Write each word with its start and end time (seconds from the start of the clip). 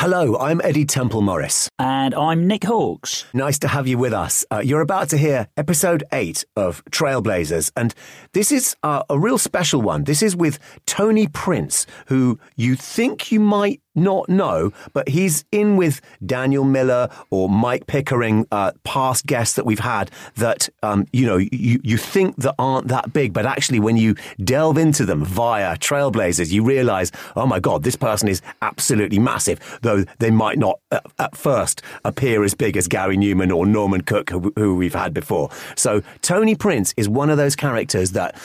Hello, 0.00 0.36
I'm 0.38 0.60
Eddy 0.62 0.84
Temple-Morris. 0.84 1.68
And 1.80 2.14
I'm 2.14 2.46
Nick 2.46 2.60
Halkes. 2.60 3.24
Nice 3.34 3.58
to 3.58 3.66
have 3.66 3.88
you 3.88 3.98
with 3.98 4.12
us. 4.12 4.44
Uh, 4.48 4.60
you're 4.60 4.80
about 4.80 5.08
to 5.08 5.18
hear 5.18 5.48
episode 5.56 6.04
eight 6.12 6.44
of 6.54 6.84
Trailblazers, 6.92 7.72
and 7.76 7.92
this 8.32 8.52
is 8.52 8.76
uh, 8.84 9.02
a 9.10 9.18
real 9.18 9.38
special 9.38 9.82
one. 9.82 10.04
This 10.04 10.22
is 10.22 10.36
with 10.36 10.60
Tony 10.86 11.26
Prince, 11.26 11.84
who 12.06 12.38
you 12.54 12.76
think 12.76 13.32
you 13.32 13.40
might 13.40 13.82
not 13.96 14.28
know, 14.28 14.72
but 14.92 15.08
he's 15.08 15.44
in 15.50 15.76
with 15.76 16.00
Daniel 16.24 16.62
Miller 16.62 17.08
or 17.30 17.48
Mike 17.48 17.88
Pickering, 17.88 18.46
uh, 18.52 18.70
past 18.84 19.26
guests 19.26 19.56
that 19.56 19.66
we've 19.66 19.80
had 19.80 20.12
that, 20.36 20.68
um, 20.84 21.06
you 21.12 21.26
know, 21.26 21.36
you, 21.36 21.80
you 21.82 21.96
think 21.96 22.36
that 22.36 22.54
aren't 22.60 22.86
that 22.86 23.12
big, 23.12 23.32
but 23.32 23.44
actually 23.44 23.80
when 23.80 23.96
you 23.96 24.14
delve 24.44 24.78
into 24.78 25.04
them 25.04 25.24
via 25.24 25.76
Trailblazers, 25.76 26.52
you 26.52 26.62
realize, 26.62 27.10
oh 27.34 27.46
my 27.46 27.58
God, 27.58 27.82
this 27.82 27.96
person 27.96 28.28
is 28.28 28.40
absolutely 28.62 29.18
massive, 29.18 29.58
though 29.88 30.04
they 30.18 30.30
might 30.30 30.58
not 30.58 30.80
at, 30.90 31.06
at 31.18 31.36
first 31.36 31.80
appear 32.04 32.44
as 32.44 32.54
big 32.54 32.76
as 32.76 32.86
Gary 32.88 33.16
Numan 33.16 33.54
or 33.54 33.64
Norman 33.64 34.02
Cook, 34.02 34.28
who, 34.28 34.52
who 34.56 34.76
we've 34.76 34.94
had 34.94 35.14
before. 35.14 35.48
So 35.76 36.02
Tony 36.20 36.54
Prince 36.54 36.92
is 36.98 37.08
one 37.08 37.30
of 37.30 37.38
those 37.38 37.56
characters 37.56 38.12
that 38.12 38.36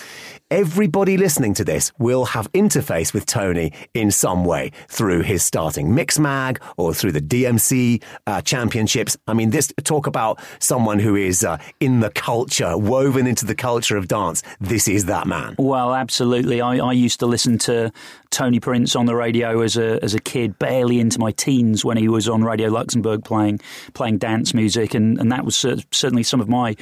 everybody 0.54 1.18
listening 1.18 1.54
to 1.56 1.64
this 1.64 1.92
will 1.98 2.26
have 2.26 2.52
interface 2.52 3.12
with 3.12 3.26
Tony 3.26 3.74
in 3.96 4.12
some 4.12 4.46
way 4.46 4.72
through 4.88 5.22
his 5.22 5.44
starting 5.44 5.88
Mixmag 5.90 6.60
or 6.78 6.94
through 6.94 7.12
the 7.12 7.22
DMC 7.22 8.04
uh, 8.28 8.40
championships. 8.42 9.18
I 9.28 9.34
mean, 9.34 9.50
this 9.50 9.74
talk 9.84 10.06
about 10.06 10.40
someone 10.60 11.00
who 11.00 11.16
is 11.16 11.44
uh, 11.44 11.58
in 11.80 12.02
the 12.02 12.12
culture, 12.12 12.78
woven 12.78 13.26
into 13.26 13.48
the 13.48 13.56
culture 13.56 13.98
of 13.98 14.08
dance. 14.08 14.44
This 14.62 14.88
is 14.88 15.06
that 15.06 15.26
man. 15.26 15.56
Well, 15.58 15.94
absolutely. 15.94 16.62
I, 16.62 16.78
I 16.78 16.94
used 16.94 17.20
to 17.22 17.26
listen 17.26 17.58
to 17.60 17.92
Tony 18.34 18.60
Prince 18.60 18.96
on 18.96 19.06
the 19.06 19.16
radio 19.16 19.62
as 19.62 19.78
a 19.78 20.04
as 20.04 20.14
a 20.14 20.20
kid, 20.20 20.58
barely 20.60 21.00
into 21.00 21.20
my 21.20 21.32
teens 21.32 21.86
when 21.86 21.98
he 21.98 22.10
was 22.10 22.28
on 22.28 22.44
Radio 22.44 22.70
Luxembourg 22.70 23.24
playing 23.24 23.60
playing 23.94 24.18
dance 24.18 24.54
music, 24.54 24.94
and, 24.94 25.20
and 25.20 25.32
that 25.32 25.46
was 25.46 25.56
certainly 25.56 26.24
some 26.24 26.42
of 26.42 26.50
my 26.50 26.76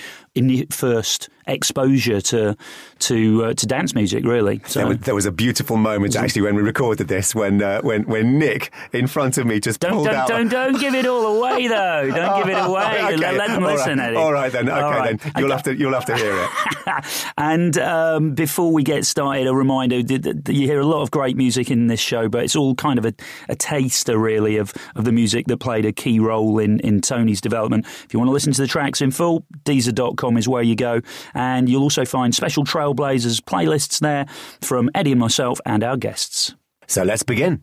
first 0.70 1.30
exposure 1.48 2.22
to 2.22 2.56
to 3.00 3.46
uh, 3.46 3.54
to 3.54 3.66
dance 3.68 3.94
music. 3.94 4.24
Really, 4.24 4.62
so, 4.66 4.80
there, 4.80 4.88
was, 4.88 4.98
there, 5.00 5.16
was, 5.16 5.26
a 5.26 5.32
beautiful 5.32 5.78
moment 5.78 6.16
actually 6.16 6.44
when 6.44 6.56
we 6.56 6.62
recorded 6.62 7.08
this 7.08 7.36
when 7.36 7.62
uh, 7.62 7.82
when 7.82 8.04
when 8.04 8.40
Nick 8.40 8.72
in 8.94 9.08
front 9.08 9.38
of 9.38 9.46
me 9.46 9.60
just 9.60 9.80
don't 9.80 9.92
pulled 9.92 10.06
don't, 10.06 10.16
out. 10.16 10.28
Don't 10.28 10.50
don't 10.50 10.80
give 10.80 10.96
it 10.96 11.06
all 11.06 11.38
away 11.38 11.68
though. 11.68 12.10
Don't 12.10 12.46
give 12.46 12.56
it 12.56 12.66
away. 12.66 12.84
okay. 12.84 13.18
let, 13.18 13.36
let, 13.36 13.48
them 13.50 13.64
all 13.64 13.72
listen. 13.72 13.98
Right. 13.98 14.08
Eddy. 14.08 14.18
All 14.18 14.32
right 14.32 14.52
then. 14.52 14.70
Okay 14.70 14.82
right. 14.82 15.20
then. 15.20 15.32
You'll 15.38 15.46
okay. 15.46 15.54
have 15.54 15.64
to 15.64 15.76
you'll 15.76 15.94
have 15.94 16.06
to 16.06 16.16
hear 16.16 16.48
it. 16.88 17.32
and 17.38 17.78
um, 17.78 18.34
before 18.34 18.72
we 18.72 18.84
get 18.84 19.06
started, 19.06 19.48
a 19.48 19.56
reminder: 19.56 20.02
that 20.04 20.50
you 20.50 20.68
hear 20.68 20.80
a 20.80 20.86
lot 20.86 21.02
of 21.02 21.12
great 21.12 21.36
music 21.42 21.72
in 21.72 21.88
this 21.88 22.00
show, 22.00 22.30
but 22.30 22.44
it's 22.44 22.56
all 22.56 22.76
kind 22.76 23.00
of 23.00 23.06
a, 23.06 23.14
a 23.50 23.56
taster 23.56 24.18
really 24.18 24.58
of 24.58 24.74
of 24.96 25.06
the 25.06 25.12
music 25.12 25.48
that 25.48 25.58
played 25.58 25.86
a 25.86 25.92
key 25.92 26.20
role 26.20 26.60
in 26.60 26.80
in 26.82 27.02
Tony's 27.02 27.42
development. 27.42 27.86
If 28.06 28.14
you 28.14 28.20
want 28.20 28.30
to 28.30 28.34
listen 28.34 28.54
to 28.54 28.62
the 28.62 28.68
tracks 28.68 29.02
in 29.02 29.10
full, 29.10 29.46
Deezer.com 29.64 30.38
is 30.38 30.48
where 30.48 30.62
you 30.62 30.76
go. 30.76 31.02
And 31.34 31.68
you'll 31.68 31.84
also 31.84 32.06
find 32.06 32.36
special 32.36 32.64
Trailblazers 32.64 33.42
playlists 33.42 34.00
there 34.00 34.26
from 34.62 34.90
Eddie 34.94 35.12
and 35.12 35.20
myself 35.20 35.60
and 35.66 35.84
our 35.84 35.98
guests. 35.98 36.54
So 36.88 37.04
let's 37.04 37.24
begin. 37.24 37.58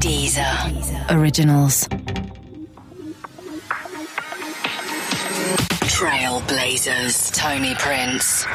Deezer, 0.00 0.44
Deezer. 0.70 1.10
Originals. 1.10 1.88
Trailblazers, 5.98 7.34
Tony 7.34 7.74
Prince. 7.74 8.46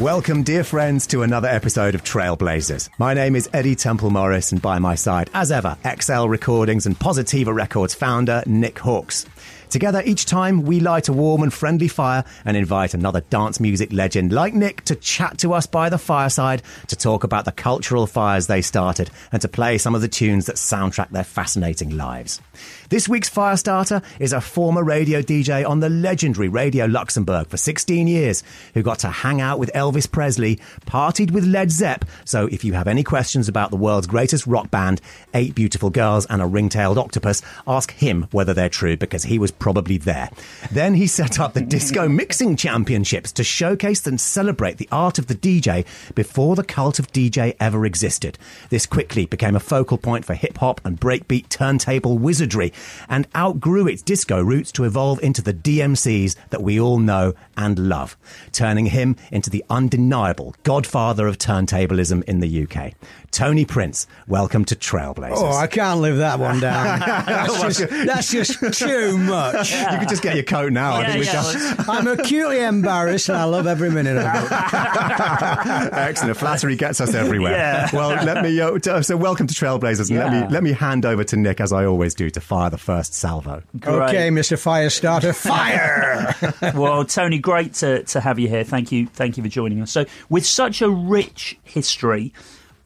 Welcome, 0.00 0.44
dear 0.44 0.62
friends, 0.62 1.08
to 1.08 1.24
another 1.24 1.48
episode 1.48 1.96
of 1.96 2.04
Trailblazers. 2.04 2.88
My 3.00 3.14
name 3.14 3.34
is 3.34 3.50
Eddy 3.52 3.74
Temple-Morris, 3.74 4.52
and 4.52 4.62
by 4.62 4.78
my 4.78 4.94
side, 4.94 5.28
as 5.34 5.50
ever, 5.50 5.76
XL 5.84 6.28
Recordings 6.28 6.86
and 6.86 6.96
Positiva 6.96 7.52
Records 7.52 7.94
founder 7.94 8.44
Nick 8.46 8.76
Halkes. 8.76 9.26
Together, 9.70 10.02
each 10.04 10.24
time 10.24 10.62
we 10.62 10.80
light 10.80 11.08
a 11.08 11.12
warm 11.12 11.42
and 11.42 11.52
friendly 11.52 11.88
fire 11.88 12.24
and 12.44 12.56
invite 12.56 12.94
another 12.94 13.20
dance 13.20 13.60
music 13.60 13.92
legend 13.92 14.32
like 14.32 14.54
Nick 14.54 14.82
to 14.84 14.94
chat 14.94 15.38
to 15.38 15.52
us 15.52 15.66
by 15.66 15.88
the 15.88 15.98
fireside, 15.98 16.62
to 16.86 16.96
talk 16.96 17.22
about 17.22 17.44
the 17.44 17.52
cultural 17.52 18.06
fires 18.06 18.46
they 18.46 18.62
started, 18.62 19.10
and 19.30 19.42
to 19.42 19.48
play 19.48 19.76
some 19.76 19.94
of 19.94 20.00
the 20.00 20.08
tunes 20.08 20.46
that 20.46 20.56
soundtrack 20.56 21.10
their 21.10 21.24
fascinating 21.24 21.96
lives. 21.96 22.40
This 22.88 23.08
week's 23.08 23.28
Firestarter 23.28 24.02
is 24.18 24.32
a 24.32 24.40
former 24.40 24.82
radio 24.82 25.20
DJ 25.20 25.68
on 25.68 25.80
the 25.80 25.90
legendary 25.90 26.48
Radio 26.48 26.86
Luxembourg 26.86 27.48
for 27.48 27.58
16 27.58 28.08
years 28.08 28.42
who 28.72 28.82
got 28.82 29.00
to 29.00 29.08
hang 29.08 29.42
out 29.42 29.58
with 29.58 29.70
Elvis 29.74 30.10
Presley, 30.10 30.58
partied 30.86 31.30
with 31.30 31.44
Led 31.44 31.70
Zep. 31.70 32.06
So 32.24 32.46
if 32.46 32.64
you 32.64 32.72
have 32.72 32.88
any 32.88 33.04
questions 33.04 33.46
about 33.46 33.70
the 33.70 33.76
world's 33.76 34.06
greatest 34.06 34.46
rock 34.46 34.70
band, 34.70 35.02
Eight 35.34 35.54
Beautiful 35.54 35.90
Girls 35.90 36.24
and 36.26 36.40
a 36.40 36.46
Ring-Tailed 36.46 36.96
Octopus, 36.96 37.42
ask 37.66 37.92
him 37.92 38.26
whether 38.30 38.54
they're 38.54 38.70
true 38.70 38.96
because 38.96 39.24
he 39.24 39.38
was 39.38 39.52
probably 39.58 39.98
there. 39.98 40.30
Then 40.70 40.94
he 40.94 41.06
set 41.06 41.38
up 41.40 41.54
the 41.54 41.60
Disco 41.60 42.08
Mixing 42.18 42.56
Championships 42.56 43.32
to 43.32 43.44
showcase 43.44 44.06
and 44.06 44.20
celebrate 44.20 44.78
the 44.78 44.88
art 44.90 45.18
of 45.18 45.26
the 45.26 45.34
DJ 45.34 45.84
before 46.14 46.56
the 46.56 46.64
cult 46.64 46.98
of 46.98 47.12
DJ 47.12 47.56
ever 47.60 47.84
existed. 47.84 48.38
This 48.70 48.86
quickly 48.86 49.26
became 49.26 49.56
a 49.56 49.60
focal 49.60 49.98
point 49.98 50.24
for 50.24 50.34
hip 50.34 50.58
hop 50.58 50.80
and 50.84 51.00
breakbeat 51.00 51.48
turntable 51.48 52.18
wizardry 52.18 52.72
and 53.08 53.26
outgrew 53.36 53.86
its 53.86 54.02
disco 54.02 54.42
roots 54.42 54.72
to 54.72 54.84
evolve 54.84 55.22
into 55.22 55.42
the 55.42 55.54
DMCs 55.54 56.36
that 56.50 56.62
we 56.62 56.80
all 56.80 56.98
know 56.98 57.34
and 57.58 57.88
love, 57.88 58.16
turning 58.52 58.86
him 58.86 59.16
into 59.32 59.50
the 59.50 59.64
undeniable 59.68 60.54
godfather 60.62 61.26
of 61.26 61.36
turntablism 61.36 62.22
in 62.24 62.40
the 62.40 62.62
UK. 62.62 62.94
Tony 63.30 63.66
Prince, 63.66 64.06
welcome 64.26 64.64
to 64.64 64.74
Trailblazers. 64.74 65.36
Oh, 65.36 65.52
I 65.52 65.66
can't 65.66 66.00
live 66.00 66.16
that 66.18 66.38
one 66.38 66.60
down. 66.60 67.00
that's, 67.26 67.60
just, 67.60 67.90
that's 68.06 68.32
just 68.32 68.78
too 68.78 69.18
much. 69.18 69.70
Yeah. 69.70 69.92
You 69.92 69.98
could 70.00 70.08
just 70.08 70.22
get 70.22 70.34
your 70.34 70.44
coat 70.44 70.72
now. 70.72 71.00
Yeah, 71.00 71.16
yeah. 71.16 71.74
I'm 71.88 72.06
acutely 72.06 72.62
embarrassed 72.62 73.28
and 73.28 73.36
I 73.36 73.44
love 73.44 73.66
every 73.66 73.90
minute 73.90 74.16
of 74.16 74.24
it. 74.24 75.92
Excellent. 75.92 76.38
Flattery 76.38 76.76
gets 76.76 77.00
us 77.00 77.12
everywhere. 77.12 77.52
Yeah. 77.52 77.90
Well, 77.92 78.24
let 78.24 78.42
me, 78.42 78.58
uh, 78.60 79.02
so 79.02 79.16
welcome 79.16 79.46
to 79.46 79.54
Trailblazers. 79.54 80.10
And 80.10 80.18
let 80.18 80.32
me, 80.32 80.54
let 80.54 80.62
me 80.62 80.72
hand 80.72 81.04
over 81.04 81.24
to 81.24 81.36
Nick, 81.36 81.60
as 81.60 81.72
I 81.72 81.84
always 81.84 82.14
do, 82.14 82.30
to 82.30 82.40
fire 82.40 82.70
the 82.70 82.78
first 82.78 83.12
salvo. 83.14 83.62
Great. 83.78 83.94
Okay, 84.08 84.30
Mr. 84.30 84.56
Firestarter, 84.56 85.34
fire! 85.34 86.34
well, 86.74 87.04
Tony, 87.04 87.40
great 87.48 87.72
to, 87.72 88.02
to 88.02 88.20
have 88.20 88.38
you 88.38 88.46
here. 88.46 88.62
Thank 88.62 88.92
you. 88.92 89.06
Thank 89.06 89.38
you 89.38 89.42
for 89.42 89.48
joining 89.48 89.80
us. 89.80 89.90
So, 89.90 90.04
with 90.28 90.44
such 90.44 90.82
a 90.82 90.90
rich 90.90 91.58
history, 91.64 92.34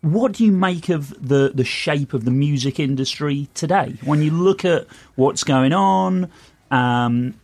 what 0.03 0.33
do 0.33 0.45
you 0.45 0.53
make 0.53 0.89
of 0.89 1.11
the, 1.21 1.51
the 1.53 1.65
shape 1.65 2.15
of 2.15 2.25
the 2.25 2.31
music 2.31 2.79
industry 2.79 3.49
today? 3.55 3.97
When 4.05 4.23
you 4.23 4.31
look 4.31 4.65
at 4.65 4.87
what's 5.17 5.43
going 5.43 5.73
on, 5.73 6.31
um, 6.71 7.35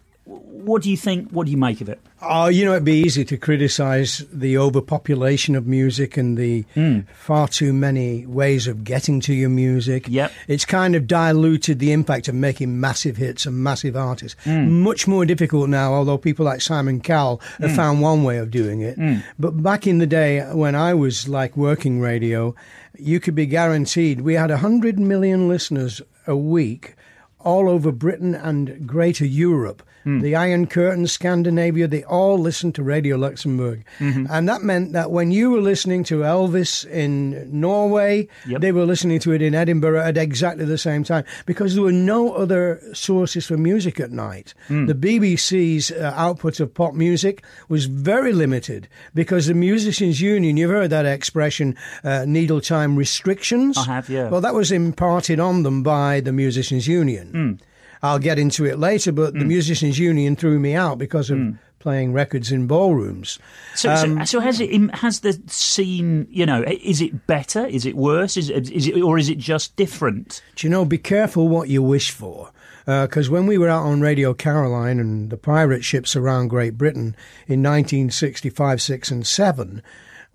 what 0.45 0.83
do 0.83 0.91
you 0.91 0.97
think? 0.97 1.31
What 1.31 1.47
do 1.47 1.51
you 1.51 1.57
make 1.57 1.81
of 1.81 1.89
it? 1.89 2.01
Oh, 2.21 2.49
you 2.49 2.65
know, 2.65 2.73
it'd 2.73 2.85
be 2.85 3.01
easy 3.01 3.25
to 3.25 3.37
criticize 3.37 4.25
the 4.33 4.59
overpopulation 4.59 5.55
of 5.55 5.67
music 5.67 6.17
and 6.17 6.37
the 6.37 6.65
mm. 6.75 7.07
far 7.15 7.47
too 7.49 7.73
many 7.73 8.27
ways 8.27 8.67
of 8.67 8.83
getting 8.83 9.21
to 9.21 9.33
your 9.33 9.49
music. 9.51 10.07
Yep. 10.09 10.33
It's 10.49 10.65
kind 10.65 10.97
of 10.97 11.07
diluted 11.07 11.79
the 11.79 11.93
impact 11.93 12.29
of 12.29 12.35
making 12.35 12.81
massive 12.81 13.17
hits 13.17 13.47
and 13.47 13.63
massive 13.63 13.97
artists. 13.97 14.37
Mm. 14.45 14.69
Much 14.83 15.07
more 15.07 15.25
difficult 15.25 15.69
now, 15.69 15.95
although 15.95 16.19
people 16.19 16.45
like 16.45 16.61
Simon 16.61 17.01
Cowell 17.01 17.41
have 17.61 17.71
mm. 17.71 17.77
found 17.77 18.01
one 18.01 18.25
way 18.25 18.39
of 18.39 18.51
doing 18.51 18.81
it. 18.81 18.97
Hmm. 18.97 19.19
But 19.39 19.63
back 19.63 19.87
in 19.87 19.99
the 19.99 20.07
day 20.07 20.41
when 20.53 20.75
I 20.75 20.95
was 20.95 21.29
like 21.29 21.57
working 21.57 22.01
radio, 22.01 22.55
you 22.99 23.21
could 23.21 23.35
be 23.35 23.47
guaranteed 23.47 24.21
we 24.21 24.35
had 24.35 24.51
100 24.51 24.99
million 24.99 25.49
listeners 25.49 26.03
a 26.27 26.37
week 26.37 26.95
all 27.39 27.69
over 27.69 27.93
Britain 27.93 28.35
and 28.35 28.87
greater 28.87 29.25
Europe 29.25 29.83
Mm. 30.09 30.23
The 30.23 30.37
Iron 30.37 30.67
Curtain, 30.67 31.07
Scandinavia, 31.07 31.87
they 31.87 32.03
all 32.05 32.39
listened 32.39 32.75
to 32.77 32.83
Radio 32.83 33.17
Luxembourg. 33.17 33.85
Mm-hmm. 33.99 34.27
And 34.31 34.49
that 34.49 34.63
meant 34.63 34.93
that 34.95 35.11
when 35.11 35.31
you 35.31 35.51
were 35.51 35.61
listening 35.61 36.03
to 36.05 36.21
Elvis 36.21 36.87
in 36.87 37.47
Norway, 37.53 38.27
yep. 38.47 38.63
they 38.63 38.73
were 38.73 38.87
listening 38.87 39.21
to 39.21 39.33
it 39.33 39.43
in 39.43 39.55
Edinburgh 39.55 40.01
at 40.01 40.17
exactly 40.17 40.65
the 40.65 40.79
same 40.79 41.05
time 41.05 41.25
because 41.45 41.75
there 41.75 41.85
were 41.85 41.93
no 41.93 42.33
other 42.33 42.81
sources 42.95 43.45
for 43.47 43.59
music 43.59 44.01
at 44.01 44.11
night. 44.11 44.55
Mm. 44.69 44.87
The 44.87 44.95
BBC's 44.95 45.93
uh, 45.93 46.15
output 46.17 46.59
of 46.59 46.73
pop 46.73 46.95
music 46.95 47.45
was 47.69 47.85
very 47.85 48.33
limited 48.33 48.89
because 49.15 49.47
the 49.47 49.55
Musicians' 49.55 50.23
Union, 50.23 50.57
you've 50.57 50.71
heard 50.71 50.89
that 50.89 51.05
expression, 51.05 51.77
uh, 52.03 52.25
needle 52.27 52.63
time 52.63 52.97
restrictions. 52.97 53.77
I 53.77 53.85
have, 53.85 54.09
yeah. 54.09 54.31
Well, 54.31 54.41
that 54.41 54.55
was 54.55 54.73
imparted 54.73 55.39
on 55.39 55.65
them 55.65 55.83
by 55.83 56.21
the 56.21 56.33
Musicians' 56.33 56.89
Union. 56.89 57.33
Mm. 57.61 57.68
I'll 58.03 58.19
get 58.19 58.39
into 58.39 58.65
it 58.65 58.79
later, 58.79 59.13
but 59.13 59.35
mm. 59.35 59.41
the 59.41 59.45
Musicians 59.45 59.99
Union 59.99 60.37
threw 60.37 60.59
me 60.59 60.75
out 60.75 60.99
because 60.99 61.31
of 61.31 61.39
mm. 61.39 61.59
playing 61.79 62.13
records 62.13 62.53
in 62.53 62.67
ballrooms. 62.67 63.39
So, 63.75 63.91
um, 63.91 64.19
so, 64.19 64.25
so, 64.25 64.41
has 64.41 64.61
it 64.61 64.95
has 64.97 65.21
the 65.21 65.41
scene? 65.47 66.27
You 66.31 66.47
know, 66.47 66.65
is 66.67 67.01
it 67.01 67.27
better? 67.27 67.67
Is 67.67 67.87
it 67.87 67.97
worse? 67.97 68.37
Is 68.37 68.51
it, 68.51 68.71
is 68.71 68.87
it 68.87 69.01
or 69.01 69.19
is 69.19 69.29
it 69.29 69.39
just 69.39 69.77
different? 69.77 70.43
Do 70.57 70.67
you 70.67 70.71
know? 70.71 70.85
Be 70.85 70.99
careful 70.99 71.49
what 71.49 71.69
you 71.69 71.83
wish 71.83 72.11
for. 72.11 72.51
Because 72.87 73.29
uh, 73.29 73.33
when 73.33 73.47
we 73.47 73.59
were 73.59 73.69
out 73.69 73.85
on 73.85 74.01
Radio 74.01 74.33
Caroline 74.33 74.99
and 74.99 75.29
the 75.29 75.37
pirate 75.37 75.85
ships 75.85 76.17
around 76.17 76.49
Great 76.49 76.79
Britain 76.79 77.15
in 77.47 77.63
1965, 77.63 78.81
6, 78.81 79.11
and 79.11 79.27
7, 79.27 79.83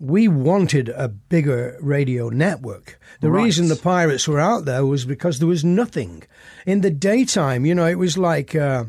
we 0.03 0.27
wanted 0.27 0.89
a 0.89 1.07
bigger 1.07 1.77
radio 1.81 2.27
network. 2.27 2.99
The 3.21 3.31
Right. 3.31 3.43
reason 3.45 3.69
the 3.69 3.77
pirates 3.77 4.27
were 4.27 4.39
out 4.39 4.65
there 4.65 4.85
was 4.85 5.05
because 5.05 5.39
there 5.39 5.47
was 5.47 5.63
nothing. 5.63 6.23
In 6.65 6.81
the 6.81 6.89
daytime, 6.91 7.65
you 7.65 7.73
know, 7.73 7.87
it 7.87 7.97
was 7.97 8.17
like, 8.17 8.53
uh, 8.53 8.83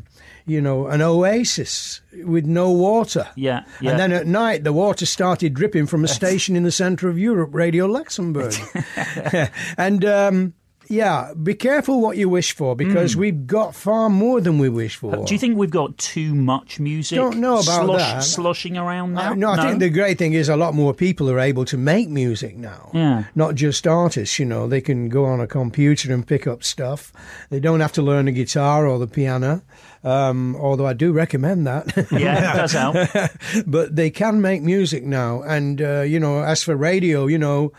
you 0.45 0.59
know, 0.59 0.87
an 0.87 1.01
oasis 1.01 2.01
with 2.25 2.45
no 2.45 2.69
water. 2.69 3.27
Yeah, 3.35 3.61
yeah. 3.79 3.91
And 3.91 3.99
then 3.99 4.11
at 4.11 4.27
night, 4.27 4.65
the 4.65 4.73
water 4.73 5.05
started 5.05 5.53
dripping 5.53 5.87
from 5.87 6.03
a 6.03 6.07
station 6.09 6.57
in 6.57 6.63
the 6.63 6.71
center 6.71 7.07
of 7.07 7.17
Europe, 7.17 7.51
Radio 7.53 7.85
Luxembourg. 7.85 8.53
and, 9.77 10.03
um, 10.03 10.53
yeah, 10.87 11.33
be 11.41 11.53
careful 11.53 12.01
what 12.01 12.17
you 12.17 12.29
wish 12.29 12.55
for 12.55 12.75
because 12.75 13.15
we've 13.15 13.47
got 13.47 13.75
far 13.75 14.09
more 14.09 14.41
than 14.41 14.59
we 14.59 14.69
wish 14.69 14.95
for. 14.95 15.15
Hmm. 15.15 15.25
Do 15.25 15.33
you 15.33 15.39
think 15.39 15.57
we've 15.57 15.69
got 15.69 15.97
too 15.97 16.35
much 16.35 16.79
music? 16.79 17.17
Don't 17.17 17.37
know 17.37 17.55
about 17.55 17.85
slosh, 17.85 17.99
that. 17.99 18.23
Sloshing 18.23 18.77
around 18.77 19.13
now? 19.13 19.31
Uh, 19.31 19.35
no, 19.35 19.49
I 19.51 19.67
think 19.67 19.79
the 19.79 19.89
great 19.89 20.17
thing 20.17 20.33
is 20.33 20.49
a 20.49 20.55
lot 20.55 20.73
more 20.73 20.93
people 20.93 21.29
are 21.29 21.39
able 21.39 21.65
to 21.65 21.77
make 21.77 22.09
music 22.09 22.57
now. 22.57 22.91
Yeah. 22.93 23.25
Not 23.35 23.55
just 23.55 23.87
artists, 23.87 24.39
you 24.39 24.45
know. 24.45 24.67
They 24.67 24.81
can 24.81 25.09
go 25.09 25.25
on 25.25 25.39
a 25.39 25.47
computer 25.47 26.13
and 26.13 26.25
pick 26.25 26.47
up 26.47 26.63
stuff. 26.63 27.11
They 27.49 27.59
don't 27.59 27.79
have 27.79 27.93
to 27.93 28.01
learn 28.01 28.25
the 28.25 28.31
guitar 28.31 28.87
or 28.87 28.99
the 28.99 29.07
piano, 29.07 29.61
um, 30.03 30.55
although 30.57 30.85
I 30.85 30.93
do 30.93 31.11
recommend 31.11 31.65
that. 31.67 31.95
Yeah, 32.11 32.53
it 32.53 32.57
does 32.57 32.71
help. 32.73 32.95
but 33.65 33.95
they 33.95 34.09
can 34.09 34.41
make 34.41 34.61
music 34.61 35.03
now. 35.03 35.41
And, 35.41 35.81
uh, 35.81 36.01
you 36.01 36.19
know, 36.19 36.43
as 36.43 36.63
for 36.63 36.75
radio, 36.75 37.25
you 37.27 37.37
know, 37.37 37.71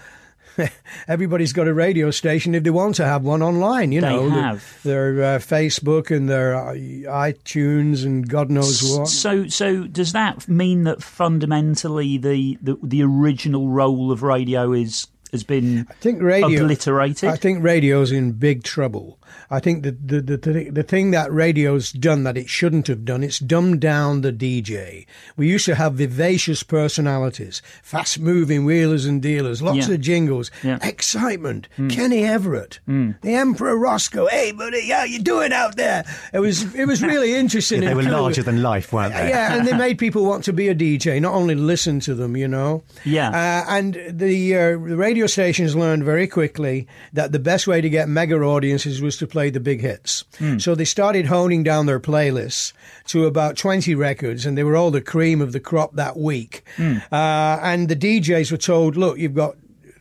everybody's 1.08 1.52
got 1.52 1.68
a 1.68 1.74
radio 1.74 2.10
station 2.10 2.54
if 2.54 2.62
they 2.62 2.70
want 2.70 2.94
to 2.96 3.04
have 3.04 3.22
one 3.22 3.42
online, 3.42 3.92
you 3.92 4.00
They 4.00 4.08
know. 4.08 4.28
Their- 4.30 4.42
have. 4.42 4.78
Their 4.82 5.22
uh, 5.22 5.38
Facebook 5.38 6.14
and 6.14 6.28
their 6.28 6.54
uh, 6.54 6.72
iTunes 6.74 8.04
and 8.04 8.28
God 8.28 8.50
knows 8.50 8.82
what. 8.82 9.08
So, 9.08 9.46
so 9.48 9.86
does 9.86 10.12
that 10.12 10.48
mean 10.48 10.84
that 10.84 11.02
fundamentally 11.02 12.18
the, 12.18 12.58
the, 12.62 12.76
the 12.82 13.02
original 13.02 13.68
role 13.68 14.10
of 14.12 14.22
radio 14.22 14.72
is 14.72 15.06
has 15.32 15.42
been 15.42 15.86
I 15.90 15.94
think 15.94 16.22
radio 16.22 16.62
obliterated? 16.62 17.28
I 17.28 17.36
think 17.36 17.62
radio's 17.62 18.12
in 18.12 18.32
big 18.32 18.62
trouble. 18.62 19.18
I 19.50 19.60
think 19.60 19.82
that 19.84 20.08
the, 20.08 20.20
the 20.20 20.36
the 20.36 20.70
the 20.70 20.82
thing 20.82 21.10
that 21.12 21.32
radio's 21.32 21.92
done 21.92 22.24
that 22.24 22.36
it 22.36 22.48
shouldn't 22.48 22.86
have 22.88 23.04
done, 23.04 23.22
it's 23.22 23.38
dumbed 23.38 23.80
down 23.80 24.20
the 24.22 24.32
DJ. 24.32 25.06
We 25.36 25.48
used 25.48 25.66
to 25.66 25.74
have 25.74 25.94
vivacious 25.94 26.62
personalities, 26.62 27.62
fast 27.82 28.18
moving 28.20 28.64
wheelers 28.64 29.04
and 29.06 29.20
dealers, 29.22 29.62
lots 29.62 29.88
Yeah. 29.88 29.94
of 29.94 30.00
jingles, 30.00 30.50
Yeah. 30.62 30.78
excitement. 30.82 31.68
Kenny 31.88 32.24
Everett, 32.24 32.80
the 32.86 33.14
Emperor 33.34 33.76
Roscoe. 33.76 34.26
Hey, 34.28 34.52
buddy, 34.52 34.88
how 34.90 35.04
you 35.04 35.18
doing 35.20 35.52
out 35.52 35.76
there? 35.76 36.04
It 36.32 36.40
was 36.40 36.74
it 36.74 36.86
was 36.86 37.02
really 37.02 37.34
interesting. 37.42 37.80
They 37.80 37.94
were 37.94 38.02
larger 38.02 38.42
than 38.42 38.62
life, 38.62 38.92
weren't 38.92 39.14
they? 39.14 39.28
Yeah, 39.28 39.54
and 39.56 39.66
they 39.66 39.76
made 39.86 39.98
people 39.98 40.24
want 40.24 40.44
to 40.44 40.52
be 40.52 40.68
a 40.68 40.74
DJ, 40.74 41.20
not 41.20 41.34
only 41.34 41.54
listen 41.54 42.00
to 42.00 42.14
them, 42.14 42.36
you 42.36 42.48
know. 42.48 42.82
Yeah. 43.04 43.30
Uh, 43.30 43.64
and 43.76 43.94
the, 44.10 44.54
uh, 44.56 44.58
the 44.70 44.96
radio 44.96 45.26
stations 45.26 45.74
learned 45.76 46.04
very 46.04 46.26
quickly 46.26 46.86
that 47.12 47.32
the 47.32 47.38
best 47.38 47.66
way 47.66 47.80
to 47.80 47.88
get 47.88 48.08
mega 48.08 48.36
audiences 48.36 49.00
was 49.00 49.15
to 49.18 49.26
play 49.26 49.50
the 49.50 49.60
big 49.60 49.80
hits. 49.80 50.24
So 50.58 50.74
they 50.74 50.84
started 50.84 51.26
honing 51.26 51.62
down 51.62 51.86
their 51.86 52.00
playlists 52.00 52.72
to 53.06 53.26
about 53.26 53.56
20 53.56 53.94
records, 53.94 54.46
and 54.46 54.56
they 54.56 54.64
were 54.64 54.76
all 54.76 54.90
the 54.90 55.00
cream 55.00 55.40
of 55.40 55.52
the 55.52 55.60
crop 55.60 55.94
that 55.96 56.16
week. 56.16 56.62
Uh, 57.10 57.58
and 57.62 57.88
the 57.88 57.96
DJs 57.96 58.50
were 58.50 58.56
told, 58.58 58.96
look, 58.96 59.18
you've 59.18 59.34
got 59.34 59.56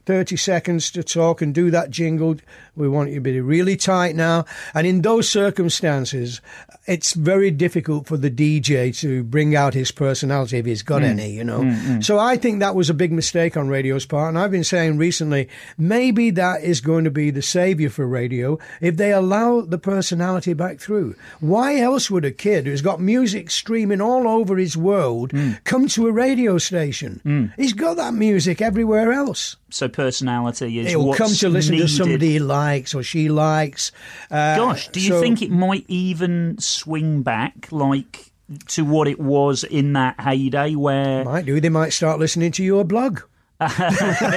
30 0.05 0.35
seconds 0.37 0.91
to 0.91 1.03
talk 1.03 1.41
and 1.41 1.53
do 1.55 1.71
that 1.71 1.89
jingle. 1.89 2.35
We 2.75 2.87
want 2.87 3.09
you 3.09 3.15
to 3.15 3.21
be 3.21 3.41
really 3.41 3.75
tight 3.75 4.15
now. 4.15 4.45
And 4.73 4.85
in 4.85 5.01
those 5.01 5.27
circumstances, 5.27 6.41
it's 6.85 7.13
very 7.13 7.49
difficult 7.49 8.05
for 8.05 8.15
the 8.15 8.29
DJ 8.29 8.95
to 8.99 9.23
bring 9.23 9.55
out 9.55 9.73
his 9.73 9.91
personality 9.91 10.57
if 10.59 10.65
he's 10.65 10.83
got 10.83 11.01
hmm. 11.01 11.07
any, 11.07 11.31
you 11.31 11.43
know. 11.43 11.61
Hmm, 11.61 11.71
hmm. 11.71 12.01
So 12.01 12.19
I 12.19 12.37
think 12.37 12.59
that 12.59 12.75
was 12.75 12.89
a 12.89 12.93
big 12.93 13.11
mistake 13.11 13.57
on 13.57 13.67
radio's 13.67 14.05
part. 14.05 14.29
And 14.29 14.37
I've 14.37 14.51
been 14.51 14.63
saying 14.63 14.97
recently, 14.97 15.49
maybe 15.77 16.29
that 16.31 16.63
is 16.63 16.81
going 16.81 17.03
to 17.05 17.11
be 17.11 17.31
the 17.31 17.41
savior 17.41 17.89
for 17.89 18.05
radio 18.05 18.59
if 18.81 18.97
they 18.97 19.11
allow 19.11 19.61
the 19.61 19.79
personality 19.79 20.53
back 20.53 20.79
through. 20.79 21.15
Why 21.39 21.77
else 21.77 22.11
would 22.11 22.25
a 22.25 22.31
kid 22.31 22.65
who's 22.65 22.81
got 22.81 22.99
music 22.99 23.49
streaming 23.49 24.01
all 24.01 24.27
over 24.27 24.57
his 24.57 24.77
world 24.77 25.33
come 25.63 25.87
to 25.89 26.07
a 26.07 26.11
radio 26.11 26.57
station? 26.57 27.51
He's 27.57 27.73
got 27.73 27.97
that 27.97 28.13
music 28.13 28.61
everywhere 28.61 29.11
else. 29.11 29.57
So 29.69 29.87
personality 29.89 30.79
is 30.79 30.91
It 30.93 30.95
will 30.97 31.13
come 31.13 31.31
to 31.33 31.49
listen 31.49 31.73
needed. 31.73 31.87
to 31.87 31.93
somebody 31.93 32.31
he 32.33 32.39
likes 32.39 32.93
or 32.93 33.03
she 33.03 33.29
likes. 33.29 33.91
Uh, 34.31 34.55
Gosh, 34.55 34.87
do 34.89 34.99
you 35.01 35.09
so- 35.09 35.21
think 35.21 35.41
it 35.41 35.51
might 35.51 35.85
even 35.87 36.57
swing 36.59 37.21
back 37.23 37.67
like 37.71 38.31
to 38.67 38.85
what 38.85 39.07
it 39.07 39.19
was 39.19 39.63
in 39.63 39.93
that 39.93 40.19
heyday 40.19 40.75
where 40.75 41.25
Might 41.25 41.45
do. 41.47 41.59
They 41.59 41.69
might 41.69 41.89
start 41.93 42.19
listening 42.19 42.51
to 42.53 42.63
your 42.63 42.83
blog. 42.85 43.21
They 43.59 43.67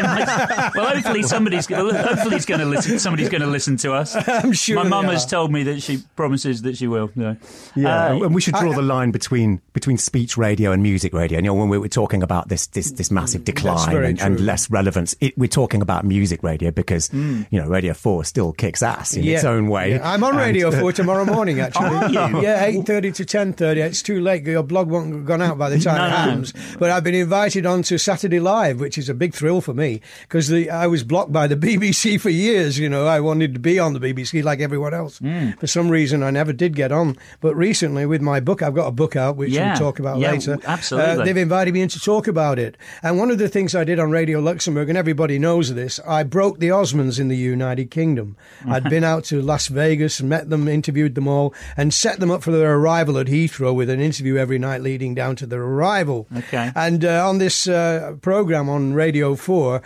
might- 0.02 0.70
well, 0.76 0.94
hopefully 0.94 1.22
somebody's 1.22 1.66
going 1.66 1.92
to 1.92 2.02
hopefully 2.02 2.36
it's 2.36 2.44
going 2.46 2.60
to 2.60 2.66
listen. 2.66 2.98
Somebody's 2.98 3.28
going 3.28 3.40
to 3.40 3.46
listen 3.48 3.76
to 3.78 3.92
us. 3.92 4.14
I'm 4.28 4.52
sure. 4.52 4.76
My 4.76 4.88
mum 4.88 5.06
has 5.06 5.26
told 5.26 5.52
me 5.52 5.64
that 5.64 5.82
she 5.82 5.98
promises 6.16 6.62
that 6.62 6.76
she 6.76 6.86
will. 6.86 7.10
Yeah, 7.16 7.34
Yeah, 7.74 8.06
Uh, 8.12 8.22
and 8.24 8.34
we 8.34 8.40
should 8.40 8.54
draw 8.54 8.72
the 8.72 8.82
line 8.82 9.10
between 9.10 9.60
between 9.72 9.98
speech 9.98 10.36
radio 10.36 10.72
and 10.72 10.82
music 10.82 11.12
radio. 11.12 11.38
You 11.38 11.42
know, 11.42 11.54
when 11.54 11.68
we 11.68 11.78
were 11.78 11.88
talking 11.88 12.22
about 12.22 12.48
this 12.48 12.66
this, 12.68 12.92
this 12.92 13.10
massive 13.10 13.44
decline 13.44 13.96
and, 13.96 14.20
and 14.20 14.40
less 14.40 14.70
relevance, 14.70 15.14
it, 15.20 15.36
we're 15.36 15.48
talking 15.48 15.82
about 15.82 16.04
music 16.04 16.42
radio 16.42 16.70
because 16.70 17.12
you 17.12 17.46
know 17.52 17.66
Radio 17.66 17.94
Four 17.94 18.24
still 18.24 18.52
kicks 18.52 18.82
ass 18.82 19.14
in 19.14 19.24
its 19.26 19.44
own 19.44 19.68
way. 19.68 19.92
Yeah, 19.92 20.08
I'm 20.12 20.22
on 20.22 20.30
And, 20.30 20.38
Radio 20.38 20.70
4 20.78 20.92
tomorrow 20.92 21.24
morning, 21.24 21.60
actually. 21.66 21.86
Are 21.88 22.08
you? 22.30 22.42
Yeah, 22.42 22.70
8.30 22.70 23.14
to 23.16 23.24
10.30. 23.24 23.76
It's 23.78 24.02
too 24.02 24.20
late. 24.20 24.44
Your 24.44 24.62
blog 24.62 24.88
won't 24.88 25.12
have 25.12 25.24
gone 25.24 25.42
out 25.42 25.58
by 25.58 25.70
the 25.70 25.78
time 25.80 25.96
No, 25.98 26.04
it 26.06 26.10
no. 26.10 26.16
happens. 26.16 26.54
But 26.78 26.90
I've 26.90 27.04
been 27.04 27.14
invited 27.14 27.66
on 27.66 27.82
to 27.84 27.98
Saturday 27.98 28.38
Live, 28.40 28.80
which 28.80 28.98
is 28.98 29.07
a 29.08 29.14
big 29.14 29.34
thrill 29.34 29.60
for 29.60 29.74
me 29.74 30.00
because 30.22 30.52
I 30.52 30.86
was 30.86 31.04
blocked 31.04 31.32
by 31.32 31.46
the 31.46 31.56
BBC 31.68 32.20
for 32.20 32.30
years. 32.30 32.78
You 32.78 32.88
know, 32.88 33.06
I 33.06 33.20
wanted 33.20 33.54
to 33.54 33.60
be 33.60 33.78
on 33.78 33.92
the 33.94 34.00
BBC 34.00 34.42
like 34.42 34.60
everyone 34.60 34.94
else. 34.94 35.18
Hmm. 35.18 35.50
For 35.52 35.66
some 35.66 35.88
reason, 35.88 36.22
I 36.22 36.30
never 36.30 36.52
did 36.52 36.74
get 36.74 36.92
on. 36.92 37.16
But 37.40 37.54
recently, 37.56 38.06
with 38.06 38.20
my 38.22 38.40
book, 38.40 38.62
I've 38.62 38.74
got 38.74 38.86
a 38.86 38.92
book 38.92 39.16
out, 39.16 39.36
which 39.36 39.50
Yeah. 39.50 39.70
we'll 39.70 39.78
talk 39.78 39.98
about 39.98 40.18
Yeah, 40.18 40.32
later. 40.32 40.58
absolutely. 40.66 41.22
Uh, 41.22 41.24
they've 41.24 41.36
invited 41.36 41.74
me 41.74 41.82
in 41.82 41.88
to 41.88 42.00
talk 42.00 42.26
about 42.28 42.58
it. 42.58 42.76
And 43.02 43.18
one 43.18 43.30
of 43.30 43.38
the 43.38 43.48
things 43.48 43.74
I 43.74 43.84
did 43.84 43.98
on 43.98 44.10
Radio 44.10 44.40
Luxembourg, 44.40 44.88
and 44.88 44.98
everybody 44.98 45.38
knows 45.38 45.74
this, 45.74 46.00
I 46.06 46.22
broke 46.22 46.58
the 46.58 46.68
Osmonds 46.68 47.18
in 47.20 47.28
the 47.28 47.36
United 47.36 47.90
Kingdom. 47.90 48.36
I'd 48.68 48.84
been 48.90 49.04
out 49.04 49.24
to 49.24 49.40
Las 49.42 49.68
Vegas, 49.68 50.20
met 50.22 50.50
them, 50.50 50.68
interviewed 50.68 51.14
them 51.14 51.28
all, 51.28 51.54
and 51.76 51.92
set 51.94 52.20
them 52.20 52.30
up 52.30 52.42
for 52.42 52.50
their 52.50 52.74
arrival 52.74 53.18
at 53.18 53.26
Heathrow 53.26 53.74
with 53.74 53.90
an 53.90 54.00
interview 54.00 54.36
every 54.36 54.58
night 54.58 54.82
leading 54.82 55.14
down 55.14 55.36
to 55.36 55.46
their 55.46 55.62
arrival. 55.62 56.26
Okay. 56.36 56.70
And 56.74 57.04
uh, 57.04 57.28
on 57.28 57.38
this 57.38 57.66
uh, 57.68 58.14
program 58.22 58.68
on 58.68 58.94
Radio 58.98 59.34
4, 59.36 59.80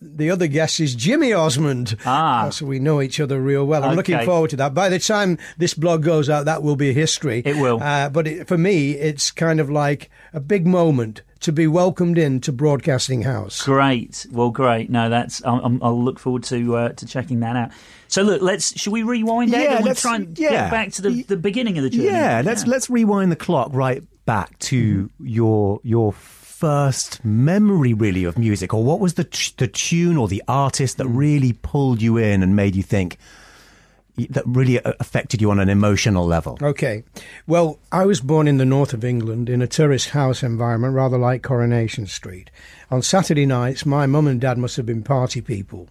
the 0.00 0.30
other 0.30 0.46
guest 0.46 0.78
is 0.78 0.94
Jimmy 0.94 1.32
Osmond. 1.32 1.96
Ah. 2.04 2.50
So 2.50 2.66
we 2.66 2.78
know 2.78 3.00
each 3.00 3.18
other 3.18 3.40
real 3.40 3.64
well. 3.64 3.82
I'm 3.82 3.96
looking 3.96 4.20
forward 4.24 4.50
to 4.50 4.56
that. 4.56 4.74
By 4.74 4.88
the 4.90 4.98
time 4.98 5.38
this 5.56 5.72
blog 5.74 6.02
goes 6.04 6.28
out, 6.28 6.44
that 6.44 6.62
will 6.62 6.76
be 6.76 6.92
history. 6.92 7.42
It 7.44 7.56
will. 7.56 7.82
Uh, 7.82 8.08
but 8.10 8.26
it, 8.26 8.46
for 8.46 8.58
me, 8.58 8.92
it's 8.92 9.30
kind 9.30 9.58
of 9.58 9.70
like 9.70 10.10
a 10.34 10.40
big 10.40 10.66
moment 10.66 11.22
to 11.40 11.52
be 11.52 11.66
welcomed 11.66 12.18
into 12.18 12.52
Broadcasting 12.52 13.22
House. 13.22 13.62
great. 13.62 14.26
Well, 14.30 14.50
great. 14.50 14.90
No, 14.90 15.08
that's. 15.08 15.42
I'll, 15.44 15.60
I'm- 15.62 15.80
I'll 15.82 16.02
look 16.02 16.18
forward 16.18 16.42
to 16.44 16.76
uh, 16.76 16.88
to 16.90 17.06
checking 17.06 17.40
that 17.40 17.56
out. 17.56 17.70
So 18.08 18.22
look, 18.22 18.42
let's. 18.42 18.78
Should 18.78 18.92
we 18.92 19.02
rewind? 19.04 19.54
Ed, 19.54 19.62
Yeah, 19.62 19.70
and 19.76 19.78
we'll 19.84 19.86
let's- 19.90 20.02
try 20.02 20.16
and 20.16 20.38
yeah. 20.38 20.50
get 20.50 20.70
back 20.70 20.92
to 20.92 21.02
the, 21.02 21.22
the 21.22 21.36
beginning 21.36 21.78
of 21.78 21.84
the 21.84 21.90
journey. 21.90 22.06
Yeah, 22.06 22.42
let's 22.44 22.66
let's 22.66 22.90
rewind 22.90 23.30
the 23.32 23.36
clock 23.36 23.70
right 23.72 24.02
back 24.26 24.58
to 24.58 25.08
your 25.20 25.80
your 25.84 26.12
first 26.58 27.24
memory 27.24 27.94
really 27.94 28.24
of 28.24 28.36
music, 28.36 28.74
or 28.74 28.82
what 28.82 28.98
was 28.98 29.14
the 29.14 29.22
t- 29.22 29.52
the 29.58 29.68
tune 29.68 30.16
or 30.16 30.26
the 30.26 30.42
artist 30.48 30.96
that 30.96 31.06
really 31.06 31.52
pulled 31.52 32.02
you 32.02 32.16
in 32.16 32.42
and 32.42 32.56
made 32.56 32.74
you 32.74 32.82
think 32.82 33.16
that 34.30 34.42
really 34.44 34.82
uh, 34.82 34.92
affected 34.98 35.40
you 35.40 35.52
on 35.52 35.60
an 35.60 35.68
emotional 35.68 36.26
level. 36.26 36.58
Okay. 36.60 37.04
Well, 37.46 37.78
I 37.92 38.04
was 38.04 38.20
born 38.20 38.48
in 38.48 38.56
the 38.56 38.64
north 38.64 38.92
of 38.92 39.04
England 39.04 39.48
in 39.48 39.62
a 39.62 39.68
tourist 39.68 40.08
house 40.10 40.42
environment, 40.42 40.94
rather 40.94 41.16
like 41.16 41.44
Coronation 41.44 42.08
Street. 42.08 42.50
On 42.90 43.02
Saturday 43.02 43.46
nights, 43.46 43.86
my 43.86 44.06
mum 44.06 44.26
and 44.26 44.40
dad 44.40 44.58
must 44.58 44.76
have 44.76 44.86
been 44.86 45.04
party 45.04 45.40
people. 45.40 45.88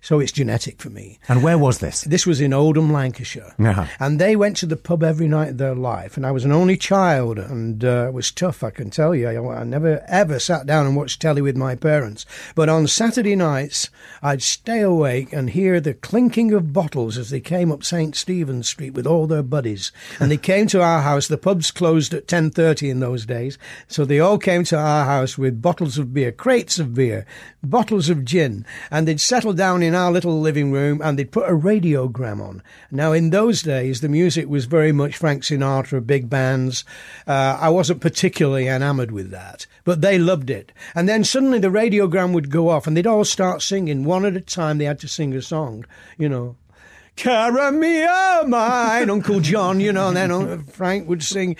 So 0.00 0.20
it's 0.20 0.32
genetic 0.32 0.80
for 0.80 0.90
me. 0.90 1.18
And 1.28 1.42
where 1.42 1.58
was 1.58 1.78
this? 1.78 2.02
This 2.02 2.26
was 2.26 2.40
in 2.40 2.52
Oldham, 2.52 2.92
Lancashire. 2.92 3.54
Uh-huh. 3.58 3.86
And 3.98 4.18
they 4.18 4.36
went 4.36 4.56
to 4.58 4.66
the 4.66 4.76
pub 4.76 5.02
every 5.02 5.28
night 5.28 5.50
of 5.50 5.58
their 5.58 5.74
life. 5.74 6.16
And 6.16 6.24
I 6.24 6.30
was 6.30 6.44
an 6.44 6.52
only 6.52 6.76
child, 6.76 7.38
and 7.38 7.84
uh, 7.84 8.06
it 8.08 8.12
was 8.12 8.30
tough, 8.30 8.62
I 8.62 8.70
can 8.70 8.90
tell 8.90 9.14
you. 9.14 9.28
I, 9.28 9.60
I 9.60 9.64
never 9.64 10.04
ever 10.08 10.38
sat 10.38 10.66
down 10.66 10.86
and 10.86 10.96
watched 10.96 11.20
telly 11.20 11.42
with 11.42 11.56
my 11.56 11.74
parents. 11.74 12.24
But 12.54 12.68
on 12.68 12.86
Saturday 12.86 13.36
nights, 13.36 13.90
I'd 14.22 14.42
stay 14.42 14.80
awake 14.80 15.32
and 15.32 15.50
hear 15.50 15.80
the 15.80 15.94
clinking 15.94 16.52
of 16.52 16.72
bottles 16.72 17.18
as 17.18 17.30
they 17.30 17.40
came 17.40 17.70
up 17.72 17.84
St. 17.84 18.14
Stephen's 18.14 18.68
Street 18.68 18.94
with 18.94 19.06
all 19.06 19.26
their 19.26 19.42
buddies. 19.42 19.92
And 20.20 20.30
they 20.30 20.36
came 20.36 20.66
to 20.68 20.82
our 20.82 21.02
house. 21.02 21.28
The 21.28 21.38
pubs 21.38 21.70
closed 21.70 22.14
at 22.14 22.26
10.30 22.26 22.90
in 22.90 23.00
those 23.00 23.26
days. 23.26 23.58
So 23.86 24.04
they 24.04 24.20
all 24.20 24.38
came 24.38 24.64
to 24.64 24.78
our 24.78 25.04
house 25.04 25.38
with 25.38 25.62
bottles 25.62 25.98
of 25.98 26.12
beer, 26.12 26.32
crates 26.32 26.78
of 26.78 26.94
beer, 26.94 27.26
bottles 27.62 28.08
of 28.08 28.24
gin. 28.24 28.64
And 28.90 29.06
they'd 29.06 29.20
settle 29.20 29.52
down 29.52 29.82
in 29.82 29.94
our 29.98 30.12
little 30.12 30.40
living 30.40 30.72
room 30.72 31.00
and 31.02 31.18
they'd 31.18 31.32
put 31.32 31.48
a 31.48 31.52
radiogram 31.52 32.40
on. 32.40 32.62
Now, 32.90 33.12
in 33.12 33.30
those 33.30 33.62
days, 33.62 34.00
the 34.00 34.08
music 34.08 34.48
was 34.48 34.64
very 34.64 34.92
much 34.92 35.16
Frank 35.16 35.42
Sinatra, 35.42 36.06
big 36.06 36.30
bands. 36.30 36.84
Uh, 37.26 37.58
I 37.60 37.68
wasn't 37.68 38.00
particularly 38.00 38.68
enamored 38.68 39.10
with 39.10 39.30
that, 39.30 39.66
but 39.84 40.00
they 40.00 40.18
loved 40.18 40.50
it. 40.50 40.72
And 40.94 41.08
then 41.08 41.24
suddenly 41.24 41.58
the 41.58 41.68
radiogram 41.68 42.32
would 42.32 42.50
go 42.50 42.68
off 42.68 42.86
and 42.86 42.96
they'd 42.96 43.06
all 43.06 43.24
start 43.24 43.60
singing. 43.60 44.04
One 44.04 44.24
at 44.24 44.36
a 44.36 44.40
time, 44.40 44.78
they 44.78 44.84
had 44.84 45.00
to 45.00 45.08
sing 45.08 45.34
a 45.34 45.42
song, 45.42 45.84
you 46.16 46.28
know. 46.28 46.56
Carry 47.16 47.72
me 47.72 48.06
mine, 48.48 49.10
Uncle 49.10 49.40
John, 49.40 49.80
you 49.80 49.92
know, 49.92 50.08
and 50.08 50.16
then 50.16 50.62
Frank 50.64 51.08
would 51.08 51.24
sing, 51.24 51.56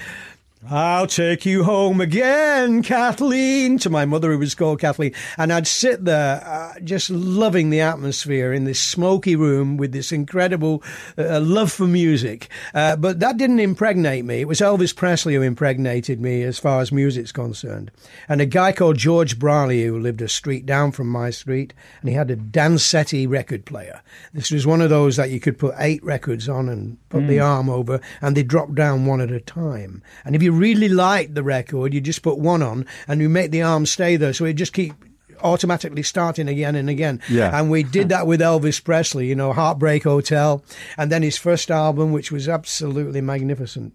I'll 0.67 1.07
take 1.07 1.47
you 1.47 1.63
home 1.63 2.01
again, 2.01 2.83
Kathleen, 2.83 3.79
to 3.79 3.91
my 3.91 4.05
mother, 4.05 4.33
who 4.33 4.39
was 4.39 4.57
called 4.57 4.81
Kathleen. 4.81 5.15
And 5.37 5.53
I'd 5.53 5.69
sit 5.69 6.05
there 6.05 6.45
uh, 6.45 6.81
just 6.81 7.11
loving 7.11 7.71
the 7.71 7.81
atmosphere 7.81 8.53
in 8.53 8.65
this 8.65 8.81
smoky 8.81 9.37
room 9.37 9.77
with 9.77 9.93
this 9.93 10.11
incredible 10.11 10.83
uh, 11.17 11.39
love 11.41 11.71
for 11.71 11.87
music. 11.87 12.49
Uh, 12.75 12.97
but 12.97 13.21
that 13.21 13.37
didn't 13.37 13.61
impregnate 13.61 14.25
me. 14.25 14.41
It 14.41 14.49
was 14.49 14.59
Elvis 14.59 14.95
Presley 14.95 15.37
who 15.37 15.43
impregnated 15.43 16.21
me 16.21 16.43
as 16.43 16.59
far 16.59 16.81
as 16.81 16.91
music's 16.91 17.31
concerned. 17.31 17.93
And 18.29 18.41
a 18.41 18.47
guy 18.47 18.73
called 18.73 18.99
George 18.99 19.39
Briley, 19.39 19.85
who 19.85 20.01
lived 20.01 20.23
a 20.23 20.29
street 20.29 20.67
down 20.67 20.91
from 20.91 21.07
my 21.07 21.31
street, 21.31 21.73
and 22.01 22.09
he 22.09 22.17
had 22.17 22.33
a 22.33 22.37
Dansette 22.37 23.31
record 23.31 23.65
player. 23.65 24.03
This 24.35 24.51
was 24.51 24.67
one 24.67 24.81
of 24.81 24.91
those 24.91 25.17
that 25.17 25.31
you 25.31 25.39
could 25.39 25.57
put 25.57 25.77
eight 25.79 26.03
records 26.03 26.49
on 26.49 26.69
and 26.69 26.99
put 27.11 27.23
mm. 27.23 27.29
the 27.29 27.41
arm 27.41 27.71
over, 27.71 28.01
and 28.21 28.37
they 28.37 28.43
drop 28.43 28.75
down 28.75 29.07
one 29.07 29.21
at 29.21 29.31
a 29.31 29.41
time. 29.41 30.03
And 30.25 30.35
if 30.35 30.43
you 30.43 30.48
really 30.53 30.89
liked 30.89 31.35
the 31.35 31.43
record, 31.43 31.95
you 31.95 32.01
just 32.01 32.23
put 32.23 32.39
one 32.39 32.63
on 32.63 32.87
and 33.07 33.21
you 33.21 33.29
make 33.29 33.51
the 33.51 33.63
arm 33.63 33.87
stay 33.87 34.17
there. 34.17 34.33
So 34.33 34.45
it 34.45 34.55
just 34.55 34.73
keep 34.73 34.95
automatically 35.43 36.03
starting 36.03 36.49
again 36.49 36.75
and 36.75 36.89
again. 36.91 37.21
Yeah. 37.29 37.59
And 37.59 37.71
we 37.71 37.83
did 37.83 38.09
that 38.11 38.27
with 38.27 38.41
Elvis 38.41 38.83
Presley, 38.83 39.27
you 39.27 39.35
know, 39.35 39.53
Heartbreak 39.53 40.05
Hotel, 40.05 40.63
and 40.97 41.11
then 41.11 41.23
his 41.23 41.37
first 41.37 41.71
album, 41.71 42.13
which 42.13 42.33
was 42.33 42.49
absolutely 42.49 43.21
magnificent. 43.21 43.95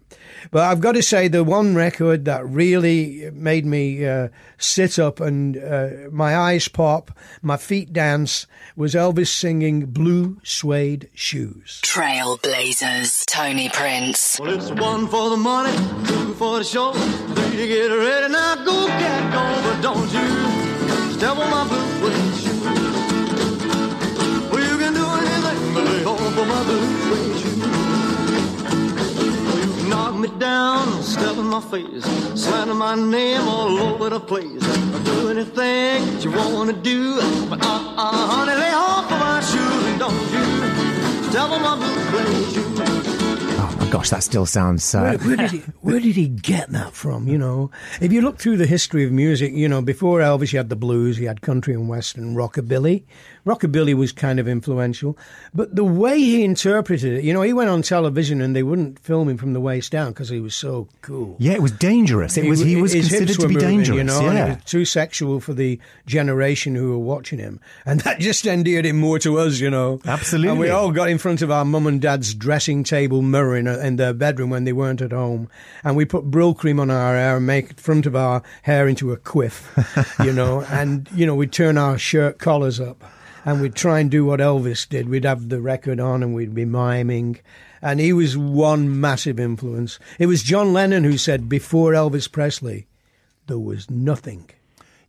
But 0.50 0.64
I've 0.64 0.80
got 0.80 0.92
to 0.92 1.02
say, 1.02 1.28
the 1.28 1.44
one 1.44 1.74
record 1.74 2.24
that 2.26 2.46
really 2.46 3.30
made 3.32 3.66
me 3.66 4.06
uh, 4.06 4.28
sit 4.58 4.98
up 4.98 5.20
and 5.20 5.56
uh, 5.56 5.88
my 6.10 6.36
eyes 6.36 6.68
pop, 6.68 7.16
my 7.42 7.56
feet 7.56 7.92
dance, 7.92 8.46
was 8.76 8.94
Elvis 8.94 9.28
singing 9.28 9.86
Blue 9.86 10.40
Suede 10.42 11.08
Shoes. 11.14 11.80
Trailblazers, 11.84 13.24
Tony 13.26 13.68
Prince. 13.68 14.38
Well, 14.40 14.54
it's 14.54 14.70
one 14.70 15.08
for 15.08 15.30
the 15.30 15.36
money, 15.36 15.76
two 16.06 16.34
for 16.34 16.58
the 16.58 16.64
show, 16.64 16.92
three 16.92 17.56
to 17.56 17.66
get 17.66 17.88
ready. 17.88 18.32
Now 18.32 18.56
go, 18.64 18.86
cat, 18.86 19.32
go, 19.32 19.70
but 19.70 19.80
don't 19.82 20.12
you 20.12 20.63
on 21.30 21.50
my 21.50 21.64
blue 21.68 21.88
suede 21.98 22.36
shoes. 22.42 22.62
Well, 24.50 24.62
you 24.70 24.76
can 24.78 24.92
do 24.94 25.06
anything 25.18 25.74
but 25.74 25.84
lay 25.84 26.04
off 26.04 26.38
of 26.42 26.46
my 26.46 26.62
blue 26.64 26.86
suede 27.04 27.36
shoes. 27.40 27.58
Well, 29.46 29.68
you 29.78 29.88
knock 29.88 30.14
me 30.16 30.28
down, 30.38 31.02
step 31.02 31.36
in 31.36 31.46
my 31.46 31.60
face, 31.60 32.04
slander 32.34 32.74
my 32.74 32.94
name 32.94 33.48
all 33.48 33.78
over 33.78 34.10
the 34.10 34.20
place. 34.20 34.62
I'll 34.62 35.04
do 35.04 35.30
anything 35.30 36.04
that 36.06 36.24
you 36.24 36.30
want 36.32 36.70
to 36.70 36.76
do, 36.76 37.20
but 37.48 37.64
uh-uh, 37.64 38.26
honey, 38.32 38.54
lay 38.54 38.72
off 38.72 39.10
of 39.10 39.18
my 39.18 39.40
shoes 39.40 39.84
and 39.86 39.98
don't 39.98 40.32
you 40.32 40.44
on 41.38 41.62
my 41.62 41.74
blue 41.76 41.98
suede 42.10 42.52
shoes. 42.52 43.13
Gosh, 43.94 44.10
that 44.10 44.24
still 44.24 44.44
sounds. 44.44 44.92
Where, 44.92 45.14
Uh... 45.14 45.18
where, 45.18 45.36
did 45.36 45.50
he, 45.52 45.58
where 45.82 46.00
did 46.00 46.16
he 46.16 46.26
get 46.26 46.68
that 46.70 46.94
from? 46.94 47.28
You 47.28 47.38
know, 47.38 47.70
if 48.00 48.12
you 48.12 48.22
look 48.22 48.38
through 48.38 48.56
the 48.56 48.66
history 48.66 49.04
of 49.04 49.12
music, 49.12 49.52
you 49.52 49.68
know, 49.68 49.82
before 49.82 50.18
Elvis, 50.18 50.52
you 50.52 50.58
had 50.58 50.68
the 50.68 50.74
blues, 50.74 51.20
you 51.20 51.28
had 51.28 51.42
country 51.42 51.74
and 51.74 51.88
western, 51.88 52.34
rockabilly. 52.34 53.04
Rockabilly 53.46 53.94
was 53.94 54.10
kind 54.10 54.40
of 54.40 54.48
influential, 54.48 55.18
but 55.52 55.76
the 55.76 55.84
way 55.84 56.18
he 56.18 56.42
interpreted 56.44 57.18
it, 57.18 57.24
you 57.24 57.34
know, 57.34 57.42
he 57.42 57.52
went 57.52 57.68
on 57.68 57.82
television 57.82 58.40
and 58.40 58.56
they 58.56 58.62
wouldn't 58.62 58.98
film 59.00 59.28
him 59.28 59.36
from 59.36 59.52
the 59.52 59.60
waist 59.60 59.92
down 59.92 60.12
because 60.12 60.30
he 60.30 60.40
was 60.40 60.54
so 60.54 60.88
cool. 61.02 61.36
Yeah, 61.38 61.52
it 61.52 61.60
was 61.60 61.72
dangerous. 61.72 62.38
It 62.38 62.48
was 62.48 62.60
he 62.60 62.80
was 62.80 62.94
considered 62.94 63.34
to 63.34 63.48
be 63.48 63.54
moving, 63.54 63.68
dangerous. 63.68 63.96
You 63.98 64.04
know, 64.04 64.22
yeah. 64.22 64.46
it 64.46 64.54
was 64.56 64.64
too 64.64 64.84
sexual 64.86 65.40
for 65.40 65.52
the 65.52 65.78
generation 66.06 66.74
who 66.74 66.90
were 66.92 66.98
watching 66.98 67.38
him, 67.38 67.60
and 67.84 68.00
that 68.00 68.18
just 68.18 68.46
endeared 68.46 68.86
him 68.86 68.98
more 68.98 69.18
to 69.18 69.38
us. 69.38 69.60
You 69.60 69.68
know, 69.68 70.00
Absolutely. 70.06 70.48
And 70.50 70.58
we 70.58 70.70
all 70.70 70.90
got 70.90 71.10
in 71.10 71.18
front 71.18 71.42
of 71.42 71.50
our 71.50 71.66
mum 71.66 71.86
and 71.86 72.00
dad's 72.00 72.32
dressing 72.32 72.82
table 72.82 73.20
mirror 73.20 73.56
in, 73.56 73.66
in 73.66 73.96
their 73.96 74.14
bedroom 74.14 74.48
when 74.48 74.64
they 74.64 74.72
weren't 74.72 75.02
at 75.02 75.12
home, 75.12 75.50
and 75.82 75.96
we 75.96 76.06
put 76.06 76.30
Brylcreem 76.30 76.80
on 76.80 76.90
our 76.90 77.14
hair 77.14 77.36
and 77.36 77.46
make 77.46 77.78
front 77.78 78.06
of 78.06 78.16
our 78.16 78.42
hair 78.62 78.88
into 78.88 79.12
a 79.12 79.18
quiff, 79.18 79.70
you 80.24 80.32
know, 80.32 80.62
and 80.70 81.10
you 81.14 81.26
know 81.26 81.34
we'd 81.34 81.52
turn 81.52 81.76
our 81.76 81.98
shirt 81.98 82.38
collars 82.38 82.80
up. 82.80 83.04
And 83.44 83.60
we'd 83.60 83.74
try 83.74 84.00
and 84.00 84.10
do 84.10 84.24
what 84.24 84.40
Elvis 84.40 84.88
did. 84.88 85.08
We'd 85.08 85.24
have 85.24 85.48
the 85.48 85.60
record 85.60 86.00
on 86.00 86.22
and 86.22 86.34
we'd 86.34 86.54
be 86.54 86.64
miming. 86.64 87.40
And 87.82 88.00
he 88.00 88.12
was 88.12 88.36
one 88.38 89.00
massive 89.00 89.38
influence. 89.38 89.98
It 90.18 90.26
was 90.26 90.42
John 90.42 90.72
Lennon 90.72 91.04
who 91.04 91.18
said, 91.18 91.48
before 91.48 91.92
Elvis 91.92 92.30
Presley, 92.30 92.86
there 93.46 93.58
was 93.58 93.90
nothing. 93.90 94.48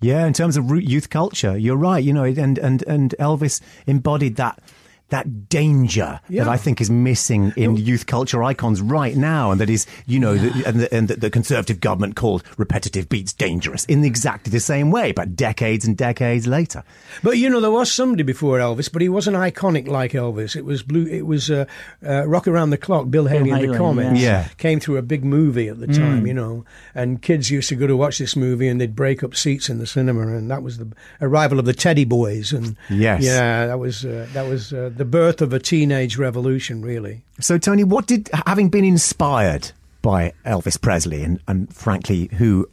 Yeah, 0.01 0.27
in 0.27 0.33
terms 0.33 0.57
of 0.57 0.69
youth 0.69 1.09
culture, 1.09 1.57
you're 1.57 1.77
right. 1.77 2.03
You 2.03 2.13
know, 2.13 2.25
and 2.25 2.57
and 2.57 2.83
and 2.83 3.15
Elvis 3.17 3.61
embodied 3.87 4.35
that 4.35 4.59
that 5.09 5.49
danger 5.49 6.19
Yeah. 6.29 6.43
that 6.45 6.49
I 6.51 6.57
think 6.57 6.81
is 6.81 6.89
missing 6.89 7.53
in 7.55 7.77
youth 7.77 8.05
culture 8.07 8.43
icons 8.43 8.81
right 8.81 9.15
now, 9.15 9.51
and 9.51 9.61
that 9.61 9.69
is, 9.69 9.85
you 10.07 10.19
know, 10.19 10.35
the, 10.35 10.65
and, 10.67 10.79
the, 10.79 10.93
and 10.93 11.07
the, 11.07 11.15
the 11.15 11.29
conservative 11.29 11.79
government 11.79 12.15
called 12.15 12.43
repetitive 12.57 13.07
beats 13.07 13.31
dangerous 13.31 13.85
in 13.85 14.03
exactly 14.03 14.51
the 14.51 14.59
same 14.59 14.89
way, 14.91 15.11
but 15.11 15.35
decades 15.35 15.85
and 15.85 15.95
decades 15.95 16.47
later. 16.47 16.83
But 17.23 17.37
you 17.37 17.49
know, 17.49 17.61
there 17.61 17.71
was 17.71 17.91
somebody 17.91 18.23
before 18.23 18.57
Elvis, 18.59 18.91
but 18.91 19.01
he 19.01 19.09
wasn't 19.09 19.37
iconic 19.37 19.87
like 19.87 20.13
Elvis. 20.13 20.55
It 20.55 20.65
was 20.65 20.81
blue. 20.81 21.05
It 21.05 21.25
was 21.27 21.51
uh, 21.51 21.65
uh, 22.05 22.27
Rock 22.27 22.47
Around 22.47 22.71
the 22.71 22.77
Clock. 22.77 23.09
Bill 23.09 23.27
Haley 23.27 23.51
and 23.51 23.61
the 23.61 23.65
Haley, 23.67 23.77
Comets 23.77 24.19
yeah. 24.19 24.41
Yeah. 24.41 24.47
came 24.57 24.79
through 24.79 24.97
a 24.97 25.01
big 25.03 25.23
movie 25.23 25.67
at 25.67 25.79
the 25.79 25.87
time, 25.87 26.25
you 26.25 26.33
know, 26.33 26.65
and 26.95 27.21
kids 27.21 27.51
used 27.51 27.69
to 27.69 27.75
go 27.75 27.85
to 27.87 27.95
watch 27.95 28.17
this 28.17 28.35
movie 28.35 28.67
and 28.67 28.81
they'd 28.81 28.95
break 28.95 29.23
up 29.23 29.35
seats 29.35 29.69
in 29.69 29.77
the 29.77 29.85
cinema, 29.87 30.21
and 30.35 30.49
that 30.49 30.63
was 30.63 30.77
the 30.79 30.91
arrival 31.21 31.59
of 31.59 31.65
the 31.65 31.73
Teddy 31.73 32.05
Boys, 32.05 32.51
and 32.51 32.75
Yes. 32.89 33.23
yeah, 33.23 33.67
that 33.67 33.77
was 33.79 34.03
uh, 34.03 34.27
that 34.33 34.47
was 34.47 34.73
uh, 34.73 34.89
the 34.97 35.05
birth 35.05 35.41
of 35.41 35.53
a 35.53 35.59
teenage 35.59 36.17
revolution, 36.17 36.81
really. 36.81 37.23
So, 37.39 37.57
Tony, 37.57 37.83
what 37.83 38.07
did, 38.07 38.29
having 38.45 38.69
been 38.69 38.85
inspired 38.85 39.71
by 40.01 40.33
Elvis 40.45 40.79
Presley, 40.79 41.23
and, 41.23 41.39
and 41.47 41.73
frankly, 41.73 42.29
who 42.37 42.69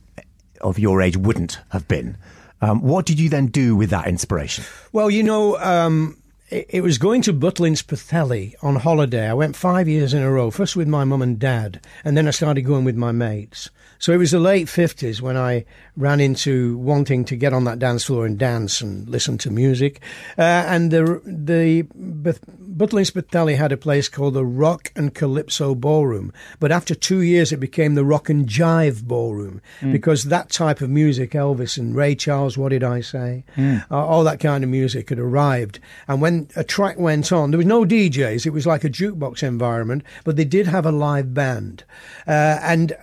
of 0.61 0.79
your 0.79 1.03
age 1.03 1.17
wouldn't 1.17 1.59
have 1.71 1.89
been, 1.89 2.17
um, 2.61 2.81
what 2.83 3.07
did 3.07 3.19
you 3.19 3.29
then 3.29 3.47
do 3.47 3.75
with 3.75 3.91
that 3.91 4.07
inspiration? 4.07 4.65
Well, 4.93 5.11
you 5.11 5.23
know, 5.23 5.59
um, 5.59 6.17
it, 6.49 6.67
it 6.69 6.81
was 6.83 6.99
going 6.99 7.23
to 7.23 7.33
Butlins 7.33 7.83
Pwllheli 7.83 8.55
on 8.63 8.77
holiday. 8.77 9.29
I 9.29 9.35
went 9.35 9.57
five 9.57 9.89
years 9.89 10.15
in 10.15 10.23
a 10.23 10.31
row, 10.31 10.51
first 10.51 10.77
with 10.77 10.87
my 10.87 11.05
mum 11.05 11.23
and 11.23 11.39
dad, 11.39 11.81
and 12.05 12.17
then 12.17 12.29
I 12.29 12.31
started 12.31 12.63
going 12.63 12.85
with 12.85 12.97
my 12.97 13.11
mates. 13.11 13.71
So 14.03 14.13
it 14.13 14.17
was 14.17 14.33
the 14.33 14.41
late 14.41 14.67
50s 14.67 15.21
when 15.21 15.37
I 15.37 15.65
ran 15.97 16.19
into 16.19 16.77
wanting 16.79 17.25
to 17.27 17.37
get 17.37 17.53
on 17.53 17.63
that 17.65 17.79
dance 17.79 18.03
floor 18.03 18.27
and 18.27 18.37
dance 18.37 18.81
and 18.81 19.09
listen 19.09 19.39
to 19.39 19.51
music. 19.53 20.01
Uh, 20.37 20.43
and 20.43 20.91
the, 20.91 21.23
the 21.25 21.85
Butlins 21.85 23.13
Pwllheli 23.13 23.57
had 23.57 23.71
a 23.71 23.77
place 23.77 24.09
called 24.09 24.35
the 24.35 24.45
Rock 24.45 24.91
and 24.97 25.15
Calypso 25.15 25.77
Ballroom. 25.77 26.33
But 26.59 26.73
after 26.73 26.97
two 26.97 27.21
years, 27.21 27.53
it 27.53 27.61
became 27.61 27.95
the 27.95 28.05
Rock 28.05 28.29
and 28.29 28.49
Jive 28.49 29.05
Ballroom 29.05 29.63
because 29.93 30.25
that 30.25 30.51
type 30.51 30.81
of 30.81 30.91
music, 30.91 31.31
Elvis 31.31 31.79
and 31.79 31.95
Ray 31.95 32.17
Charles, 32.17 32.59
What 32.59 32.71
Did 32.71 32.83
I 32.83 33.03
Say? 33.03 33.45
Uh, 33.89 34.05
all 34.05 34.25
that 34.25 34.41
kind 34.41 34.65
of 34.65 34.71
music 34.71 35.11
had 35.11 35.21
arrived. 35.21 35.79
And 36.09 36.21
when 36.21 36.49
a 36.57 36.65
track 36.65 36.99
went 36.99 37.31
on, 37.31 37.53
there 37.53 37.59
was 37.59 37.67
no 37.67 37.85
DJs. 37.85 38.47
It 38.47 38.51
was 38.51 38.67
like 38.67 38.83
a 38.83 38.91
jukebox 38.91 39.45
environment, 39.45 40.03
but 40.25 40.35
they 40.35 40.45
did 40.45 40.67
have 40.67 40.87
a 40.87 40.91
live 40.91 41.33
band. 41.35 41.85
Uh, 42.27 42.59
and 42.63 42.97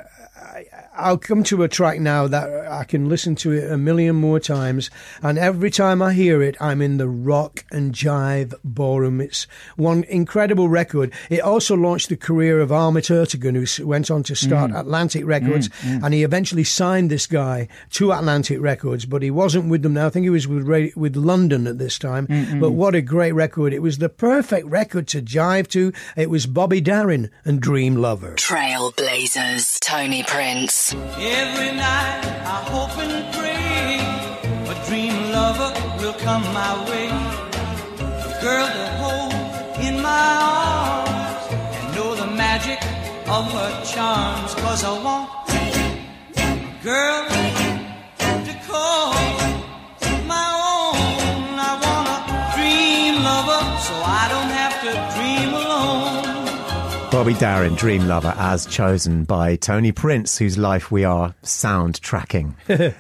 I'll 1.00 1.18
come 1.18 1.44
to 1.46 1.64
a 1.64 1.68
track 1.68 2.00
now 2.00 2.28
that 2.28 2.68
I 2.68 2.84
can 2.84 3.08
listen 3.08 3.36
to 3.38 3.52
it 3.54 3.72
a 3.72 3.78
million 3.78 4.16
more 4.16 4.40
times, 4.40 4.90
and 5.22 5.38
every 5.38 5.72
time 5.72 6.02
I 6.02 6.14
hear 6.14 6.42
it, 6.42 6.58
I'm 6.60 6.82
in 6.82 6.98
the 6.98 7.08
rock 7.08 7.66
and 7.72 7.94
jive 7.94 8.54
ballroom. 8.64 9.22
It's 9.22 9.48
one 9.78 10.04
incredible 10.04 10.68
record. 10.68 11.14
It 11.30 11.40
also 11.40 11.76
launched 11.76 12.10
the 12.10 12.18
career 12.18 12.60
of 12.60 12.72
Ahmet 12.72 13.06
Ertegun, 13.06 13.56
who 13.56 13.88
went 13.88 14.12
on 14.12 14.24
to 14.24 14.36
start 14.36 14.72
mm. 14.72 14.80
Atlantic 14.80 15.26
Records, 15.26 15.70
mm, 15.70 16.00
mm. 16.00 16.04
and 16.04 16.14
he 16.14 16.24
eventually 16.24 16.66
signed 16.66 17.10
this 17.10 17.28
guy 17.28 17.68
to 17.92 18.12
Atlantic 18.12 18.60
Records, 18.60 19.06
but 19.06 19.22
he 19.22 19.32
wasn't 19.32 19.70
with 19.70 19.84
them 19.84 19.94
now. 19.94 20.08
I 20.08 20.10
think 20.10 20.26
he 20.26 20.30
was 20.30 20.48
with 20.48 20.68
Ra- 20.68 20.88
with 20.96 21.16
London 21.16 21.66
at 21.68 21.78
this 21.78 21.98
time. 21.98 22.28
But 22.60 22.72
what 22.72 22.96
a 22.96 23.02
great 23.02 23.32
record! 23.32 23.74
It 23.74 23.82
was 23.82 24.00
the 24.00 24.10
perfect 24.10 24.68
record 24.68 25.08
to 25.10 25.22
jive 25.22 25.68
to. 25.70 25.94
It 26.18 26.30
was 26.30 26.46
Bobby 26.46 26.82
Darin 26.82 27.30
and 27.46 27.62
Dream 27.62 27.96
Lover. 27.96 28.36
Trailblazers, 28.36 29.80
Tony 29.80 30.24
Prince. 30.24 30.89
Every 30.92 31.72
night 31.78 32.22
I 32.46 32.64
hope 32.72 32.98
and 32.98 33.32
pray 33.36 34.00
a 34.74 34.86
dream 34.88 35.32
lover 35.32 35.72
will 36.00 36.14
come 36.14 36.42
my 36.52 36.74
way. 36.90 37.10
A 38.00 38.42
girl 38.42 38.66
to 38.66 38.88
hold 38.98 39.86
in 39.86 40.02
my 40.02 40.28
arms 40.42 41.46
and 41.76 41.96
know 41.96 42.16
the 42.16 42.26
magic 42.26 42.82
of 43.28 43.52
her 43.54 43.86
charms. 43.86 44.56
Cause 44.56 44.84
I 44.84 45.04
want 45.04 45.30
a 46.38 46.84
girl 46.84 47.69
Bobby 57.12 57.34
Darin, 57.34 57.74
Dream 57.74 58.08
Lover, 58.08 58.36
as 58.38 58.68
chosen 58.68 59.24
by 59.24 59.56
Tony 59.56 59.92
Prince, 59.92 60.38
whose 60.38 60.60
life 60.60 60.92
we 60.92 61.04
are 61.04 61.34
soundtracking 61.42 62.54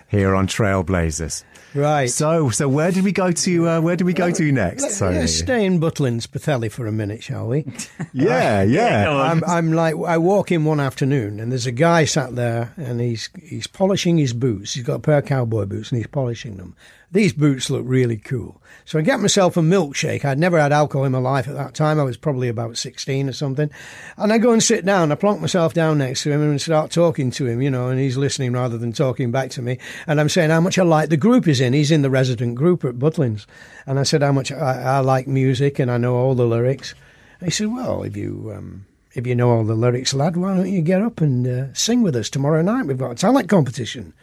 here 0.07 0.33
on 0.33 0.47
Trailblazers. 0.47 1.43
Right. 1.75 2.09
So, 2.09 2.49
so 2.49 2.67
where 2.67 2.91
did 2.91 3.03
we 3.03 3.11
go 3.11 3.31
to? 3.31 3.69
Uh, 3.69 3.81
where 3.81 3.95
did 3.95 4.05
we 4.05 4.13
go 4.13 4.31
to 4.31 4.51
next? 4.51 4.81
Let's, 4.81 4.99
Tony? 4.99 5.19
let's 5.19 5.37
stay 5.37 5.63
in 5.63 5.79
Butlins, 5.79 6.25
Pwllheli 6.27 6.71
for 6.71 6.87
a 6.87 6.91
minute, 6.91 7.21
shall 7.21 7.47
we? 7.47 7.65
yeah, 8.13 8.63
yeah. 8.63 9.11
I'm, 9.11 9.43
I'm 9.43 9.73
like, 9.73 9.93
I 9.95 10.17
walk 10.17 10.51
in 10.51 10.65
one 10.65 10.79
afternoon 10.79 11.39
and 11.39 11.51
there's 11.51 11.67
a 11.67 11.71
guy 11.71 12.05
sat 12.05 12.35
there 12.35 12.73
and 12.77 12.99
he's 12.99 13.29
he's 13.39 13.67
polishing 13.67 14.17
his 14.17 14.33
boots. 14.33 14.73
He's 14.73 14.83
got 14.83 14.95
a 14.95 14.99
pair 14.99 15.19
of 15.19 15.25
cowboy 15.25 15.65
boots 15.65 15.91
and 15.91 15.97
he's 15.97 16.07
polishing 16.07 16.57
them. 16.57 16.75
These 17.11 17.33
boots 17.33 17.71
look 17.71 17.83
really 17.85 18.17
cool. 18.17 18.61
So 18.85 18.99
I 18.99 19.01
get 19.01 19.19
myself 19.19 19.57
a 19.57 19.61
milkshake. 19.61 20.23
I'd 20.23 20.37
never 20.37 20.59
had 20.59 20.71
alcohol 20.71 21.05
in 21.05 21.11
my 21.11 21.19
life 21.19 21.47
at 21.47 21.55
that 21.55 21.73
time. 21.73 21.99
I 21.99 22.03
was 22.03 22.17
probably 22.17 22.49
about 22.49 22.77
16 22.77 23.29
or 23.29 23.33
something. 23.33 23.71
And 24.17 24.31
I 24.31 24.37
go 24.37 24.51
and 24.51 24.61
sit 24.61 24.85
down. 24.85 25.11
I 25.11 25.15
plonk 25.15 25.41
myself 25.41 25.73
down 25.73 25.97
next 25.97 26.23
to 26.23 26.31
him 26.31 26.41
and 26.41 26.61
start 26.61 26.91
talking 26.91 27.31
to 27.31 27.47
him, 27.47 27.63
you 27.63 27.71
know, 27.71 27.87
and 27.87 27.99
he's 27.99 28.17
listening 28.17 28.53
rather 28.53 28.77
than 28.77 28.93
talking 28.93 29.31
back 29.31 29.49
to 29.51 29.61
me. 29.63 29.79
And 30.05 30.19
I'm 30.19 30.29
saying 30.29 30.51
how 30.51 30.61
much 30.61 30.77
I 30.77 30.83
like 30.83 31.09
the 31.09 31.17
group 31.17 31.45
he's 31.45 31.61
in. 31.61 31.73
He's 31.73 31.91
in 31.91 32.03
the 32.03 32.11
resident 32.11 32.55
group 32.55 32.85
at 32.85 32.99
Butlins. 32.99 33.47
And 33.87 33.99
I 33.99 34.03
said 34.03 34.21
how 34.21 34.31
much 34.31 34.51
I, 34.51 34.81
I 34.81 34.99
like 34.99 35.27
music 35.27 35.79
and 35.79 35.89
I 35.89 35.97
know 35.97 36.15
all 36.15 36.35
the 36.35 36.45
lyrics. 36.45 36.93
And 37.39 37.47
he 37.47 37.51
said, 37.51 37.67
well, 37.67 38.03
if 38.03 38.15
you... 38.15 38.53
Um, 38.55 38.85
if 39.15 39.25
you 39.25 39.33
know 39.33 39.49
all 39.49 39.63
the 39.63 39.73
lyrics, 39.73 40.13
lad, 40.13 40.37
why 40.37 40.55
don't 40.55 40.71
you 40.71 40.83
get 40.83 41.01
up 41.01 41.19
and 41.19 41.47
uh, 41.47 41.73
sing 41.73 42.03
with 42.03 42.15
us 42.15 42.29
tomorrow 42.29 42.61
night? 42.61 42.85
We've 42.85 42.95
got 42.95 43.11
a 43.11 43.15
talent 43.15 43.49
competition. 43.49 44.13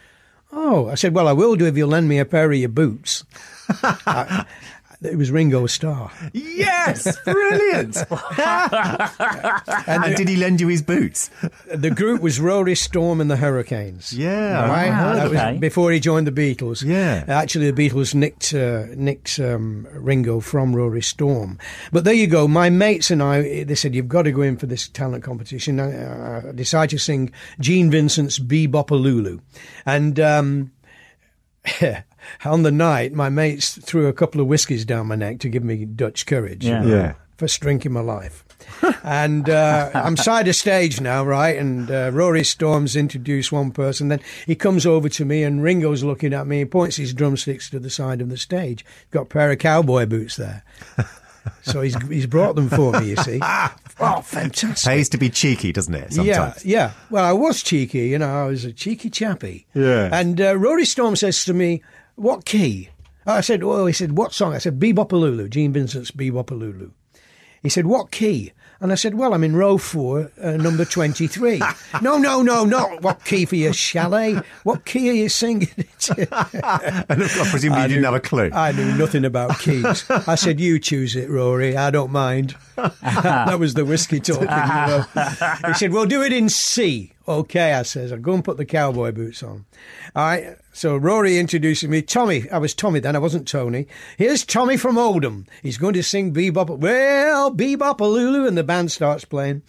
Oh, 0.51 0.87
I 0.87 0.95
said, 0.95 1.13
well, 1.13 1.27
I 1.27 1.33
will 1.33 1.55
do 1.55 1.65
if 1.65 1.75
you'll 1.75 1.89
lend 1.89 2.07
me 2.07 2.19
a 2.19 2.25
pair 2.25 2.51
of 2.51 2.57
your 2.57 2.69
boots. 2.69 3.23
I, 3.69 4.45
it 5.01 5.17
was 5.17 5.31
Ringo 5.31 5.67
Starr. 5.67 6.11
Yes, 6.33 7.17
brilliant. 7.21 7.97
and 9.87 10.15
did 10.15 10.27
he 10.27 10.35
lend 10.35 10.59
you 10.59 10.67
his 10.67 10.81
boots? 10.81 11.29
The 11.73 11.91
group 11.91 12.21
was 12.21 12.39
Rory 12.39 12.75
Storm 12.75 13.21
and 13.21 13.29
the 13.29 13.37
Hurricanes. 13.37 14.11
Yeah, 14.13 14.67
right. 14.67 14.89
That 14.89 15.27
okay. 15.27 15.51
was 15.51 15.59
before 15.59 15.91
he 15.91 15.99
joined 15.99 16.27
the 16.27 16.31
Beatles. 16.31 16.83
Yeah. 16.83 17.23
actually, 17.27 17.69
the 17.69 17.89
Beatles 17.89 18.15
nicked 18.15 18.53
uh, 18.53 18.85
nicked 18.95 19.39
um, 19.39 19.87
Ringo 19.91 20.39
from 20.39 20.75
Rory 20.75 21.01
Storm. 21.01 21.59
But 21.91 22.03
there 22.03 22.13
you 22.13 22.27
go. 22.27 22.47
My 22.47 22.69
mates 22.69 23.11
and 23.11 23.21
I, 23.21 23.63
they 23.63 23.75
said 23.75 23.93
you've 23.93 24.07
got 24.07 24.23
to 24.23 24.31
go 24.31 24.41
in 24.41 24.57
for 24.57 24.65
this 24.65 24.87
talent 24.87 25.23
competition. 25.23 25.79
I, 25.79 26.49
I 26.49 26.51
decided 26.53 26.97
to 26.97 26.99
sing 26.99 27.31
Gene 27.59 27.91
Vincent's 27.91 28.39
"Bebopalulu," 28.39 29.41
and. 29.85 30.19
Um, 30.19 30.71
on 32.45 32.63
the 32.63 32.71
night, 32.71 33.13
my 33.13 33.29
mates 33.29 33.77
threw 33.77 34.07
a 34.07 34.13
couple 34.13 34.41
of 34.41 34.47
whiskies 34.47 34.85
down 34.85 35.07
my 35.07 35.15
neck 35.15 35.39
to 35.39 35.49
give 35.49 35.63
me 35.63 35.85
Dutch 35.85 36.25
courage. 36.25 36.63
you 36.65 36.71
Yeah. 36.71 36.81
know, 36.81 36.87
Yeah. 36.95 37.13
First 37.37 37.59
drink 37.61 37.85
in 37.85 37.91
my 37.91 37.99
life. 38.01 38.43
and 39.03 39.47
uh, 39.47 39.91
I'm 39.93 40.17
side 40.17 40.47
of 40.47 40.55
stage 40.55 40.99
now, 40.99 41.23
right? 41.23 41.55
And 41.55 41.89
uh, 41.91 42.09
Rory 42.11 42.43
Storm's 42.43 42.95
introduced 42.95 43.51
one 43.51 43.69
person. 43.69 44.07
Then 44.07 44.21
he 44.47 44.55
comes 44.55 44.87
over 44.87 45.07
to 45.09 45.23
me, 45.23 45.43
and 45.43 45.61
Ringo's 45.61 46.03
looking 46.03 46.33
at 46.33 46.47
me. 46.47 46.59
He 46.59 46.65
points 46.65 46.95
his 46.95 47.13
drumsticks 47.13 47.69
to 47.69 47.79
the 47.79 47.91
side 47.91 48.21
of 48.21 48.29
the 48.29 48.37
stage. 48.37 48.83
Got 49.11 49.21
a 49.21 49.25
pair 49.25 49.51
of 49.51 49.59
cowboy 49.59 50.07
boots 50.07 50.35
there. 50.37 50.63
so 51.61 51.81
he's 51.81 51.95
he's 52.07 52.25
brought 52.25 52.55
them 52.55 52.69
for 52.69 52.91
me. 52.99 53.09
You 53.09 53.15
see? 53.17 53.39
Oh, 53.99 54.21
fantastic! 54.21 54.87
Pays 54.87 55.09
to 55.09 55.17
be 55.17 55.27
cheeky, 55.27 55.71
doesn't 55.71 55.95
it? 55.95 56.15
Yeah, 56.15 56.53
yeah. 56.63 56.91
Well, 57.09 57.25
I 57.25 57.33
was 57.33 57.63
cheeky, 57.63 58.09
you 58.09 58.19
know, 58.19 58.43
I 58.43 58.45
was 58.45 58.63
a 58.63 58.71
cheeky 58.71 59.09
chappy. 59.09 59.65
Yeah. 59.73 60.09
And 60.13 60.39
uh, 60.39 60.55
Rory 60.55 60.85
Storm 60.85 61.15
says 61.15 61.43
to 61.45 61.53
me, 61.55 61.81
What 62.17 62.45
key? 62.45 62.89
I 63.27 63.41
said, 63.41 63.63
Well, 63.63 63.85
he 63.85 63.93
said, 63.93 64.17
What 64.17 64.33
song? 64.33 64.53
I 64.53 64.57
said, 64.57 64.79
Bebopalulu, 64.79 65.49
Gene 65.49 65.71
Vincent's 65.71 66.11
Bebopalulu. 66.11 66.91
He 67.61 67.69
said, 67.69 67.85
What 67.85 68.09
key? 68.11 68.51
And 68.79 68.91
I 68.91 68.95
said, 68.95 69.13
Well, 69.15 69.33
I'm 69.35 69.43
in 69.43 69.55
row 69.55 69.77
four, 69.77 70.31
uh, 70.41 70.57
number 70.57 70.83
23. 70.83 71.61
no, 72.01 72.17
no, 72.17 72.41
no, 72.41 72.65
not 72.65 73.01
what 73.03 73.23
key 73.23 73.45
for 73.45 73.55
your 73.55 73.71
chalet? 73.73 74.39
What 74.63 74.85
key 74.85 75.09
are 75.11 75.13
you 75.13 75.29
singing 75.29 75.69
it 75.77 76.09
in? 76.17 76.27
And 76.31 77.23
I 77.23 77.47
presume 77.51 77.73
you 77.73 77.79
I 77.79 77.87
didn't 77.87 78.01
knew- 78.01 78.05
have 78.05 78.13
a 78.15 78.19
clue. 78.19 78.49
I 78.51 78.71
knew 78.71 78.95
nothing 78.97 79.23
about 79.25 79.59
keys. 79.59 80.05
I 80.09 80.33
said, 80.35 80.59
"You 80.59 80.79
choose 80.79 81.15
it, 81.15 81.29
Rory. 81.29 81.77
I 81.77 81.91
don't 81.91 82.11
mind." 82.11 82.55
that 82.75 83.59
was 83.59 83.73
the 83.75 83.85
whiskey 83.85 84.19
talking. 84.19 84.43
You 84.43 84.47
know. 84.47 85.05
He 85.67 85.73
said, 85.75 85.91
"We'll 85.91 86.05
do 86.07 86.23
it 86.23 86.33
in 86.33 86.49
C." 86.49 87.13
Okay, 87.27 87.73
I 87.73 87.83
says. 87.83 88.13
I'll 88.13 88.19
go 88.19 88.33
and 88.33 88.43
put 88.43 88.55
the 88.55 88.65
cowboy 88.65 89.11
boots 89.11 89.43
on. 89.43 89.65
All 90.15 90.25
right. 90.25 90.55
So 90.71 90.95
Rory 90.95 91.37
introduces 91.37 91.89
me. 91.89 92.01
Tommy. 92.01 92.49
I 92.49 92.57
was 92.57 92.73
Tommy 92.73 93.01
then. 93.01 93.17
I 93.17 93.19
wasn't 93.19 93.47
Tony. 93.47 93.87
Here's 94.17 94.45
Tommy 94.45 94.77
from 94.77 94.97
Oldham. 94.97 95.45
He's 95.61 95.77
going 95.77 95.95
to 95.95 96.03
sing 96.03 96.33
Bebop. 96.33 96.79
Well, 96.79 97.53
Bebop 97.53 97.99
a 97.99 98.05
Lulu, 98.05 98.47
and 98.47 98.57
the 98.57 98.63
band 98.63 98.91
starts 98.91 99.25
playing. 99.25 99.63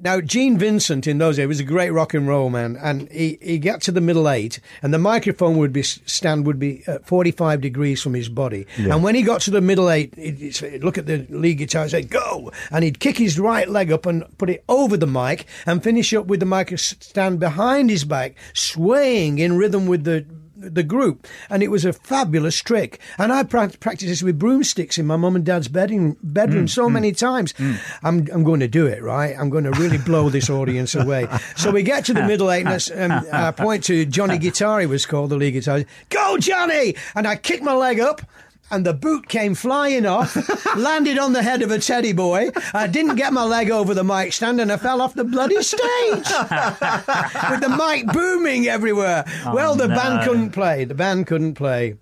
Now, 0.00 0.20
Gene 0.20 0.58
Vincent 0.58 1.06
in 1.06 1.18
those 1.18 1.36
days 1.36 1.48
was 1.48 1.60
a 1.60 1.64
great 1.64 1.90
rock 1.90 2.14
and 2.14 2.26
roll 2.28 2.50
man, 2.50 2.76
and 2.76 3.10
he, 3.10 3.38
he 3.40 3.58
got 3.58 3.80
to 3.82 3.92
the 3.92 4.00
middle 4.00 4.28
eight, 4.28 4.60
and 4.82 4.92
the 4.92 4.98
microphone 4.98 5.56
would 5.58 5.72
be 5.72 5.82
stand 5.82 6.46
would 6.46 6.58
be 6.58 6.82
at 6.86 7.06
45 7.06 7.60
degrees 7.60 8.02
from 8.02 8.14
his 8.14 8.28
body. 8.28 8.66
And 8.92 9.02
when 9.02 9.14
he 9.14 9.22
got 9.22 9.40
to 9.42 9.50
the 9.50 9.60
middle 9.60 9.90
eight, 9.90 10.14
he'd, 10.16 10.38
he'd 10.38 10.84
look 10.84 10.98
at 10.98 11.06
the 11.06 11.26
lead 11.30 11.58
guitar 11.58 11.82
and 11.82 11.90
say, 11.90 12.02
go! 12.02 12.52
And 12.70 12.84
he'd 12.84 13.00
kick 13.00 13.18
his 13.18 13.38
right 13.38 13.68
leg 13.68 13.92
up 13.92 14.06
and 14.06 14.24
put 14.38 14.50
it 14.50 14.64
over 14.68 14.96
the 14.96 15.06
mic 15.06 15.46
and 15.66 15.82
finish 15.82 16.12
up 16.14 16.26
with 16.26 16.40
the 16.40 16.46
mic 16.46 16.76
stand 16.78 17.40
behind 17.40 17.90
his 17.90 18.04
back, 18.04 18.34
swaying 18.52 19.38
in 19.38 19.56
rhythm 19.56 19.86
with 19.86 20.04
the 20.04 20.26
the 20.56 20.82
group, 20.82 21.26
and 21.50 21.62
it 21.62 21.70
was 21.70 21.84
a 21.84 21.92
fabulous 21.92 22.56
trick. 22.56 23.00
And 23.18 23.32
I 23.32 23.42
pra- 23.42 23.70
practiced 23.80 24.08
this 24.08 24.22
with 24.22 24.38
broomsticks 24.38 24.98
in 24.98 25.06
my 25.06 25.16
mum 25.16 25.36
and 25.36 25.44
dad's 25.44 25.68
bedding, 25.68 26.16
bedroom 26.22 26.66
mm, 26.66 26.70
so 26.70 26.88
mm, 26.88 26.92
many 26.92 27.12
times. 27.12 27.52
Mm. 27.54 27.78
I'm, 28.02 28.28
I'm 28.32 28.44
going 28.44 28.60
to 28.60 28.68
do 28.68 28.86
it, 28.86 29.02
right? 29.02 29.34
I'm 29.38 29.50
going 29.50 29.64
to 29.64 29.72
really 29.72 29.98
blow 29.98 30.28
this 30.28 30.50
audience 30.50 30.94
away. 30.94 31.26
So 31.56 31.70
we 31.70 31.82
get 31.82 32.04
to 32.06 32.14
the 32.14 32.26
middle 32.26 32.50
eight, 32.50 32.66
and 32.90 33.12
um, 33.12 33.26
I 33.32 33.50
point 33.50 33.84
to 33.84 34.04
Johnny 34.04 34.36
Guitar, 34.36 34.80
he 34.80 34.86
was 34.86 35.06
called 35.06 35.30
the 35.30 35.36
lead 35.36 35.52
guitar. 35.52 35.84
Go, 36.10 36.38
Johnny! 36.38 36.94
And 37.14 37.26
I 37.26 37.36
kick 37.36 37.62
my 37.62 37.74
leg 37.74 37.98
up. 38.00 38.20
And 38.70 38.84
the 38.84 38.94
boot 38.94 39.28
came 39.28 39.54
flying 39.54 40.06
off, 40.06 40.36
landed 40.76 41.18
on 41.18 41.32
the 41.32 41.42
head 41.42 41.62
of 41.62 41.70
a 41.70 41.78
teddy 41.78 42.12
boy. 42.12 42.50
I 42.74 42.88
didn't 42.88 43.14
get 43.14 43.32
my 43.32 43.44
leg 43.44 43.70
over 43.70 43.94
the 43.94 44.02
mic 44.02 44.32
stand, 44.32 44.60
and 44.60 44.72
I 44.72 44.76
fell 44.76 45.00
off 45.00 45.14
the 45.14 45.24
bloody 45.24 45.62
stage 45.62 45.78
with 46.10 47.60
the 47.60 47.76
mic 47.78 48.06
booming 48.12 48.66
everywhere. 48.66 49.24
well, 49.52 49.76
the 49.76 49.88
band 49.88 50.28
couldn't 50.28 50.50
play. 50.50 50.84
The 50.84 50.94
band 50.94 51.26
couldn't 51.28 51.54
play. 51.54 51.96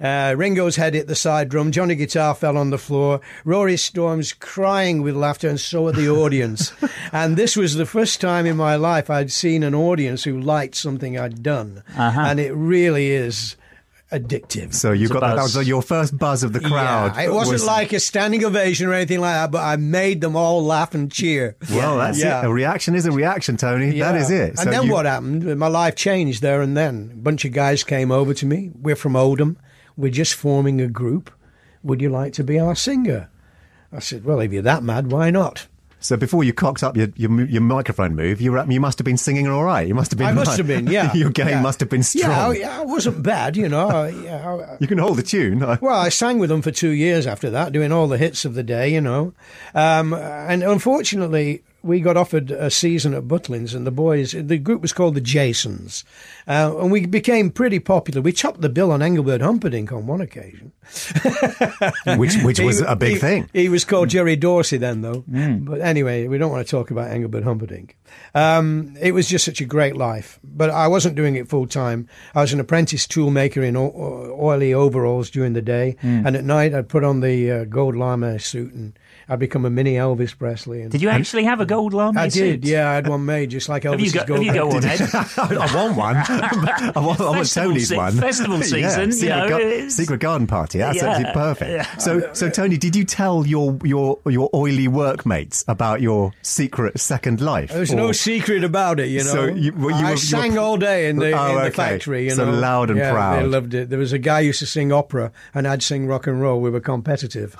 Uh, 0.00 0.34
Ringo's 0.36 0.76
head 0.76 0.94
hit 0.94 1.08
the 1.08 1.16
side 1.16 1.48
drum. 1.48 1.72
Johnny 1.72 1.96
Guitar 1.96 2.34
fell 2.34 2.56
on 2.56 2.70
the 2.70 2.78
floor. 2.78 3.20
Rory 3.44 3.76
Storm's 3.76 4.32
crying 4.32 5.02
with 5.02 5.16
laughter, 5.16 5.48
and 5.48 5.58
so 5.58 5.88
are 5.88 5.92
the 5.92 6.08
audience. 6.08 6.72
and 7.12 7.36
this 7.36 7.56
was 7.56 7.74
the 7.74 7.86
first 7.86 8.20
time 8.20 8.46
in 8.46 8.56
my 8.56 8.76
life 8.76 9.10
I'd 9.10 9.32
seen 9.32 9.62
an 9.62 9.74
audience 9.74 10.24
who 10.24 10.40
liked 10.40 10.76
something 10.76 11.18
I'd 11.18 11.42
done. 11.42 11.82
And 11.96 12.38
it 12.38 12.52
really 12.54 13.10
is 13.10 13.56
addictive. 14.12 14.72
so 14.74 14.92
you 14.92 15.02
It's 15.02 15.10
a 15.10 15.14
got 15.14 15.20
that, 15.20 15.28
that 15.36 15.42
buzz. 15.42 15.56
was 15.56 15.68
your 15.68 15.82
first 15.82 16.16
buzz 16.16 16.42
of 16.42 16.52
the 16.52 16.60
crowd. 16.60 17.14
Yeah, 17.16 17.22
it 17.24 17.32
wasn't 17.32 17.54
was- 17.54 17.66
like 17.66 17.92
a 17.92 18.00
standing 18.00 18.44
ovation 18.44 18.86
or 18.86 18.94
anything 18.94 19.20
like 19.20 19.34
that, 19.34 19.50
but 19.50 19.62
I 19.62 19.76
made 19.76 20.20
them 20.20 20.34
all 20.36 20.64
laugh 20.64 20.94
and 20.94 21.10
cheer. 21.12 21.56
Well, 21.70 21.98
that's 21.98 22.18
Yeah. 22.18 22.40
it. 22.42 22.46
A 22.46 22.52
reaction 22.52 22.94
is 22.94 23.04
a 23.06 23.12
reaction, 23.12 23.56
Tony. 23.56 23.86
That 23.90 24.14
Yeah. 24.14 24.16
is 24.16 24.30
it. 24.30 24.48
And 24.50 24.58
So 24.60 24.70
then 24.70 24.84
you- 24.84 24.92
what 24.92 25.04
happened? 25.06 25.58
My 25.58 25.68
life 25.68 25.94
changed 25.94 26.40
there 26.42 26.62
and 26.62 26.76
then. 26.76 27.10
A 27.12 27.16
bunch 27.16 27.44
of 27.44 27.52
guys 27.52 27.84
came 27.84 28.10
over 28.10 28.32
to 28.34 28.46
me. 28.46 28.70
We're 28.80 28.96
from 28.96 29.14
Oldham. 29.14 29.58
We're 29.96 30.10
just 30.12 30.34
forming 30.34 30.80
a 30.80 30.86
group. 30.88 31.30
Would 31.82 32.00
you 32.00 32.08
like 32.08 32.32
to 32.34 32.44
be 32.44 32.58
our 32.58 32.74
singer? 32.74 33.28
I 33.92 34.00
said, 34.00 34.24
Well, 34.24 34.40
if 34.40 34.52
you're 34.52 34.62
that 34.62 34.82
mad, 34.82 35.10
why 35.12 35.30
not? 35.30 35.66
So 36.00 36.16
before 36.16 36.44
you 36.44 36.52
cocked 36.52 36.82
up 36.84 36.96
your 36.96 37.08
your, 37.16 37.44
your 37.46 37.60
microphone 37.60 38.14
move, 38.14 38.40
you 38.40 38.52
were, 38.52 38.64
you 38.70 38.80
must 38.80 38.98
have 38.98 39.04
been 39.04 39.16
singing 39.16 39.48
all 39.48 39.64
right. 39.64 39.86
You 39.86 39.94
must 39.94 40.10
have 40.12 40.18
been. 40.18 40.28
I 40.28 40.32
must 40.32 40.48
like- 40.52 40.58
have 40.58 40.66
been, 40.68 40.86
yeah. 40.86 41.12
your 41.14 41.30
game 41.30 41.48
Yeah. 41.48 41.60
must 41.62 41.80
have 41.80 41.88
been 41.88 42.02
strong. 42.04 42.54
Yeah, 42.56 42.78
I, 42.78 42.80
I 42.80 42.84
wasn't 42.84 43.22
bad, 43.22 43.56
you 43.56 43.68
know. 43.68 43.88
I- 43.88 44.08
I- 44.10 44.76
You 44.80 44.86
can 44.86 44.98
hold 44.98 45.18
the 45.18 45.22
tune. 45.24 45.58
Well, 45.58 45.88
I 45.88 46.08
sang 46.08 46.38
with 46.38 46.50
them 46.50 46.62
for 46.62 46.70
two 46.70 46.90
years 46.90 47.26
after 47.26 47.50
that, 47.50 47.72
doing 47.72 47.90
all 47.90 48.06
the 48.06 48.18
hits 48.18 48.44
of 48.44 48.54
the 48.54 48.62
day, 48.62 48.92
you 48.92 49.00
know. 49.00 49.32
Um, 49.74 50.14
and 50.14 50.62
unfortunately, 50.62 51.62
we 51.82 52.00
got 52.00 52.16
offered 52.16 52.50
a 52.50 52.70
season 52.70 53.14
at 53.14 53.24
Butlins, 53.24 53.74
and 53.74 53.86
the 53.86 53.90
boys, 53.90 54.32
the 54.32 54.58
group 54.58 54.82
was 54.82 54.92
called 54.92 55.14
the 55.14 55.20
Jasons, 55.20 56.04
uh, 56.46 56.74
and 56.78 56.90
we 56.90 57.06
became 57.06 57.50
pretty 57.50 57.78
popular. 57.78 58.20
We 58.20 58.32
topped 58.32 58.60
the 58.60 58.68
bill 58.68 58.90
on 58.92 59.00
Engelbert 59.02 59.40
Humperdinck 59.40 59.92
on 59.92 60.06
one 60.06 60.20
occasion. 60.20 60.72
which 62.16 62.36
which 62.42 62.60
was 62.60 62.78
He- 62.80 62.84
a 62.86 62.96
big 62.96 63.12
he- 63.14 63.18
thing. 63.18 63.50
He 63.52 63.68
was 63.68 63.84
called 63.84 64.08
Gerry 64.08 64.36
Dorsey 64.36 64.76
then, 64.78 65.02
though. 65.02 65.24
But 65.26 65.80
anyway, 65.80 66.26
we 66.26 66.38
don't 66.38 66.50
want 66.50 66.66
to 66.66 66.70
talk 66.70 66.90
about 66.90 67.10
Engelbert 67.10 67.44
Humperdinck. 67.44 67.96
Um, 68.34 68.96
it 69.00 69.12
was 69.12 69.28
just 69.28 69.44
such 69.44 69.60
a 69.60 69.64
great 69.64 69.96
life. 69.96 70.38
But 70.42 70.70
I 70.70 70.88
wasn't 70.88 71.14
doing 71.14 71.34
it 71.36 71.48
full 71.48 71.66
time. 71.66 72.08
I 72.34 72.40
was 72.40 72.52
an 72.52 72.60
apprentice 72.60 73.06
toolmaker 73.06 73.62
in 73.64 73.76
oily 73.76 74.72
overalls 74.74 75.30
during 75.30 75.52
the 75.52 75.62
day, 75.62 75.96
and 76.02 76.34
at 76.36 76.44
night 76.44 76.74
I'd 76.74 76.88
put 76.88 77.04
on 77.04 77.20
the 77.20 77.50
uh, 77.50 77.64
gold 77.64 77.96
lame 77.96 78.38
suit 78.38 78.72
and 78.72 78.98
I'd 79.28 79.38
become 79.38 79.64
a 79.64 79.70
mini 79.70 79.94
Elvis 79.94 80.36
Presley. 80.36 80.82
And 80.82 80.90
Did 80.90 81.02
you 81.02 81.08
actually 81.10 81.44
have 81.44 81.60
a 81.60 81.66
gold 81.66 81.92
lame? 81.92 82.16
I 82.16 82.28
did, 82.28 82.64
yeah. 82.64 82.90
I 82.90 82.94
had 82.94 83.08
one 83.08 83.26
made 83.26 83.50
just 83.50 83.68
like 83.68 83.82
Elvis's 83.82 83.90
Have 83.90 84.00
you 84.00 84.12
got? 84.12 84.26
gold. 84.26 84.44
Have 84.44 84.54
you 84.54 84.60
got 84.60 84.68
one, 84.72 84.84
Ed? 84.84 85.00
I 85.38 85.74
want 85.74 85.96
one. 85.96 86.16
I 86.96 87.00
want, 87.00 87.20
I 87.20 87.30
want 87.30 87.52
Tony's 87.52 87.88
se- 87.88 87.96
one. 87.96 88.12
festival 88.16 88.62
season, 88.62 89.06
you 89.06 89.12
secret, 89.12 89.36
know, 89.36 89.48
gar- 89.80 89.90
secret 89.90 90.20
garden 90.20 90.46
party. 90.46 90.78
That's 90.78 90.96
Yeah, 90.96 91.08
absolutely 91.08 91.32
perfect. 91.34 91.70
yeah. 91.70 91.96
So, 91.98 92.32
so 92.32 92.48
Tony, 92.48 92.78
did 92.78 92.96
you 92.96 93.04
tell 93.04 93.46
your 93.46 93.78
your 93.84 94.18
your 94.26 94.48
oily 94.54 94.88
workmates 94.88 95.64
about 95.68 96.00
your 96.00 96.32
secret 96.42 96.98
second 96.98 97.40
life? 97.40 97.70
There's 97.70 97.92
Or- 97.92 97.96
no 97.96 98.12
secret 98.12 98.64
about 98.64 98.98
it, 99.00 99.08
you 99.08 99.18
know. 99.18 99.24
So 99.24 99.44
you- 99.46 99.72
well, 99.74 99.90
you 99.90 99.96
I 99.96 100.02
were- 100.04 100.10
you 100.12 100.16
sang 100.16 100.54
were- 100.54 100.60
all 100.60 100.76
day 100.78 101.08
in 101.08 101.16
the, 101.18 101.32
Oh, 101.32 101.48
in 101.50 101.54
the 101.56 101.60
okay. 101.64 101.70
factory. 101.70 102.24
You 102.24 102.30
So 102.30 102.46
know. 102.46 102.52
loud 102.58 102.90
and 102.90 102.98
yeah, 102.98 103.12
proud. 103.12 103.42
They 103.42 103.46
loved 103.46 103.74
it. 103.74 103.90
There 103.90 103.98
was 103.98 104.12
a 104.12 104.18
guy 104.18 104.40
who 104.40 104.46
used 104.48 104.60
to 104.60 104.66
sing 104.66 104.90
opera, 104.92 105.32
and 105.54 105.68
I'd 105.68 105.82
sing 105.82 106.06
rock 106.06 106.26
and 106.26 106.40
roll. 106.40 106.60
We 106.60 106.70
were 106.70 106.80
competitive, 106.80 107.54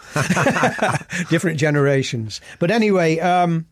different 1.31 1.58
generations. 1.59 2.41
But 2.59 2.71
anyway, 2.71 3.19
um, 3.19 3.67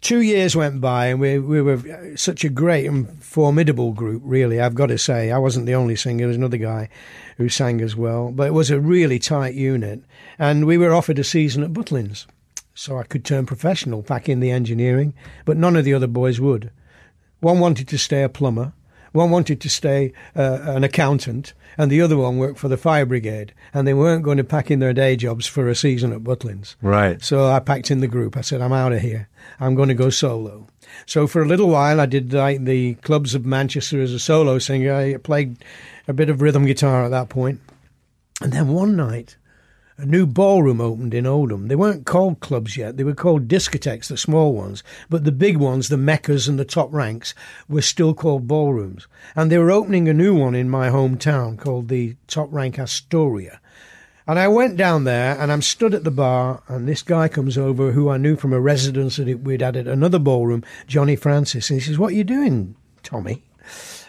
two 0.00 0.20
years 0.20 0.56
went 0.56 0.80
by, 0.80 1.06
and 1.06 1.20
we 1.20 1.38
we 1.38 1.62
were 1.62 2.16
such 2.16 2.44
a 2.44 2.48
great 2.48 2.86
and 2.86 3.22
formidable 3.22 3.92
group. 3.92 4.22
Really, 4.24 4.60
I've 4.60 4.74
got 4.74 4.86
to 4.86 4.98
say, 4.98 5.30
I 5.30 5.38
wasn't 5.38 5.66
the 5.66 5.74
only 5.74 5.96
singer. 5.96 6.18
There 6.18 6.28
was 6.28 6.36
another 6.36 6.56
guy 6.56 6.88
who 7.36 7.48
sang 7.48 7.80
as 7.80 7.94
well, 7.94 8.32
but 8.32 8.48
it 8.48 8.54
was 8.54 8.70
a 8.70 8.80
really 8.80 9.18
tight 9.18 9.54
unit, 9.54 10.02
and 10.38 10.66
we 10.66 10.78
were 10.78 10.94
offered 10.94 11.18
a 11.18 11.24
season 11.24 11.62
at 11.62 11.72
Butlins 11.72 12.26
so 12.76 12.98
I 12.98 13.04
could 13.04 13.24
turn 13.24 13.46
professional 13.46 14.02
back 14.02 14.28
in 14.28 14.40
the 14.40 14.50
engineering, 14.50 15.14
but 15.46 15.56
none 15.56 15.76
of 15.76 15.84
the 15.84 15.94
other 15.94 16.06
boys 16.06 16.38
would. 16.40 16.70
One 17.40 17.58
wanted 17.58 17.88
to 17.88 17.98
stay 17.98 18.22
a 18.22 18.28
plumber, 18.28 18.74
one 19.16 19.30
wanted 19.30 19.60
to 19.60 19.68
stay 19.68 20.12
uh, 20.36 20.60
an 20.62 20.84
accountant, 20.84 21.54
and 21.76 21.90
the 21.90 22.00
other 22.00 22.16
one 22.16 22.38
worked 22.38 22.58
for 22.58 22.68
the 22.68 22.76
fire 22.76 23.06
brigade, 23.06 23.52
and 23.74 23.86
they 23.86 23.94
weren't 23.94 24.22
going 24.22 24.36
to 24.36 24.44
pack 24.44 24.70
in 24.70 24.78
their 24.78 24.92
day 24.92 25.16
jobs 25.16 25.46
for 25.46 25.68
a 25.68 25.74
season 25.74 26.12
at 26.12 26.22
Butlins. 26.22 26.76
Right. 26.82 27.22
So 27.22 27.46
I 27.46 27.58
packed 27.60 27.90
in 27.90 28.00
the 28.00 28.06
group. 28.06 28.36
I 28.36 28.42
said, 28.42 28.60
I'm 28.60 28.72
out 28.72 28.92
of 28.92 29.00
here. 29.00 29.28
I'm 29.58 29.74
going 29.74 29.88
to 29.88 29.94
go 29.94 30.10
solo. 30.10 30.68
So 31.06 31.26
for 31.26 31.42
a 31.42 31.46
little 31.46 31.68
while, 31.68 32.00
I 32.00 32.06
did 32.06 32.32
like 32.32 32.64
the 32.64 32.94
clubs 32.94 33.34
of 33.34 33.44
Manchester 33.44 34.00
as 34.00 34.12
a 34.12 34.18
solo 34.18 34.58
singer. 34.58 34.94
I 34.94 35.16
played 35.16 35.56
a 36.06 36.12
bit 36.12 36.30
of 36.30 36.40
rhythm 36.40 36.66
guitar 36.66 37.04
at 37.04 37.10
that 37.10 37.28
point. 37.28 37.60
And 38.40 38.52
then 38.52 38.68
one 38.68 38.96
night, 38.96 39.36
a 39.98 40.04
new 40.04 40.26
ballroom 40.26 40.80
opened 40.80 41.14
in 41.14 41.26
Oldham. 41.26 41.68
They 41.68 41.76
weren't 41.76 42.04
called 42.04 42.40
clubs 42.40 42.76
yet. 42.76 42.96
They 42.96 43.04
were 43.04 43.14
called 43.14 43.48
discotheques, 43.48 44.08
the 44.08 44.16
small 44.16 44.52
ones. 44.52 44.82
But 45.08 45.24
the 45.24 45.32
big 45.32 45.56
ones, 45.56 45.88
the 45.88 45.96
meccas 45.96 46.48
and 46.48 46.58
the 46.58 46.64
top 46.64 46.92
ranks, 46.92 47.34
were 47.68 47.82
still 47.82 48.12
called 48.12 48.46
ballrooms. 48.46 49.06
And 49.34 49.50
they 49.50 49.58
were 49.58 49.70
opening 49.70 50.08
a 50.08 50.14
new 50.14 50.34
one 50.34 50.54
in 50.54 50.68
my 50.68 50.90
hometown 50.90 51.58
called 51.58 51.88
the 51.88 52.16
Top 52.26 52.48
Rank 52.52 52.78
Astoria. 52.78 53.60
And 54.26 54.38
I 54.38 54.48
went 54.48 54.76
down 54.76 55.04
there 55.04 55.38
and 55.40 55.52
I'm 55.52 55.62
stood 55.62 55.94
at 55.94 56.04
the 56.04 56.10
bar 56.10 56.62
and 56.66 56.88
this 56.88 57.02
guy 57.02 57.28
comes 57.28 57.56
over 57.56 57.92
who 57.92 58.10
I 58.10 58.16
knew 58.16 58.36
from 58.36 58.52
a 58.52 58.60
residence 58.60 59.16
that 59.16 59.40
we'd 59.40 59.60
had 59.60 59.76
at 59.76 59.86
another 59.86 60.18
ballroom, 60.18 60.64
Johnny 60.88 61.14
Francis. 61.14 61.70
And 61.70 61.80
he 61.80 61.86
says, 61.86 61.98
what 61.98 62.12
are 62.12 62.16
you 62.16 62.24
doing, 62.24 62.74
Tommy? 63.04 63.44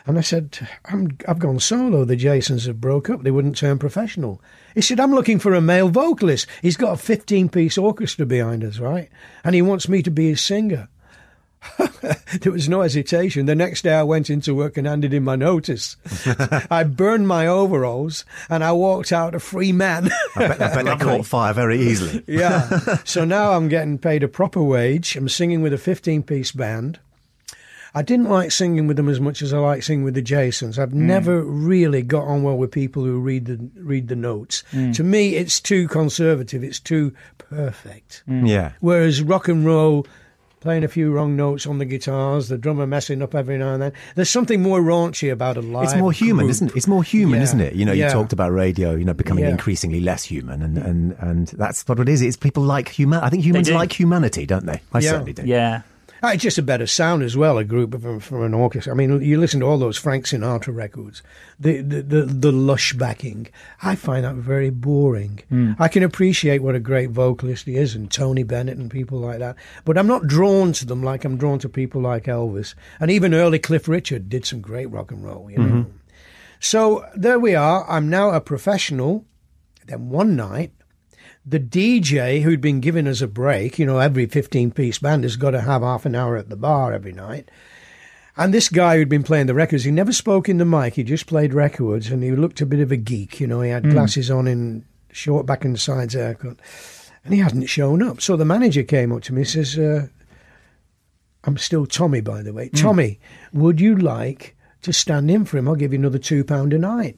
And 0.08 0.18
I 0.18 0.22
said, 0.22 0.58
I'm, 0.86 1.18
I've 1.28 1.38
gone 1.38 1.60
solo. 1.60 2.06
The 2.06 2.16
Jasons 2.16 2.66
have 2.66 2.80
broke 2.80 3.10
up. 3.10 3.24
They 3.24 3.32
wouldn't 3.32 3.58
turn 3.58 3.78
professional. 3.78 4.42
He 4.74 4.82
said, 4.82 5.02
I'm 5.02 5.14
looking 5.14 5.38
for 5.38 5.54
a 5.54 5.60
male 5.60 5.90
vocalist. 5.90 6.48
He's 6.62 6.78
got 6.78 6.94
a 6.94 6.98
15 6.98 7.50
piece 7.50 7.78
orchestra 7.78 8.26
behind 8.26 8.64
us, 8.64 8.80
right? 8.80 9.10
And 9.44 9.54
he 9.54 9.62
wants 9.62 9.90
me 9.90 10.02
to 10.04 10.10
be 10.10 10.30
his 10.30 10.42
singer. 10.42 10.88
there 12.40 12.52
was 12.52 12.70
no 12.70 12.82
hesitation. 12.82 13.48
The 13.48 13.56
next 13.56 13.82
day 13.82 13.94
I 13.96 14.04
went 14.04 14.30
into 14.30 14.56
work 14.56 14.78
and 14.78 14.88
handed 14.88 15.14
in 15.14 15.24
my 15.24 15.36
notice. 15.36 15.98
I 16.72 16.84
burned 16.84 17.28
my 17.28 17.48
overalls 17.48 18.24
and 18.50 18.64
I 18.64 18.72
walked 18.72 19.12
out 19.12 19.36
a 19.36 19.40
free 19.40 19.74
man. 19.74 20.10
I 20.36 20.48
bet, 20.48 20.62
I 20.62 20.84
bet 20.84 20.86
they 20.86 21.06
caught 21.06 21.26
fire 21.26 21.54
very 21.54 21.82
easily. 21.82 22.24
yeah. 22.28 22.98
So 23.04 23.26
now 23.26 23.52
I'm 23.52 23.68
getting 23.68 23.98
paid 23.98 24.24
a 24.24 24.30
proper 24.30 24.64
wage. 24.64 25.18
I'm 25.18 25.28
singing 25.28 25.62
with 25.62 25.74
a 25.74 25.78
15 25.78 26.24
piece 26.24 26.52
band. 26.52 27.00
I 27.98 28.04
didn't 28.04 28.30
like 28.30 28.52
singing 28.52 28.86
with 28.86 28.96
them 28.96 29.10
as 29.10 29.20
much 29.20 29.42
as 29.42 29.52
I 29.52 29.58
like 29.58 29.82
singing 29.82 30.04
with 30.04 30.14
the 30.14 30.22
Jasons. 30.22 30.78
I've 30.78 30.92
mm. 30.92 31.08
never 31.08 31.42
really 31.42 32.04
got 32.04 32.26
on 32.26 32.44
well 32.44 32.56
with 32.56 32.72
people 32.72 33.04
who 33.04 33.20
read 33.20 33.46
the 33.46 33.58
read 33.76 34.08
the 34.08 34.16
notes. 34.16 34.64
Mm. 34.72 34.96
To 34.98 35.04
me, 35.04 35.36
it's 35.36 35.60
too 35.60 35.88
conservative. 35.88 36.64
It's 36.64 36.80
too 36.80 37.12
perfect. 37.40 38.22
Mm. 38.30 38.48
Yeah. 38.48 38.74
Whereas 38.82 39.24
rock 39.24 39.48
and 39.48 39.66
roll, 39.66 40.06
playing 40.60 40.84
a 40.84 40.88
few 40.88 41.12
wrong 41.12 41.36
notes 41.36 41.66
on 41.66 41.80
the 41.80 41.86
guitars, 41.86 42.50
the 42.50 42.58
drummer 42.60 42.86
messing 42.86 43.24
up 43.24 43.34
every 43.34 43.58
now 43.58 43.74
and 43.74 43.82
then. 43.82 43.94
There's 44.14 44.30
something 44.30 44.62
more 44.62 44.80
raunchy 44.80 45.32
about 45.32 45.58
a 45.58 45.62
live. 45.62 45.86
It's 45.86 45.96
more 45.96 46.12
human, 46.12 46.46
group. 46.46 46.52
isn't 46.52 46.68
it? 46.68 46.78
It's 46.78 46.88
more 46.88 47.04
human, 47.04 47.40
Yeah. 47.40 47.44
isn't 47.46 47.62
it? 47.62 47.74
You 47.74 47.86
know, 47.86 47.94
you 47.94 48.08
talked 48.10 48.32
about 48.32 48.52
radio, 48.52 48.94
you 48.94 49.06
know, 49.06 49.16
becoming 49.16 49.46
Yeah. 49.46 49.50
increasingly 49.50 50.02
less 50.02 50.24
human, 50.24 50.62
and, 50.62 50.78
and, 50.78 51.16
and 51.18 51.48
that's 51.48 51.88
what 51.88 52.00
it 52.00 52.08
is. 52.08 52.22
It's 52.22 52.38
people 52.38 52.62
like 52.62 52.90
human. 52.90 53.22
I 53.22 53.30
think 53.30 53.44
humans 53.44 53.72
like 53.72 53.92
humanity, 54.00 54.46
don't 54.46 54.68
they? 54.68 54.82
I 54.94 55.00
Yeah. 55.00 55.10
certainly 55.10 55.34
do. 55.34 55.44
Yeah. 55.48 55.82
Ah, 56.24 56.32
It's 56.34 56.44
just 56.44 56.58
a 56.58 56.64
better 56.64 56.88
sound 56.88 57.22
as 57.24 57.38
well. 57.38 57.58
A 57.58 57.64
group 57.64 57.94
of 57.94 58.24
from 58.24 58.44
an 58.44 58.54
orchestra. 58.54 58.94
I 58.94 58.96
mean, 58.96 59.22
you 59.22 59.40
listen 59.40 59.60
to 59.60 59.66
all 59.66 59.78
those 59.78 59.98
Frank 59.98 60.26
Sinatra 60.26 60.74
records, 60.76 61.22
the 61.60 61.82
the 61.82 62.02
the, 62.02 62.22
the 62.24 62.52
lush 62.52 62.94
backing. 62.94 63.48
I 63.84 63.96
find 63.96 64.24
that 64.26 64.36
very 64.36 64.70
boring. 64.70 65.40
I 65.80 65.88
can 65.88 66.04
appreciate 66.04 66.64
what 66.64 66.76
a 66.76 66.80
great 66.80 67.12
vocalist 67.12 67.66
he 67.66 67.76
is, 67.76 67.96
and 67.96 68.10
Tony 68.12 68.44
Bennett 68.44 68.78
and 68.78 68.90
people 68.90 69.20
like 69.20 69.40
that. 69.40 69.56
But 69.86 69.98
I'm 69.98 70.08
not 70.08 70.28
drawn 70.28 70.74
to 70.74 70.86
them 70.86 71.04
like 71.04 71.24
I'm 71.26 71.38
drawn 71.38 71.60
to 71.60 71.70
people 71.70 72.02
like 72.02 72.24
Elvis, 72.26 72.74
and 73.00 73.12
even 73.12 73.34
early 73.34 73.60
Cliff 73.60 73.88
Richard 73.88 74.30
did 74.30 74.46
some 74.46 74.62
great 74.62 74.88
rock 74.92 75.12
and 75.12 75.24
roll. 75.24 75.50
You 75.52 75.58
know. 75.58 75.86
So 76.60 77.06
there 77.16 77.40
we 77.40 77.54
are. 77.56 77.86
I'm 77.90 78.10
now 78.10 78.32
a 78.32 78.42
professional. 78.42 79.26
Then 79.86 80.10
one 80.10 80.36
night, 80.36 80.72
the 81.48 81.60
DJ 81.62 82.42
who'd 82.42 82.60
been 82.60 82.82
giving 82.82 83.08
us 83.08 83.22
a 83.22 83.28
break, 83.28 83.80
you 83.80 83.86
know, 83.86 84.00
every 84.00 84.26
15 84.26 84.72
piece 84.72 85.00
band 85.00 85.24
has 85.24 85.38
got 85.38 85.52
to 85.52 85.62
have 85.62 85.82
half 85.82 86.06
an 86.06 86.14
hour 86.14 86.36
at 86.36 86.50
the 86.50 86.58
bar 86.58 86.92
every 86.92 87.14
night. 87.14 87.50
And 88.36 88.54
this 88.54 88.68
guy 88.68 88.98
who'd 88.98 89.10
been 89.10 89.24
playing 89.24 89.48
the 89.48 89.54
records, 89.54 89.86
he 89.86 89.92
never 89.92 90.12
spoke 90.12 90.50
in 90.50 90.58
the 90.58 90.66
mic, 90.66 90.96
he 90.96 91.04
just 91.04 91.26
played 91.26 91.54
records 91.54 92.10
and 92.10 92.22
he 92.22 92.32
looked 92.32 92.60
a 92.60 92.66
bit 92.66 92.82
of 92.82 92.92
a 92.92 92.98
geek, 92.98 93.40
you 93.40 93.48
know, 93.48 93.62
he 93.62 93.70
had 93.70 93.90
glasses 93.90 94.30
on 94.30 94.46
and 94.46 94.84
short 95.12 95.46
back 95.46 95.64
and 95.64 95.80
sides 95.80 96.14
haircut. 96.14 96.58
And 97.24 97.34
he 97.34 97.40
hadn't 97.40 97.66
shown 97.68 98.04
up. 98.04 98.22
So 98.22 98.36
the 98.36 98.46
manager 98.46 98.84
came 98.84 99.14
up 99.14 99.24
to 99.24 99.34
me 99.34 99.42
and 99.42 99.50
says, 99.50 99.80
uh, 99.80 100.08
I'm 101.46 101.58
still 101.58 101.86
Tommy, 101.86 102.20
by 102.20 102.42
the 102.42 102.54
way. 102.54 102.70
Tommy, 102.70 103.20
would 103.54 103.80
you 103.80 103.96
like 103.96 104.56
to 104.82 104.92
stand 104.92 105.32
in 105.32 105.46
for 105.46 105.58
him? 105.58 105.68
I'll 105.68 105.76
give 105.76 105.94
you 105.94 106.00
another 106.00 106.20
£2 106.20 106.76
a 106.76 106.78
night. 106.78 107.18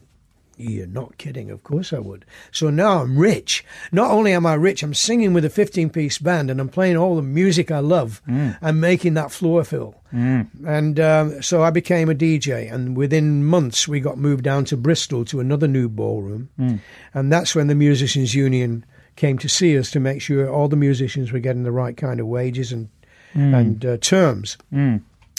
You're 0.61 0.87
not 0.87 1.17
kidding. 1.17 1.49
Of 1.49 1.63
course 1.63 1.93
I 1.93 1.99
would. 1.99 2.25
So 2.51 2.69
now 2.69 3.01
I'm 3.01 3.17
rich. 3.17 3.63
Not 3.93 4.11
only 4.11 4.33
am 4.33 4.45
I 4.45 4.55
rich, 4.55 4.83
I'm 4.83 4.93
singing 4.93 5.31
with 5.31 5.45
a 5.45 5.49
15 5.49 5.89
piece 5.89 6.17
band 6.17 6.51
and 6.51 6.59
I'm 6.59 6.67
playing 6.67 6.97
all 6.97 7.15
the 7.15 7.21
music 7.21 7.71
I 7.71 7.79
love 7.79 8.21
mm. 8.27 8.57
and 8.61 8.81
making 8.81 9.13
that 9.13 9.31
floor 9.31 9.63
fill. 9.63 9.95
Mm. 10.13 10.49
And 10.67 10.99
um, 10.99 11.41
so 11.41 11.63
I 11.63 11.69
became 11.69 12.09
a 12.09 12.13
DJ. 12.13 12.69
And 12.71 12.97
within 12.97 13.45
months, 13.45 13.87
we 13.87 14.01
got 14.01 14.17
moved 14.17 14.43
down 14.43 14.65
to 14.65 14.75
Bristol 14.75 15.23
to 15.25 15.39
another 15.39 15.67
new 15.67 15.87
ballroom. 15.87 16.49
Mm. 16.59 16.79
And 17.13 17.31
that's 17.31 17.55
when 17.55 17.67
the 17.67 17.75
Musicians 17.75 18.35
Union 18.35 18.85
came 19.15 19.37
to 19.37 19.47
see 19.47 19.77
us 19.79 19.89
to 19.91 20.01
make 20.01 20.21
sure 20.21 20.49
all 20.49 20.67
the 20.67 20.75
musicians 20.75 21.31
were 21.31 21.39
getting 21.39 21.63
the 21.63 21.71
right 21.71 21.95
kind 21.95 22.19
of 22.19 22.27
wages 22.27 22.73
and, 22.73 22.89
and 23.33 23.85
uh, 23.85 23.97
terms. 23.97 24.57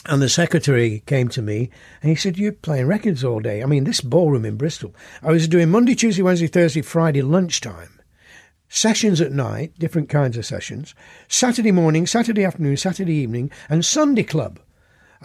And 0.07 0.23
the 0.23 0.29
secretary 0.29 1.03
came 1.05 1.29
to 1.29 1.43
me 1.43 1.71
and 2.03 2.09
he 2.09 2.17
said, 2.17 2.39
You're 2.39 2.53
playing 2.53 2.87
records 2.87 3.23
all 3.23 3.41
day. 3.41 3.63
I 3.63 3.67
mean, 3.67 3.85
this 3.85 4.01
ballroom 4.01 4.45
in 4.45 4.57
Bristol. 4.57 4.95
I 5.23 5.31
was 5.31 5.47
doing 5.47 5.71
Monday, 5.71 5.95
Tuesday, 5.95 6.23
Wednesday, 6.23 6.47
Thursday, 6.47 6.83
Friday 6.83 7.23
lunchtime. 7.23 8.01
Sessions 8.69 9.21
at 9.21 9.33
night, 9.33 9.79
different 9.79 10.09
kinds 10.09 10.37
of 10.37 10.47
sessions. 10.47 10.95
Saturday 11.29 11.73
morning, 11.73 12.07
Saturday 12.07 12.45
afternoon, 12.45 12.77
Saturday 12.77 13.15
evening, 13.15 13.51
and 13.69 13.85
Sunday 13.85 14.23
club. 14.23 14.61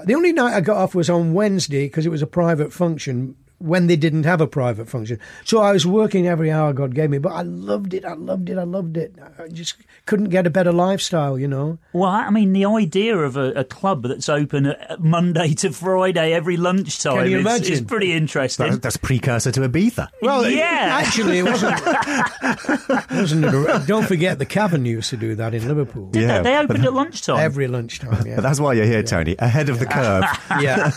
The 0.03 0.15
only 0.15 0.33
night 0.33 0.53
I 0.53 0.61
got 0.61 0.77
off 0.77 0.95
was 0.95 1.09
on 1.09 1.33
Wednesday 1.33 1.85
because 1.85 2.05
it 2.05 2.09
was 2.09 2.21
a 2.21 2.27
private 2.27 2.73
function 2.73 3.35
when 3.59 3.87
they 3.87 3.95
didn't 3.95 4.23
have 4.23 4.41
a 4.41 4.47
private 4.47 4.87
function. 4.89 5.19
So 5.45 5.59
I 5.61 5.71
was 5.71 5.85
working 5.85 6.27
every 6.27 6.51
hour 6.51 6.73
God 6.73 6.93
gave 6.93 7.09
me, 7.09 7.17
but 7.17 7.31
I 7.31 7.41
loved 7.43 7.93
it. 7.93 8.03
I 8.05 8.13
loved 8.13 8.49
it. 8.49 8.57
I 8.57 8.63
loved 8.63 8.97
it. 8.97 9.15
I 9.39 9.47
just 9.47 9.75
couldn't 10.05 10.29
get 10.29 10.45
a 10.45 10.49
better 10.49 10.71
lifestyle, 10.71 11.39
you 11.39 11.47
know. 11.47 11.77
Well, 11.93 12.09
I 12.09 12.29
mean, 12.29 12.53
the 12.53 12.65
idea 12.65 13.17
of 13.17 13.37
a, 13.37 13.51
a 13.53 13.63
club 13.63 14.03
that's 14.03 14.27
open 14.29 14.73
Monday 14.99 15.53
to 15.55 15.71
Friday 15.71 16.33
every 16.33 16.57
lunchtime 16.57 17.17
Can 17.23 17.31
you 17.31 17.47
is, 17.47 17.69
is 17.69 17.81
pretty 17.81 18.11
interesting. 18.13 18.71
That, 18.71 18.81
that's 18.81 18.97
precursor 18.97 19.51
to 19.53 19.61
Ibiza. 19.61 20.09
Well, 20.21 20.49
Yeah. 20.49 20.89
actually, 21.01 21.39
it 21.39 21.43
wasn't. 21.43 21.79
it 21.85 23.11
wasn't 23.11 23.45
a, 23.45 23.83
don't 23.87 24.05
forget 24.05 24.37
the 24.39 24.45
Cavern 24.45 24.85
used 24.85 25.09
to 25.11 25.17
do 25.17 25.35
that 25.35 25.53
in 25.53 25.67
Liverpool. 25.67 26.07
Did 26.09 26.23
Yeah, 26.23 26.41
they, 26.41 26.43
they 26.51 26.55
but 26.57 26.63
opened 26.71 26.85
at 26.85 26.93
lunchtime. 26.93 27.39
Every 27.39 27.67
lunchtime, 27.67 28.25
yeah. 28.27 28.35
But 28.35 28.41
that's 28.41 28.59
why 28.59 28.73
you're 28.73 28.85
here, 28.85 29.03
Tony, 29.03 29.35
ahead 29.39 29.69
of 29.69 29.79
the 29.79 29.85
curve. 29.95 30.23
yeah. 30.61 30.89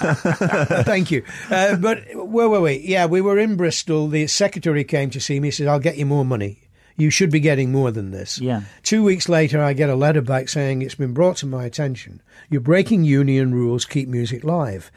Thank 0.83 1.11
you. 1.11 1.23
Uh, 1.51 1.77
but 1.77 2.03
where 2.49 2.61
were 2.61 2.65
we? 2.65 2.79
Yeah, 2.79 3.07
we 3.07 3.21
were 3.21 3.39
in 3.39 3.57
Bristol. 3.57 4.09
The 4.09 4.27
secretary 4.27 4.85
came 4.85 5.11
to 5.11 5.21
see 5.21 5.39
me. 5.41 5.49
He 5.49 5.53
said, 5.53 5.67
I'll 5.69 5.79
get 5.79 5.99
you 5.99 6.07
more 6.07 6.25
money. 6.25 6.63
You 6.97 7.11
should 7.11 7.31
be 7.31 7.41
getting 7.41 7.71
more 7.71 7.91
than 7.91 8.11
this. 8.11 8.41
Yeah. 8.41 8.63
Two 8.83 9.05
weeks 9.05 9.29
later, 9.29 9.63
I 9.63 9.73
get 9.73 9.91
a 9.91 9.95
letter 9.95 10.21
back 10.21 10.49
saying 10.49 10.83
it's 10.83 10.97
been 10.97 11.15
brought 11.15 11.37
to 11.39 11.47
my 11.47 11.65
attention. 11.65 12.21
You're 12.51 12.61
breaking 12.61 13.05
union 13.05 13.55
rules, 13.55 13.85
keep 13.85 14.09
music 14.09 14.43
live. 14.43 14.91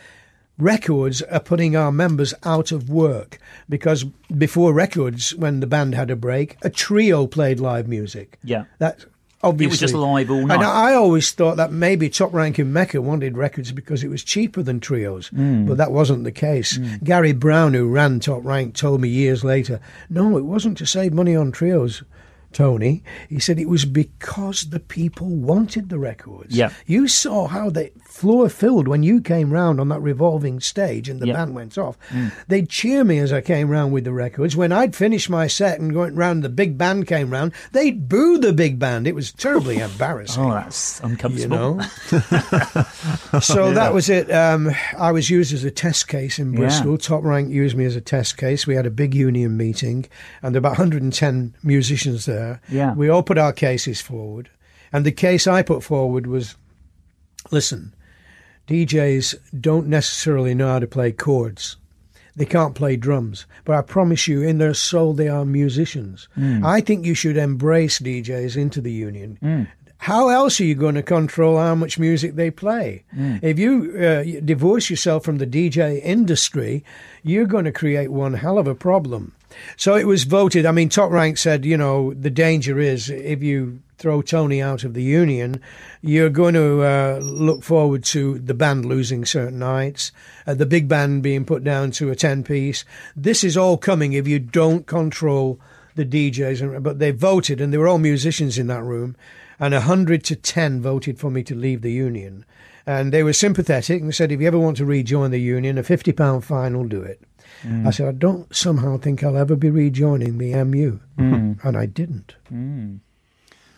Records 0.57 1.21
are 1.23 1.39
putting 1.39 1.75
our 1.75 1.91
members 1.91 2.33
out 2.43 2.71
of 2.71 2.89
work 2.89 3.37
because 3.69 4.03
before 4.03 4.73
records, 4.73 5.35
when 5.35 5.59
the 5.59 5.67
band 5.67 5.93
had 5.93 6.09
a 6.09 6.15
break, 6.15 6.57
a 6.61 6.69
trio 6.69 7.27
played 7.27 7.59
live 7.59 7.87
music. 7.87 8.39
Yeah. 8.43 8.65
That 8.79 9.05
obviously. 9.43 9.65
It 9.65 9.71
was 9.71 9.79
just 9.79 9.93
live 9.93 10.29
all 10.31 10.45
night. 10.45 10.55
And 10.55 10.63
I 10.63 10.93
always 10.93 11.31
thought 11.31 11.57
that 11.57 11.71
maybe 11.71 12.09
Top 12.09 12.33
Rank 12.33 12.59
in 12.59 12.71
Mecca 12.73 13.01
wanted 13.01 13.37
records 13.37 13.71
because 13.71 14.03
it 14.03 14.09
was 14.09 14.23
cheaper 14.23 14.61
than 14.63 14.79
trios, 14.79 15.27
Hmm. 15.27 15.65
but 15.65 15.77
that 15.77 15.91
wasn't 15.91 16.23
the 16.23 16.31
case. 16.31 16.77
Gary 17.03 17.31
Brown, 17.33 17.73
who 17.73 17.87
ran 17.87 18.19
Top 18.19 18.43
Rank, 18.45 18.75
told 18.75 19.01
me 19.01 19.09
years 19.09 19.43
later, 19.43 19.79
no, 20.09 20.37
it 20.37 20.45
wasn't 20.45 20.77
to 20.79 20.85
save 20.85 21.13
money 21.13 21.35
on 21.35 21.51
trios. 21.51 22.03
Tony, 22.53 23.03
he 23.29 23.39
said 23.39 23.59
it 23.59 23.69
was 23.69 23.85
because 23.85 24.69
the 24.69 24.79
people 24.79 25.27
wanted 25.27 25.89
the 25.89 25.97
records. 25.99 26.55
Yeah. 26.55 26.71
You 26.85 27.07
saw 27.07 27.47
how 27.47 27.69
the 27.69 27.91
floor 28.05 28.49
filled 28.49 28.87
when 28.87 29.03
you 29.03 29.21
came 29.21 29.51
round 29.53 29.79
on 29.79 29.89
that 29.89 30.01
revolving 30.01 30.59
stage 30.59 31.07
and 31.09 31.19
the 31.19 31.27
Yeah. 31.27 31.33
band 31.33 31.55
went 31.55 31.77
off. 31.77 31.97
They'd 32.47 32.67
cheer 32.69 33.03
me 33.03 33.19
as 33.19 33.31
I 33.31 33.41
came 33.41 33.69
round 33.69 33.93
with 33.93 34.03
the 34.03 34.11
records. 34.13 34.55
When 34.55 34.71
I'd 34.71 34.95
finished 34.95 35.29
my 35.29 35.47
set 35.47 35.79
and 35.79 35.93
went 35.93 36.15
round, 36.15 36.43
the 36.43 36.49
big 36.49 36.77
band 36.77 37.07
came 37.07 37.29
round, 37.29 37.53
they'd 37.71 38.09
boo 38.09 38.37
the 38.37 38.53
big 38.53 38.79
band. 38.79 39.07
It 39.07 39.15
was 39.15 39.31
terribly 39.31 39.77
embarrassing. 39.79 40.43
oh, 40.43 40.53
that's 40.53 40.99
You 41.01 41.09
uncomfortable. 41.09 41.75
know, 41.75 41.81
so 43.41 43.73
that 43.73 43.91
was 43.93 44.09
it. 44.09 44.31
Um, 44.31 44.71
I 44.97 45.11
was 45.11 45.29
used 45.29 45.53
as 45.53 45.63
a 45.63 45.71
test 45.71 46.07
case 46.07 46.39
in 46.39 46.53
Yeah. 46.53 46.59
Bristol. 46.59 46.97
Top 46.97 47.23
Rank 47.23 47.49
used 47.49 47.75
me 47.77 47.85
as 47.85 47.95
a 47.95 48.01
test 48.01 48.37
case. 48.37 48.67
We 48.67 48.75
had 48.75 48.85
a 48.85 48.91
big 48.91 49.13
union 49.15 49.57
meeting, 49.57 50.05
and 50.41 50.53
there 50.53 50.61
were 50.61 50.67
about 50.67 50.77
110 50.79 51.55
musicians 51.63 52.25
there. 52.25 52.40
Yeah. 52.69 52.93
we 52.93 53.09
all 53.09 53.23
put 53.23 53.37
our 53.37 53.53
cases 53.53 54.01
forward, 54.01 54.49
and 54.93 55.05
the 55.05 55.11
case 55.11 55.47
I 55.47 55.61
put 55.61 55.83
forward 55.83 56.27
was, 56.27 56.55
listen, 57.51 57.93
DJs 58.67 59.35
don't 59.59 59.87
necessarily 59.87 60.53
know 60.53 60.67
how 60.67 60.79
to 60.79 60.87
play 60.87 61.11
chords. 61.11 61.77
They 62.35 62.45
can't 62.45 62.75
play 62.75 62.95
drums, 62.95 63.45
but 63.65 63.75
I 63.75 63.81
promise 63.81 64.27
you, 64.27 64.41
in 64.41 64.57
their 64.57 64.73
soul, 64.73 65.13
they 65.13 65.27
are 65.27 65.43
musicians. 65.43 66.29
Mm. 66.37 66.65
I 66.65 66.79
think 66.79 67.05
you 67.05 67.13
should 67.13 67.35
embrace 67.35 67.99
DJs 67.99 68.55
into 68.55 68.79
the 68.79 68.91
union. 68.91 69.37
Mm. 69.43 69.67
How 69.97 70.29
else 70.29 70.59
are 70.59 70.65
you 70.65 70.73
going 70.73 70.95
to 70.95 71.03
control 71.03 71.57
how 71.57 71.75
much 71.75 71.99
music 71.99 72.35
they 72.35 72.49
play? 72.49 73.03
Mm. 73.15 73.43
If 73.43 73.59
you 73.59 73.95
uh, 73.99 74.41
divorce 74.43 74.89
yourself 74.89 75.23
from 75.23 75.37
the 75.37 75.45
DJ 75.45 76.01
industry, 76.01 76.83
you're 77.21 77.45
going 77.45 77.65
to 77.65 77.71
create 77.71 78.11
one 78.11 78.33
hell 78.33 78.57
of 78.57 78.65
a 78.65 78.73
problem. 78.73 79.33
So 79.77 79.95
it 79.95 80.07
was 80.07 80.23
voted. 80.23 80.65
I 80.65 80.71
mean, 80.71 80.89
Top 80.89 81.11
Rank 81.11 81.37
said, 81.37 81.65
you 81.65 81.77
know, 81.77 82.13
the 82.13 82.29
danger 82.29 82.79
is 82.79 83.09
if 83.09 83.41
you 83.43 83.81
throw 83.97 84.21
Tony 84.21 84.61
out 84.61 84.83
of 84.83 84.95
the 84.95 85.03
union, 85.03 85.61
you're 86.01 86.29
going 86.29 86.55
to 86.55 86.81
uh, 86.81 87.19
look 87.21 87.63
forward 87.63 88.03
to 88.03 88.39
the 88.39 88.55
band 88.55 88.85
losing 88.85 89.25
certain 89.25 89.59
nights, 89.59 90.11
uh, 90.47 90.55
the 90.55 90.65
big 90.65 90.87
band 90.87 91.21
being 91.21 91.45
put 91.45 91.63
down 91.63 91.91
to 91.91 92.09
a 92.09 92.15
10 92.15 92.43
piece. 92.43 92.83
This 93.15 93.43
is 93.43 93.55
all 93.55 93.77
coming 93.77 94.13
if 94.13 94.27
you 94.27 94.39
don't 94.39 94.87
control 94.87 95.59
the 95.95 96.05
DJs. 96.05 96.81
But 96.81 96.99
they 96.99 97.11
voted, 97.11 97.61
and 97.61 97.71
they 97.71 97.77
were 97.77 97.87
all 97.87 97.99
musicians 97.99 98.57
in 98.57 98.67
that 98.67 98.83
room, 98.83 99.15
and 99.59 99.73
100 99.73 100.23
to 100.25 100.35
10 100.35 100.81
voted 100.81 101.19
for 101.19 101.29
me 101.29 101.43
to 101.43 101.55
leave 101.55 101.81
the 101.81 101.91
union. 101.91 102.45
And 102.87 103.13
they 103.13 103.21
were 103.21 103.33
sympathetic 103.33 104.01
and 104.01 104.13
said, 104.13 104.31
if 104.31 104.41
you 104.41 104.47
ever 104.47 104.57
want 104.57 104.77
to 104.77 104.85
rejoin 104.85 105.29
the 105.29 105.39
union, 105.39 105.77
a 105.77 105.83
£50 105.83 106.43
fine 106.43 106.75
will 106.75 106.87
do 106.87 107.03
it. 107.03 107.21
Mm. 107.63 107.87
I 107.87 107.91
said, 107.91 108.07
I 108.07 108.11
don't 108.11 108.53
somehow 108.55 108.97
think 108.97 109.23
I'll 109.23 109.37
ever 109.37 109.55
be 109.55 109.69
rejoining 109.69 110.37
the 110.37 110.63
MU. 110.63 110.99
Mm. 111.17 111.63
And 111.63 111.77
I 111.77 111.85
didn't. 111.85 112.35
Mm. 112.51 112.99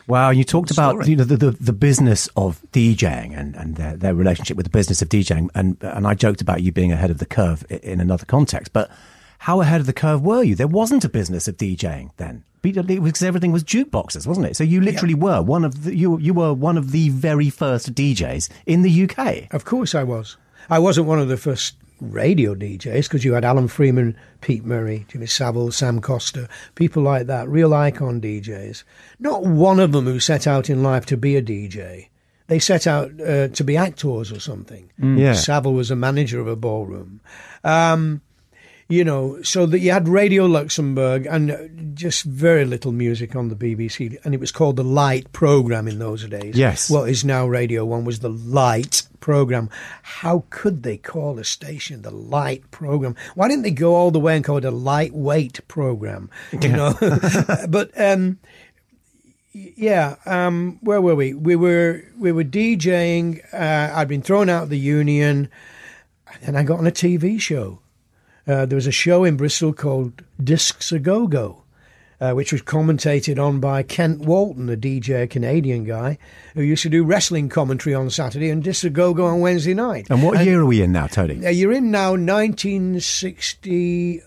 Wow, 0.07 0.31
you 0.31 0.43
talked 0.43 0.69
about 0.69 1.07
you 1.07 1.15
know 1.15 1.23
the, 1.23 1.37
the, 1.37 1.51
the 1.51 1.73
business 1.73 2.27
of 2.35 2.61
DJing 2.73 3.37
and, 3.37 3.55
and 3.55 3.75
their, 3.77 3.95
their 3.95 4.13
relationship 4.13 4.57
with 4.57 4.65
the 4.65 4.69
business 4.69 5.01
of 5.01 5.07
DJing, 5.07 5.49
and 5.55 5.77
and 5.81 6.05
I 6.05 6.13
joked 6.13 6.41
about 6.41 6.61
you 6.61 6.73
being 6.73 6.91
ahead 6.91 7.09
of 7.09 7.19
the 7.19 7.25
curve 7.25 7.65
in 7.69 8.01
another 8.01 8.25
context. 8.25 8.73
But 8.73 8.91
how 9.39 9.61
ahead 9.61 9.79
of 9.79 9.87
the 9.87 9.93
curve 9.93 10.21
were 10.21 10.43
you? 10.43 10.55
There 10.55 10.67
wasn't 10.67 11.05
a 11.05 11.09
business 11.09 11.47
of 11.47 11.55
DJing 11.55 12.11
then, 12.17 12.43
because 12.61 13.23
everything 13.23 13.51
was 13.51 13.63
jukeboxes, 13.63 14.27
wasn't 14.27 14.47
it? 14.47 14.55
So 14.55 14.63
you 14.63 14.81
literally 14.81 15.15
were 15.15 15.41
one 15.41 15.63
of 15.63 15.83
the, 15.83 15.95
you 15.95 16.17
you 16.17 16.33
were 16.33 16.53
one 16.53 16.77
of 16.77 16.91
the 16.91 17.09
very 17.09 17.49
first 17.49 17.93
DJs 17.93 18.49
in 18.65 18.81
the 18.81 19.03
UK. 19.03 19.53
Of 19.53 19.63
course 19.63 19.95
I 19.95 20.03
was. 20.03 20.37
I 20.69 20.79
wasn't 20.79 21.07
one 21.07 21.19
of 21.19 21.27
the 21.27 21.37
first 21.37 21.75
radio 22.11 22.55
DJs 22.55 23.03
because 23.03 23.23
you 23.23 23.33
had 23.33 23.45
Alan 23.45 23.67
Freeman, 23.67 24.15
Pete 24.41 24.65
Murray, 24.65 25.05
Jimmy 25.07 25.25
Savile, 25.25 25.71
Sam 25.71 26.01
Costa, 26.01 26.49
people 26.75 27.03
like 27.03 27.27
that, 27.27 27.47
real 27.47 27.73
icon 27.73 28.19
DJs. 28.19 28.83
Not 29.19 29.43
one 29.43 29.79
of 29.79 29.91
them 29.91 30.05
who 30.05 30.19
set 30.19 30.47
out 30.47 30.69
in 30.69 30.83
life 30.83 31.05
to 31.07 31.17
be 31.17 31.35
a 31.35 31.41
DJ. 31.41 32.09
They 32.47 32.59
set 32.59 32.85
out 32.87 33.19
uh, 33.21 33.47
to 33.47 33.63
be 33.63 33.77
actors 33.77 34.31
or 34.31 34.39
something. 34.39 34.91
Yeah. 35.01 35.33
Savile 35.33 35.73
was 35.73 35.91
a 35.91 35.95
manager 35.95 36.39
of 36.39 36.47
a 36.47 36.55
ballroom. 36.55 37.21
Um, 37.63 38.21
you 38.89 39.03
know, 39.03 39.41
so 39.41 39.65
that 39.65 39.79
you 39.79 39.91
had 39.91 40.07
Radio 40.07 40.45
Luxembourg 40.45 41.25
and 41.25 41.51
uh, 41.51 41.57
just 41.93 42.23
very 42.23 42.65
little 42.65 42.91
music 42.91 43.35
on 43.35 43.49
the 43.49 43.55
BBC, 43.55 44.17
and 44.23 44.33
it 44.33 44.39
was 44.39 44.51
called 44.51 44.75
the 44.75 44.83
Light 44.83 45.31
program 45.31 45.87
in 45.87 45.99
those 45.99 46.27
days. 46.27 46.57
Yes. 46.57 46.89
what 46.89 47.09
is 47.09 47.23
now 47.23 47.47
Radio 47.47 47.85
One 47.85 48.05
was 48.05 48.19
the 48.19 48.29
Light 48.29 49.03
program. 49.19 49.69
How 50.03 50.43
could 50.49 50.83
they 50.83 50.97
call 50.97 51.39
a 51.39 51.45
station 51.45 52.01
the 52.01 52.11
Light 52.11 52.69
program? 52.71 53.15
Why 53.35 53.47
didn't 53.47 53.63
they 53.63 53.71
go 53.71 53.95
all 53.95 54.11
the 54.11 54.19
way 54.19 54.35
and 54.35 54.43
call 54.43 54.57
it 54.57 54.65
a 54.65 54.71
lightweight 54.71 55.67
program? 55.67 56.29
You 56.51 56.69
know, 56.69 56.93
but 57.69 57.91
um, 57.99 58.39
yeah, 59.53 60.15
um, 60.25 60.79
where 60.81 61.01
were 61.01 61.15
we? 61.15 61.33
We 61.33 61.55
were 61.55 62.03
we 62.17 62.31
were 62.31 62.43
DJing. 62.43 63.41
Uh, 63.53 63.93
I'd 63.95 64.07
been 64.07 64.21
thrown 64.21 64.49
out 64.49 64.63
of 64.63 64.69
the 64.69 64.79
union, 64.79 65.49
and 66.41 66.57
I 66.57 66.63
got 66.63 66.79
on 66.79 66.87
a 66.87 66.91
TV 66.91 67.39
show. 67.39 67.79
Uh, 68.45 68.65
there 68.65 68.75
was 68.75 68.87
a 68.87 68.91
show 68.91 69.23
in 69.23 69.37
Bristol 69.37 69.71
called 69.73 70.21
Discs 70.43 70.91
a 70.91 70.99
Go 70.99 71.27
Go, 71.27 71.63
uh, 72.19 72.33
which 72.33 72.51
was 72.51 72.61
commentated 72.61 73.41
on 73.41 73.61
by 73.61 73.83
Kent 73.83 74.19
Walton, 74.21 74.69
a 74.69 74.75
DJ, 74.75 75.23
a 75.23 75.27
Canadian 75.27 75.85
guy, 75.85 76.17
who 76.53 76.61
used 76.61 76.83
to 76.83 76.89
do 76.89 77.05
wrestling 77.05 77.47
commentary 77.47 77.95
on 77.95 78.09
Saturday 78.09 78.49
and 78.49 78.61
Discs 78.61 78.83
a 78.83 78.89
Go 78.89 79.13
Go 79.13 79.23
on 79.25 79.39
Wednesday 79.39 79.73
night. 79.73 80.07
And 80.09 80.21
what 80.23 80.43
year 80.43 80.59
are 80.61 80.65
we 80.65 80.81
in 80.81 80.91
now, 80.91 81.07
Tony? 81.07 81.45
Uh, 81.45 81.49
you're 81.49 81.71
in 81.71 81.89
now 81.89 82.11
1960. 82.11 84.21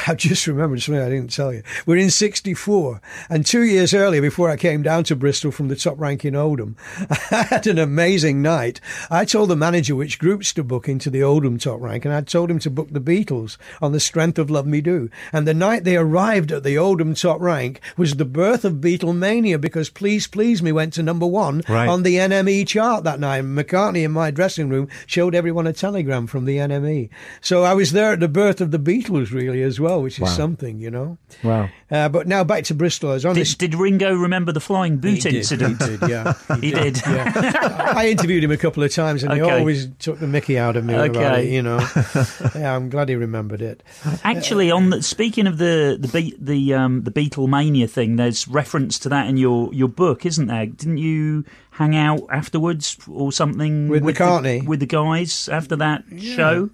I 0.06 0.14
just 0.14 0.46
remembered 0.46 0.82
something 0.82 1.02
I 1.02 1.08
didn't 1.08 1.32
tell 1.32 1.52
you. 1.52 1.62
We're 1.86 1.96
in 1.96 2.10
64. 2.10 3.00
And 3.28 3.44
two 3.46 3.62
years 3.62 3.94
earlier, 3.94 4.20
before 4.20 4.50
I 4.50 4.56
came 4.56 4.82
down 4.82 5.04
to 5.04 5.16
Bristol 5.16 5.50
from 5.50 5.68
the 5.68 5.76
top 5.76 5.98
rank 5.98 6.24
in 6.24 6.34
Oldham, 6.36 6.76
I 7.30 7.46
had 7.48 7.66
an 7.66 7.78
amazing 7.78 8.42
night. 8.42 8.80
I 9.10 9.24
told 9.24 9.50
the 9.50 9.56
manager 9.56 9.94
which 9.94 10.18
groups 10.18 10.52
to 10.54 10.64
book 10.64 10.88
into 10.88 11.10
the 11.10 11.22
Oldham 11.22 11.58
top 11.58 11.80
rank, 11.80 12.04
and 12.04 12.12
I 12.14 12.20
told 12.22 12.50
him 12.50 12.58
to 12.60 12.70
book 12.70 12.88
the 12.90 13.00
Beatles 13.00 13.56
on 13.80 13.92
the 13.92 14.00
strength 14.00 14.38
of 14.38 14.50
Love 14.50 14.66
Me 14.66 14.80
Do. 14.80 15.08
And 15.32 15.46
the 15.46 15.54
night 15.54 15.84
they 15.84 15.96
arrived 15.96 16.52
at 16.52 16.62
the 16.62 16.78
Oldham 16.78 17.14
top 17.14 17.40
rank 17.40 17.80
was 17.96 18.14
the 18.14 18.24
birth 18.24 18.64
of 18.64 18.74
Beatlemania 18.74 19.60
because 19.60 19.90
Please 19.90 20.26
Please 20.26 20.62
Me 20.62 20.72
went 20.72 20.92
to 20.94 21.02
number 21.02 21.26
one 21.26 21.62
Right. 21.68 21.88
on 21.88 22.02
the 22.02 22.16
NME 22.16 22.66
chart 22.66 23.04
that 23.04 23.20
night. 23.20 23.44
McCartney 23.44 24.04
in 24.04 24.12
my 24.12 24.30
dressing 24.30 24.68
room 24.68 24.88
showed 25.06 25.34
everyone 25.34 25.66
a 25.66 25.72
telegram 25.72 26.26
from 26.26 26.44
the 26.44 26.58
NME. 26.58 27.08
So 27.40 27.62
I 27.64 27.74
was 27.74 27.92
there 27.92 28.12
at 28.12 28.20
the 28.20 28.28
birth 28.28 28.60
of 28.60 28.70
the 28.70 28.78
Beatles, 28.78 29.32
really, 29.32 29.62
as 29.62 29.78
well, 29.80 29.85
which 30.02 30.14
is 30.16 30.20
Wow. 30.22 30.28
something, 30.28 30.80
you 30.80 30.90
know. 30.90 31.18
Wow. 31.42 31.68
Uh, 31.90 32.08
but 32.08 32.26
now 32.26 32.42
back 32.44 32.64
to 32.64 32.74
Bristol. 32.74 33.10
I 33.10 33.14
was 33.14 33.24
on 33.24 33.34
Did, 33.34 33.40
this. 33.42 33.54
did 33.54 33.74
Ringo 33.74 34.12
remember 34.14 34.52
the 34.52 34.60
flying 34.60 34.96
boot 34.98 35.14
He 35.14 35.20
did, 35.20 35.34
incident? 35.36 35.82
He 35.82 35.96
did, 35.96 36.08
yeah. 36.10 36.32
He 36.60 36.70
did. 36.72 36.96
Yeah. 37.06 37.92
I 37.96 38.08
interviewed 38.08 38.42
him 38.44 38.50
a 38.50 38.56
couple 38.56 38.82
of 38.82 38.92
times 38.92 39.22
and 39.22 39.32
he 39.32 39.40
always 39.40 39.88
took 39.98 40.18
the 40.18 40.26
mickey 40.26 40.58
out 40.58 40.76
of 40.76 40.84
me 40.84 40.94
about 40.94 41.10
Okay. 41.16 41.46
it, 41.48 41.52
you 41.52 41.62
know. 41.62 41.78
yeah, 42.54 42.74
I'm 42.74 42.88
glad 42.90 43.08
he 43.08 43.14
remembered 43.14 43.62
it. 43.62 43.82
Actually, 44.24 44.70
on 44.70 44.90
the, 44.90 45.02
speaking 45.02 45.46
of 45.46 45.58
the 45.58 45.96
the 46.00 46.08
Be- 46.08 46.36
the 46.40 46.74
um, 46.74 47.02
the 47.02 47.10
Beatlemania 47.10 47.88
thing, 47.88 48.16
there's 48.16 48.48
reference 48.48 48.98
to 49.00 49.08
that 49.10 49.28
in 49.28 49.36
your, 49.36 49.72
your 49.72 49.88
book, 49.88 50.26
isn't 50.26 50.46
there? 50.46 50.66
Didn't 50.66 50.98
you 50.98 51.44
hang 51.70 51.94
out 51.94 52.20
afterwards 52.32 52.96
or 53.08 53.30
something 53.32 53.88
With 53.88 54.04
the, 54.04 54.12
McCartney? 54.12 54.64
with 54.66 54.80
the 54.80 54.86
guys 54.86 55.48
after 55.48 55.76
that 55.76 56.04
show? 56.18 56.70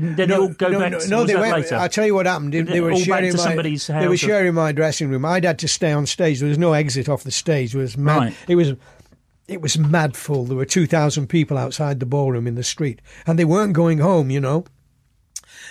Didn't 0.00 0.28
they 0.28 0.36
all 0.36 0.48
go 0.48 0.68
no, 0.68 0.78
back? 0.78 0.92
no, 0.92 1.00
to, 1.00 1.08
no, 1.08 1.24
they 1.24 1.36
went. 1.36 1.56
later? 1.56 1.76
I'll 1.76 1.88
tell 1.88 2.06
you 2.06 2.14
what 2.14 2.26
happened. 2.26 2.54
They, 2.54 2.62
they 2.62 2.80
were 2.80 2.96
sharing 2.96 3.36
my. 3.36 3.52
They 3.52 4.08
were 4.08 4.48
or- 4.48 4.52
my 4.52 4.72
dressing 4.72 5.10
room. 5.10 5.24
I'd 5.24 5.44
had 5.44 5.58
to 5.60 5.68
stay 5.68 5.92
on 5.92 6.06
stage. 6.06 6.40
There 6.40 6.48
was 6.48 6.58
no 6.58 6.72
exit 6.72 7.08
off 7.08 7.24
the 7.24 7.30
stage. 7.30 7.74
It 7.74 7.78
was 7.78 7.96
mad. 7.96 8.18
Right. 8.18 8.36
It 8.48 8.56
was. 8.56 8.74
It 9.48 9.62
was 9.62 9.78
mad 9.78 10.14
full. 10.14 10.44
There 10.44 10.56
were 10.56 10.66
two 10.66 10.86
thousand 10.86 11.28
people 11.28 11.56
outside 11.56 12.00
the 12.00 12.06
ballroom 12.06 12.46
in 12.46 12.54
the 12.54 12.62
street, 12.62 13.00
and 13.26 13.38
they 13.38 13.44
weren't 13.44 13.72
going 13.72 13.98
home. 13.98 14.30
You 14.30 14.40
know. 14.40 14.64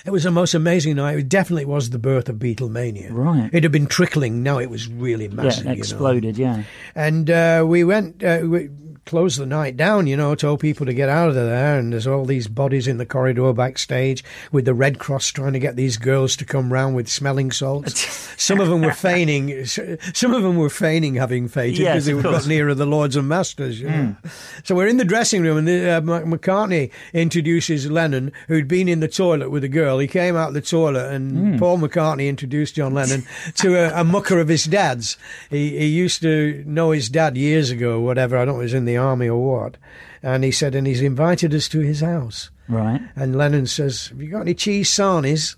It 0.05 0.11
was 0.11 0.23
the 0.23 0.31
most 0.31 0.53
amazing 0.53 0.97
night. 0.97 1.17
It 1.17 1.29
definitely 1.29 1.65
was 1.65 1.89
the 1.89 1.99
birth 1.99 2.29
of 2.29 2.35
Beatlemania. 2.37 3.09
Right. 3.11 3.49
It 3.51 3.63
had 3.63 3.71
been 3.71 3.87
trickling. 3.87 4.43
Now 4.43 4.59
it 4.59 4.69
was 4.69 4.87
really 4.87 5.25
yeah, 5.25 5.33
massive. 5.33 5.63
you 5.65 5.71
know. 5.71 5.77
exploded. 5.77 6.37
Yeah. 6.37 6.63
And 6.95 7.29
uh, 7.29 7.65
we 7.67 7.83
went. 7.83 8.23
Uh, 8.23 8.41
we, 8.43 8.69
closed 9.07 9.39
the 9.39 9.45
night 9.45 9.75
down, 9.75 10.05
you 10.05 10.15
know, 10.15 10.35
told 10.35 10.59
people 10.59 10.85
to 10.85 10.93
get 10.93 11.09
out 11.09 11.29
of 11.29 11.35
there. 11.35 11.79
And 11.79 11.91
there's 11.93 12.05
all 12.05 12.25
these 12.25 12.47
bodies 12.47 12.87
in 12.87 12.97
the 12.97 13.05
corridor 13.05 13.51
backstage 13.53 14.23
with 14.51 14.65
the 14.65 14.73
Red 14.75 14.99
Cross 14.99 15.29
trying 15.31 15.53
to 15.53 15.59
get 15.59 15.75
these 15.75 15.97
girls 15.97 16.35
to 16.35 16.45
come 16.45 16.71
round 16.71 16.95
with 16.95 17.07
smelling 17.09 17.51
salts. 17.51 17.99
some 18.37 18.59
of 18.59 18.67
them 18.67 18.81
were 18.81 18.93
feigning, 18.93 19.65
some 19.65 20.33
of 20.33 20.43
them 20.43 20.57
were 20.57 20.69
feigning 20.69 21.15
having 21.15 21.47
fainted 21.47 21.79
Yes, 21.79 22.05
because 22.05 22.23
they 22.23 22.31
got. 22.31 22.47
Nearer 22.47 22.75
the 22.75 22.85
Lords 22.85 23.15
and 23.15 23.27
Masters. 23.27 23.81
You 23.81 23.89
know? 23.89 24.15
So 24.63 24.75
we're 24.75 24.87
in 24.87 24.97
the 24.97 25.05
dressing 25.05 25.41
room, 25.41 25.57
and 25.57 25.67
the, 25.67 25.89
uh, 25.89 26.01
McCartney 26.01 26.91
introduces 27.13 27.89
Lennon, 27.89 28.31
who'd 28.47 28.67
been 28.67 28.87
in 28.87 28.99
the 28.99 29.07
toilet 29.07 29.49
with 29.49 29.63
a 29.63 29.67
girl. 29.69 29.99
He 29.99 30.07
came 30.07 30.35
out 30.35 30.49
of 30.49 30.53
the 30.53 30.61
toilet, 30.61 31.11
and 31.13 31.37
Hmm. 31.37 31.57
Paul 31.57 31.77
McCartney 31.79 32.27
introduced 32.27 32.75
John 32.75 32.93
Lennon 32.93 33.23
to 33.55 33.75
a, 33.75 34.01
a 34.01 34.03
mucker 34.03 34.39
of 34.39 34.47
his 34.47 34.65
dad's. 34.65 35.17
He, 35.49 35.77
he 35.77 35.85
used 35.87 36.21
to 36.21 36.63
know 36.67 36.91
his 36.91 37.09
dad 37.09 37.37
years 37.37 37.69
ago, 37.71 37.99
whatever. 37.99 38.37
I 38.37 38.45
don't 38.45 38.55
know 38.55 38.61
if 38.61 38.63
he 38.63 38.65
was 38.65 38.73
in 38.73 38.85
the 38.85 38.96
army 38.97 39.29
or 39.29 39.43
what. 39.61 39.77
And 40.23 40.43
he 40.43 40.51
said, 40.51 40.75
and 40.75 40.85
he's 40.87 41.01
invited 41.01 41.53
us 41.53 41.67
to 41.69 41.79
his 41.79 42.01
house. 42.01 42.49
Right. 42.67 43.01
And 43.15 43.35
Lennon 43.37 43.67
says, 43.67 44.07
Have 44.07 44.21
you 44.21 44.29
got 44.29 44.41
any 44.41 44.53
cheese 44.53 44.89
sarnies? 44.89 45.55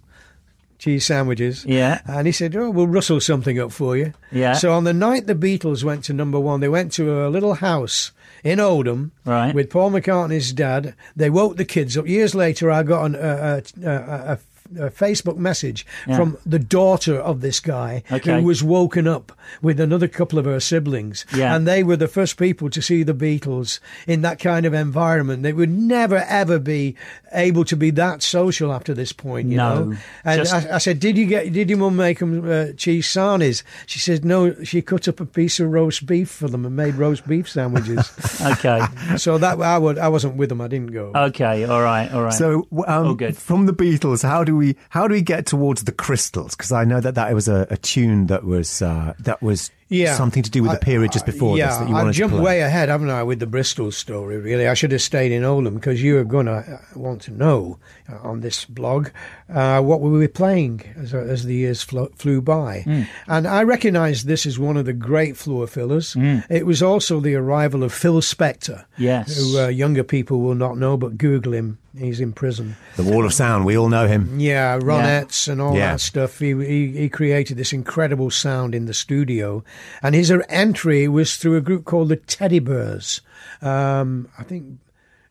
Cheese 0.78 1.06
sandwiches. 1.06 1.65
Yeah. 1.65 2.02
And 2.06 2.25
he 2.28 2.32
said, 2.32 2.56
Oh, 2.56 2.69
we'll 2.69 2.88
rustle 2.88 3.19
something 3.19 3.60
up 3.60 3.71
for 3.71 3.97
you. 3.97 4.13
Yeah. 4.32 4.54
So 4.54 4.71
on 4.73 4.84
the 4.86 4.93
night 4.93 5.28
the 5.28 5.36
Beatles 5.36 5.84
went 5.84 6.04
to 6.06 6.13
number 6.13 6.39
one, 6.39 6.60
they 6.62 6.69
went 6.69 6.91
to 6.93 7.25
a 7.25 7.30
little 7.30 7.56
house 7.56 8.12
in 8.43 8.60
Oldham 8.62 9.12
Right. 9.25 9.54
with 9.54 9.69
Paul 9.69 9.91
McCartney's 9.91 10.54
dad. 10.54 10.95
They 11.15 11.30
woke 11.30 11.58
the 11.58 11.65
kids 11.65 11.97
up. 11.97 12.08
Years 12.08 12.34
later, 12.34 12.71
I 12.71 12.84
got 12.84 13.06
an, 13.06 13.15
a, 13.15 13.62
a, 13.84 13.91
a, 14.34 14.39
a, 14.77 14.89
Facebook 14.89 15.38
message 15.38 15.86
Yeah. 16.08 16.17
from 16.17 16.38
the 16.45 16.60
daughter 16.60 17.17
of 17.19 17.41
this 17.41 17.60
guy 17.60 18.03
Okay. 18.12 18.39
who 18.39 18.45
was 18.45 18.63
woken 18.63 19.08
up 19.08 19.32
with 19.62 19.79
another 19.79 20.08
couple 20.08 20.38
of 20.39 20.45
her 20.45 20.60
siblings. 20.60 21.25
Yeah. 21.36 21.55
And 21.55 21.67
they 21.67 21.84
were 21.84 21.95
the 21.95 22.08
first 22.08 22.38
people 22.38 22.69
to 22.69 22.82
see 22.82 23.03
the 23.03 23.13
Beatles 23.13 23.79
in 24.08 24.21
that 24.21 24.39
kind 24.39 24.65
of 24.65 24.73
environment. 24.73 25.43
They 25.43 25.53
would 25.53 25.69
never, 25.71 26.23
ever 26.27 26.60
be 26.60 26.95
able 27.34 27.63
to 27.65 27.76
be 27.76 27.92
that 27.92 28.22
social 28.24 28.72
after 28.74 28.94
this 28.94 29.12
point, 29.13 29.50
you 29.50 29.58
No. 29.58 29.84
know? 29.86 29.98
And 30.24 30.39
Just- 30.42 30.54
I, 30.54 30.76
I 30.76 30.78
said, 30.80 31.00
"Did 31.00 31.18
you 31.18 31.26
get? 31.26 31.52
Did 31.54 31.70
your 31.70 31.80
mum 31.80 31.96
make 31.96 32.20
them 32.20 32.50
uh, 32.50 32.74
cheese 32.78 33.08
sarnies?" 33.08 33.63
She 33.86 34.00
said, 34.00 34.24
"No, 34.26 34.54
she 34.63 34.82
cut 34.82 35.08
up 35.08 35.20
a 35.20 35.26
piece 35.26 35.60
of 35.60 35.70
roast 35.72 36.06
beef 36.06 36.30
for 36.30 36.48
them 36.48 36.65
and 36.65 36.76
made 36.76 36.96
roast 36.96 37.28
beef 37.28 37.50
sandwiches." 37.50 38.12
Okay. 38.50 38.82
so 39.18 39.38
that 39.38 39.60
I 39.62 39.78
would, 39.78 39.98
I 39.98 40.08
wasn't 40.08 40.36
with 40.36 40.50
them. 40.50 40.62
I 40.62 40.68
didn't 40.68 40.92
go. 40.94 41.12
okay. 41.13 41.65
All 41.65 41.82
right. 41.82 42.12
All 42.12 42.24
right. 42.24 42.34
So, 42.34 42.68
w- 42.72 42.86
um, 42.88 43.08
Oh, 43.08 43.13
good. 43.13 43.36
from 43.38 43.65
the 43.65 43.74
Beatles, 43.74 44.24
how 44.24 44.44
do 44.44 44.56
we 44.56 44.76
how 44.89 45.08
do 45.08 45.13
we 45.13 45.22
get 45.22 45.46
towards 45.46 45.84
the 45.84 45.92
Crystals? 45.92 46.56
Because 46.56 46.72
I 46.72 46.86
know 46.86 47.00
that 47.02 47.15
that 47.15 47.30
it 47.32 47.34
was 47.34 47.48
a, 47.48 47.68
a 47.70 47.78
tune 47.78 48.28
that 48.28 48.44
was 48.46 48.82
uh, 48.82 49.13
that 49.20 49.42
was 49.42 49.72
yeah, 49.89 50.15
something 50.15 50.43
to 50.43 50.49
do 50.49 50.62
with 50.63 50.71
the 50.71 50.78
I- 50.78 50.84
period 50.84 51.12
just 51.12 51.25
before 51.25 51.58
yeah, 51.58 51.67
this 51.67 51.78
that 51.78 51.88
you 51.89 51.93
wanted 51.93 52.10
I've 52.10 52.15
jumped 52.15 52.36
to 52.38 52.41
way 52.41 52.62
ahead, 52.62 52.89
haven't 52.89 53.10
I, 53.10 53.23
with 53.23 53.39
the 53.39 53.47
Bristol 53.47 53.91
story? 53.91 54.38
Really, 54.38 54.67
I 54.67 54.73
should 54.73 54.91
have 54.91 55.02
stayed 55.02 55.32
in 55.32 55.43
Oldham 55.43 55.75
because 55.75 56.02
you 56.02 56.17
are 56.17 56.23
gonna 56.23 56.52
uh, 56.54 56.78
want 56.95 57.21
to 57.23 57.32
know 57.32 57.80
uh, 58.12 58.28
on 58.28 58.41
this 58.41 58.65
blog 58.65 59.10
uh, 59.54 59.82
what 59.82 60.02
we 60.02 60.10
were 60.10 60.28
playing 60.28 60.82
as, 60.98 61.13
as 61.13 61.43
the 61.45 61.56
years 61.56 61.82
flo- 61.84 62.12
flew 62.15 62.41
by, 62.41 62.82
Hmm. 62.82 63.04
and 63.28 63.48
I 63.48 63.63
recognise 63.63 64.24
this 64.24 64.45
as 64.45 64.58
one 64.60 64.78
of 64.78 64.86
the 64.86 64.93
great 64.93 65.38
floor 65.38 65.67
fillers. 65.67 66.15
It 66.50 66.65
was 66.65 66.82
also 66.82 67.19
the 67.19 67.36
arrival 67.36 67.84
of 67.84 67.93
Phil 67.93 68.22
Spector, 68.22 68.86
Yes. 68.98 69.38
who 69.38 69.60
uh, 69.60 69.67
younger 69.67 70.04
people 70.04 70.41
will 70.41 70.56
not 70.56 70.78
know, 70.78 70.98
but 70.98 71.17
Google 71.17 71.54
him. 71.54 71.78
He's 71.98 72.19
in 72.19 72.34
prison. 72.34 72.76
The 72.98 73.04
Wall 73.04 73.26
of 73.26 73.34
Sound, 73.34 73.65
we 73.65 73.76
all 73.78 73.89
know 73.89 74.08
him. 74.08 74.39
Yeah, 74.39 74.78
Ronettes 74.80 75.48
and 75.48 75.60
all 75.60 75.76
Yeah. 75.76 75.91
that 75.93 76.02
stuff. 76.02 76.38
He, 76.39 76.54
he 76.54 76.88
he 76.91 77.10
created 77.10 77.58
this 77.58 77.74
incredible 77.74 78.30
sound 78.30 78.76
in 78.76 78.86
the 78.86 78.93
studio, 78.93 79.63
and 80.04 80.13
his 80.15 80.32
entry 80.50 81.08
was 81.08 81.36
through 81.38 81.58
a 81.58 81.62
group 81.62 81.86
called 81.86 82.10
the 82.10 82.15
Teddy 82.15 82.60
Bears. 82.60 83.22
Um, 83.62 84.30
I 84.38 84.43
think 84.43 84.65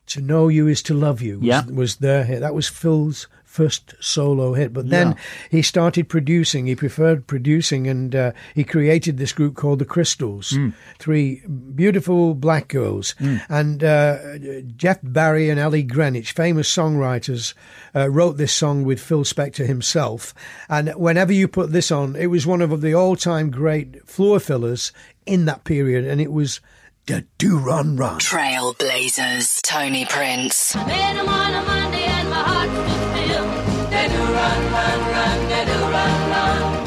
"To 0.09 0.21
Know 0.21 0.47
You 0.47 0.67
Is 0.67 0.81
to 0.83 0.93
Love 0.93 1.21
You" 1.21 1.39
was, 1.39 1.45
Yeah. 1.47 1.65
was 1.65 1.97
their 1.97 2.23
hit. 2.23 2.39
That 2.41 2.55
was 2.55 2.67
Phil's 2.67 3.27
first 3.45 3.95
solo 3.99 4.53
hit. 4.53 4.71
But 4.73 4.91
then 4.91 5.07
Yeah. 5.09 5.13
he 5.49 5.61
started 5.63 6.07
producing. 6.07 6.67
He 6.67 6.75
preferred 6.75 7.25
producing, 7.25 7.87
and 7.87 8.15
uh, 8.15 8.31
he 8.53 8.63
created 8.63 9.17
this 9.17 9.33
group 9.33 9.55
called 9.55 9.79
the 9.79 9.85
Crystals. 9.85 10.51
Hmm. 10.51 10.69
Three 10.99 11.41
beautiful 11.75 12.35
black 12.35 12.67
girls, 12.67 13.15
and 13.49 13.83
uh, 13.83 14.17
Jeff 14.77 14.99
Barry 15.01 15.49
and 15.49 15.59
Ellie 15.59 15.81
Greenwich, 15.81 16.31
famous 16.33 16.71
songwriters, 16.73 17.55
uh, 17.95 18.07
wrote 18.09 18.37
this 18.37 18.53
song 18.53 18.83
with 18.83 18.99
Phil 19.01 19.23
Spector 19.23 19.65
himself. 19.65 20.33
And 20.69 20.89
whenever 20.89 21.33
you 21.33 21.47
put 21.47 21.71
this 21.71 21.91
on, 21.91 22.15
it 22.15 22.27
was 22.27 22.45
one 22.45 22.61
of 22.61 22.81
the 22.81 22.93
all-time 22.93 23.49
great 23.49 24.07
floor 24.07 24.39
fillers 24.39 24.91
in 25.25 25.45
that 25.45 25.63
period, 25.63 26.05
and 26.05 26.21
it 26.21 26.31
was 26.31 26.59
"Da 27.09 27.21
Do 27.39 27.57
Run 27.57 27.95
Run." 27.97 28.19
Trailblazers, 28.19 29.63
Tony 29.63 30.05
Prince. 30.05 30.75
Made 30.75 31.17
'em 31.17 31.27
on 31.27 31.55
a 31.55 31.63
Monday 31.63 32.05
and 32.05 32.29
my 32.29 32.35
heart 32.35 32.69
stood 32.69 33.01
still. 33.25 33.45
They 33.89 34.07
do 34.09 34.21
run, 34.37 34.71
run, 34.71 34.99
run, 35.13 35.49
they 35.49 35.65
do 35.65 35.79
run, 35.89 36.29
run. 36.29 36.78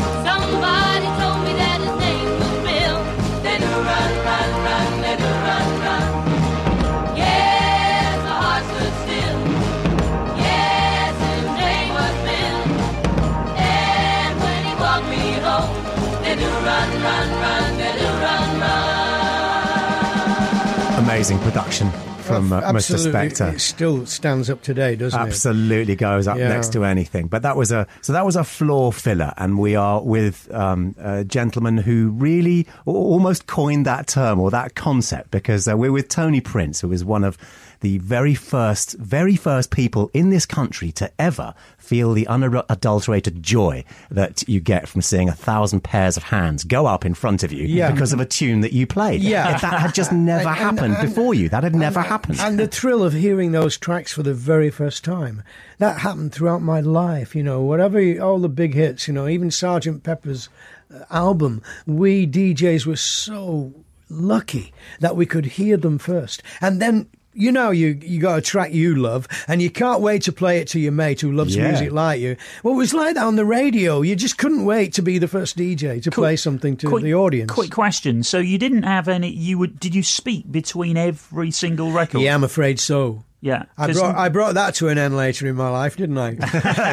Amazing 21.22 21.38
production 21.38 21.88
from 22.22 22.52
uh, 22.52 22.61
Mr. 22.62 22.74
Absolutely, 22.74 23.12
Spector. 23.12 23.54
It 23.54 23.61
still 23.61 24.06
stands 24.06 24.50
up 24.50 24.61
today, 24.61 24.96
doesn't 24.96 25.20
it? 25.20 25.22
Absolutely 25.22 25.94
goes 25.94 26.26
up 26.26 26.37
Yeah. 26.37 26.48
next 26.48 26.72
to 26.72 26.85
anything. 26.85 27.28
But 27.28 27.42
that 27.42 27.56
was 27.56 27.70
a 27.70 27.87
so 28.00 28.12
that 28.12 28.24
was 28.26 28.35
a 28.35 28.42
floor 28.42 28.92
filler, 28.92 29.32
and 29.37 29.56
we 29.56 29.76
are 29.76 30.02
with 30.02 30.52
um, 30.52 30.96
a 30.98 31.22
gentleman 31.22 31.76
who 31.78 32.08
really 32.08 32.66
almost 32.87 33.46
coined 33.46 33.87
that 33.87 34.08
term 34.08 34.40
or 34.40 34.50
that 34.50 34.74
concept 34.74 35.30
because 35.30 35.68
uh, 35.68 35.76
we're 35.76 35.92
with 35.92 36.08
Tony 36.08 36.40
Prince, 36.40 36.80
who 36.80 36.88
was 36.88 37.04
one 37.04 37.22
of 37.22 37.38
the 37.82 37.98
very 37.98 38.34
first, 38.34 38.96
very 38.98 39.36
first 39.36 39.70
people 39.70 40.10
in 40.14 40.30
this 40.30 40.46
country 40.46 40.90
to 40.92 41.10
ever 41.20 41.52
feel 41.78 42.12
the 42.14 42.26
unadulterated 42.28 43.42
joy 43.42 43.84
that 44.10 44.48
you 44.48 44.60
get 44.60 44.88
from 44.88 45.02
seeing 45.02 45.28
a 45.28 45.32
thousand 45.34 45.82
pairs 45.82 46.16
of 46.16 46.22
hands 46.22 46.64
go 46.64 46.86
up 46.86 47.04
in 47.04 47.12
front 47.12 47.42
of 47.42 47.52
you 47.52 47.66
Yeah. 47.66 47.90
because 47.90 48.12
of 48.12 48.20
a 48.20 48.24
tune 48.24 48.60
that 48.62 48.72
you 48.72 48.86
played. 48.86 49.20
Yeah. 49.20 49.54
If 49.54 49.60
that 49.62 49.80
had 49.80 49.94
just 49.94 50.12
never 50.12 50.40
And- 50.40 50.48
and- 50.48 50.58
happened 50.58 50.94
and- 50.94 51.08
before 51.08 51.34
you. 51.34 51.48
That 51.48 51.64
had 51.64 51.74
never 51.74 52.00
happened. 52.00 52.38
And 52.40 52.58
the 52.58 52.66
thrill 52.68 53.02
of 53.02 53.12
hearing 53.12 53.52
those 53.52 53.76
tracks 53.76 54.12
for 54.12 54.22
the 54.22 54.32
very 54.34 54.70
first 54.70 55.04
time. 55.04 55.42
That 55.78 55.98
happened 55.98 56.32
throughout 56.32 56.62
my 56.62 56.80
life, 56.80 57.34
you 57.36 57.42
know, 57.42 57.60
whatever, 57.60 58.00
all 58.22 58.38
the 58.38 58.48
big 58.48 58.74
hits, 58.74 59.06
you 59.08 59.14
know, 59.14 59.26
even 59.28 59.50
Sergeant 59.50 60.02
Pepper's 60.04 60.48
uh, 60.94 61.04
album, 61.10 61.62
we 61.86 62.26
DJs 62.26 62.86
were 62.86 62.96
so 62.96 63.72
lucky 64.08 64.72
that 65.00 65.16
we 65.16 65.26
could 65.26 65.46
hear 65.46 65.76
them 65.76 65.98
first. 65.98 66.42
And 66.60 66.80
then, 66.80 67.06
you 67.34 67.50
know, 67.52 67.70
you, 67.70 67.98
you 68.02 68.20
got 68.20 68.38
a 68.38 68.42
track 68.42 68.72
you 68.72 68.94
love 68.94 69.26
and 69.48 69.60
you 69.62 69.70
can't 69.70 70.00
wait 70.00 70.22
to 70.22 70.32
play 70.32 70.58
it 70.58 70.68
to 70.68 70.78
your 70.80 70.92
mate 70.92 71.20
who 71.20 71.32
loves 71.32 71.56
Yeah. 71.56 71.68
music 71.68 71.92
like 71.92 72.20
you. 72.20 72.36
Well, 72.62 72.74
it 72.74 72.78
was 72.78 72.92
like 72.94 73.14
that 73.14 73.24
on 73.24 73.36
the 73.36 73.44
radio. 73.44 74.02
You 74.02 74.14
just 74.16 74.38
couldn't 74.38 74.64
wait 74.64 74.92
to 74.94 75.02
be 75.02 75.18
the 75.18 75.28
first 75.28 75.56
DJ 75.56 76.02
to 76.02 76.10
play 76.10 76.36
something 76.36 76.76
to 76.78 76.88
Quick- 76.88 77.04
the 77.04 77.14
audience. 77.14 77.50
Quick 77.50 77.70
question. 77.70 78.22
So 78.22 78.38
you 78.38 78.58
didn't 78.58 78.82
have 78.84 79.08
any? 79.08 79.30
You 79.30 79.58
would? 79.58 79.80
Did 79.80 79.94
you 79.94 80.02
speak 80.02 80.50
between 80.52 80.96
every 80.96 81.50
single 81.50 81.90
record? 81.92 82.20
Yeah, 82.20 82.34
I'm 82.34 82.44
afraid 82.44 82.78
so. 82.80 83.24
Yeah. 83.42 83.64
I 83.76 83.92
brought, 83.92 84.16
I 84.16 84.28
brought 84.28 84.55
that 84.55 84.76
to 84.76 84.88
an 84.88 84.98
end 84.98 85.16
later 85.16 85.48
in 85.48 85.57
my 85.57 85.68
life, 85.68 85.96
didn't 85.96 86.16
I? 86.16 86.31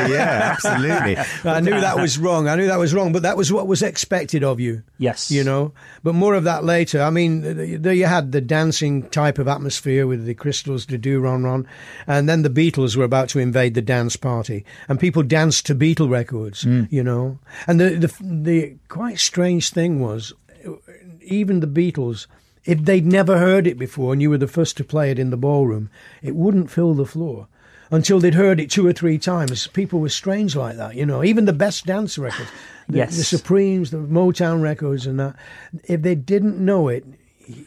yeah, 0.10 0.56
absolutely. 0.56 1.16
I 1.46 1.60
knew 1.60 1.80
that 1.80 1.98
was 1.98 2.18
wrong. 2.18 2.48
I 2.48 2.56
knew 2.56 2.66
that 2.66 2.80
was 2.80 2.92
wrong, 2.92 3.14
but 3.14 3.22
that 3.22 3.38
was 3.38 3.54
what 3.54 3.68
was 3.68 3.84
expected 3.84 4.44
of 4.44 4.60
you. 4.60 4.82
Yes. 4.98 5.30
You 5.30 5.44
know, 5.44 5.74
but 6.02 6.16
more 6.16 6.34
of 6.34 6.46
that 6.46 6.64
later. 6.64 7.04
I 7.04 7.12
mean, 7.12 7.84
you 7.84 8.06
had 8.08 8.32
the 8.32 8.42
dancing 8.42 9.08
type 9.10 9.38
of 9.38 9.48
atmosphere 9.48 10.08
with 10.08 10.26
the 10.26 10.34
crystals 10.34 10.88
Da 10.88 10.98
Do 10.98 11.20
Run 11.20 11.44
Run, 11.44 11.68
and 12.08 12.28
then 12.28 12.42
the 12.42 12.50
Beatles 12.50 12.96
were 12.96 13.04
about 13.04 13.30
to 13.30 13.40
invade 13.40 13.76
the 13.76 13.82
dance 13.84 14.16
party, 14.16 14.66
and 14.88 15.00
people 15.00 15.22
danced 15.22 15.68
to 15.68 15.76
Beatle 15.76 16.10
records. 16.10 16.64
Hmm. 16.64 16.86
You 16.90 17.04
know, 17.04 17.38
and 17.68 17.80
the 17.80 17.90
the 17.92 18.24
the 18.24 18.76
quite 18.88 19.20
strange 19.20 19.70
thing 19.70 20.00
was, 20.00 20.34
even 21.22 21.60
the 21.60 21.68
Beatles. 21.68 22.26
If 22.66 22.84
they'd 22.84 23.06
never 23.06 23.38
heard 23.38 23.68
it 23.68 23.78
before 23.78 24.14
and 24.14 24.22
you 24.22 24.30
were 24.30 24.38
the 24.38 24.48
first 24.48 24.78
to 24.78 24.84
play 24.84 25.12
it 25.12 25.20
in 25.20 25.30
the 25.30 25.38
ballroom, 25.38 25.90
it 26.22 26.36
wouldn't 26.36 26.70
fill 26.70 26.94
the 26.94 27.06
floor 27.06 27.48
until 27.92 28.20
they'd 28.20 28.36
heard 28.36 28.60
it 28.60 28.70
two 28.70 28.86
or 28.86 28.94
three 28.94 29.18
times. 29.18 29.68
People 29.68 30.00
were 30.00 30.10
strange 30.10 30.56
like 30.56 30.76
that, 30.78 30.96
you 30.96 31.06
know. 31.06 31.24
Even 31.24 31.46
the 31.46 31.54
best 31.54 31.86
dance 31.86 32.18
records, 32.18 32.50
the, 32.90 32.98
Yes. 33.00 33.18
the 33.18 33.24
Supremes, 33.24 33.92
the 33.92 33.98
Motown 33.98 34.62
records, 34.62 35.08
and 35.08 35.20
that. 35.20 35.36
If 35.86 36.02
they 36.02 36.16
didn't 36.16 36.60
know 36.64 36.88
it, 36.90 37.06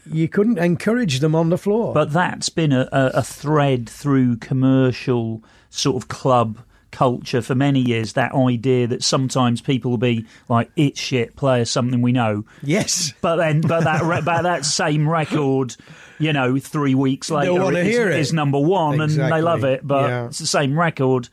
you 0.07 0.28
couldn't 0.28 0.59
encourage 0.59 1.18
them 1.20 1.35
on 1.35 1.48
the 1.50 1.59
floor. 1.59 1.92
But 1.92 2.12
that's 2.12 2.48
been 2.50 2.72
a, 2.72 2.88
a, 2.92 3.07
a 3.14 3.22
thread 3.22 3.88
through 3.88 4.37
commercial 4.37 5.42
sort 5.70 5.96
of 5.96 6.09
club 6.09 6.59
culture 6.92 7.42
for 7.42 7.55
many 7.57 7.81
years. 7.81 8.12
That 8.12 8.35
idea 8.35 8.87
that 8.87 9.02
sometimes 9.02 9.61
people 9.61 9.90
will 9.90 9.98
be 9.98 10.24
like, 10.48 10.70
"It's 10.76 11.00
shit, 11.00 11.35
play 11.35 11.64
something 11.64 12.00
we 12.02 12.12
know," 12.12 12.44
Yes. 12.62 13.12
but 13.20 13.37
then 13.37 13.61
but 13.62 13.85
that 13.85 14.02
re- 14.05 14.20
but 14.24 14.42
that 14.42 14.64
same 14.64 15.09
record. 15.09 15.74
You 16.18 16.33
know, 16.33 16.57
three 16.61 16.94
weeks 16.94 17.31
later, 17.33 17.72
is, 17.76 17.87
hear 17.88 18.09
it. 18.09 18.20
is 18.20 18.33
number 18.33 18.59
one, 18.59 19.00
and 19.00 19.11
they 19.11 19.42
love 19.42 19.64
it. 19.64 19.85
But 19.85 20.09
Yeah. 20.09 20.26
it's 20.26 20.38
the 20.38 20.46
same 20.46 20.78
record. 20.78 21.28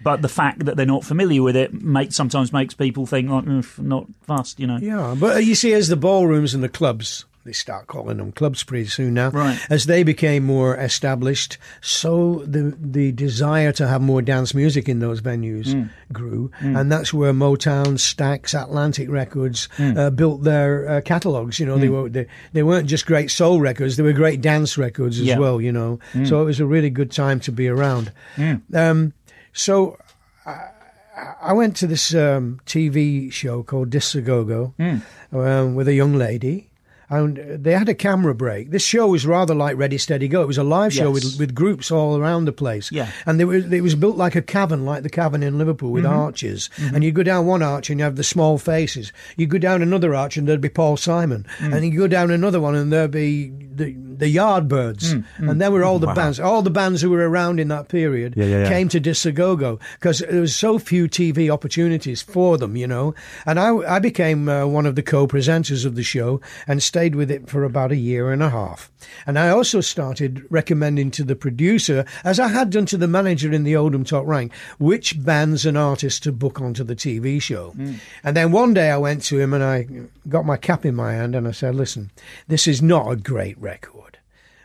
But 0.00 0.22
the 0.22 0.28
fact 0.28 0.64
that 0.66 0.76
they're 0.76 0.86
not 0.86 1.04
familiar 1.04 1.42
with 1.42 1.56
it 1.56 1.74
makes 1.74 2.14
sometimes 2.14 2.52
makes 2.52 2.72
people 2.72 3.04
think 3.04 3.28
like, 3.28 3.46
"Mm, 3.46 3.78
not 3.80 4.06
fast. 4.28 4.60
You 4.60 4.68
know, 4.68 4.78
Yeah, 4.80 5.16
but 5.18 5.44
you 5.44 5.56
see, 5.56 5.72
as 5.72 5.88
the 5.88 5.96
ballrooms 5.96 6.54
and 6.54 6.62
the 6.62 6.68
clubs, 6.68 7.24
they 7.48 7.52
start 7.54 7.86
calling 7.86 8.18
them 8.18 8.30
clubs 8.30 8.62
pretty 8.62 8.86
soon 8.88 9.14
now. 9.14 9.30
Right. 9.30 9.58
As 9.70 9.86
they 9.86 10.02
became 10.02 10.44
more 10.44 10.76
established, 10.76 11.56
so 11.80 12.44
the 12.46 12.76
the 12.78 13.10
desire 13.12 13.72
to 13.72 13.88
have 13.88 14.02
more 14.02 14.20
dance 14.22 14.54
music 14.54 14.88
in 14.88 14.98
those 15.00 15.20
venues 15.22 15.68
Mm. 15.74 15.88
grew, 16.12 16.50
and 16.60 16.92
that's 16.92 17.12
where 17.14 17.32
Motown, 17.32 17.96
Stax, 17.98 18.54
Atlantic 18.54 19.08
Records 19.10 19.68
Mm. 19.78 19.96
uh, 19.96 20.10
built 20.10 20.42
their 20.44 20.88
uh, 20.88 21.00
catalogs. 21.00 21.58
You 21.58 21.66
know, 21.66 21.78
they 21.78 21.88
were 21.88 22.08
they, 22.10 22.26
they 22.52 22.62
weren't 22.62 22.86
just 22.86 23.06
great 23.06 23.30
soul 23.30 23.60
records; 23.60 23.96
they 23.96 24.02
were 24.04 24.12
great 24.12 24.40
dance 24.42 24.76
records 24.76 25.18
as 25.18 25.24
Yeah. 25.26 25.36
Mm. 25.36 25.40
well. 25.40 25.60
You 25.60 25.72
know, 25.72 25.98
so 26.28 26.42
it 26.42 26.44
was 26.44 26.60
a 26.60 26.66
really 26.66 26.90
good 26.90 27.10
time 27.10 27.40
to 27.40 27.50
be 27.52 27.66
around. 27.68 28.12
Um, 28.74 29.12
so. 29.52 29.96
I 31.42 31.52
went 31.52 31.74
to 31.76 31.86
this 31.88 32.14
um, 32.14 32.60
TV 32.64 33.32
show 33.32 33.62
called 33.64 33.90
Discs 33.90 34.14
a 34.14 34.20
Go-Go 34.20 34.72
um, 35.32 35.74
with 35.74 35.88
a 35.88 35.92
young 35.94 36.14
lady. 36.14 36.67
And 37.10 37.36
they 37.64 37.72
had 37.72 37.88
a 37.88 37.94
camera 37.94 38.34
break. 38.34 38.70
This 38.70 38.82
show 38.82 39.08
was 39.08 39.26
rather 39.26 39.54
like 39.54 39.76
Ready 39.76 39.96
Steady 39.96 40.28
Go. 40.28 40.42
It 40.42 40.46
was 40.46 40.58
a 40.58 40.64
live 40.64 40.92
show 40.92 41.12
Yes. 41.12 41.24
with 41.24 41.38
with 41.38 41.54
groups 41.54 41.90
all 41.90 42.16
around 42.18 42.44
the 42.44 42.52
place. 42.52 42.92
Yeah. 42.92 43.10
and 43.24 43.40
they 43.40 43.44
were, 43.44 43.56
it 43.56 43.82
was 43.82 43.94
built 43.94 44.16
like 44.16 44.34
a 44.36 44.42
cavern, 44.42 44.84
like 44.84 45.02
the 45.02 45.10
cavern 45.10 45.42
in 45.42 45.58
Liverpool, 45.58 45.90
with 45.90 46.04
mm-hmm. 46.04 46.12
arches. 46.12 46.68
Mm-hmm. 46.76 46.94
And 46.94 47.04
you 47.04 47.12
go 47.12 47.22
down 47.22 47.46
one 47.46 47.62
arch 47.62 47.90
and 47.90 47.98
you 47.98 48.04
have 48.04 48.16
the 48.16 48.24
small 48.24 48.58
faces. 48.58 49.12
You 49.36 49.46
go 49.46 49.58
down 49.58 49.82
another 49.82 50.14
arch 50.14 50.36
and 50.36 50.46
there'd 50.46 50.60
be 50.60 50.68
Paul 50.68 50.96
Simon. 50.96 51.46
Mm. 51.58 51.74
And 51.74 51.84
you 51.86 51.98
go 51.98 52.08
down 52.08 52.30
another 52.30 52.60
one 52.60 52.74
and 52.74 52.92
there'd 52.92 53.10
be 53.10 53.52
the 53.74 53.94
the 54.18 54.34
Yardbirds. 54.34 55.12
Hmm, 55.12 55.20
hmm. 55.42 55.48
And 55.48 55.60
there 55.60 55.70
were 55.70 55.84
all 55.84 55.98
the 55.98 56.12
bands, 56.12 56.40
all 56.40 56.62
the 56.62 56.70
bands 56.70 57.02
who 57.02 57.10
were 57.10 57.28
around 57.28 57.60
in 57.60 57.68
that 57.68 57.88
period 57.88 58.34
Yeah, 58.36 58.44
yeah, 58.44 58.62
yeah. 58.62 58.68
came 58.68 58.88
to 58.90 59.00
Discs 59.00 59.26
a 59.26 59.32
Go-Go 59.32 59.78
because 59.94 60.20
there 60.20 60.40
was 60.40 60.54
so 60.54 60.78
few 60.78 61.08
TV 61.08 61.50
opportunities 61.50 62.22
for 62.22 62.58
them, 62.58 62.76
you 62.76 62.86
know. 62.86 63.14
And 63.46 63.58
I, 63.58 63.76
I 63.76 63.98
became 63.98 64.48
uh, 64.48 64.66
one 64.66 64.86
of 64.86 64.94
the 64.94 65.02
co-presenters 65.02 65.84
of 65.84 65.94
the 65.94 66.02
show 66.02 66.40
and 66.66 66.82
stayed 66.82 67.14
with 67.14 67.30
it 67.30 67.48
for 67.48 67.64
about 67.64 67.92
a 67.92 67.96
year 67.96 68.32
and 68.32 68.42
a 68.42 68.50
half. 68.50 68.90
And 69.26 69.38
I 69.38 69.48
also 69.48 69.80
started 69.80 70.44
recommending 70.50 71.10
to 71.12 71.24
the 71.24 71.36
producer, 71.36 72.04
as 72.24 72.40
I 72.40 72.48
had 72.48 72.70
done 72.70 72.86
to 72.86 72.96
the 72.96 73.06
manager 73.06 73.52
in 73.52 73.64
the 73.64 73.76
Oldham 73.76 74.04
Top 74.04 74.26
Rank, 74.26 74.52
which 74.78 75.22
bands 75.24 75.64
and 75.64 75.78
artists 75.78 76.20
to 76.20 76.32
book 76.32 76.60
onto 76.60 76.84
the 76.84 76.96
TV 76.96 77.40
show. 77.40 77.70
Hmm. 77.70 77.94
And 78.24 78.36
then 78.36 78.52
one 78.52 78.74
day 78.74 78.90
I 78.90 78.96
went 78.96 79.22
to 79.24 79.38
him 79.38 79.52
and 79.54 79.62
I 79.62 79.86
got 80.28 80.44
my 80.44 80.56
cap 80.56 80.84
in 80.84 80.94
my 80.94 81.12
hand 81.12 81.34
and 81.34 81.46
I 81.46 81.52
said, 81.52 81.74
"Listen, 81.74 82.10
this 82.48 82.66
is 82.66 82.82
not 82.82 83.10
a 83.10 83.16
great 83.16 83.58
record." 83.60 84.07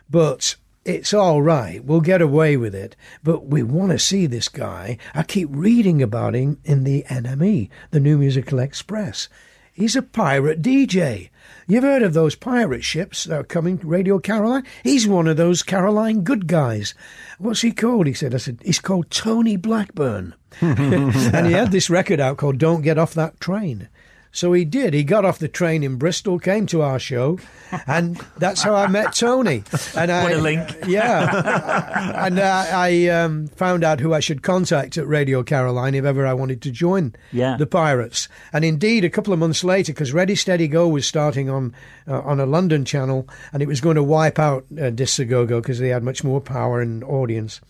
But 0.08 0.56
it's 0.84 1.14
all 1.14 1.40
right. 1.40 1.82
We'll 1.84 2.00
get 2.00 2.20
away 2.20 2.56
with 2.56 2.74
it. 2.74 2.94
But 3.22 3.46
we 3.46 3.62
want 3.62 3.92
to 3.92 3.98
see 3.98 4.26
this 4.26 4.48
guy. 4.48 4.98
I 5.14 5.22
keep 5.22 5.48
reading 5.50 6.02
about 6.02 6.34
him 6.34 6.60
in 6.64 6.84
the 6.84 7.04
NME, 7.08 7.70
the 7.90 8.00
New 8.00 8.18
Musical 8.18 8.58
Express. 8.58 9.28
He's 9.72 9.96
a 9.96 10.02
pirate 10.02 10.62
DJ. 10.62 11.30
You've 11.66 11.82
heard 11.82 12.02
of 12.02 12.14
those 12.14 12.36
pirate 12.36 12.84
ships 12.84 13.24
that 13.24 13.40
are 13.40 13.44
coming 13.44 13.78
to 13.78 13.86
Radio 13.86 14.18
Caroline? 14.18 14.64
He's 14.84 15.08
one 15.08 15.26
of 15.26 15.36
those 15.36 15.64
Caroline 15.64 16.20
good 16.20 16.46
guys. 16.46 16.94
What's 17.38 17.62
he 17.62 17.72
called? 17.72 18.06
He 18.06 18.12
said, 18.12 18.34
I 18.34 18.38
said, 18.38 18.60
he's 18.64 18.78
called 18.78 19.10
Tony 19.10 19.56
Blackburn. 19.56 20.34
and 20.60 21.46
he 21.46 21.52
had 21.52 21.72
this 21.72 21.90
record 21.90 22.20
out 22.20 22.36
called 22.36 22.58
Don't 22.58 22.82
Get 22.82 22.98
Off 22.98 23.14
That 23.14 23.40
Train. 23.40 23.88
So 24.34 24.52
he 24.52 24.64
did. 24.64 24.94
He 24.94 25.04
got 25.04 25.24
off 25.24 25.38
the 25.38 25.46
train 25.46 25.84
in 25.84 25.94
Bristol, 25.94 26.40
came 26.40 26.66
to 26.66 26.82
our 26.82 26.98
show, 26.98 27.38
and 27.86 28.16
that's 28.36 28.62
how 28.62 28.74
I 28.74 28.88
met 28.88 29.14
Tony. 29.14 29.62
And 29.96 30.10
I, 30.10 30.24
What 30.24 30.32
a 30.32 30.38
link. 30.38 30.68
Yeah, 30.88 32.26
and 32.26 32.40
uh, 32.40 32.66
I 32.72 33.06
um, 33.08 33.46
found 33.46 33.84
out 33.84 34.00
who 34.00 34.12
I 34.12 34.18
should 34.18 34.42
contact 34.42 34.98
at 34.98 35.06
Radio 35.06 35.44
Caroline 35.44 35.94
if 35.94 36.04
ever 36.04 36.26
I 36.26 36.34
wanted 36.34 36.60
to 36.62 36.72
join 36.72 37.14
Yeah. 37.32 37.56
the 37.56 37.66
Pirates. 37.66 38.28
And 38.52 38.64
indeed, 38.64 39.04
a 39.04 39.08
couple 39.10 39.32
of 39.32 39.38
months 39.38 39.62
later, 39.62 39.92
because 39.92 40.12
Ready 40.12 40.34
Steady 40.34 40.66
Go 40.66 40.88
was 40.88 41.06
starting 41.06 41.48
on 41.48 41.72
uh, 42.08 42.20
on 42.20 42.40
a 42.40 42.44
London 42.46 42.84
channel, 42.84 43.28
and 43.52 43.62
it 43.62 43.68
was 43.68 43.80
going 43.80 43.96
to 43.96 44.02
wipe 44.02 44.38
out 44.40 44.66
uh, 44.80 44.90
Discs 44.90 45.20
a 45.20 45.24
Go-Go 45.24 45.60
because 45.60 45.78
they 45.78 45.88
had 45.90 46.02
much 46.02 46.24
more 46.24 46.40
power 46.40 46.80
and 46.80 47.04
audience. 47.04 47.60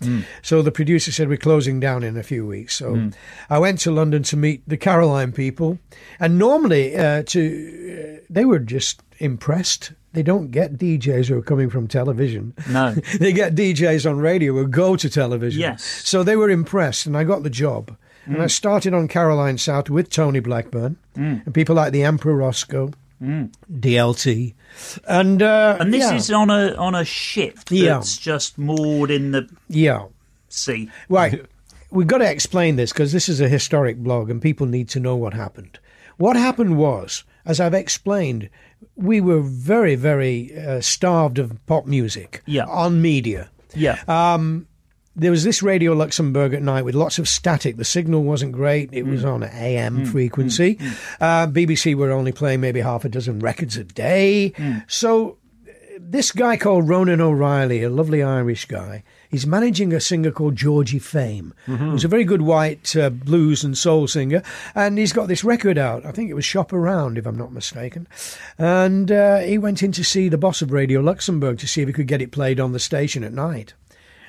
So 0.43 0.63
the 0.63 0.73
producer 0.73 1.13
said 1.13 1.29
we're 1.29 1.37
closing 1.37 1.79
down 1.79 2.03
in 2.03 2.17
a 2.17 2.23
few 2.23 2.47
weeks. 2.47 2.75
So 2.75 3.11
I 3.51 3.59
went 3.59 3.81
to 3.81 3.91
London 3.93 4.23
to 4.25 4.37
meet 4.37 4.67
the 4.67 4.77
Caroline 4.79 5.31
people, 5.33 5.79
and 6.19 6.39
normally 6.39 6.54
uh, 6.55 7.23
to 7.23 8.19
uh, 8.21 8.25
they 8.31 8.45
were 8.45 8.59
just 8.59 9.03
impressed. 9.19 9.93
They 10.13 10.23
don't 10.23 10.51
get 10.53 10.79
DJs 10.79 11.27
who 11.27 11.39
are 11.39 11.43
coming 11.43 11.71
from 11.71 11.89
television. 11.89 12.55
No. 12.71 12.93
they 13.19 13.33
get 13.33 13.55
DJs 13.57 14.09
on 14.09 14.19
radio 14.19 14.53
who 14.53 14.67
go 14.69 14.95
to 14.97 15.11
television. 15.11 15.61
Yes. 15.61 15.83
So 15.83 16.23
they 16.23 16.37
were 16.37 16.51
impressed, 16.51 17.07
and 17.07 17.17
I 17.17 17.25
got 17.25 17.43
the 17.43 17.51
job. 17.51 17.97
And 18.27 18.41
I 18.41 18.47
started 18.47 18.95
on 18.95 19.07
Caroline 19.07 19.59
South 19.59 19.91
with 19.91 20.09
Tony 20.09 20.41
Blackburn 20.41 20.97
and 21.15 21.53
people 21.53 21.75
like 21.77 21.93
the 21.93 22.05
Emperor 22.05 22.35
Roscoe, 22.35 22.91
DLT, 23.23 24.55
and 25.07 25.43
uh, 25.43 25.77
And 25.81 25.93
this 25.93 26.01
yeah, 26.11 26.15
is 26.17 26.31
on 26.31 26.49
a 26.51 26.75
on 26.77 26.95
a 26.95 27.05
ship 27.05 27.57
that's 27.57 27.71
Yeah. 27.73 28.01
just 28.01 28.57
moored 28.59 29.11
in 29.11 29.33
the 29.33 29.49
yeah. 29.69 30.07
sea. 30.49 30.91
Right. 31.09 31.45
We've 31.91 32.07
got 32.07 32.19
to 32.19 32.31
explain 32.31 32.77
this 32.77 32.93
because 32.93 33.13
this 33.13 33.29
is 33.29 33.41
a 33.41 33.49
historic 33.49 33.99
blog 33.99 34.31
and 34.31 34.43
people 34.43 34.67
need 34.67 34.89
to 34.91 35.01
know 35.01 35.15
what 35.17 35.33
happened. 35.35 35.79
What 36.17 36.37
happened 36.37 36.79
was, 36.79 37.25
as 37.45 37.61
I've 37.61 37.75
explained, 37.75 38.49
we 38.97 39.21
were 39.21 39.41
very, 39.41 39.95
very 39.95 40.57
uh, 40.57 40.81
starved 40.81 41.39
of 41.39 41.65
pop 41.67 41.87
music 41.87 42.43
Yeah. 42.47 42.65
on 42.67 43.03
media. 43.03 43.51
Yeah. 43.75 43.99
Um, 44.07 44.67
there 45.17 45.31
was 45.31 45.45
this 45.45 45.63
Radio 45.63 45.93
Luxembourg 45.93 46.55
at 46.55 46.63
night 46.63 46.85
with 46.85 46.95
lots 46.95 47.19
of 47.19 47.29
static. 47.29 47.77
The 47.77 47.85
signal 47.85 48.25
wasn't 48.25 48.53
great. 48.53 48.91
It 48.93 49.05
was 49.05 49.23
mm. 49.23 49.33
on 49.33 49.43
an 49.45 49.51
AM 49.53 49.99
mm. 49.99 50.09
frequency. 50.09 50.77
Mm. 50.77 50.97
Uh, 51.21 51.47
BBC 51.47 51.95
were 51.95 52.11
only 52.11 52.33
playing 52.33 52.61
maybe 52.61 52.81
half 52.81 53.05
a 53.05 53.09
dozen 53.09 53.39
records 53.39 53.77
a 53.77 53.85
day. 53.85 54.53
So 54.89 55.39
uh, 55.69 55.73
this 56.01 56.33
guy 56.33 56.57
called 56.57 56.89
Ronan 56.89 57.21
O'Rahilly, 57.21 57.85
a 57.85 57.91
lovely 57.91 58.25
Irish 58.25 58.65
guy, 58.67 59.05
he's 59.35 59.47
managing 59.47 59.93
a 59.93 60.01
singer 60.01 60.31
called 60.31 60.55
Georgie 60.55 61.01
Fame, 61.01 61.53
who's 61.67 62.05
a 62.05 62.09
very 62.09 62.23
good 62.23 62.43
white 62.43 62.95
uh, 62.95 63.11
blues 63.11 63.65
and 63.65 63.77
soul 63.77 64.07
singer, 64.07 64.43
and 64.77 64.97
he's 64.97 65.13
got 65.13 65.27
this 65.27 65.43
record 65.43 65.77
out. 65.77 66.07
I 66.07 66.13
think 66.13 66.31
it 66.31 66.35
was 66.35 66.45
Shop 66.45 66.73
Around, 66.73 67.19
if 67.19 67.27
I'm 67.27 67.37
not 67.37 67.53
mistaken. 67.53 68.07
And 68.59 69.11
uh, 69.11 69.39
he 69.39 69.59
went 69.59 69.83
in 69.83 69.91
to 69.93 70.05
see 70.05 70.29
the 70.29 70.39
boss 70.39 70.63
of 70.63 70.71
Radio 70.71 71.01
Luxembourg 71.01 71.59
to 71.59 71.67
see 71.67 71.83
if 71.83 71.89
he 71.89 71.93
could 71.93 72.07
get 72.07 72.23
it 72.23 72.31
played 72.31 72.61
on 72.61 72.71
the 72.71 72.79
station 72.79 73.25
at 73.25 73.33
night. 73.33 73.75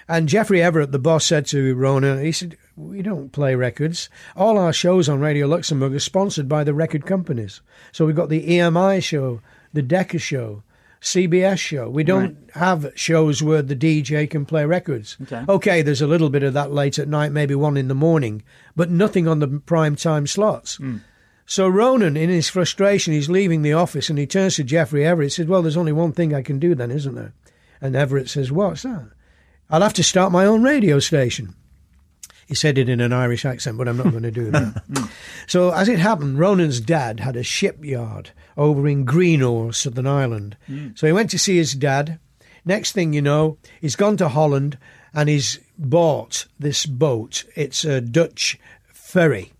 And 0.07 0.27
Geoffrey 0.27 0.59
Everitt, 0.59 0.91
the 0.91 0.99
boss, 0.99 1.25
said 1.25 1.45
to 1.47 1.75
Ronan, 1.75 2.23
he 2.23 2.31
said, 2.31 2.57
We 2.75 3.03
don't 3.03 3.31
play 3.31 3.53
records. 3.53 4.09
All 4.35 4.57
our 4.57 4.73
shows 4.73 5.07
on 5.07 5.19
Radio 5.19 5.45
Luxembourg 5.45 5.93
are 5.93 5.99
sponsored 5.99 6.49
by 6.49 6.63
the 6.63 6.73
record 6.73 7.05
companies. 7.05 7.61
So 7.91 8.05
we've 8.05 8.15
got 8.15 8.29
the 8.29 8.47
EMI 8.47 9.03
show, 9.03 9.41
the 9.71 9.81
Decca 9.83 10.19
show, 10.19 10.63
CBS 11.05 11.59
show. 11.59 11.87
We 11.87 12.03
don't 12.03 12.49
have 12.55 12.91
shows 12.95 13.43
where 13.43 13.61
the 13.61 13.75
DJ 13.75 14.27
can 14.27 14.43
play 14.43 14.65
records. 14.65 15.17
Okay. 15.21 15.45
there's 15.83 16.01
a 16.01 16.07
little 16.07 16.31
bit 16.31 16.41
of 16.41 16.53
that 16.55 16.71
late 16.71 16.97
at 16.97 17.07
night, 17.07 17.31
maybe 17.31 17.53
one 17.53 17.77
in 17.77 17.89
the 17.89 17.95
morning, 17.95 18.41
but 18.75 18.89
nothing 18.89 19.27
on 19.27 19.37
the 19.37 19.47
prime 19.47 19.95
time 19.95 20.25
slots. 20.25 20.77
Hmm. 20.77 20.97
So 21.45 21.67
Ronan, 21.67 22.17
in 22.17 22.29
his 22.31 22.49
frustration, 22.49 23.13
he's 23.13 23.29
leaving 23.29 23.61
the 23.61 23.73
office 23.73 24.09
and 24.09 24.17
he 24.17 24.25
turns 24.25 24.55
to 24.55 24.63
Geoffrey 24.63 25.01
Everitt. 25.01 25.23
He 25.25 25.29
says, 25.29 25.45
Well, 25.45 25.61
there's 25.61 25.77
only 25.77 25.91
one 25.91 26.11
thing 26.11 26.33
I 26.33 26.41
can 26.41 26.57
do 26.57 26.73
then, 26.73 26.89
isn't 26.89 27.13
there? 27.13 27.33
And 27.79 27.95
Everett 27.95 28.27
says, 28.27 28.51
What's 28.51 28.81
that? 28.81 29.11
I'll 29.69 29.81
have 29.81 29.93
to 29.93 30.03
start 30.03 30.31
my 30.31 30.45
own 30.45 30.63
radio 30.63 30.97
station. 30.97 31.53
He 32.45 32.53
said 32.53 32.77
it 32.77 32.89
in 32.89 33.01
an 33.01 33.11
Irish 33.11 33.43
accent, 33.43 33.77
but 33.77 33.87
I'm 33.87 33.97
not 33.97 34.11
going 34.11 34.23
to 34.23 34.31
do 34.31 34.51
that. 34.51 34.83
so, 35.47 35.71
as 35.71 35.89
it 35.89 35.99
happened, 35.99 36.37
Ronan's 36.37 36.79
dad 36.79 37.19
had 37.19 37.35
a 37.35 37.43
shipyard 37.43 38.31
over 38.55 38.87
in 38.87 39.03
Greenore, 39.03 39.73
Southern 39.73 40.07
Ireland. 40.07 40.55
Mm. 40.69 40.97
So 40.97 41.07
he 41.07 41.13
went 41.13 41.31
to 41.31 41.39
see 41.39 41.57
his 41.57 41.73
dad. 41.73 42.19
Next 42.63 42.91
thing 42.91 43.13
you 43.13 43.21
know, 43.21 43.57
he's 43.81 43.95
gone 43.95 44.17
to 44.17 44.29
Holland 44.29 44.77
and 45.13 45.29
he's 45.29 45.59
bought 45.77 46.45
this 46.59 46.85
boat. 46.85 47.45
It's 47.55 47.83
a 47.83 48.01
Dutch 48.01 48.59
ferry. 48.87 49.53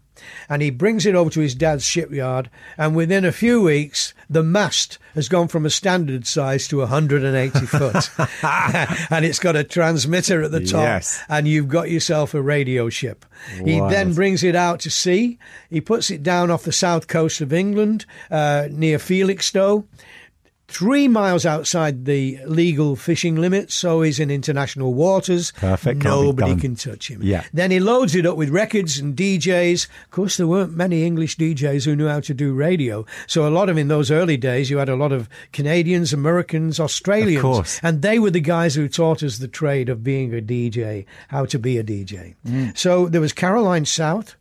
And 0.50 0.62
he 0.62 0.70
brings 0.70 1.06
it 1.06 1.16
over 1.16 1.30
to 1.32 1.40
his 1.40 1.56
dad's 1.56 1.86
shipyard, 1.86 2.50
and 2.78 2.96
within 2.96 3.26
a 3.26 3.32
few 3.32 3.62
weeks, 3.62 4.14
the 4.30 4.44
mast 4.44 4.98
has 5.14 5.30
gone 5.30 5.48
from 5.48 5.66
a 5.66 5.70
standard 5.70 6.28
size 6.28 6.68
to 6.68 6.80
180 6.80 7.60
foot. 7.66 8.10
and 8.44 9.26
it's 9.26 9.40
got 9.40 9.56
a 9.56 9.64
transmitter 9.64 10.42
at 10.44 10.52
the 10.52 10.60
top, 10.66 10.82
Yes. 10.82 11.22
and 11.30 11.48
you've 11.48 11.68
got 11.70 11.90
yourself 11.90 12.34
a 12.34 12.42
radio 12.42 12.90
ship. 12.90 13.26
He 13.64 13.80
then 13.80 14.14
brings 14.14 14.44
it 14.44 14.56
out 14.56 14.80
to 14.82 14.90
sea. 14.90 15.38
He 15.70 15.82
puts 15.82 16.10
it 16.12 16.24
down 16.24 16.52
off 16.52 16.64
the 16.64 16.72
south 16.72 17.08
coast 17.08 17.42
of 17.42 17.54
England, 17.54 18.06
uh, 18.32 18.68
near 18.72 18.98
Felixstowe. 18.98 19.86
Three 20.68 21.08
miles 21.08 21.46
outside 21.46 22.06
the 22.06 22.40
legal 22.46 22.96
fishing 22.96 23.36
limit, 23.36 23.72
so 23.72 24.02
he's 24.02 24.20
in 24.20 24.32
international 24.32 24.94
waters. 24.94 25.52
Perfect, 25.52 26.04
Nobody 26.04 26.56
can 26.56 26.76
touch 26.76 27.10
him. 27.10 27.22
Yeah. 27.24 27.44
Then 27.54 27.72
he 27.72 27.80
loads 27.80 28.16
it 28.16 28.26
up 28.26 28.38
with 28.38 28.50
records 28.50 28.98
and 28.98 29.16
DJs. 29.16 29.88
Of 30.06 30.12
course, 30.12 30.38
there 30.38 30.48
weren't 30.48 30.74
many 30.74 31.04
English 31.04 31.38
DJs 31.38 31.86
who 31.86 31.96
knew 31.96 32.08
how 32.08 32.20
to 32.22 32.34
do 32.34 32.54
radio. 32.54 33.06
So 33.28 33.48
a 33.48 33.50
lot 33.50 33.70
of 33.70 33.78
in 33.78 33.88
those 33.88 34.12
early 34.12 34.38
days, 34.38 34.70
you 34.70 34.78
had 34.78 34.90
a 34.90 34.96
lot 34.96 35.12
of 35.12 35.30
Canadians, 35.52 36.14
Americans, 36.14 36.80
Australians. 36.80 37.42
course. 37.42 37.80
And 37.84 38.02
they 38.02 38.20
were 38.20 38.32
the 38.32 38.40
guys 38.40 38.76
who 38.76 38.88
taught 38.88 39.24
us 39.24 39.38
the 39.38 39.48
trade 39.48 39.90
of 39.90 40.04
being 40.04 40.34
a 40.34 40.42
DJ, 40.42 41.06
how 41.28 41.46
to 41.46 41.60
be 41.60 41.78
a 41.78 41.84
DJ. 41.84 42.36
Mm. 42.46 42.78
So 42.78 43.08
there 43.08 43.22
was 43.22 43.34
Caroline 43.34 43.86
South. 43.86 44.36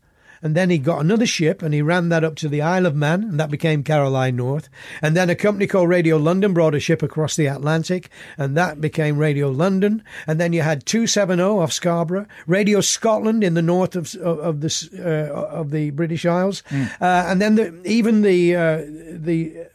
And 0.45 0.55
then 0.55 0.69
he 0.69 0.77
got 0.77 1.01
another 1.01 1.25
ship 1.25 1.63
and 1.63 1.73
he 1.73 1.81
ran 1.81 2.11
that 2.11 2.23
up 2.23 2.37
to 2.37 2.49
the 2.49 2.61
Isle 2.61 2.85
of 2.85 2.95
Man, 2.95 3.25
and 3.25 3.41
that 3.41 3.51
became 3.51 3.83
Caroline 3.83 4.37
North. 4.37 4.69
And 5.01 5.17
then 5.17 5.31
a 5.31 5.35
company 5.35 5.67
called 5.67 5.89
Radio 5.89 6.19
London 6.19 6.53
brought 6.53 6.75
a 6.75 6.81
ship 6.81 7.03
across 7.03 7.35
the 7.35 7.47
Atlantic, 7.47 8.11
and 8.37 8.55
that 8.57 8.79
became 8.79 9.17
Radio 9.17 9.49
London. 9.49 10.05
And 10.27 10.39
then 10.39 10.53
you 10.53 10.61
had 10.61 10.85
270 10.85 11.43
off 11.43 11.73
Scarborough, 11.73 12.27
Radio 12.47 12.83
Scotland 12.83 13.43
in 13.43 13.55
the 13.55 13.63
north 13.63 13.97
of 13.97 14.15
of, 14.17 14.39
of 14.39 14.61
the 14.61 14.91
uh, 14.99 15.33
of 15.35 15.71
the 15.71 15.91
British 15.91 16.27
Isles, 16.27 16.63
uh, 16.71 16.85
and 17.01 17.41
then 17.41 17.55
the, 17.55 17.83
even 17.85 18.21
the 18.21 18.55
uh, 18.55 18.83
the 18.87 19.67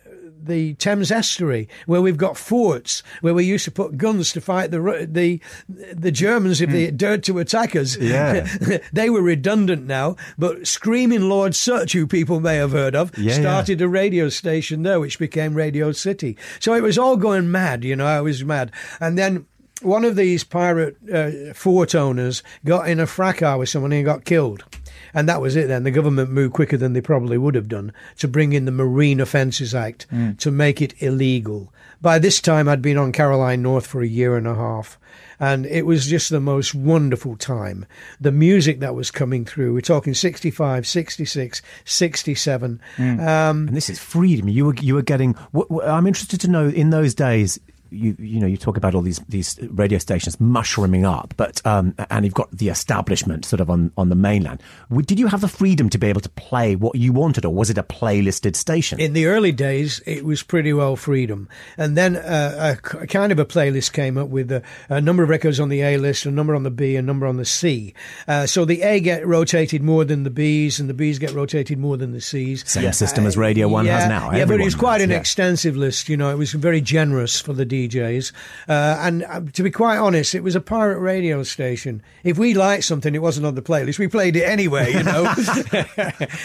the 0.41 0.73
Thames 0.75 1.11
estuary, 1.11 1.67
where 1.85 2.01
we've 2.01 2.17
got 2.17 2.37
forts, 2.37 3.03
where 3.21 3.33
we 3.33 3.45
used 3.45 3.65
to 3.65 3.71
put 3.71 3.97
guns 3.97 4.31
to 4.33 4.41
fight 4.41 4.71
the 4.71 5.07
the 5.09 5.39
the 5.67 6.11
Germans 6.11 6.61
if 6.61 6.69
they 6.69 6.91
dared 6.91 7.23
to 7.25 7.39
attack 7.39 7.75
us. 7.75 7.97
Yeah. 7.97 8.47
they 8.93 9.09
were 9.09 9.21
redundant 9.21 9.85
now, 9.85 10.15
but 10.37 10.67
Screaming 10.67 11.29
Lord 11.29 11.55
Sutch, 11.55 11.93
who 11.93 12.07
people 12.07 12.39
may 12.39 12.55
have 12.55 12.71
heard 12.71 12.95
of, 12.95 13.17
Yeah, 13.17 13.33
started 13.33 13.81
a 13.81 13.87
radio 13.87 14.29
station 14.29 14.83
there, 14.83 14.99
which 14.99 15.19
became 15.19 15.53
Radio 15.53 15.91
City. 15.91 16.37
So 16.59 16.73
it 16.73 16.83
was 16.83 16.97
all 16.97 17.17
going 17.17 17.51
mad, 17.51 17.83
you 17.83 17.95
know. 17.95 18.05
I 18.05 18.21
was 18.21 18.43
mad, 18.43 18.71
and 18.99 19.17
then. 19.17 19.45
One 19.81 20.03
of 20.03 20.17
these 20.17 20.43
pirate 20.43 20.97
uh, 21.09 21.53
fort 21.53 21.95
owners 21.95 22.43
got 22.65 22.89
in 22.89 22.99
a 22.99 23.07
fracas 23.07 23.57
with 23.57 23.69
someone 23.69 23.93
and 23.93 24.03
got 24.03 24.25
killed. 24.25 24.65
And 25.13 25.27
that 25.29 25.41
was 25.41 25.55
it 25.55 25.67
then. 25.67 25.83
The 25.83 25.91
government 25.91 26.29
moved 26.31 26.53
quicker 26.53 26.77
than 26.77 26.93
they 26.93 27.01
probably 27.01 27.37
would 27.37 27.55
have 27.55 27.67
done 27.67 27.91
to 28.17 28.27
bring 28.27 28.53
in 28.53 28.65
the 28.65 28.71
Marine 28.71 29.19
Offences 29.19 29.73
Act 29.75 30.05
to 30.37 30.51
make 30.51 30.81
it 30.81 30.93
illegal. 31.01 31.73
By 32.01 32.17
this 32.19 32.39
time, 32.39 32.69
I'd 32.69 32.81
been 32.81 32.97
on 32.97 33.11
Caroline 33.11 33.61
North 33.61 33.85
for 33.85 34.01
a 34.01 34.07
year 34.07 34.37
and 34.37 34.47
a 34.47 34.55
half. 34.55 34.97
And 35.41 35.65
it 35.65 35.85
was 35.85 36.05
just 36.07 36.29
the 36.29 36.39
most 36.41 36.75
wonderful 36.75 37.37
time. 37.37 37.85
The 38.19 38.31
music 38.31 38.81
that 38.81 38.93
was 38.93 39.09
coming 39.09 39.45
through, 39.45 39.73
we're 39.73 39.79
talking 39.81 40.13
65, 40.13 40.85
66, 40.85 41.61
67. 41.85 42.81
Um, 42.97 43.19
And 43.67 43.69
this 43.69 43.89
is 43.89 43.99
freedom. 43.99 44.47
You 44.49 44.65
were 44.65 44.75
you 44.75 44.95
were 44.95 45.01
getting. 45.01 45.33
What, 45.51 45.71
what- 45.71 45.87
I'm 45.87 46.07
interested 46.07 46.41
to 46.41 46.49
know 46.49 46.67
in 46.67 46.89
those 46.89 47.13
days. 47.13 47.57
You 47.91 48.15
you 48.19 48.39
know 48.39 48.47
you 48.47 48.57
talk 48.57 48.77
about 48.77 48.95
all 48.95 49.01
these 49.01 49.19
these 49.29 49.59
radio 49.71 49.97
stations 49.99 50.39
mushrooming 50.39 51.05
up, 51.05 51.33
but 51.37 51.65
um, 51.65 51.95
and 52.09 52.25
you've 52.25 52.33
got 52.33 52.51
the 52.51 52.69
establishment 52.69 53.45
sort 53.45 53.59
of 53.59 53.69
on 53.69 53.91
on 53.97 54.09
the 54.09 54.15
mainland. 54.15 54.61
Did 55.05 55.19
you 55.19 55.27
have 55.27 55.41
the 55.41 55.47
freedom 55.47 55.89
to 55.89 55.97
be 55.97 56.07
able 56.07 56.21
to 56.21 56.29
play 56.29 56.75
what 56.75 56.95
you 56.95 57.13
wanted, 57.13 57.45
or 57.45 57.53
was 57.53 57.69
it 57.69 57.77
a 57.77 57.83
playlisted 57.83 58.55
station? 58.55 58.99
In 58.99 59.13
the 59.13 59.25
early 59.25 59.51
days, 59.51 60.01
it 60.05 60.25
was 60.25 60.43
pretty 60.43 60.73
well 60.73 60.95
freedom. 60.95 61.49
And 61.77 61.97
then 61.97 62.15
uh, 62.15 62.75
a, 62.77 62.89
k- 62.89 63.07
kind 63.07 63.31
of 63.31 63.39
a 63.39 63.45
playlist 63.45 63.93
came 63.93 64.17
up 64.17 64.29
with 64.29 64.51
a, 64.51 64.63
a 64.89 65.01
number 65.01 65.23
of 65.23 65.29
records 65.29 65.59
on 65.59 65.69
the 65.69 65.81
A 65.81 65.97
list, 65.97 66.25
a 66.25 66.31
number 66.31 66.55
on 66.55 66.63
the 66.63 66.71
B, 66.71 66.95
a 66.95 67.01
number 67.01 67.25
on 67.25 67.37
the 67.37 67.45
C. 67.45 67.93
Uh, 68.27 68.45
so 68.45 68.65
the 68.65 68.81
A 68.81 68.99
get 68.99 69.25
rotated 69.25 69.81
more 69.81 70.05
than 70.05 70.23
the 70.23 70.29
Bs, 70.29 70.79
and 70.79 70.89
the 70.89 70.93
Bs 70.93 71.19
get 71.19 71.31
rotated 71.31 71.77
more 71.77 71.97
than 71.97 72.11
the 72.11 72.21
Cs. 72.21 72.69
Same 72.69 72.91
system 72.93 73.25
as 73.25 73.37
Radio 73.37 73.67
One 73.67 73.85
yeah, 73.85 73.99
has 73.99 74.09
now. 74.09 74.31
Yeah, 74.31 74.45
but 74.45 74.59
it 74.59 74.63
was 74.63 74.75
quite 74.75 75.01
has, 75.01 75.03
an 75.03 75.11
yeah. 75.11 75.17
extensive 75.17 75.75
list. 75.75 76.09
You 76.09 76.17
know, 76.17 76.29
it 76.29 76.37
was 76.37 76.53
very 76.53 76.81
generous 76.81 77.39
for 77.39 77.53
the 77.53 77.65
DJs. 77.87 78.31
Uh, 78.67 78.97
and 78.99 79.23
uh, 79.23 79.41
to 79.53 79.63
be 79.63 79.71
quite 79.71 79.97
honest, 79.97 80.35
it 80.35 80.43
was 80.43 80.55
a 80.55 80.61
pirate 80.61 80.99
radio 80.99 81.43
station. 81.43 82.01
If 82.23 82.37
we 82.37 82.53
liked 82.53 82.83
something, 82.83 83.13
it 83.15 83.21
wasn't 83.21 83.45
on 83.45 83.55
the 83.55 83.61
playlist. 83.61 83.99
We 83.99 84.07
played 84.07 84.35
it 84.35 84.43
anyway, 84.43 84.93
you 84.93 85.03
know. 85.03 85.25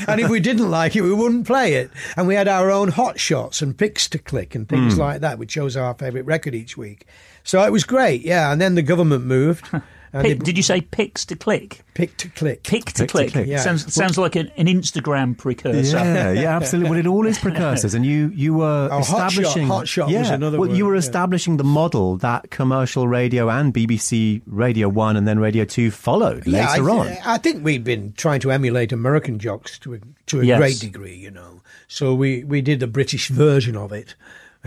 and 0.09 0.20
if 0.20 0.28
we 0.28 0.41
didn't 0.41 0.70
like 0.70 0.97
it, 0.97 1.03
we 1.03 1.12
wouldn't 1.12 1.47
play 1.47 1.74
it. 1.74 1.91
And 2.16 2.26
we 2.26 2.35
had 2.35 2.49
our 2.49 2.70
own 2.70 2.89
hot 2.89 3.18
shots 3.18 3.62
and 3.62 3.76
picks 3.76 4.09
to 4.11 4.18
click 4.18 4.55
and 4.55 4.68
things 4.68 4.99
like 4.99 5.20
that. 5.20 5.39
We 5.39 5.47
chose 5.47 5.76
our 5.76 5.95
favourite 5.95 6.26
record 6.26 6.55
each 6.55 6.76
week. 6.76 7.07
So 7.43 7.62
it 7.62 7.72
was 7.72 7.85
great, 7.85 8.22
yeah. 8.22 8.53
And 8.53 8.61
then 8.61 8.74
the 8.74 8.82
government 8.82 9.24
moved. 9.24 9.68
And 10.14 10.22
Pick, 10.22 10.38
they 10.38 10.44
did 10.44 10.56
you 10.56 10.62
say 10.62 10.80
picks 10.80 11.26
to 11.26 11.34
click? 11.36 11.82
pick 11.94 12.16
to 12.18 12.28
click. 12.28 12.62
Pick 12.62 12.84
to 12.86 12.92
Pick 12.92 12.94
to 12.94 13.06
click. 13.08 13.32
click. 13.32 13.46
Yeah. 13.48 13.58
Sounds 13.58 13.92
sounds 13.92 14.16
like 14.16 14.36
an, 14.36 14.50
an 14.56 14.66
Instagram 14.66 15.36
precursor. 15.36 15.96
Yeah, 15.96 16.30
yeah, 16.30 16.56
absolutely. 16.56 16.90
Well, 16.90 16.98
it 17.00 17.06
all 17.08 17.26
is 17.26 17.36
precursors, 17.38 17.94
and 17.94 18.06
you 18.06 18.28
you 18.34 18.54
were 18.54 18.88
Oh, 18.92 18.98
Hot 19.02 19.04
Shot- 19.04 19.28
establishing. 19.32 19.66
Hot 19.66 19.88
Shot 19.88 20.10
yeah, 20.10 20.20
was 20.20 20.30
another 20.30 20.58
Well, 20.60 20.70
you 20.70 20.86
were 20.86 20.94
yeah. 20.94 21.00
establishing 21.00 21.56
the 21.56 21.64
model 21.64 22.16
that 22.18 22.50
commercial 22.50 23.08
radio 23.08 23.50
and 23.50 23.74
BBC 23.74 24.42
Radio 24.46 24.88
One 24.88 25.16
and 25.16 25.26
then 25.26 25.40
Radio 25.40 25.64
Two 25.64 25.90
followed 25.90 26.46
Yeah, 26.46 26.70
later 26.70 26.90
I, 26.90 26.94
on. 26.98 27.06
I 27.26 27.38
think 27.38 27.64
we'd 27.64 27.82
been 27.84 28.12
trying 28.16 28.38
to 28.40 28.52
emulate 28.52 28.92
American 28.92 29.40
jocks 29.40 29.78
to 29.80 29.94
a, 29.94 29.98
to 30.26 30.40
a 30.40 30.44
Yes. 30.44 30.58
great 30.58 30.78
degree, 30.78 31.16
you 31.16 31.32
know. 31.32 31.60
So 31.88 32.14
we, 32.14 32.44
we 32.44 32.60
did 32.62 32.78
the 32.80 32.86
British 32.86 33.28
version 33.28 33.76
of 33.76 33.92
it. 33.92 34.14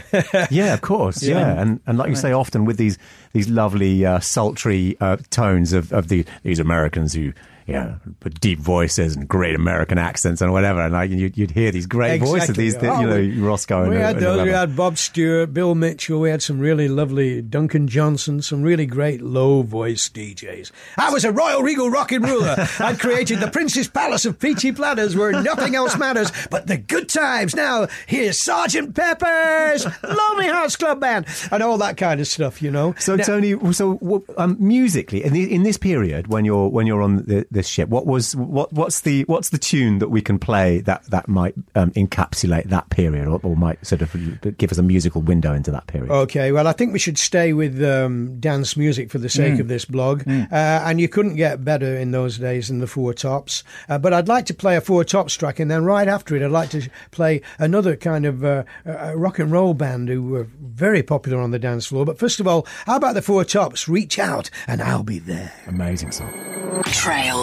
Yeah, 0.52 0.74
of 0.74 0.82
course. 0.82 1.24
Yeah, 1.24 1.60
and 1.60 1.80
and 1.86 1.98
like 1.98 2.10
you 2.10 2.16
say, 2.16 2.32
often 2.32 2.66
with 2.66 2.78
these 2.78 2.98
these 3.34 3.50
lovely 3.50 4.06
uh, 4.06 4.20
sultry 4.20 4.96
uh, 5.00 5.18
tones 5.30 5.74
of, 5.74 5.92
of 5.92 6.08
the 6.08 6.26
these 6.44 6.60
Americans 6.60 7.14
who. 7.14 7.34
Yeah, 7.68 7.96
put 8.22 8.40
deep 8.40 8.60
voices 8.60 9.16
and 9.18 9.28
great 9.28 9.54
American 9.54 9.98
accents 9.98 10.42
and 10.42 10.54
whatever, 10.54 10.82
and 10.82 10.94
like 10.94 11.12
you'd, 11.12 11.38
you'd 11.38 11.52
hear 11.52 11.70
these 11.72 11.86
great 11.86 12.20
voices, 12.20 12.52
Exactly. 12.58 12.64
these 12.64 12.74
you 12.82 12.90
Oh, 12.90 13.02
know 13.02 13.16
we- 13.18 13.40
Roscoe 13.42 13.82
and 13.84 13.90
we 13.92 13.98
had 13.98 14.16
and 14.16 14.26
those. 14.26 14.44
We 14.44 14.50
had 14.52 14.76
Bob 14.76 14.98
Stewart, 14.98 15.54
Bill 15.54 15.76
Mitchell. 15.76 16.22
We 16.22 16.30
had 16.30 16.42
some 16.42 16.60
really 16.60 16.88
lovely 16.88 17.42
Duncan 17.42 17.88
Johnson, 17.90 18.42
some 18.42 18.62
really 18.62 18.86
great 18.86 19.22
low 19.22 19.64
voice 19.64 20.08
DJs. 20.08 20.72
I 20.98 21.12
was 21.12 21.26
a 21.26 21.32
royal 21.32 21.62
regal 21.62 21.90
rocking 21.90 22.22
ruler. 22.22 22.56
I 22.80 22.94
created 22.96 23.42
the 23.42 23.50
Prince's 23.52 23.90
Palace 23.90 24.26
of 24.26 24.40
Peachy 24.40 24.72
Platters 24.72 25.16
where 25.18 25.32
nothing 25.44 25.76
else 25.76 25.98
matters 25.98 26.32
but 26.50 26.68
the 26.68 26.78
good 26.78 27.10
times. 27.10 27.54
Now 27.54 27.88
here's 28.06 28.38
Sergeant 28.40 28.96
Pepper's 28.96 29.86
Lonely 30.04 30.48
Hearts 30.48 30.76
Club 30.78 31.00
Band 31.02 31.26
and 31.52 31.62
all 31.62 31.78
that 31.80 31.98
kind 31.98 32.20
of 32.22 32.28
stuff. 32.28 32.62
You 32.62 32.72
know. 32.72 32.96
So 33.00 33.16
Now- 33.18 33.24
Tony, 33.26 33.74
so 33.74 34.24
um, 34.38 34.56
musically 34.60 35.24
in, 35.24 35.34
the, 35.34 35.54
in 35.54 35.64
this 35.64 35.78
period 35.78 36.28
when 36.28 36.46
you're 36.46 36.70
when 36.70 36.88
you're 36.88 37.02
on 37.02 37.18
the, 37.18 37.46
this 37.58 37.68
ship, 37.68 37.90
what 37.90 38.06
was 38.06 38.36
what 38.36 38.72
what's 38.72 39.02
the 39.02 39.24
what's 39.24 39.50
the 39.50 39.58
tune 39.58 40.00
that 40.00 40.10
we 40.10 40.22
can 40.22 40.38
play 40.40 40.80
that 40.82 41.04
that 41.10 41.28
might 41.28 41.56
um, 41.76 41.92
encapsulate 41.92 42.70
that 42.70 42.90
period 42.90 43.28
or, 43.28 43.40
or 43.44 43.56
might 43.58 43.86
sort 43.86 44.02
of 44.02 44.10
give 44.58 44.72
us 44.72 44.78
a 44.78 44.84
musical 44.84 45.22
window 45.22 45.54
into 45.54 45.72
that 45.72 45.88
period? 45.88 46.12
Okay, 46.12 46.52
well, 46.52 46.68
I 46.68 46.72
think 46.74 46.94
we 46.94 47.00
should 47.00 47.18
stay 47.18 47.52
with 47.54 47.84
um, 47.84 48.40
dance 48.40 48.78
music 48.78 49.10
for 49.12 49.18
the 49.18 49.30
sake 49.30 49.56
Mm. 49.56 49.60
of 49.62 49.68
this 49.70 49.86
blog. 49.86 50.28
Uh, 50.28 50.44
and 50.52 51.00
you 51.02 51.08
couldn't 51.10 51.36
get 51.36 51.64
better 51.64 51.96
in 51.98 52.12
those 52.12 52.38
days 52.38 52.68
than 52.68 52.80
the 52.80 52.88
Four 52.88 53.14
Tops. 53.14 53.64
Uh, 53.90 53.98
but 53.98 54.14
I'd 54.14 54.28
like 54.28 54.46
to 54.48 54.54
play 54.54 54.76
a 54.78 54.82
Four 54.82 55.04
Tops 55.04 55.34
track, 55.36 55.60
and 55.60 55.72
then 55.72 55.84
right 55.84 56.08
after 56.08 56.36
it, 56.36 56.44
I'd 56.44 56.52
like 56.52 56.70
to 56.72 56.90
play 57.12 57.42
another 57.60 57.96
kind 57.96 58.26
of 58.26 58.44
uh, 58.46 58.64
uh, 58.86 59.14
rock 59.16 59.40
and 59.40 59.52
roll 59.52 59.74
band 59.74 60.10
who 60.10 60.22
were 60.24 60.48
very 60.62 61.02
popular 61.02 61.40
on 61.42 61.52
the 61.52 61.60
dance 61.60 61.88
floor. 61.88 62.06
But 62.06 62.20
first 62.20 62.40
of 62.40 62.48
all, 62.48 62.68
how 62.86 62.98
about 62.98 63.14
the 63.16 63.22
Four 63.22 63.44
Tops? 63.46 63.88
Reach 63.88 64.20
out, 64.20 64.50
and 64.68 64.82
I'll 64.82 65.04
be 65.04 65.20
there. 65.20 65.54
Amazing 65.68 66.12
song. 66.12 66.32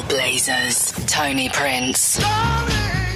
Trailblazers, 0.09 1.07
Tony 1.09 1.49
Prince. 1.49 2.19
Amazing. 2.19 3.14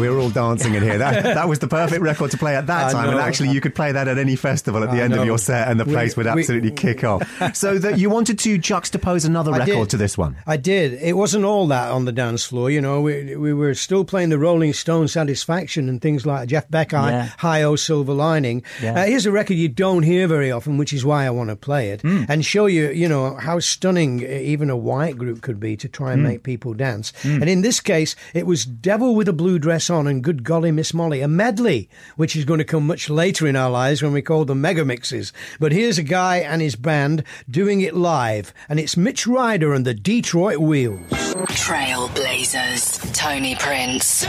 We 0.00 0.08
were 0.08 0.18
all 0.18 0.30
dancing 0.30 0.74
in 0.74 0.82
here. 0.82 0.98
That 0.98 1.22
that 1.34 1.48
was 1.48 1.58
the 1.60 1.68
perfect 1.68 2.00
record 2.02 2.30
to 2.32 2.38
play 2.38 2.56
at 2.56 2.66
that 2.66 2.88
I 2.88 2.92
time. 2.92 3.10
And 3.10 3.18
actually, 3.20 3.50
you 3.50 3.60
could 3.60 3.74
play 3.74 3.92
that 3.92 4.08
at 4.08 4.18
any 4.18 4.36
festival 4.36 4.82
at 4.82 4.90
the 4.90 4.96
I 4.98 5.04
end 5.04 5.14
of 5.14 5.24
your 5.24 5.38
set, 5.38 5.68
and 5.68 5.78
the 5.78 5.84
We- 5.84 5.92
place 5.92 6.16
would 6.16 6.26
we- 6.26 6.32
absolutely 6.32 6.70
kick 6.72 7.04
off. 7.04 7.22
So 7.54 7.78
that 7.78 7.98
you 7.98 8.10
wanted 8.10 8.38
to 8.40 8.58
juxtapose 8.58 9.26
another 9.26 9.52
I 9.52 9.58
record 9.58 9.88
did. 9.88 9.90
to 9.90 9.96
this 9.96 10.16
one. 10.16 10.36
I 10.46 10.56
did. 10.56 10.94
It 10.94 11.16
wasn't 11.16 11.44
all 11.44 11.66
that 11.68 11.90
on 11.90 12.04
the 12.06 12.12
dance 12.12 12.44
floor. 12.44 12.70
You 12.70 12.80
know, 12.80 13.00
we, 13.00 13.36
we 13.36 13.52
were 13.52 13.74
still 13.74 14.04
playing 14.04 14.28
the 14.30 14.38
Rolling 14.38 14.72
Stone 14.72 15.08
Satisfaction 15.08 15.88
and 15.88 16.00
things 16.00 16.24
like 16.24 16.48
Jeff 16.48 16.68
Beck, 16.70 16.92
High, 16.92 17.10
Yeah. 17.10 17.28
Hi 17.38 17.60
Ho 17.62 17.76
Silver 17.76 18.12
Lining. 18.14 18.62
Yeah. 18.82 18.94
Uh, 19.00 19.06
here's 19.06 19.26
a 19.26 19.32
record 19.32 19.54
you 19.54 19.68
don't 19.68 20.02
hear 20.02 20.26
very 20.28 20.50
often, 20.50 20.76
which 20.78 20.92
is 20.92 21.04
why 21.04 21.26
I 21.26 21.30
want 21.30 21.50
to 21.50 21.56
play 21.56 21.90
it 21.90 22.00
Hmm. 22.02 22.24
and 22.28 22.44
show 22.44 22.66
you, 22.66 22.90
you 22.90 23.08
know, 23.08 23.36
how 23.36 23.58
stunning 23.58 24.22
even 24.22 24.70
a 24.70 24.76
white 24.76 25.18
group 25.18 25.42
could 25.42 25.58
be 25.60 25.76
to 25.76 25.88
try 25.88 26.12
and 26.12 26.22
make 26.22 26.42
people 26.42 26.72
dance. 26.74 27.12
And 27.24 27.48
in 27.48 27.62
this 27.62 27.80
case, 27.80 28.14
it 28.34 28.46
was 28.46 28.64
Devil 28.64 29.14
with 29.14 29.28
a 29.28 29.32
Blue 29.32 29.58
Dress 29.58 29.89
Dress 29.90 29.98
On 29.98 30.06
and 30.06 30.22
Good 30.22 30.44
Golly 30.44 30.70
Miss 30.70 30.94
Molly, 30.94 31.20
a 31.20 31.26
medley, 31.26 31.88
which 32.14 32.36
is 32.36 32.44
going 32.44 32.58
to 32.58 32.64
come 32.64 32.86
much 32.86 33.10
later 33.10 33.48
in 33.48 33.56
our 33.56 33.68
lives 33.68 34.04
when 34.04 34.12
we 34.12 34.22
call 34.22 34.44
them 34.44 34.60
mega 34.60 34.84
mixes. 34.84 35.32
But 35.58 35.72
here's 35.72 35.98
a 35.98 36.04
guy 36.04 36.36
and 36.36 36.62
his 36.62 36.76
band 36.76 37.24
doing 37.50 37.80
it 37.80 37.96
live, 37.96 38.54
and 38.68 38.78
it's 38.78 38.96
Mitch 38.96 39.26
Ryder 39.26 39.74
and 39.74 39.84
the 39.84 39.92
Detroit 39.92 40.58
Wheels. 40.58 41.10
Trailblazers, 41.10 43.12
Tony 43.16 43.56
Prince. 43.56 44.24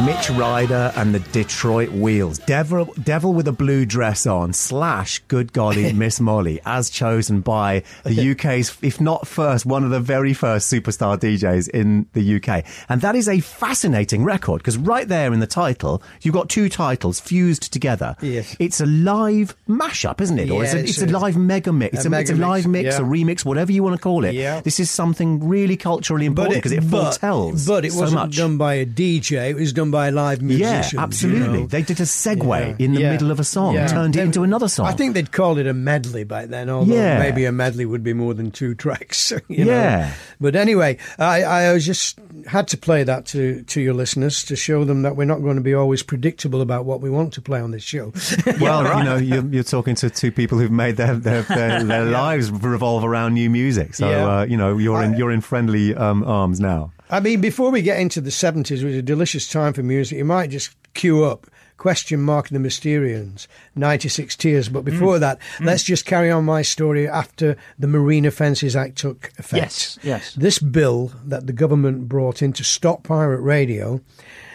Mitch 0.00 0.28
Ryder 0.30 0.92
and 0.96 1.14
the 1.14 1.20
Detroit 1.20 1.88
Wheels. 1.90 2.38
Devil, 2.40 2.92
Devil 3.04 3.32
with 3.32 3.46
a 3.46 3.52
blue 3.52 3.86
dress 3.86 4.26
on 4.26 4.52
slash 4.52 5.20
Good 5.28 5.52
Golly 5.52 5.92
Miss 5.94 6.18
Molly, 6.20 6.60
as 6.66 6.90
chosen 6.90 7.40
by 7.42 7.84
the 8.04 8.30
UK's, 8.32 8.76
if 8.82 9.00
not 9.00 9.24
first, 9.28 9.64
one 9.64 9.84
of 9.84 9.90
the 9.90 10.00
very 10.00 10.34
first 10.34 10.70
superstar 10.70 11.16
DJs 11.16 11.68
in 11.68 12.06
the 12.12 12.36
UK. 12.36 12.64
And 12.88 13.02
that 13.02 13.14
is 13.14 13.28
a 13.28 13.38
fascinating 13.38 14.24
record 14.24 14.58
because 14.58 14.76
right 14.76 15.06
there 15.06 15.32
in 15.32 15.38
the 15.38 15.46
title, 15.46 16.02
you've 16.22 16.34
got 16.34 16.48
two 16.50 16.68
titles 16.68 17.20
fused 17.20 17.72
together. 17.72 18.16
Yes. 18.20 18.56
It's 18.58 18.80
a 18.80 18.86
live 18.86 19.54
mashup, 19.68 20.20
isn't 20.20 20.40
it? 20.40 20.50
or 20.50 20.64
it's, 20.64 20.74
Yeah, 20.74 20.80
a, 20.80 20.82
it's 20.82 21.02
a 21.02 21.06
a- 21.06 21.06
live 21.06 21.36
mega 21.36 21.72
mix. 21.72 21.98
It's 21.98 22.04
a 22.04 22.10
a, 22.10 22.20
it's 22.20 22.30
a 22.30 22.34
live 22.34 22.66
mix, 22.66 22.84
mix, 22.86 22.98
yeah. 22.98 23.04
a 23.06 23.08
remix, 23.08 23.44
whatever 23.44 23.70
you 23.70 23.84
want 23.84 23.94
to 23.94 24.02
call 24.02 24.24
it. 24.24 24.34
Yeah. 24.34 24.60
This 24.60 24.80
is 24.80 24.90
something 24.90 25.48
really 25.48 25.76
culturally 25.76 26.26
important 26.26 26.56
because 26.56 26.72
it, 26.72 26.90
but- 26.90 27.12
foretells 27.12 27.64
But 27.66 27.84
it 27.84 27.92
so 27.92 28.00
wasn't 28.00 28.22
much. 28.22 28.36
done 28.36 28.58
by 28.58 28.74
a 28.74 28.84
DJ. 28.86 29.50
It 29.50 29.54
was 29.54 29.72
done 29.72 29.83
by 29.90 30.10
live 30.10 30.42
musicians. 30.42 30.92
Yeah, 30.92 30.98
you 31.00 31.04
absolutely. 31.04 31.60
know. 31.60 31.66
They 31.66 31.82
did 31.82 32.00
a 32.00 32.04
segue 32.04 32.44
Yeah, 32.78 32.84
in 32.84 32.94
the 32.94 33.00
yeah, 33.02 33.12
middle 33.12 33.30
of 33.30 33.40
a 33.40 33.44
song, 33.44 33.74
yeah. 33.74 33.86
turned 33.86 34.16
it 34.16 34.22
into 34.22 34.42
another 34.42 34.68
song. 34.68 34.86
I 34.86 34.92
think 34.92 35.14
they'd 35.14 35.32
called 35.32 35.58
it 35.58 35.66
a 35.66 35.74
medley 35.74 36.24
back 36.24 36.48
then, 36.48 36.70
although 36.70 36.94
Yeah. 36.94 37.18
maybe 37.18 37.44
a 37.44 37.52
medley 37.52 37.84
would 37.86 38.02
be 38.02 38.12
more 38.12 38.34
than 38.34 38.50
two 38.50 38.74
tracks. 38.84 39.32
You 39.48 39.64
Yeah. 39.66 40.06
Know? 40.08 40.12
But 40.40 40.56
anyway, 40.56 40.98
I, 41.18 41.44
I 41.74 41.78
just 41.78 42.18
had 42.46 42.68
to 42.68 42.76
play 42.76 43.04
that 43.04 43.26
to, 43.26 43.62
to 43.62 43.80
your 43.80 43.94
listeners 43.94 44.42
to 44.44 44.56
show 44.56 44.84
them 44.84 45.02
that 45.02 45.16
we're 45.16 45.24
not 45.24 45.42
going 45.42 45.56
to 45.56 45.62
be 45.62 45.74
always 45.74 46.02
predictable 46.02 46.60
about 46.60 46.84
what 46.84 47.00
we 47.00 47.10
want 47.10 47.32
to 47.34 47.40
play 47.42 47.60
on 47.60 47.70
this 47.70 47.82
show. 47.82 48.12
well, 48.60 48.82
right. 48.84 48.98
you 48.98 49.04
know, 49.04 49.16
you're, 49.16 49.46
you're 49.52 49.62
talking 49.62 49.94
to 49.96 50.10
two 50.10 50.32
people 50.32 50.58
who've 50.58 50.70
made 50.70 50.96
their 50.96 51.14
their, 51.14 51.42
their, 51.42 51.84
their 51.84 52.04
lives 52.04 52.50
revolve 52.50 53.04
around 53.04 53.34
new 53.34 53.48
music. 53.50 53.94
So 53.94 54.06
uh, 54.08 54.44
you 54.44 54.56
know, 54.56 54.76
you're 54.78 55.02
in 55.02 55.16
you're 55.16 55.30
in 55.30 55.40
friendly 55.40 55.94
um, 55.94 56.24
arms 56.24 56.58
now. 56.60 56.92
I 57.14 57.20
mean, 57.20 57.40
before 57.40 57.70
we 57.70 57.80
get 57.80 58.00
into 58.00 58.20
the 58.20 58.30
70s, 58.30 58.70
which 58.82 58.92
is 58.92 58.96
a 58.96 59.02
delicious 59.02 59.48
time 59.48 59.72
for 59.72 59.82
music, 59.84 60.18
you 60.18 60.24
might 60.24 60.50
just 60.50 60.70
queue 60.94 61.24
up 61.24 61.46
Question 61.76 62.20
Mark 62.22 62.50
and 62.50 62.64
the 62.64 62.68
Mysterians, 62.68 63.46
96 63.74 64.36
Tears. 64.36 64.68
But 64.68 64.82
Mm. 64.82 64.90
before 64.92 65.18
that, 65.18 65.38
let's 65.60 65.82
just 65.82 66.06
carry 66.06 66.30
on 66.30 66.44
my 66.44 66.62
story 66.62 67.08
after 67.08 67.56
the 67.78 67.86
Marine 67.88 68.24
Offences 68.24 68.74
Act 68.76 68.96
took 68.96 69.30
effect. 69.38 69.62
Yes, 69.62 69.98
yes. 70.02 70.34
This 70.34 70.58
bill 70.60 71.12
that 71.24 71.46
the 71.46 71.52
government 71.52 72.08
brought 72.08 72.42
in 72.42 72.52
to 72.54 72.64
stop 72.64 73.02
pirate 73.02 73.40
radio. 73.40 74.00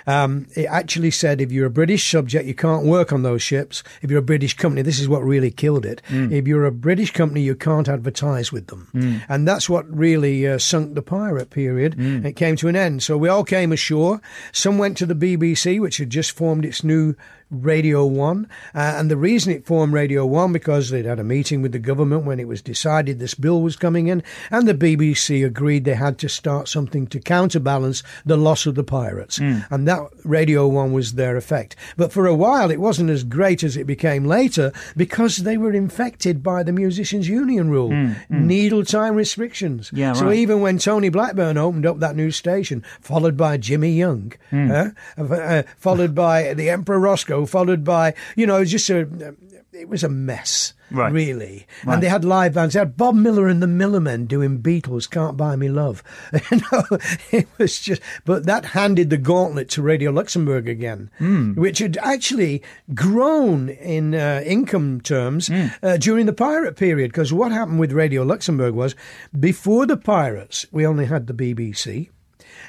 Um, 0.10 0.48
it 0.56 0.66
actually 0.66 1.12
said 1.12 1.40
if 1.40 1.52
you're 1.52 1.68
a 1.68 1.70
British 1.70 2.10
subject, 2.10 2.46
you 2.46 2.56
can't 2.56 2.86
work 2.86 3.14
on 3.14 3.22
those 3.24 3.42
ships. 3.44 3.84
If 4.02 4.10
you're 4.10 4.20
a 4.20 4.24
British 4.34 4.56
company, 4.56 4.82
this 4.82 5.00
is 5.00 5.08
what 5.08 5.24
really 5.24 5.52
killed 5.52 5.86
it. 5.86 6.02
If 6.10 6.48
you're 6.48 6.66
a 6.66 6.72
British 6.72 7.12
company, 7.12 7.42
you 7.42 7.56
can't 7.56 7.88
advertise 7.88 8.52
with 8.52 8.68
them. 8.68 8.88
And 9.30 9.48
that's 9.48 9.70
what 9.70 9.86
really 9.96 10.48
uh, 10.48 10.58
sunk 10.58 10.96
the 10.96 11.02
pirate 11.02 11.50
period. 11.52 11.96
It 12.26 12.36
came 12.36 12.56
to 12.58 12.68
an 12.68 12.76
end. 12.76 13.04
So 13.04 13.18
we 13.18 13.30
all 13.30 13.44
came 13.44 13.72
ashore. 13.72 14.22
Some 14.52 14.78
went 14.78 14.98
to 14.98 15.06
the 15.06 15.16
BBC, 15.16 15.80
which 15.80 15.98
had 15.98 16.10
just 16.10 16.32
formed 16.32 16.66
its 16.66 16.84
new 16.84 17.16
Radio 17.52 18.06
1. 18.06 18.48
Uh, 18.76 18.78
and 18.80 19.10
the 19.10 19.18
reason 19.18 19.52
it 19.52 19.66
formed 19.66 19.94
Radio 19.94 20.26
1 20.26 20.54
because 20.54 20.90
they'd 20.90 21.06
had 21.06 21.20
a 21.20 21.24
meeting 21.24 21.62
with 21.62 21.72
the 21.72 21.80
government 21.80 22.26
when 22.26 22.40
it 22.40 22.48
was 22.48 22.62
decided 22.62 23.20
this 23.20 23.34
bill 23.34 23.62
was 23.62 23.76
coming 23.76 24.08
in 24.08 24.24
and 24.52 24.68
the 24.68 24.74
BBC 24.74 25.46
agreed 25.46 25.86
they 25.86 25.96
had 25.96 26.18
to 26.20 26.30
start 26.30 26.68
something 26.68 27.08
to 27.08 27.20
counterbalance 27.20 28.04
the 28.26 28.38
loss 28.38 28.66
of 28.66 28.76
the 28.76 28.84
pirates. 28.84 29.40
And 29.40 29.88
that 29.88 30.02
Radio 30.24 30.68
1 30.68 30.92
was 30.94 31.14
their 31.14 31.38
effect. 31.38 31.76
But 31.98 32.12
for 32.12 32.28
a 32.28 32.36
while 32.36 32.70
it 32.72 32.80
wasn't 32.80 33.10
as 33.10 33.24
great 33.24 33.64
as 33.64 33.76
it 33.76 33.88
became 33.88 34.26
later 34.26 34.72
because 34.96 35.38
they 35.38 35.58
were 35.58 35.74
infected 35.74 36.44
by 36.44 36.64
the 36.64 36.72
Musicians 36.72 37.28
Union 37.28 37.70
rule, 37.70 38.16
needle 38.30 38.86
time 38.86 39.16
restrictions. 39.16 39.92
Yeah, 39.94 40.14
so 40.14 40.28
right. 40.28 40.38
even 40.38 40.62
when 40.62 40.78
Tony 40.78 41.10
Blackburn 41.10 41.58
opened 41.58 41.86
up 41.86 42.00
that 42.00 42.16
new 42.16 42.32
station, 42.32 42.84
followed 43.02 43.38
by 43.38 43.58
Jimmy 43.58 43.92
Young, 43.92 44.34
uh, 44.52 44.90
uh, 45.18 45.64
followed 45.78 46.14
by 46.14 46.54
the 46.54 46.70
Emperor 46.70 47.00
Roscoe, 47.00 47.39
followed 47.46 47.84
by 47.84 48.14
you 48.36 48.46
know, 48.46 48.58
it 48.58 48.62
was 48.62 48.72
just 48.72 48.90
a 48.90 49.36
it 49.72 49.88
was 49.88 50.04
a 50.04 50.10
mess, 50.10 50.74
Right. 50.90 51.12
really. 51.14 51.68
Right. 51.86 51.94
And 51.94 52.04
they 52.04 52.10
had 52.10 52.26
live 52.26 52.56
bands. 52.56 52.74
They 52.74 52.80
had 52.80 52.98
Bob 52.98 53.14
Miller 53.14 53.48
and 53.48 53.62
the 53.62 53.68
Millermen 53.68 54.26
doing 54.28 54.62
Beatles 54.64 55.08
"Can't 55.10 55.38
Buy 55.38 55.56
Me 55.56 55.70
Love." 55.70 56.04
you 56.52 56.60
know, 56.72 56.84
it 57.32 57.48
was 57.60 57.80
just. 57.80 58.02
But 58.26 58.46
that 58.48 58.66
handed 58.66 59.12
the 59.12 59.18
gauntlet 59.18 59.70
to 59.70 59.84
Radio 59.84 60.10
Luxembourg 60.12 60.68
again, 60.68 61.12
which 61.56 61.78
had 61.80 61.98
actually 62.02 62.64
grown 62.96 63.70
in 63.70 64.16
uh, 64.16 64.42
income 64.44 65.02
terms 65.02 65.50
uh, 65.50 65.98
during 65.98 66.26
the 66.26 66.34
pirate 66.34 66.76
period. 66.76 67.12
Because 67.12 67.32
what 67.32 67.52
happened 67.52 67.80
with 67.80 67.92
Radio 67.94 68.24
Luxembourg 68.24 68.74
was, 68.74 68.96
before 69.40 69.86
the 69.86 69.98
pirates, 69.98 70.66
we 70.72 70.86
only 70.86 71.06
had 71.06 71.28
the 71.28 71.34
BBC 71.34 72.10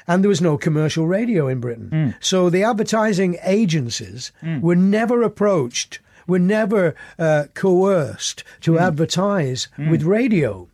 and 0.07 0.23
there 0.23 0.29
was 0.29 0.41
no 0.41 0.57
commercial 0.57 1.07
radio 1.07 1.47
in 1.47 1.59
Britain. 1.59 1.89
Hmm. 1.89 2.09
So 2.19 2.49
the 2.49 2.63
advertising 2.63 3.37
agencies 3.43 4.31
hmm. 4.41 4.59
were 4.61 4.75
never 4.75 5.21
approached, 5.21 5.99
were 6.27 6.39
never 6.39 6.95
uh, 7.19 7.45
coerced 7.53 8.43
to 8.61 8.73
hmm. 8.73 8.79
advertise 8.79 9.67
with 9.77 10.03
radio. 10.03 10.67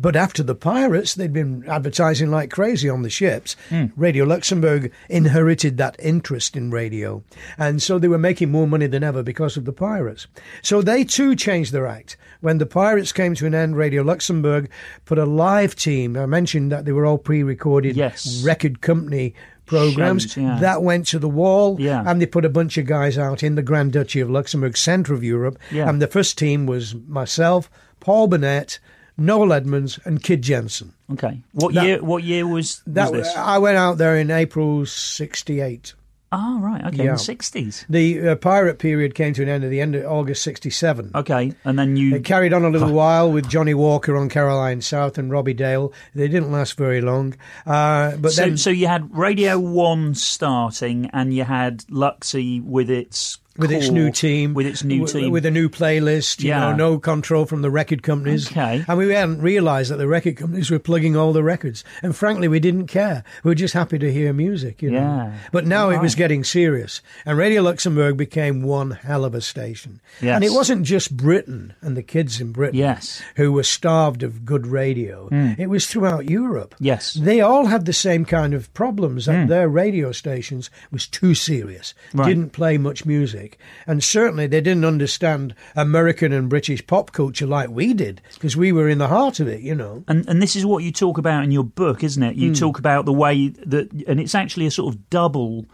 But 0.00 0.14
after 0.14 0.44
the 0.44 0.54
pirates, 0.54 1.14
they'd 1.14 1.32
been 1.32 1.64
advertising 1.66 2.30
like 2.30 2.50
crazy 2.52 2.88
on 2.88 3.02
the 3.02 3.10
ships. 3.10 3.56
Hmm. 3.68 3.86
Radio 3.96 4.24
Luxembourg 4.24 4.92
inherited 5.08 5.76
that 5.78 5.96
interest 5.98 6.56
in 6.56 6.70
radio. 6.70 7.24
And 7.58 7.82
so 7.82 7.98
they 7.98 8.06
were 8.06 8.16
making 8.16 8.52
more 8.52 8.68
money 8.68 8.86
than 8.86 9.02
ever 9.02 9.24
because 9.24 9.56
of 9.56 9.64
the 9.64 9.72
pirates. 9.72 10.28
So 10.62 10.82
they 10.82 11.02
too 11.02 11.34
changed 11.34 11.72
their 11.72 11.88
act. 11.88 12.16
When 12.40 12.58
the 12.58 12.66
pirates 12.66 13.10
came 13.10 13.34
to 13.34 13.46
an 13.46 13.54
end, 13.56 13.76
Radio 13.76 14.02
Luxembourg 14.02 14.70
put 15.04 15.18
a 15.18 15.24
live 15.26 15.74
team. 15.74 16.16
I 16.16 16.26
mentioned 16.26 16.70
that 16.70 16.84
they 16.84 16.92
were 16.92 17.04
all 17.04 17.18
pre 17.18 17.42
recorded 17.42 17.96
Yes. 17.96 18.42
record 18.44 18.80
company 18.80 19.34
programs. 19.66 20.36
Yeah. 20.36 20.58
That 20.60 20.82
went 20.82 21.08
to 21.08 21.18
the 21.18 21.28
wall. 21.28 21.76
Yeah. 21.80 22.04
And 22.06 22.22
they 22.22 22.26
put 22.26 22.44
a 22.44 22.48
bunch 22.48 22.78
of 22.78 22.86
guys 22.86 23.18
out 23.18 23.42
in 23.42 23.56
the 23.56 23.62
Grand 23.62 23.92
Duchy 23.92 24.20
of 24.20 24.30
Luxembourg, 24.30 24.76
centre 24.76 25.12
of 25.12 25.24
Europe. 25.24 25.58
Yeah. 25.72 25.88
And 25.88 26.00
the 26.00 26.06
first 26.06 26.38
team 26.38 26.66
was 26.66 26.94
myself, 27.08 27.68
Paul 28.00 28.28
Burnett, 28.28 28.78
Noel 29.18 29.52
Edmonds, 29.52 29.98
and 30.04 30.22
Kid 30.22 30.42
Jensen. 30.42 30.94
Okay. 31.12 31.40
What 31.52 31.74
That- 31.74 31.84
year? 31.84 32.02
What 32.02 32.22
year 32.22 32.46
was, 32.46 32.82
was 32.86 32.94
That 32.94 33.12
this? 33.12 33.28
I 33.36 33.58
went 33.58 33.76
out 33.76 33.98
there 33.98 34.16
in 34.16 34.30
April 34.30 34.86
'68. 34.86 35.94
oh, 36.30 36.58
right. 36.60 36.84
Okay. 36.84 36.98
In 37.00 37.04
Yeah. 37.06 37.12
the 37.12 37.18
sixties. 37.18 37.84
The 37.88 38.28
uh, 38.28 38.34
pirate 38.36 38.78
period 38.78 39.14
came 39.14 39.32
to 39.34 39.42
an 39.42 39.48
end 39.48 39.64
at 39.64 39.70
the 39.70 39.80
end 39.80 39.94
of 39.96 40.04
August 40.04 40.42
'67. 40.42 41.10
Okay, 41.14 41.52
and 41.64 41.78
then 41.78 41.96
you. 41.96 42.14
It 42.16 42.24
carried 42.24 42.52
on 42.52 42.64
a 42.64 42.70
little 42.70 42.92
while 43.02 43.32
with 43.32 43.48
Johnny 43.48 43.74
Walker 43.74 44.16
on 44.16 44.28
Caroline 44.28 44.80
South 44.82 45.16
and 45.18 45.30
Robbie 45.32 45.54
Dale. 45.54 45.92
They 46.14 46.28
didn't 46.28 46.52
last 46.52 46.76
very 46.76 47.00
long, 47.00 47.34
uh, 47.66 48.16
but 48.16 48.32
so, 48.32 48.42
then 48.42 48.56
so 48.58 48.70
you 48.70 48.86
had 48.86 49.08
Radio 49.16 49.58
One 49.58 50.14
starting, 50.14 51.10
and 51.12 51.32
you 51.34 51.44
had 51.44 51.78
Luxy 51.90 52.62
with 52.62 52.90
its 52.90 53.38
with 53.58 53.70
its 53.72 53.90
new 53.90 54.10
team, 54.10 54.54
with 54.54 54.66
its 54.66 54.84
new 54.84 55.00
w- 55.06 55.20
team, 55.24 55.32
with 55.32 55.44
a 55.44 55.50
new 55.50 55.68
playlist. 55.68 56.40
You 56.42 56.48
Yeah. 56.50 56.60
know, 56.70 56.76
no 56.76 56.98
control 56.98 57.44
from 57.44 57.62
the 57.62 57.70
record 57.70 58.02
companies. 58.02 58.50
Okay. 58.50 58.84
and 58.86 58.98
we 58.98 59.12
hadn't 59.12 59.42
realised 59.42 59.90
that 59.90 59.96
the 59.96 60.08
record 60.08 60.36
companies 60.36 60.70
were 60.70 60.78
plugging 60.78 61.16
all 61.16 61.32
the 61.32 61.42
records. 61.42 61.84
And 62.02 62.14
frankly, 62.14 62.48
we 62.48 62.60
didn't 62.60 62.86
care. 62.86 63.24
We 63.44 63.50
were 63.50 63.54
just 63.54 63.74
happy 63.74 63.98
to 63.98 64.12
hear 64.12 64.32
music. 64.32 64.80
You 64.82 64.92
know. 64.92 64.98
Yeah. 64.98 65.32
But 65.52 65.66
now 65.66 65.90
it 65.90 66.00
was 66.00 66.14
getting 66.14 66.44
serious, 66.44 67.00
and 67.26 67.36
Radio 67.36 67.62
Luxembourg 67.62 68.16
became 68.16 68.62
one 68.62 68.92
hell 68.92 69.24
of 69.24 69.34
a 69.34 69.40
station. 69.40 70.00
Yes. 70.20 70.34
And 70.36 70.44
it 70.44 70.52
wasn't 70.52 70.84
just 70.84 71.16
Britain 71.16 71.74
and 71.80 71.96
the 71.96 72.02
kids 72.02 72.40
in 72.40 72.52
Britain. 72.52 72.78
Yes. 72.78 73.22
Who 73.36 73.52
were 73.52 73.62
starved 73.62 74.22
of 74.22 74.44
good 74.44 74.66
radio. 74.66 75.28
Hmm. 75.28 75.52
It 75.58 75.68
was 75.68 75.86
throughout 75.86 76.28
Europe. 76.30 76.74
Yes. 76.78 77.14
They 77.14 77.40
all 77.40 77.66
had 77.66 77.84
the 77.84 77.92
same 77.92 78.24
kind 78.24 78.54
of 78.54 78.72
problems 78.74 79.26
that 79.26 79.42
hmm. 79.42 79.46
their 79.48 79.68
radio 79.68 80.12
stations 80.12 80.70
was 80.90 81.06
too 81.06 81.34
serious, 81.34 81.94
Right. 82.12 82.26
didn't 82.28 82.52
play 82.52 82.78
much 82.78 83.06
music, 83.06 83.47
music. 83.48 83.58
And 83.86 84.02
certainly 84.02 84.46
they 84.46 84.60
didn't 84.60 84.84
understand 84.84 85.54
American 85.76 86.32
and 86.32 86.48
British 86.48 86.86
pop 86.86 87.12
culture 87.12 87.46
like 87.46 87.70
we 87.70 87.94
did, 87.94 88.20
because 88.34 88.56
we 88.56 88.72
were 88.72 88.88
in 88.88 88.98
the 88.98 89.08
heart 89.08 89.40
of 89.40 89.48
it, 89.48 89.60
you 89.60 89.74
know. 89.74 90.04
And 90.08 90.28
and 90.28 90.42
this 90.42 90.56
is 90.56 90.64
what 90.64 90.84
you 90.84 90.92
talk 90.92 91.18
about 91.18 91.44
in 91.44 91.50
your 91.50 91.64
book, 91.64 92.02
isn't 92.04 92.22
it? 92.22 92.36
You 92.36 92.54
talk 92.54 92.78
about 92.78 93.04
the 93.04 93.12
way 93.12 93.48
that, 93.66 93.92
and 94.06 94.20
it's 94.20 94.34
actually 94.34 94.66
a 94.66 94.70
sort 94.70 94.94
of 94.94 95.10
double 95.10 95.66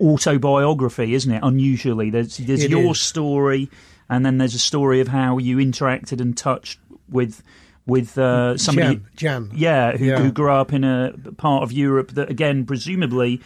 autobiography, 0.00 1.14
isn't 1.14 1.32
it? 1.32 1.40
Unusually, 1.42 2.10
there's 2.10 2.38
there's 2.38 2.64
It 2.64 2.70
your 2.70 2.92
is. 2.92 3.00
story, 3.00 3.68
and 4.08 4.24
then 4.24 4.38
there's 4.38 4.54
a 4.54 4.58
story 4.58 5.00
of 5.00 5.08
how 5.08 5.38
you 5.38 5.58
interacted 5.58 6.20
and 6.20 6.36
touched 6.36 6.78
with 7.08 7.42
with 7.86 8.16
uh, 8.16 8.56
somebody. 8.56 8.96
Jan, 9.14 9.48
Jan. 9.48 9.50
Yeah, 9.54 9.96
who, 9.96 10.04
Yeah. 10.06 10.18
who 10.18 10.32
grew 10.32 10.50
up 10.50 10.72
in 10.72 10.84
a 10.84 11.12
part 11.36 11.62
of 11.62 11.70
Europe 11.72 12.12
that, 12.12 12.30
again, 12.30 12.64
presumably. 12.64 13.40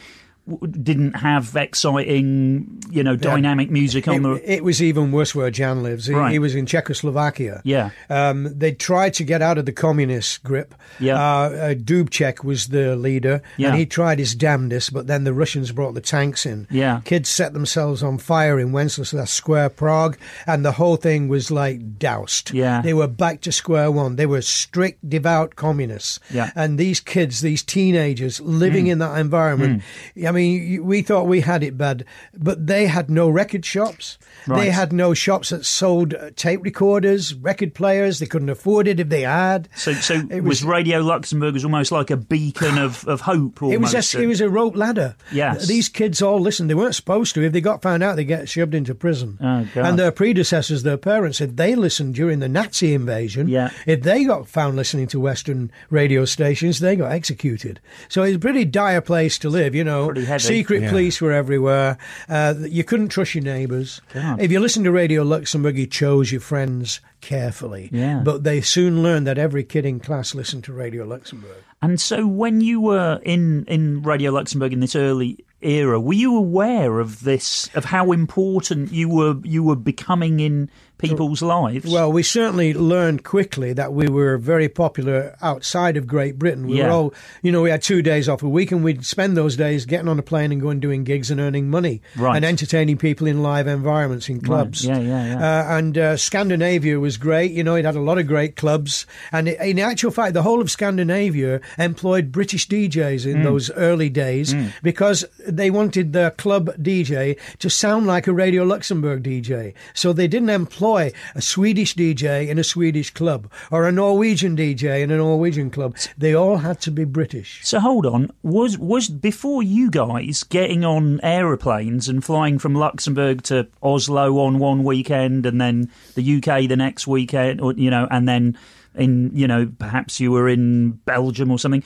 Didn't 0.82 1.12
have 1.14 1.54
exciting, 1.56 2.80
you 2.90 3.02
know, 3.02 3.16
dynamic 3.16 3.70
music 3.70 4.08
on 4.08 4.14
It, 4.16 4.22
the 4.22 4.52
it 4.54 4.64
was 4.64 4.82
even 4.82 5.12
worse 5.12 5.34
where 5.34 5.50
Jan 5.50 5.82
lives. 5.82 6.06
He, 6.06 6.14
Right. 6.14 6.32
he 6.32 6.38
was 6.38 6.54
in 6.54 6.66
Czechoslovakia. 6.66 7.60
Yeah. 7.64 7.90
Um, 8.08 8.48
they 8.58 8.72
tried 8.72 9.14
to 9.14 9.24
get 9.24 9.42
out 9.42 9.58
of 9.58 9.66
the 9.66 9.72
communist 9.72 10.42
grip. 10.42 10.74
Yeah. 10.98 11.14
Uh, 11.16 11.18
uh, 11.20 11.74
Dubček 11.74 12.42
was 12.44 12.68
the 12.68 12.96
leader, 12.96 13.42
Yeah. 13.56 13.68
and 13.68 13.78
he 13.78 13.86
tried 13.86 14.18
his 14.18 14.34
damnedest, 14.34 14.92
but 14.92 15.06
then 15.06 15.24
the 15.24 15.32
Russians 15.32 15.70
brought 15.72 15.94
the 15.94 16.00
tanks 16.00 16.46
in. 16.46 16.66
Yeah. 16.70 17.00
Kids 17.04 17.28
set 17.28 17.52
themselves 17.52 18.02
on 18.02 18.18
fire 18.18 18.58
in 18.58 18.72
Wenceslas 18.72 19.30
Square, 19.30 19.70
Prague, 19.70 20.16
and 20.46 20.64
the 20.64 20.72
whole 20.72 20.96
thing 20.96 21.28
was 21.28 21.50
like 21.50 21.98
doused. 21.98 22.52
Yeah. 22.54 22.80
They 22.82 22.94
were 22.94 23.06
back 23.08 23.40
to 23.42 23.52
square 23.52 23.90
one. 23.90 24.16
They 24.16 24.26
were 24.26 24.42
strict, 24.42 25.08
devout 25.08 25.56
communists. 25.56 26.20
Yeah. 26.30 26.46
Mm. 26.46 26.52
And 26.56 26.78
these 26.78 27.00
kids, 27.00 27.40
these 27.40 27.62
teenagers 27.62 28.40
living 28.40 28.86
in 28.86 28.98
that 28.98 29.18
environment, 29.18 29.82
I 30.26 30.30
mean, 30.32 30.37
y- 30.38 30.78
we 30.80 31.02
thought 31.02 31.26
we 31.26 31.40
had 31.40 31.62
it 31.62 31.76
bad, 31.78 32.04
but 32.36 32.66
they 32.66 32.86
had 32.86 33.10
no 33.10 33.28
record 33.28 33.64
shops. 33.64 34.18
They 34.46 34.70
had 34.70 34.92
no 34.94 35.12
shops 35.12 35.50
that 35.50 35.66
sold 35.66 36.14
uh, 36.14 36.30
tape 36.34 36.62
recorders, 36.62 37.34
record 37.34 37.74
players. 37.74 38.18
They 38.18 38.24
couldn't 38.26 38.48
afford 38.48 38.88
it 38.88 38.98
if 38.98 39.10
they 39.10 39.22
had. 39.22 39.68
So, 39.76 39.92
so 39.92 40.14
It 40.30 40.42
was, 40.42 40.62
was- 40.62 40.64
Radio 40.64 41.00
Luxembourg 41.00 41.52
was 41.54 41.64
almost 41.64 41.92
like 41.92 42.10
a 42.10 42.16
beacon 42.16 42.78
of, 42.78 43.06
of 43.06 43.20
hope. 43.22 43.62
Almost. 43.62 43.74
It 43.74 43.80
was 43.80 43.92
just, 43.92 44.14
it 44.14 44.26
was 44.26 44.40
a 44.40 44.48
rope 44.48 44.74
ladder. 44.76 45.16
Yes. 45.32 45.66
These 45.66 45.88
kids 45.90 46.22
all 46.22 46.40
listened. 46.40 46.70
They 46.70 46.74
weren't 46.74 46.94
supposed 46.94 47.34
to. 47.34 47.42
If 47.44 47.52
they 47.52 47.60
got 47.60 47.82
found 47.82 48.02
out, 48.02 48.16
they 48.16 48.24
get 48.24 48.48
shoved 48.48 48.74
into 48.74 48.94
prison. 48.94 49.36
Oh. 49.40 49.66
And 49.74 49.98
their 49.98 50.12
predecessors, 50.12 50.82
their 50.82 50.96
parents, 50.96 51.40
if 51.42 51.56
they 51.56 51.74
listened 51.74 52.14
during 52.14 52.38
the 52.38 52.48
Nazi 52.48 52.94
invasion, 52.94 53.48
Yeah. 53.48 53.70
if 53.86 54.02
they 54.02 54.24
got 54.24 54.48
found 54.48 54.76
listening 54.76 55.08
to 55.08 55.20
Western 55.20 55.70
radio 55.90 56.24
stations, 56.24 56.80
they 56.80 56.96
got 56.96 57.12
executed. 57.12 57.80
So 58.08 58.22
it's 58.22 58.36
a 58.36 58.38
pretty 58.38 58.64
dire 58.64 59.02
place 59.02 59.38
to 59.40 59.50
live, 59.50 59.74
you 59.74 59.84
know. 59.84 60.10
Heavy. 60.28 60.40
Secret 60.42 60.82
Yeah. 60.82 60.90
police 60.90 61.20
were 61.20 61.32
everywhere. 61.32 61.98
Uh, 62.28 62.54
you 62.60 62.84
couldn't 62.84 63.08
trust 63.08 63.34
your 63.34 63.44
neighbours. 63.44 64.00
If 64.14 64.52
you 64.52 64.60
listened 64.60 64.84
to 64.84 64.92
Radio 64.92 65.22
Luxembourg, 65.22 65.76
you 65.76 65.86
chose 65.86 66.30
your 66.30 66.40
friends 66.40 67.00
carefully. 67.20 67.88
Yeah. 67.92 68.22
But 68.24 68.44
they 68.44 68.60
soon 68.60 69.02
learned 69.02 69.26
that 69.26 69.38
every 69.38 69.64
kid 69.64 69.84
in 69.84 69.98
class 70.00 70.34
listened 70.34 70.64
to 70.64 70.72
Radio 70.72 71.04
Luxembourg. 71.04 71.56
And 71.82 72.00
so, 72.00 72.26
when 72.26 72.60
you 72.60 72.80
were 72.80 73.20
in 73.24 73.64
in 73.66 74.02
Radio 74.02 74.30
Luxembourg 74.32 74.72
in 74.72 74.80
this 74.80 74.96
early 74.96 75.44
era, 75.60 75.98
were 76.00 76.12
you 76.14 76.36
aware 76.36 76.98
of 77.00 77.22
this, 77.24 77.68
of 77.74 77.84
how 77.84 78.10
important 78.12 78.92
you 78.92 79.08
were 79.08 79.36
you 79.44 79.62
were 79.62 79.76
becoming 79.76 80.40
in 80.40 80.70
people's 80.98 81.42
lives? 81.42 81.90
Well, 81.90 82.10
we 82.12 82.22
certainly 82.22 82.74
learned 82.74 83.24
quickly 83.24 83.72
that 83.72 83.92
we 83.92 84.08
were 84.08 84.36
very 84.38 84.68
popular 84.68 85.36
outside 85.40 85.96
of 85.96 86.06
Great 86.06 86.38
Britain. 86.38 86.66
We 86.66 86.78
Yeah. 86.78 86.86
were 86.86 86.92
all, 86.92 87.14
you 87.42 87.52
know, 87.52 87.62
we 87.62 87.70
had 87.70 87.82
two 87.82 88.02
days 88.02 88.28
off 88.28 88.42
a 88.42 88.48
week 88.48 88.72
and 88.72 88.82
we'd 88.84 89.04
spend 89.04 89.36
those 89.36 89.56
days 89.56 89.86
getting 89.86 90.08
on 90.08 90.18
a 90.18 90.22
plane 90.22 90.52
and 90.52 90.60
going 90.60 90.80
doing 90.80 91.04
gigs 91.04 91.30
and 91.30 91.40
earning 91.40 91.70
money 91.70 92.02
Right. 92.16 92.36
and 92.36 92.44
entertaining 92.44 92.96
people 92.98 93.26
in 93.26 93.42
live 93.42 93.66
environments 93.66 94.28
in 94.28 94.40
clubs. 94.40 94.84
Yeah, 94.84 94.98
yeah, 94.98 95.26
yeah. 95.26 95.36
Uh, 95.70 95.76
and 95.78 95.96
uh, 95.98 96.16
Scandinavia 96.16 96.98
was 96.98 97.16
great. 97.16 97.52
You 97.52 97.64
know, 97.64 97.74
it 97.76 97.84
had 97.84 97.96
a 97.96 98.00
lot 98.00 98.18
of 98.18 98.26
great 98.26 98.56
clubs. 98.56 99.06
And 99.32 99.48
it, 99.48 99.60
in 99.60 99.78
actual 99.78 100.10
fact, 100.10 100.34
the 100.34 100.42
whole 100.42 100.60
of 100.60 100.70
Scandinavia 100.70 101.60
employed 101.78 102.32
British 102.32 102.68
DJs 102.68 103.24
Mm. 103.24 103.34
in 103.34 103.42
those 103.42 103.70
early 103.72 104.08
days 104.08 104.54
because 104.82 105.24
they 105.46 105.70
wanted 105.70 106.12
their 106.12 106.30
club 106.30 106.70
DJ 106.80 107.36
to 107.60 107.70
sound 107.70 108.06
like 108.06 108.26
a 108.26 108.32
Radio 108.32 108.64
Luxembourg 108.64 109.22
DJ. 109.22 109.74
So 109.94 110.12
they 110.12 110.26
didn't 110.28 110.50
employ 110.50 110.87
a 110.96 111.12
Swedish 111.40 111.94
DJ 111.94 112.48
in 112.48 112.58
a 112.58 112.64
Swedish 112.64 113.10
club 113.10 113.50
or 113.70 113.86
a 113.86 113.92
Norwegian 113.92 114.56
DJ 114.56 115.02
in 115.02 115.10
a 115.10 115.16
Norwegian 115.16 115.70
club. 115.70 115.96
They 116.16 116.34
all 116.34 116.58
had 116.58 116.80
to 116.82 116.90
be 116.90 117.04
British. 117.04 117.60
So 117.64 117.80
hold 117.80 118.06
on, 118.06 118.30
was 118.42 118.78
was 118.78 119.08
before 119.08 119.62
you 119.62 119.90
guys 119.90 120.42
getting 120.42 120.84
on 120.84 121.20
aeroplanes 121.22 122.08
and 122.08 122.24
flying 122.24 122.58
from 122.58 122.74
Luxembourg 122.74 123.42
to 123.44 123.68
Oslo 123.82 124.38
on 124.38 124.58
one 124.58 124.84
weekend 124.84 125.46
and 125.46 125.60
then 125.60 125.90
the 126.14 126.36
UK 126.36 126.68
the 126.68 126.76
next 126.76 127.06
weekend, 127.06 127.60
or 127.60 127.72
you 127.74 127.90
know, 127.90 128.08
and 128.10 128.28
then 128.28 128.56
in 128.94 129.30
you 129.34 129.46
know 129.46 129.70
perhaps 129.78 130.20
you 130.20 130.30
were 130.30 130.48
in 130.48 130.92
Belgium 131.04 131.50
or 131.50 131.58
something. 131.58 131.84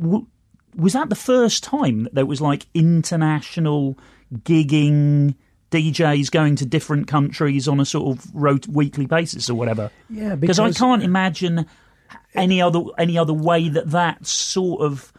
W- 0.00 0.26
was 0.76 0.92
that 0.94 1.08
the 1.08 1.14
first 1.14 1.62
time 1.62 2.04
that 2.04 2.14
there 2.14 2.26
was 2.26 2.40
like 2.40 2.66
international 2.74 3.98
gigging? 4.34 5.34
DJs 5.74 6.30
going 6.30 6.56
to 6.56 6.64
different 6.66 7.06
countries 7.08 7.66
on 7.66 7.80
a 7.80 7.84
sort 7.84 8.16
of 8.16 8.24
rot- 8.34 8.68
weekly 8.68 9.06
basis 9.06 9.50
or 9.50 9.54
whatever. 9.54 9.90
Yeah, 10.08 10.36
because 10.36 10.58
I 10.60 10.70
can't 10.72 11.02
imagine 11.02 11.66
any 12.34 12.62
other 12.62 12.82
any 12.98 13.18
other 13.18 13.32
way 13.34 13.68
that 13.68 13.90
that 13.90 14.24
sort 14.26 14.80
of 14.82 15.12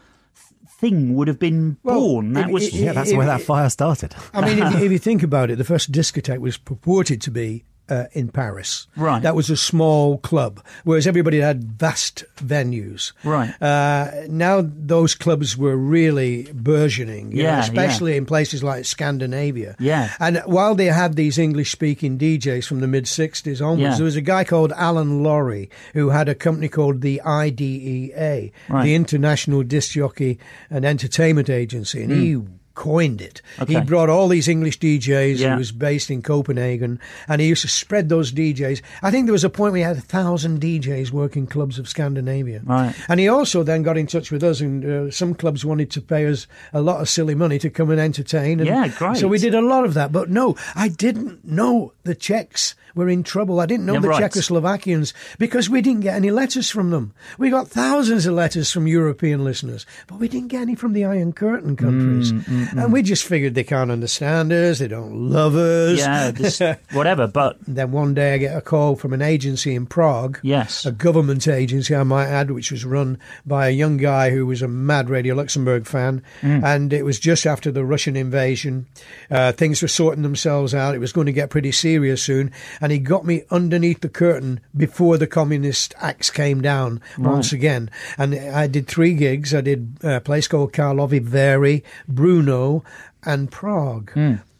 thing 0.80 1.14
would 1.14 1.28
have 1.28 1.38
been 1.38 1.76
Well, 1.82 2.00
born. 2.00 2.32
That 2.34 2.48
it- 2.48 2.52
was 2.52 2.64
it- 2.68 2.74
Yeah, 2.74 2.92
that's 2.92 3.10
If- 3.10 3.16
where 3.16 3.26
that 3.26 3.42
fire 3.42 3.68
started. 3.70 4.14
I 4.34 4.44
mean, 4.46 4.58
if, 4.62 4.82
if 4.82 4.92
you 4.92 4.98
think 5.10 5.22
about 5.22 5.50
it, 5.50 5.56
the 5.56 5.64
first 5.64 5.92
discotheque 5.92 6.38
was 6.40 6.56
purported 6.56 7.20
to 7.22 7.30
be 7.30 7.64
uh, 7.88 8.04
in 8.12 8.28
Paris. 8.28 8.86
Right. 8.96 9.22
That 9.22 9.34
was 9.34 9.50
a 9.50 9.56
small 9.56 10.18
club, 10.18 10.60
whereas 10.84 11.06
everybody 11.06 11.40
had 11.40 11.64
vast 11.78 12.24
venues. 12.36 13.12
Right. 13.24 13.54
Uh, 13.62 14.10
now 14.28 14.62
those 14.64 15.14
clubs 15.14 15.56
were 15.56 15.76
really 15.76 16.44
burgeoning, 16.52 17.32
you 17.32 17.42
know, 17.42 17.50
Yeah, 17.50 17.60
especially 17.60 18.16
in 18.16 18.26
places 18.26 18.62
like 18.64 18.84
Scandinavia. 18.84 19.76
Yeah. 19.78 20.12
And 20.18 20.42
while 20.46 20.74
they 20.74 20.86
had 20.86 21.14
these 21.16 21.38
English-speaking 21.38 22.18
DJs 22.18 22.66
from 22.66 22.80
the 22.80 22.88
mid-60s 22.88 23.60
onwards, 23.60 23.80
Yeah. 23.80 23.94
there 23.96 24.04
was 24.04 24.16
a 24.16 24.20
guy 24.20 24.44
called 24.44 24.72
Alan 24.72 25.22
Laurie 25.22 25.70
who 25.94 26.10
had 26.10 26.28
a 26.28 26.34
company 26.34 26.68
called 26.68 27.00
the 27.02 27.20
IDEA, 27.22 28.50
Right. 28.68 28.82
the 28.84 28.94
International 28.94 29.62
Disc 29.62 29.92
Jockey 29.92 30.38
and 30.70 30.84
Entertainment 30.84 31.48
Agency, 31.50 32.02
and 32.02 32.12
he 32.12 32.36
coined 32.76 33.20
it. 33.20 33.42
He 33.66 33.74
Hmm. 33.74 33.84
Brought 33.86 34.08
all 34.08 34.28
these 34.28 34.46
English 34.46 34.78
DJs. 34.78 35.38
Yeah. 35.40 35.54
He 35.54 35.58
was 35.58 35.72
based 35.72 36.10
in 36.10 36.22
Copenhagen, 36.22 37.00
and 37.26 37.40
he 37.40 37.48
used 37.48 37.62
to 37.62 37.68
spread 37.68 38.08
those 38.08 38.30
DJs. 38.30 38.80
I 39.02 39.10
think 39.10 39.26
there 39.26 39.32
was 39.32 39.42
a 39.42 39.50
point 39.50 39.72
where 39.72 39.78
he 39.78 39.82
had 39.84 39.96
a 39.96 40.00
thousand 40.00 40.60
DJs 40.60 41.10
working 41.10 41.46
clubs 41.48 41.78
of 41.80 41.88
Scandinavia. 41.88 42.60
Right. 42.64 42.94
And 43.08 43.18
he 43.18 43.26
also 43.28 43.62
then 43.64 43.82
got 43.82 43.96
in 43.98 44.06
touch 44.06 44.30
with 44.30 44.44
us, 44.44 44.60
and 44.60 44.84
uh, 44.84 45.10
some 45.10 45.34
clubs 45.34 45.64
wanted 45.64 45.90
to 45.92 46.00
pay 46.00 46.26
us 46.26 46.46
a 46.72 46.80
lot 46.80 47.00
of 47.00 47.08
silly 47.08 47.34
money 47.34 47.58
to 47.58 47.70
come 47.70 47.90
and 47.90 47.98
entertain. 48.00 48.60
And 48.60 48.68
Yeah, 48.68 48.88
great. 48.88 49.16
So 49.16 49.26
we 49.26 49.38
did 49.38 49.54
a 49.54 49.60
lot 49.62 49.84
of 49.84 49.94
that. 49.94 50.12
But 50.12 50.30
no, 50.30 50.54
I 50.74 50.88
didn't 50.88 51.44
know 51.44 51.92
the 52.04 52.14
Czechs 52.14 52.74
were 52.96 53.08
in 53.08 53.22
trouble. 53.22 53.60
I 53.60 53.66
didn't 53.66 53.86
know 53.86 53.94
Yeah, 53.94 54.00
the 54.00 54.08
right. 54.08 54.22
Czechoslovakians 54.24 55.12
because 55.38 55.70
we 55.70 55.80
didn't 55.82 56.00
get 56.00 56.16
any 56.16 56.30
letters 56.32 56.68
from 56.70 56.90
them. 56.90 57.12
We 57.38 57.50
got 57.50 57.68
thousands 57.68 58.26
of 58.26 58.34
letters 58.34 58.72
from 58.72 58.88
European 58.88 59.44
listeners, 59.44 59.86
but 60.08 60.18
we 60.18 60.26
didn't 60.28 60.48
get 60.48 60.62
any 60.62 60.74
from 60.74 60.92
the 60.94 61.04
Iron 61.04 61.32
Curtain 61.32 61.76
countries. 61.76 62.32
Mm, 62.32 62.72
and 62.84 62.92
we 62.92 63.02
just 63.02 63.24
figured 63.24 63.54
they 63.54 63.62
can't 63.64 63.90
understand 63.92 64.52
us, 64.52 64.80
they 64.80 64.88
don't 64.88 65.30
love 65.30 65.54
us. 65.54 65.98
yeah, 65.98 66.76
whatever. 66.92 67.26
But 67.28 67.58
Then 67.68 67.92
one 67.92 68.14
day 68.14 68.34
I 68.34 68.38
get 68.38 68.56
a 68.56 68.60
call 68.60 68.96
from 68.96 69.12
an 69.12 69.22
agency 69.22 69.74
in 69.74 69.86
Prague. 69.86 70.38
Yes. 70.42 70.86
A 70.86 70.90
government 70.92 71.46
agency, 71.46 71.94
I 71.94 72.02
might 72.02 72.26
add, 72.28 72.50
which 72.50 72.70
was 72.72 72.84
run 72.84 73.18
by 73.44 73.68
a 73.68 73.70
young 73.72 73.98
guy 73.98 74.30
who 74.30 74.46
was 74.46 74.62
a 74.62 74.68
mad 74.68 75.10
Radio 75.10 75.34
Luxembourg 75.34 75.86
fan. 75.86 76.22
Mm. 76.40 76.64
And 76.64 76.92
it 76.92 77.04
was 77.04 77.20
just 77.20 77.46
after 77.46 77.70
the 77.70 77.84
Russian 77.84 78.16
invasion. 78.16 78.86
Uh, 79.30 79.52
things 79.52 79.82
were 79.82 79.88
sorting 79.88 80.22
themselves 80.22 80.74
out. 80.74 80.94
It 80.94 80.98
was 80.98 81.12
going 81.12 81.26
to 81.26 81.32
get 81.32 81.50
pretty 81.50 81.72
serious 81.72 82.22
soon. 82.22 82.50
And 82.86 82.92
he 82.92 83.00
got 83.00 83.26
me 83.26 83.42
underneath 83.50 84.00
the 84.00 84.08
curtain 84.08 84.60
before 84.76 85.18
the 85.18 85.26
communist 85.26 85.92
axe 86.00 86.30
came 86.30 86.62
down 86.62 87.00
once 87.18 87.52
again. 87.52 87.90
And 88.16 88.32
I 88.32 88.68
did 88.68 88.86
three 88.86 89.14
gigs. 89.14 89.52
I 89.52 89.60
did 89.60 89.96
a 90.04 90.20
place 90.20 90.46
called 90.46 90.72
Karlovy 90.72 91.20
Vary, 91.20 91.82
Brno, 92.08 92.84
and 93.24 93.50
Prague. 93.50 94.12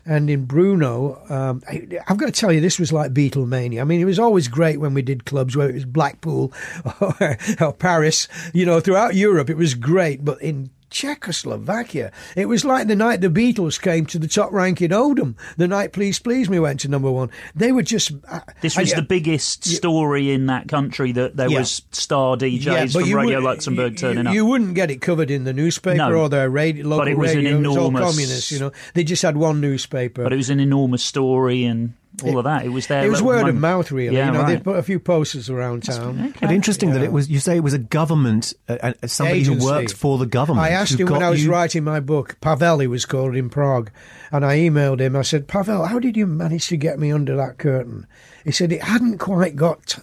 And 0.05 0.29
in 0.29 0.45
Brno, 0.45 1.31
um, 1.31 1.63
I, 1.69 1.87
I've 2.09 2.17
got 2.17 2.27
to 2.27 2.33
tell 2.33 2.53
you, 2.53 2.61
this 2.61 2.81
was 2.81 2.93
like 2.93 3.15
Beatlemania. 3.15 3.81
I 3.81 3.85
mean, 3.85 4.01
it 4.01 4.07
was 4.07 4.19
always 4.19 4.49
great 4.49 4.81
when 4.81 4.93
we 4.93 5.03
did 5.03 5.25
clubs, 5.25 5.57
whether 5.57 5.71
it 5.71 5.75
was 5.75 5.85
Blackpool 5.85 6.53
or, 7.01 7.39
or 7.61 7.73
Paris. 7.73 8.27
You 8.53 8.67
know, 8.67 8.81
throughout 8.81 9.15
Europe, 9.15 9.51
it 9.51 9.57
was 9.57 9.75
great. 9.75 10.25
But 10.25 10.43
in 10.43 10.71
Czechoslovakia. 10.91 12.11
It 12.37 12.47
was 12.47 12.65
like 12.65 12.87
the 12.89 12.97
night 12.97 13.21
the 13.21 13.29
Beatles 13.29 13.81
came 13.81 14.07
to 14.07 14.19
the 14.19 14.29
top 14.29 14.53
rank 14.53 14.81
in 14.81 14.93
Oldham. 14.93 15.37
The 15.57 15.67
night 15.69 15.93
Please 15.93 16.19
Please 16.19 16.49
Me 16.49 16.59
went 16.59 16.81
to 16.81 16.89
number 16.89 17.11
one. 17.11 17.31
They 17.55 17.73
were 17.73 17.83
just. 17.83 18.13
Uh, 18.31 18.41
This 18.61 18.77
was 18.77 18.91
yeah, 18.91 18.97
the 18.97 19.03
biggest 19.03 19.65
story 19.65 20.31
in 20.31 20.47
that 20.47 20.69
country 20.69 21.13
that 21.13 21.37
there 21.37 21.49
Yeah. 21.51 21.59
was 21.61 21.83
star 21.93 22.37
DJs 22.37 22.93
but 22.93 23.01
from 23.03 23.09
you 23.11 23.19
Radio 23.19 23.39
Luxembourg 23.41 23.93
you, 23.93 23.99
turning 23.99 24.27
up. 24.27 24.35
You 24.35 24.47
wouldn't 24.47 24.75
get 24.75 24.91
it 24.91 25.01
covered 25.01 25.31
in 25.31 25.45
the 25.45 25.53
newspaper 25.53 25.97
No. 25.97 26.13
or 26.13 26.29
the 26.29 26.49
radio, 26.49 26.87
local 26.87 27.09
it 27.09 27.19
was 27.19 27.33
an 27.33 27.39
radio. 27.45 27.57
It 27.57 27.59
was 27.59 27.67
all 27.77 27.89
enormous- 27.89 28.11
communist, 28.11 28.51
you 28.53 28.59
know. 28.61 28.73
They 28.95 29.05
just 29.05 29.23
had 29.23 29.37
one 29.37 29.61
newspaper. 29.61 30.23
but 30.25 30.33
it 30.33 30.37
was 30.37 30.51
an 30.51 30.61
enormous 30.61 31.03
story 31.03 31.65
and 31.65 31.93
all 32.25 32.39
of 32.39 32.45
that. 32.45 32.65
It 32.65 32.71
was 32.71 32.87
there. 32.87 33.05
It 33.05 33.09
was 33.11 33.21
little 33.23 33.43
word 33.43 33.49
of 33.49 33.57
mouth, 33.57 33.91
really. 33.93 34.17
Yeah, 34.17 34.27
you 34.27 34.33
know, 34.33 34.47
they 34.47 34.59
put 34.59 34.77
a 34.79 34.83
few 34.83 34.99
posters 34.99 35.51
around 35.51 35.83
town. 35.85 36.35
But 36.41 36.51
interesting 36.51 36.91
that 36.93 37.03
it 37.03 37.13
was. 37.13 37.29
You 37.31 37.39
say 37.41 37.57
it 37.57 37.63
was 37.65 37.75
a 37.75 37.79
government, 37.79 38.55
uh, 38.69 38.93
uh, 39.03 39.07
somebody 39.07 39.41
Agency. 39.41 39.61
who 39.65 39.71
worked 39.71 39.93
for 39.95 40.19
the 40.19 40.27
government. 40.27 40.65
I 40.67 40.71
asked 40.71 40.99
him 40.99 41.09
when 41.09 41.23
I 41.23 41.31
was 41.31 41.45
you- 41.45 41.51
writing 41.51 41.85
my 41.85 42.01
book, 42.01 42.37
Pavel, 42.41 42.79
he 42.79 42.87
was 42.87 43.05
called 43.07 43.37
in 43.37 43.51
Prague, 43.51 43.91
and 44.33 44.45
I 44.45 44.59
emailed 44.59 45.01
him. 45.01 45.15
I 45.17 45.23
said, 45.23 45.49
Pavel, 45.49 45.85
how 45.87 45.99
did 45.99 46.17
you 46.17 46.27
manage 46.27 46.69
to 46.69 46.77
get 46.77 46.99
me 46.99 47.13
under 47.13 47.37
that 47.37 47.59
curtain? 47.59 48.07
He 48.45 48.51
said 48.53 48.73
it 48.73 48.83
hadn't 48.83 49.19
quite 49.19 49.57
got 49.57 49.87
t- 49.87 50.03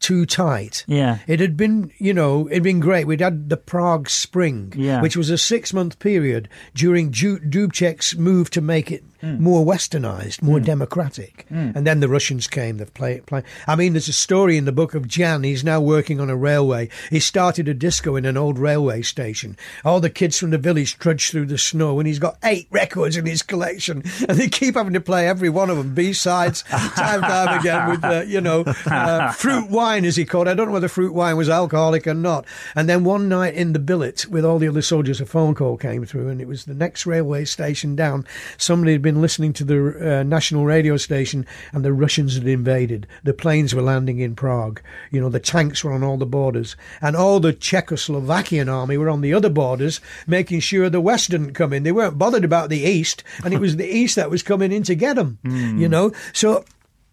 too 0.00 0.26
tight. 0.26 0.84
Yeah. 0.86 1.18
It 1.26 1.40
had 1.40 1.56
been, 1.56 1.90
you 1.98 2.14
know, 2.14 2.48
it'd 2.48 2.62
been 2.62 2.78
great. 2.80 3.06
We'd 3.06 3.20
had 3.20 3.48
the 3.48 3.56
Prague 3.56 4.08
Spring, 4.08 4.72
Yeah. 4.76 5.00
which 5.02 5.16
was 5.16 5.28
a 5.30 5.36
six 5.38 5.72
month 5.72 5.98
period 5.98 6.48
during 6.74 7.10
Ju- 7.10 7.40
Dubček's 7.40 8.16
move 8.16 8.48
to 8.50 8.60
make 8.60 8.92
it 8.92 9.02
Hmm. 9.20 9.42
more 9.42 9.64
westernized, 9.66 10.42
more 10.42 10.60
democratic. 10.60 11.46
And 11.50 11.86
then 11.86 12.00
the 12.00 12.08
Russians 12.08 12.46
came. 12.46 12.76
They've 12.76 12.92
played, 12.94 13.26
play. 13.26 13.42
I 13.66 13.74
mean, 13.74 13.94
there's 13.94 14.08
a 14.08 14.12
story 14.12 14.56
in 14.56 14.64
the 14.64 14.72
book 14.72 14.94
of 14.94 15.08
Jan. 15.08 15.42
He's 15.42 15.64
now 15.64 15.80
working 15.80 16.20
on 16.20 16.30
a 16.30 16.36
railway. 16.36 16.88
He 17.10 17.18
started 17.18 17.66
a 17.68 17.74
disco 17.74 18.14
in 18.16 18.24
an 18.24 18.36
old 18.36 18.58
railway 18.58 19.02
station. 19.02 19.56
All 19.84 19.98
the 20.00 20.10
kids 20.10 20.38
from 20.38 20.50
the 20.50 20.58
village 20.58 20.98
trudge 20.98 21.30
through 21.30 21.46
the 21.46 21.58
snow, 21.58 21.98
and 21.98 22.06
he's 22.06 22.18
got 22.20 22.38
eight 22.44 22.68
records 22.70 23.16
in 23.16 23.26
his 23.26 23.42
collection, 23.42 24.02
and 24.28 24.38
they 24.38 24.48
keep 24.48 24.74
having 24.76 24.92
to 24.92 25.00
play 25.00 25.26
every 25.26 25.48
one 25.48 25.70
of 25.70 25.76
them 25.78 25.94
B 25.94 26.12
sides, 26.12 26.62
time 26.62 27.22
and 27.22 27.22
time 27.24 27.58
again 27.58 27.90
with 27.90 28.04
uh, 28.04 28.22
you 28.26 28.40
know 28.40 28.62
uh, 28.86 29.32
fruit 29.32 29.68
wine 29.70 30.04
as 30.04 30.14
he 30.16 30.24
called. 30.24 30.46
it. 30.46 30.52
I 30.52 30.54
don't 30.54 30.68
know 30.68 30.74
whether 30.74 30.88
fruit 30.88 31.12
wine 31.14 31.36
was 31.36 31.48
alcoholic 31.48 32.06
or 32.06 32.14
not. 32.14 32.44
And 32.76 32.88
then 32.88 33.02
one 33.04 33.28
night 33.28 33.54
in 33.54 33.72
the 33.72 33.78
billet 33.78 34.26
with 34.28 34.44
all 34.44 34.58
the 34.58 34.68
other 34.68 34.82
soldiers, 34.82 35.20
a 35.20 35.26
phone 35.26 35.54
call 35.54 35.76
came 35.76 36.04
through, 36.04 36.28
and 36.28 36.40
it 36.40 36.46
was 36.48 36.64
the 36.66 36.74
next 36.74 37.06
railway 37.06 37.44
station 37.44 37.96
down. 37.96 38.26
Somebody 38.56 38.92
had 38.92 39.02
been 39.02 39.07
listening 39.16 39.52
to 39.54 39.64
the 39.64 40.18
uh, 40.20 40.22
national 40.22 40.64
radio 40.64 40.96
station, 40.96 41.46
and 41.72 41.84
the 41.84 41.92
Russians 41.92 42.34
had 42.36 42.46
invaded. 42.46 43.06
The 43.24 43.32
planes 43.34 43.74
were 43.74 43.82
landing 43.82 44.18
in 44.20 44.34
Prague. 44.36 44.80
You 45.10 45.20
know, 45.20 45.28
the 45.28 45.40
tanks 45.40 45.82
were 45.82 45.92
on 45.92 46.02
all 46.02 46.16
the 46.16 46.26
borders, 46.26 46.76
and 47.00 47.16
all 47.16 47.40
the 47.40 47.52
Czechoslovakian 47.52 48.72
army 48.72 48.96
were 48.96 49.10
on 49.10 49.20
the 49.20 49.34
other 49.34 49.50
borders, 49.50 50.00
making 50.26 50.60
sure 50.60 50.88
the 50.90 51.00
West 51.00 51.30
didn't 51.30 51.54
come 51.54 51.72
in. 51.72 51.82
They 51.82 51.92
weren't 51.92 52.18
bothered 52.18 52.44
about 52.44 52.68
the 52.70 52.80
East, 52.80 53.24
and 53.44 53.52
it 53.54 53.60
was 53.60 53.76
the 53.76 53.88
East 53.88 54.16
that 54.16 54.30
was 54.30 54.42
coming 54.42 54.72
in 54.72 54.82
to 54.84 54.94
get 54.94 55.16
them. 55.16 55.38
You 55.44 55.88
know, 55.88 56.12
so 56.32 56.64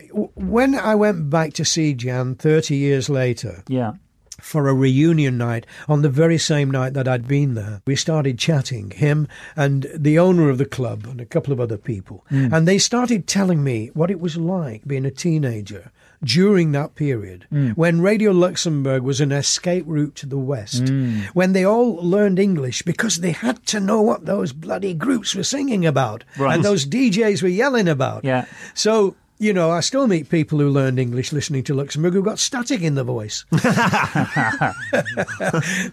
w- 0.09 0.29
when 0.35 0.75
I 0.75 0.95
went 0.95 1.29
back 1.29 1.53
to 1.53 1.65
see 1.65 1.93
Jan 1.93 2.35
30 2.35 2.75
years 2.75 3.09
later 3.09 3.63
Yeah. 3.67 3.93
For 4.39 4.67
a 4.67 4.73
reunion 4.73 5.38
night 5.38 5.65
on 5.88 6.01
the 6.01 6.09
very 6.09 6.38
same 6.38 6.69
night 6.69 6.93
that 6.93 7.07
I'd 7.07 7.27
been 7.27 7.55
there, 7.55 7.81
we 7.86 7.95
started 7.95 8.38
chatting, 8.38 8.91
him 8.91 9.27
and 9.55 9.88
the 9.95 10.19
owner 10.19 10.49
of 10.49 10.57
the 10.57 10.65
club 10.65 11.05
and 11.05 11.21
a 11.21 11.25
couple 11.25 11.53
of 11.53 11.59
other 11.59 11.77
people. 11.77 12.25
Mm. 12.31 12.53
And 12.53 12.67
they 12.67 12.77
started 12.77 13.27
telling 13.27 13.63
me 13.63 13.91
what 13.93 14.11
it 14.11 14.19
was 14.19 14.38
like 14.38 14.86
being 14.86 15.05
a 15.05 15.11
teenager 15.11 15.91
during 16.23 16.71
that 16.71 16.95
period 16.95 17.45
mm. 17.51 17.75
when 17.75 18.01
Radio 18.01 18.31
Luxembourg 18.31 19.03
was 19.03 19.21
an 19.21 19.31
escape 19.31 19.83
route 19.88 20.15
to 20.15 20.25
the 20.25 20.38
West, 20.38 20.86
mm. 20.86 21.25
when 21.27 21.53
they 21.53 21.65
all 21.65 21.95
learned 21.95 22.39
English 22.39 22.81
because 22.81 23.17
they 23.17 23.31
had 23.31 23.65
to 23.67 23.79
know 23.79 24.01
what 24.01 24.25
those 24.25 24.51
bloody 24.51 24.93
groups 24.93 25.36
were 25.36 25.43
singing 25.43 25.86
about 25.86 26.23
Right. 26.38 26.55
and 26.55 26.63
those 26.63 26.86
DJs 26.86 27.41
were 27.41 27.49
yelling 27.49 27.88
about. 27.88 28.23
Yeah. 28.25 28.45
So, 28.73 29.15
you 29.38 29.51
know, 29.53 29.69
I 29.69 29.81
still 29.81 30.07
meet 30.07 30.29
people 30.29 30.59
who 30.59 30.69
learned 30.69 30.97
English 30.99 31.33
listening 31.33 31.63
to 31.65 31.73
Luxembourg 31.73 32.13
who've 32.13 32.23
got 32.23 32.39
static 32.39 32.81
in 32.81 32.95
the 32.95 33.03
voice. 33.03 33.43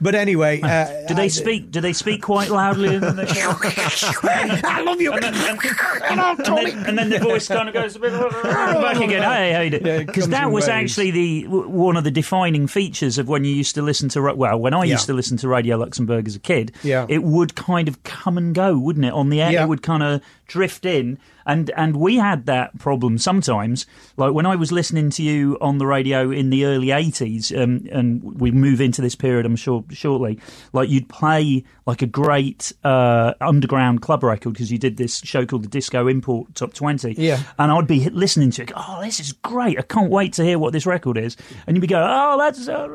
but 0.01 0.15
anyway, 0.15 0.61
uh, 0.63 1.07
Do 1.09 1.15
they 1.15 1.29
speak? 1.29 1.71
Do 1.71 1.81
they 1.81 1.93
speak 1.93 2.23
quite 2.23 2.51
loudly? 2.51 2.95
And 2.95 3.05
I 3.05 4.83
love 4.85 5.01
you. 5.01 5.13
and 5.13 5.23
then, 5.23 5.35
and 5.35 5.59
then, 6.39 6.87
and 6.87 6.99
then 6.99 7.09
the 7.11 7.19
voice 7.19 7.49
kind 7.49 7.69
of 7.69 7.75
goes 7.75 7.97
a 7.97 7.99
bit 7.99 8.13
back 8.13 8.97
again. 8.97 9.23
Hey, 9.23 9.53
hey, 9.53 9.67
it 9.69 10.07
because 10.07 10.25
comes 10.25 10.29
that 10.29 10.51
was 10.51 10.65
waves. 10.69 10.93
actually 10.93 11.11
the 11.11 11.47
one 11.49 11.97
of 11.97 12.05
the 12.05 12.11
defining 12.11 12.67
features 12.67 13.19
of 13.19 13.29
when 13.29 13.45
you 13.45 13.53
used 13.55 13.75
to 13.75 13.83
listen 13.83 14.09
to 14.11 14.23
well, 14.35 14.59
when 14.59 14.75
I 14.75 14.85
used 14.85 15.07
to 15.07 15.13
listen 15.13 15.37
to 15.39 15.49
Radio 15.49 15.77
Luxembourg 15.77 16.27
as 16.27 16.37
a 16.37 16.41
kid. 16.41 16.73
Yeah. 16.83 17.07
it 17.09 17.23
would 17.23 17.55
kind 17.55 17.89
of 17.89 18.03
come 18.05 18.39
and 18.39 18.55
go, 18.55 18.79
wouldn't 18.79 19.05
it? 19.05 19.13
On 19.13 19.31
the 19.31 19.41
air, 19.41 19.53
Yeah. 19.53 19.65
it 19.65 19.69
would 19.69 19.83
kind 19.83 20.03
of 20.03 20.21
drift 20.47 20.85
in, 20.85 21.19
and 21.47 21.71
and 21.77 21.97
we 21.97 22.17
had 22.17 22.47
that 22.47 22.79
problem 22.79 23.19
sometimes. 23.19 23.87
Like 24.17 24.33
when 24.33 24.47
I 24.47 24.57
was 24.57 24.73
listening 24.73 25.11
to 25.11 25.23
you 25.23 25.59
on 25.61 25.79
the 25.79 25.87
radio 25.87 26.31
in 26.31 26.51
the 26.51 26.65
early 26.65 26.89
'80s, 26.89 27.53
um, 27.61 27.87
and 27.93 28.23
we 28.41 28.51
move 28.51 28.81
into 28.81 29.01
this 29.03 29.15
period, 29.15 29.47
I'm 29.47 29.57
sure 29.57 29.85
shortly. 29.91 30.39
Like 30.73 30.89
you'd 30.89 31.09
play 31.09 31.65
like 31.87 32.03
a 32.03 32.07
great 32.07 32.73
uh, 32.85 33.35
underground 33.41 34.03
club 34.03 34.23
record 34.23 34.53
because 34.53 34.71
you 34.71 34.79
did 34.79 34.97
this 34.97 35.19
show 35.19 35.45
called 35.45 35.65
the 35.65 35.69
Disco 35.69 36.07
Import 36.07 36.55
Top 36.55 36.73
20. 36.75 37.15
Yeah. 37.19 37.43
And 37.59 37.73
I'd 37.73 37.89
be 37.89 38.09
listening 38.11 38.51
to 38.53 38.63
it. 38.63 38.73
Oh, 38.77 39.01
this 39.03 39.19
is 39.19 39.33
great! 39.33 39.79
I 39.79 39.83
can't 39.83 40.11
wait 40.11 40.33
to 40.35 40.45
hear 40.45 40.59
what 40.59 40.73
this 40.73 40.87
record 40.87 41.19
is. 41.19 41.37
And 41.67 41.77
you'd 41.77 41.81
be 41.81 41.87
going, 41.89 42.05
Oh, 42.07 42.39
that's. 42.39 42.69
Uh, 42.69 42.89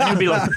you'd 0.10 0.18
be 0.18 0.28
like, 0.28 0.48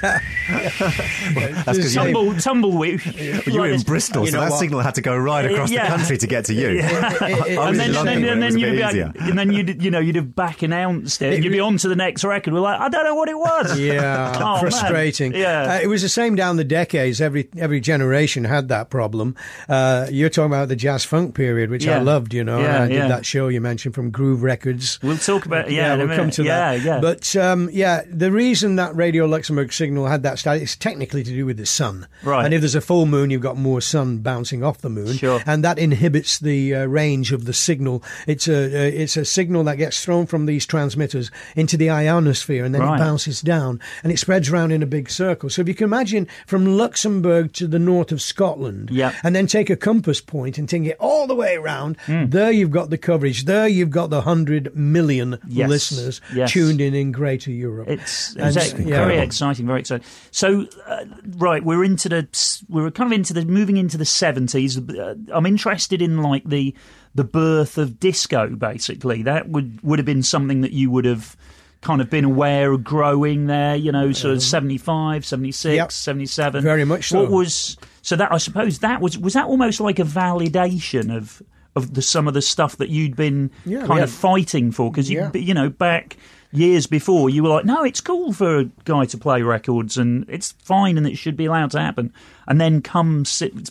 That's 1.64 1.64
'cause 1.78 1.94
you- 1.94 2.00
tumble, 2.00 2.34
tumbleweed. 2.36 3.04
you 3.46 3.60
were 3.60 3.68
in. 3.68 3.82
Bristol, 3.82 4.24
You 4.24 4.30
so 4.30 4.40
that 4.40 4.50
what? 4.50 4.58
signal 4.60 4.80
had 4.80 4.94
to 4.94 5.00
go 5.00 5.16
right 5.16 5.44
across 5.50 5.70
Yeah. 5.70 5.88
the 5.90 5.96
country 5.96 6.16
to 6.18 6.26
get 6.26 6.44
to 6.46 6.54
you. 6.54 6.68
And 7.62 7.78
then, 7.78 7.94
and 7.94 8.08
then, 8.08 8.24
and 8.24 8.42
then 8.42 8.58
you'd 8.58 8.72
be, 8.72 8.82
easier. 8.84 9.12
and 9.20 9.38
then 9.38 9.52
you'd, 9.52 9.82
you 9.82 9.90
know, 9.90 10.00
you'd 10.00 10.16
have 10.16 10.34
back 10.34 10.62
announced 10.62 11.22
it. 11.22 11.42
You'd 11.42 11.50
be 11.52 11.60
on 11.60 11.76
to 11.78 11.88
the 11.88 11.96
next 11.96 12.24
record. 12.24 12.52
We're 12.54 12.60
like, 12.60 12.80
I 12.80 12.88
don't 12.88 13.04
know 13.04 13.14
what 13.14 13.28
it 13.28 13.38
was. 13.38 13.78
Yeah, 13.82 14.32
Oh, 14.42 14.52
man. 14.54 14.60
frustrating. 14.60 15.34
Yeah. 15.34 15.74
Uh, 15.74 15.80
it 15.82 15.86
was 15.86 16.02
the 16.02 16.08
same 16.08 16.34
down 16.36 16.56
the 16.56 16.64
decades. 16.64 17.20
Every 17.20 17.48
every 17.56 17.80
generation 17.80 18.44
had 18.44 18.68
that 18.68 18.90
problem. 18.90 19.34
Uh, 19.68 20.06
you're 20.10 20.28
talking 20.30 20.46
about 20.52 20.68
the 20.68 20.76
jazz 20.76 21.04
funk 21.04 21.34
period, 21.34 21.70
which 21.70 21.86
I 21.88 22.00
loved. 22.00 22.32
You 22.34 22.44
know, 22.44 22.60
Yeah, 22.60 22.82
I 22.82 22.88
did 22.88 22.94
yeah. 22.94 23.08
that 23.08 23.26
show 23.26 23.48
you 23.48 23.60
mentioned 23.60 23.94
from 23.94 24.10
Groove 24.10 24.42
Records. 24.42 24.98
We'll 25.02 25.16
talk 25.18 25.46
about 25.46 25.70
yeah. 25.70 25.96
we'll 25.96 26.14
come 26.16 26.30
to 26.32 26.44
yeah, 26.44 26.76
that. 26.76 26.84
Yeah, 26.84 27.00
But 27.00 27.34
um, 27.36 27.68
yeah, 27.72 28.02
the 28.08 28.30
reason 28.30 28.76
that 28.76 28.94
Radio 28.94 29.26
Luxembourg 29.26 29.72
signal 29.72 30.06
had 30.06 30.22
that 30.22 30.38
status 30.38 30.62
is 30.70 30.76
technically 30.76 31.22
to 31.24 31.30
do 31.30 31.44
with 31.46 31.56
the 31.56 31.66
sun. 31.66 32.06
Right. 32.22 32.44
And 32.44 32.54
if 32.54 32.60
there's 32.60 32.74
a 32.74 32.80
full 32.80 33.06
moon, 33.06 33.30
you've 33.30 33.42
got 33.42 33.56
more 33.56 33.80
sun 33.80 34.18
bouncing 34.18 34.62
off 34.62 34.78
the 34.78 34.90
moon. 34.90 35.14
Sure. 35.16 35.40
And 35.46 35.64
that 35.64 35.78
inhibits 35.78 36.38
the 36.38 36.74
uh, 36.74 36.81
range 36.88 37.32
of 37.32 37.44
the 37.44 37.52
signal. 37.52 38.02
It's 38.26 38.48
a 38.48 38.64
uh, 38.66 38.90
it's 39.02 39.16
a 39.16 39.24
signal 39.24 39.64
that 39.64 39.76
gets 39.78 40.04
thrown 40.04 40.26
from 40.26 40.46
these 40.46 40.66
transmitters 40.66 41.30
into 41.56 41.76
the 41.76 41.90
ionosphere, 41.90 42.64
and 42.64 42.74
then 42.74 42.82
Right. 42.82 42.96
it 42.96 42.98
bounces 42.98 43.40
down, 43.40 43.80
and 44.02 44.12
it 44.12 44.18
spreads 44.18 44.50
around 44.50 44.72
in 44.72 44.82
a 44.82 44.86
big 44.86 45.08
circle. 45.10 45.50
So 45.50 45.62
if 45.62 45.68
you 45.68 45.74
can 45.74 45.84
imagine 45.84 46.26
from 46.46 46.66
Luxembourg 46.76 47.52
to 47.54 47.66
the 47.66 47.78
north 47.78 48.12
of 48.12 48.20
Scotland, 48.22 48.90
Yep. 48.90 49.14
and 49.22 49.34
then 49.36 49.46
take 49.46 49.70
a 49.70 49.76
compass 49.76 50.20
point 50.20 50.58
and 50.58 50.68
take 50.68 50.84
it 50.84 50.96
all 50.98 51.26
the 51.26 51.34
way 51.34 51.54
around, 51.56 51.96
Hmm. 52.06 52.26
there 52.30 52.50
you've 52.50 52.70
got 52.70 52.90
the 52.90 52.98
coverage. 52.98 53.44
There 53.44 53.68
you've 53.68 53.90
got 53.90 54.10
the 54.10 54.22
hundred 54.22 54.74
million 54.76 55.38
Yes. 55.48 55.68
listeners 55.68 56.20
Yes. 56.34 56.52
tuned 56.52 56.80
in 56.80 56.94
in 56.94 57.12
Greater 57.12 57.50
Europe. 57.50 57.88
It's, 57.88 58.34
And, 58.36 58.56
it's 58.56 58.72
yeah. 58.74 59.04
very 59.04 59.18
exciting, 59.18 59.66
very 59.66 59.80
exciting. 59.80 60.06
So, 60.30 60.66
uh, 60.86 61.04
right, 61.38 61.64
we're 61.64 61.84
into 61.84 62.08
the 62.08 62.26
we're 62.68 62.90
kind 62.90 63.12
of 63.12 63.16
into 63.16 63.32
the 63.32 63.44
moving 63.44 63.76
into 63.76 63.96
the 63.96 64.04
seventies. 64.04 64.78
Uh, 64.78 65.14
I'm 65.32 65.46
interested 65.46 66.00
in 66.02 66.22
like 66.22 66.44
the 66.48 66.71
the 67.14 67.24
birth 67.24 67.78
of 67.78 68.00
disco. 68.00 68.48
Basically, 68.48 69.22
that 69.22 69.48
would 69.48 69.80
would 69.82 69.98
have 69.98 70.06
been 70.06 70.22
something 70.22 70.60
that 70.62 70.72
you 70.72 70.90
would 70.90 71.04
have 71.04 71.36
kind 71.80 72.00
of 72.00 72.08
been 72.08 72.24
aware 72.24 72.72
of 72.72 72.84
growing 72.84 73.46
there. 73.46 73.74
You 73.76 73.92
know, 73.92 74.12
sort 74.12 74.34
of 74.34 74.42
75, 74.42 75.24
76, 75.26 75.74
Yep. 75.76 75.92
77. 75.92 76.62
Very 76.62 76.84
much 76.84 77.08
so. 77.08 77.22
What 77.22 77.30
was 77.30 77.76
so 78.02 78.16
that 78.16 78.32
I 78.32 78.38
suppose 78.38 78.78
that 78.80 79.00
was 79.00 79.18
was 79.18 79.32
that 79.34 79.46
almost 79.46 79.80
like 79.80 79.98
a 79.98 80.04
validation 80.04 81.14
of. 81.16 81.42
Of 81.74 81.94
the 81.94 82.02
some 82.02 82.28
of 82.28 82.34
the 82.34 82.42
stuff 82.42 82.76
that 82.76 82.90
you'd 82.90 83.16
been 83.16 83.50
Yeah, 83.64 83.78
kind 83.86 83.94
we 83.94 84.00
of 84.02 84.10
fighting 84.10 84.72
for, 84.72 84.90
because 84.90 85.08
you 85.08 85.20
Yeah. 85.20 85.30
you 85.32 85.54
know 85.54 85.70
back 85.70 86.18
years 86.52 86.86
before 86.86 87.30
you 87.30 87.42
were 87.42 87.48
like, 87.48 87.64
no, 87.64 87.82
it's 87.82 88.02
cool 88.02 88.34
for 88.34 88.58
a 88.58 88.64
guy 88.84 89.06
to 89.06 89.16
play 89.16 89.40
records 89.40 89.96
and 89.96 90.26
it's 90.28 90.52
fine 90.62 90.98
and 90.98 91.06
it 91.06 91.16
should 91.16 91.34
be 91.34 91.46
allowed 91.46 91.70
to 91.70 91.80
happen. 91.80 92.12
And 92.46 92.60
then 92.60 92.82
come 92.82 93.24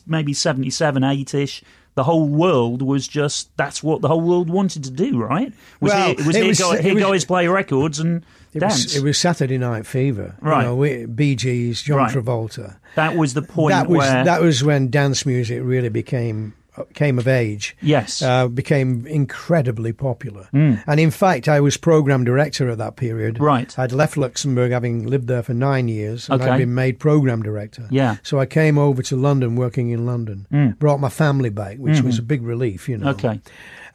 maybe 0.08 0.34
77, 0.34 1.04
8 1.04 1.34
ish, 1.36 1.62
the 1.96 2.04
whole 2.04 2.28
world 2.28 2.82
was 2.82 3.08
just 3.08 3.56
that's 3.58 3.84
what 3.84 4.02
the 4.02 4.08
whole 4.08 4.22
world 4.22 4.50
wanted 4.50 4.84
to 4.86 4.92
do, 4.92 5.18
right? 5.22 5.52
Was 5.82 5.92
Well, 5.92 6.06
here, 6.16 6.26
was 6.26 6.36
it 6.36 6.40
here, 6.40 6.48
was- 6.48 6.60
it 6.62 6.82
here 6.82 6.94
was- 6.96 7.04
guys 7.04 7.26
play 7.26 7.48
records 7.48 8.00
and 8.00 8.24
It 8.54 8.60
dance. 8.60 8.84
was, 8.86 8.96
it 8.98 9.04
was 9.04 9.18
Saturday 9.18 9.58
Night 9.58 9.86
Fever. 9.86 10.36
Right. 10.42 10.62
You 10.62 10.68
know, 10.68 10.76
we, 10.76 11.06
Bee 11.06 11.36
Gees, 11.36 11.82
John 11.82 11.98
Right. 11.98 12.14
Travolta. 12.14 12.76
that 12.96 13.16
was 13.18 13.34
the 13.34 13.42
point 13.42 13.72
that 13.74 13.88
was 13.88 14.00
where 14.00 14.24
that 14.24 14.42
was 14.42 14.64
when 14.64 14.90
dance 14.90 15.26
music 15.26 15.62
really 15.64 15.90
became 15.90 16.54
Uh, 16.78 16.84
came 16.94 17.20
of 17.20 17.28
age, 17.28 17.76
Yes. 17.82 18.22
uh, 18.22 18.48
became 18.48 19.06
incredibly 19.06 19.92
popular. 19.92 20.48
Mm. 20.54 20.82
And 20.88 21.02
in 21.02 21.12
fact, 21.12 21.50
I 21.50 21.60
was 21.60 21.76
program 21.76 22.24
director 22.24 22.70
at 22.70 22.78
that 22.78 22.96
period. 22.96 23.42
Right. 23.42 23.78
I'd 23.78 23.92
left 23.92 24.16
Luxembourg, 24.16 24.72
having 24.72 25.06
lived 25.06 25.28
there 25.28 25.44
for 25.44 25.54
nine 25.54 25.90
years, 25.90 26.30
and 26.30 26.42
Okay. 26.42 26.50
I'd 26.50 26.60
been 26.60 26.74
made 26.74 26.98
program 26.98 27.44
director. 27.44 27.88
Yeah. 27.90 28.18
So 28.24 28.40
I 28.40 28.46
came 28.46 28.78
over 28.78 29.04
to 29.04 29.18
London, 29.18 29.58
working 29.58 29.90
in 29.90 30.06
London. 30.06 30.48
Mm. 30.50 30.80
Brought 30.80 31.02
my 31.02 31.10
family 31.10 31.50
back, 31.50 31.78
which 31.78 31.96
mm-hmm. 31.96 32.08
was 32.08 32.20
a 32.20 32.22
big 32.22 32.42
relief, 32.42 32.88
you 32.88 32.98
know. 32.98 33.10
Okay. 33.10 33.42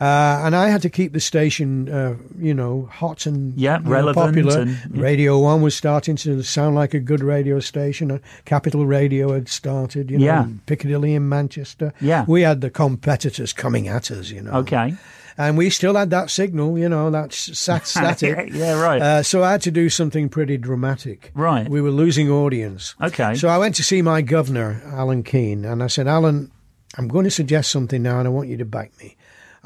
Uh, 0.00 0.42
and 0.44 0.54
I 0.54 0.68
had 0.68 0.82
to 0.82 0.90
keep 0.90 1.12
the 1.14 1.20
station, 1.20 1.88
uh, 1.88 2.16
you 2.38 2.52
know, 2.52 2.88
hot 2.92 3.24
and 3.26 3.54
Yeah, 3.58 3.78
relevant 3.82 4.26
popular. 4.26 4.60
and- 4.60 4.70
yeah. 4.92 5.02
Radio 5.02 5.38
One 5.38 5.62
was 5.62 5.74
starting 5.74 6.16
to 6.16 6.42
sound 6.42 6.74
like 6.74 6.92
a 6.92 7.00
good 7.00 7.22
radio 7.22 7.60
station. 7.60 8.10
Uh, 8.10 8.18
Capital 8.44 8.84
Radio 8.86 9.32
had 9.32 9.48
started, 9.48 10.10
you 10.10 10.18
know, 10.18 10.24
Yeah. 10.26 10.44
in 10.44 10.60
Piccadilly 10.66 11.14
in 11.14 11.28
Manchester. 11.28 11.92
Yeah. 12.00 12.24
we 12.28 12.42
had 12.42 12.60
the 12.60 12.68
competitors 12.70 13.52
coming 13.54 13.88
at 13.88 14.10
us, 14.10 14.30
you 14.30 14.42
know. 14.42 14.52
Okay. 14.52 14.94
and 15.38 15.58
we 15.58 15.68
still 15.68 15.94
had 15.96 16.08
that 16.08 16.30
signal, 16.30 16.78
you 16.78 16.88
know, 16.88 17.10
that 17.10 17.30
static. 17.32 18.48
Yeah, 18.52 18.80
right. 18.80 19.02
Uh, 19.02 19.22
so 19.22 19.42
I 19.44 19.52
had 19.52 19.60
to 19.62 19.70
do 19.70 19.88
something 19.90 20.28
pretty 20.30 20.56
dramatic. 20.56 21.30
Right. 21.34 21.68
We 21.68 21.80
were 21.82 21.90
losing 21.90 22.30
audience. 22.30 22.94
Okay. 23.02 23.34
So 23.34 23.48
I 23.48 23.58
went 23.58 23.74
to 23.76 23.82
see 23.82 24.00
my 24.02 24.22
governor, 24.22 24.80
Alan 24.86 25.22
Keen, 25.22 25.64
and 25.66 25.82
I 25.82 25.88
said, 25.88 26.06
Alan, 26.08 26.50
I'm 26.96 27.06
going 27.08 27.24
to 27.24 27.30
suggest 27.30 27.70
something 27.70 28.02
now, 28.02 28.18
and 28.18 28.26
I 28.26 28.30
want 28.30 28.48
you 28.48 28.56
to 28.56 28.64
back 28.64 28.92
me. 28.98 29.16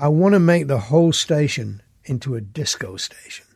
I 0.01 0.09
want 0.09 0.32
to 0.34 0.40
make 0.40 0.66
the 0.66 0.78
whole 0.78 1.12
station 1.12 1.82
into 2.05 2.34
a 2.34 2.40
disco 2.40 2.96
station. 2.96 3.46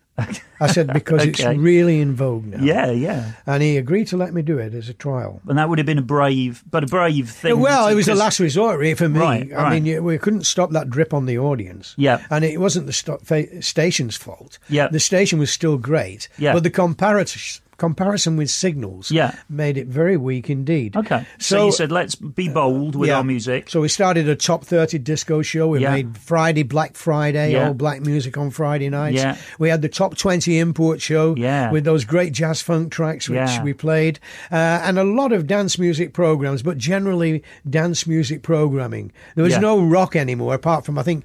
I 0.61 0.68
said, 0.68 0.92
because 0.92 1.22
Okay. 1.22 1.30
it's 1.30 1.59
really 1.59 2.01
in 2.01 2.14
vogue 2.14 2.45
now. 2.47 2.62
Yeah, 2.62 2.92
yeah. 2.92 3.32
And 3.47 3.64
he 3.64 3.76
agreed 3.76 4.07
to 4.09 4.16
let 4.16 4.32
me 4.32 4.42
do 4.42 4.59
it 4.59 4.72
as 4.72 4.88
a 4.88 4.95
trial. 4.95 5.40
And 5.49 5.59
that 5.59 5.68
would 5.68 5.78
have 5.78 5.86
been 5.86 5.99
a 5.99 6.03
brave, 6.03 6.62
but 6.70 6.84
a 6.84 6.86
brave 6.86 7.28
thing. 7.30 7.59
Well, 7.59 7.88
it 7.88 7.97
was 7.97 8.07
the 8.07 8.12
because- 8.12 8.20
last 8.20 8.38
resort 8.38 8.78
really, 8.78 8.95
for 8.95 9.09
me. 9.09 9.18
Right, 9.18 9.53
I 9.53 9.57
right. 9.57 9.70
mean, 9.72 9.86
you, 9.86 10.03
we 10.05 10.18
couldn't 10.18 10.45
stop 10.45 10.70
that 10.70 10.88
drip 10.88 11.12
on 11.12 11.26
the 11.26 11.36
audience. 11.38 11.95
Yeah. 11.97 12.24
And 12.30 12.45
it 12.45 12.61
wasn't 12.61 12.86
the 12.86 13.18
fa- 13.24 13.61
station's 13.61 14.16
fault. 14.16 14.61
Yeah. 14.68 14.86
The 14.86 15.01
station 15.01 15.40
was 15.40 15.51
still 15.51 15.78
great. 15.78 16.28
Yeah. 16.38 16.53
But 16.53 16.62
the 16.62 16.70
comparat- 16.70 17.61
comparison 17.76 18.36
with 18.36 18.50
signals 18.50 19.10
Yeah. 19.10 19.34
made 19.48 19.76
it 19.76 19.86
very 19.86 20.16
weak 20.16 20.48
indeed. 20.50 20.96
Okay. 20.96 21.26
So, 21.38 21.66
you 21.66 21.72
said, 21.72 21.90
let's 21.92 22.14
be 22.14 22.48
bold 22.48 22.94
with 22.94 23.08
yeah. 23.08 23.16
our 23.16 23.24
music. 23.24 23.68
So 23.70 23.80
we 23.80 23.88
started 23.88 24.28
a 24.28 24.36
top 24.36 24.64
30 24.64 24.98
disco 24.98 25.42
show. 25.42 25.68
We 25.68 25.80
Yeah. 25.80 25.92
made 25.92 26.16
Friday 26.18 26.62
Black 26.62 26.96
Friday, 26.96 27.52
Yeah. 27.52 27.68
all 27.68 27.74
black 27.74 28.00
music 28.00 28.36
on 28.38 28.50
Friday 28.50 28.88
nights. 28.90 29.16
Yeah. 29.16 29.36
We 29.58 29.68
had 29.68 29.82
the 29.82 29.88
top 29.88 30.16
20 30.16 30.58
import 30.58 31.00
show 31.00 31.34
Yeah. 31.36 31.70
with 31.70 31.84
those 31.84 32.04
great 32.04 32.32
jazz 32.32 32.60
funk 32.62 32.92
tracks 32.92 33.28
which 33.28 33.50
we 33.62 33.72
played, 33.72 34.18
uh, 34.52 34.54
and 34.54 34.98
a 34.98 35.04
lot 35.04 35.32
of 35.32 35.46
dance 35.46 35.78
music 35.78 36.12
programs, 36.12 36.62
but 36.62 36.78
generally 36.78 37.42
dance 37.68 38.06
music 38.06 38.42
programming. 38.42 39.12
There 39.34 39.44
was 39.44 39.58
no 39.58 39.80
rock 39.80 40.16
anymore, 40.16 40.54
apart 40.54 40.84
from, 40.86 40.98
I 40.98 41.02
think, 41.02 41.24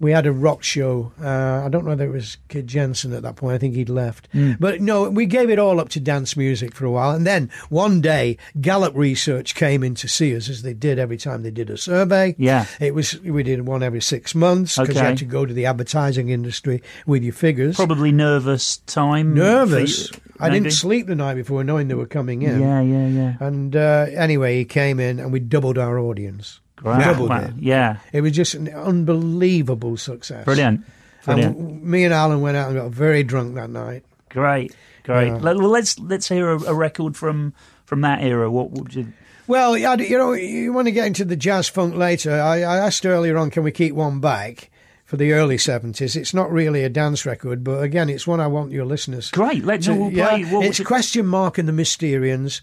we 0.00 0.12
had 0.12 0.26
a 0.26 0.32
rock 0.32 0.62
show. 0.62 1.12
Uh, 1.22 1.62
I 1.64 1.68
don't 1.68 1.84
know 1.84 1.90
whether 1.90 2.06
it 2.06 2.12
was 2.12 2.38
Kid 2.48 2.66
Jensen 2.66 3.12
at 3.12 3.22
that 3.22 3.36
point. 3.36 3.54
I 3.54 3.58
think 3.58 3.74
he'd 3.74 3.90
left. 3.90 4.28
Hmm. 4.32 4.52
But 4.58 4.80
no, 4.80 5.08
we 5.10 5.26
gave 5.26 5.50
it 5.50 5.58
all 5.58 5.78
up 5.78 5.90
to 5.90 6.00
dance 6.00 6.36
music 6.36 6.74
for 6.74 6.86
a 6.86 6.90
while. 6.90 7.10
And 7.10 7.26
then 7.26 7.50
one 7.68 8.00
day, 8.00 8.38
Gallup 8.60 8.96
Research 8.96 9.54
came 9.54 9.84
in 9.84 9.94
to 9.96 10.08
see 10.08 10.34
us, 10.34 10.48
as 10.48 10.62
they 10.62 10.72
did 10.72 10.98
every 10.98 11.18
time 11.18 11.42
they 11.42 11.50
did 11.50 11.68
a 11.68 11.76
survey. 11.76 12.34
Yeah. 12.38 12.64
It 12.80 12.94
was 12.94 13.20
we 13.20 13.42
did 13.42 13.66
one 13.66 13.82
every 13.82 14.00
six 14.00 14.34
months 14.34 14.78
because 14.78 14.96
you 14.96 15.02
had 15.02 15.18
to 15.18 15.26
go 15.26 15.44
to 15.44 15.52
the 15.52 15.66
advertising 15.66 16.30
industry 16.30 16.82
with 17.06 17.22
your 17.22 17.34
figures. 17.34 17.76
Probably 17.76 18.10
nervous 18.10 18.78
time. 18.78 19.34
Nervous. 19.34 20.10
you, 20.10 20.18
I 20.40 20.48
didn't 20.48 20.70
sleep 20.72 21.06
the 21.06 21.14
night 21.14 21.34
before, 21.34 21.62
knowing 21.62 21.88
they 21.88 21.94
were 21.94 22.06
coming 22.06 22.40
in. 22.40 22.60
Yeah, 22.60 22.80
yeah, 22.80 23.06
yeah. 23.06 23.34
And 23.40 23.76
uh, 23.76 24.06
anyway, 24.14 24.56
he 24.56 24.64
came 24.64 24.98
in, 24.98 25.20
and 25.20 25.30
we 25.32 25.40
doubled 25.40 25.76
our 25.76 25.98
audience. 25.98 26.60
Wow, 26.82 26.98
Doubled 26.98 27.28
wow. 27.30 27.40
it. 27.44 27.54
Yeah. 27.58 27.98
It 28.12 28.20
was 28.22 28.32
just 28.32 28.54
an 28.54 28.68
unbelievable 28.68 29.96
success. 29.96 30.44
Brilliant. 30.44 30.84
And 30.84 31.24
Brilliant. 31.24 31.58
w- 31.58 31.80
me 31.80 32.04
and 32.04 32.14
Alan 32.14 32.40
went 32.40 32.56
out 32.56 32.68
and 32.70 32.78
got 32.78 32.90
very 32.90 33.22
drunk 33.22 33.54
that 33.56 33.70
night. 33.70 34.04
Great. 34.30 34.74
Great. 35.04 35.26
Yeah. 35.28 35.38
Let, 35.38 35.56
well, 35.56 35.68
let's 35.68 35.98
let's 35.98 36.28
hear 36.28 36.50
a, 36.50 36.62
a 36.64 36.74
record 36.74 37.16
from 37.16 37.52
from 37.84 38.00
that 38.02 38.22
era. 38.22 38.50
What 38.50 38.70
would 38.70 38.94
you? 38.94 39.12
Well, 39.46 39.76
you 39.76 40.16
know, 40.16 40.32
you 40.32 40.72
want 40.72 40.86
to 40.86 40.92
get 40.92 41.06
into 41.08 41.24
the 41.24 41.36
jazz 41.36 41.68
funk 41.68 41.96
later. 41.96 42.32
I, 42.40 42.58
I 42.58 42.76
asked 42.76 43.04
earlier 43.04 43.36
on, 43.36 43.50
can 43.50 43.64
we 43.64 43.72
keep 43.72 43.94
one 43.94 44.20
back 44.20 44.70
for 45.04 45.16
the 45.16 45.32
early 45.32 45.56
70s? 45.56 46.14
It's 46.14 46.32
not 46.32 46.52
really 46.52 46.84
a 46.84 46.88
dance 46.88 47.26
record, 47.26 47.64
but 47.64 47.82
again, 47.82 48.08
it's 48.08 48.28
one 48.28 48.38
I 48.38 48.46
want 48.46 48.70
your 48.70 48.84
listeners 48.84 49.28
Great. 49.32 49.64
Let's 49.64 49.86
to. 49.86 49.92
all 49.92 50.12
yeah, 50.12 50.28
play. 50.28 50.44
What 50.44 50.66
it's 50.66 50.78
it? 50.78 50.84
Question 50.84 51.26
Mark 51.26 51.58
and 51.58 51.68
the 51.68 51.72
Mysterians, 51.72 52.60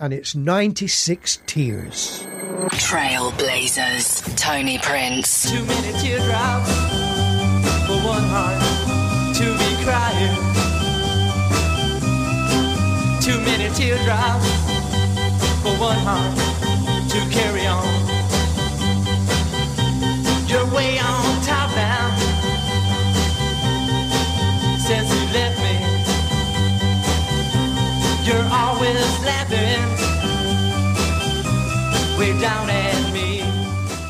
and 0.00 0.12
it's 0.12 0.34
96 0.34 1.38
Tears. 1.46 2.26
Trailblazers, 2.68 4.36
Tony 4.36 4.78
Prince. 4.78 5.50
Too 5.50 5.64
many 5.64 5.98
teardrops 5.98 6.70
for 7.86 7.96
one 8.06 8.22
heart 8.28 8.60
to 9.36 9.44
be 9.56 9.70
crying. 9.82 10.36
Too 13.20 13.40
many 13.40 13.74
teardrops 13.74 14.46
for 15.62 15.72
one 15.80 15.98
heart 16.04 16.36
to 17.08 17.18
carry 17.30 17.66
on. 17.66 17.86
You're 20.46 20.66
way 20.74 20.98
on 20.98 21.29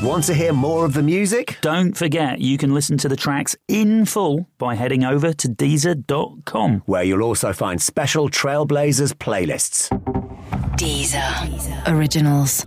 Want 0.01 0.23
to 0.23 0.33
hear 0.33 0.51
more 0.51 0.83
of 0.83 0.93
the 0.93 1.03
music? 1.03 1.59
Don't 1.61 1.95
forget, 1.95 2.39
you 2.39 2.57
can 2.57 2.73
listen 2.73 2.97
to 2.97 3.07
the 3.07 3.15
tracks 3.15 3.55
in 3.67 4.05
full 4.05 4.47
by 4.57 4.73
heading 4.73 5.03
over 5.03 5.31
to 5.31 5.47
Deezer.com. 5.47 6.81
Where 6.87 7.03
you'll 7.03 7.21
also 7.21 7.53
find 7.53 7.79
special 7.79 8.27
Trailblazers 8.27 9.13
playlists. 9.13 9.89
Deezer. 10.75 11.87
Originals. 11.87 12.65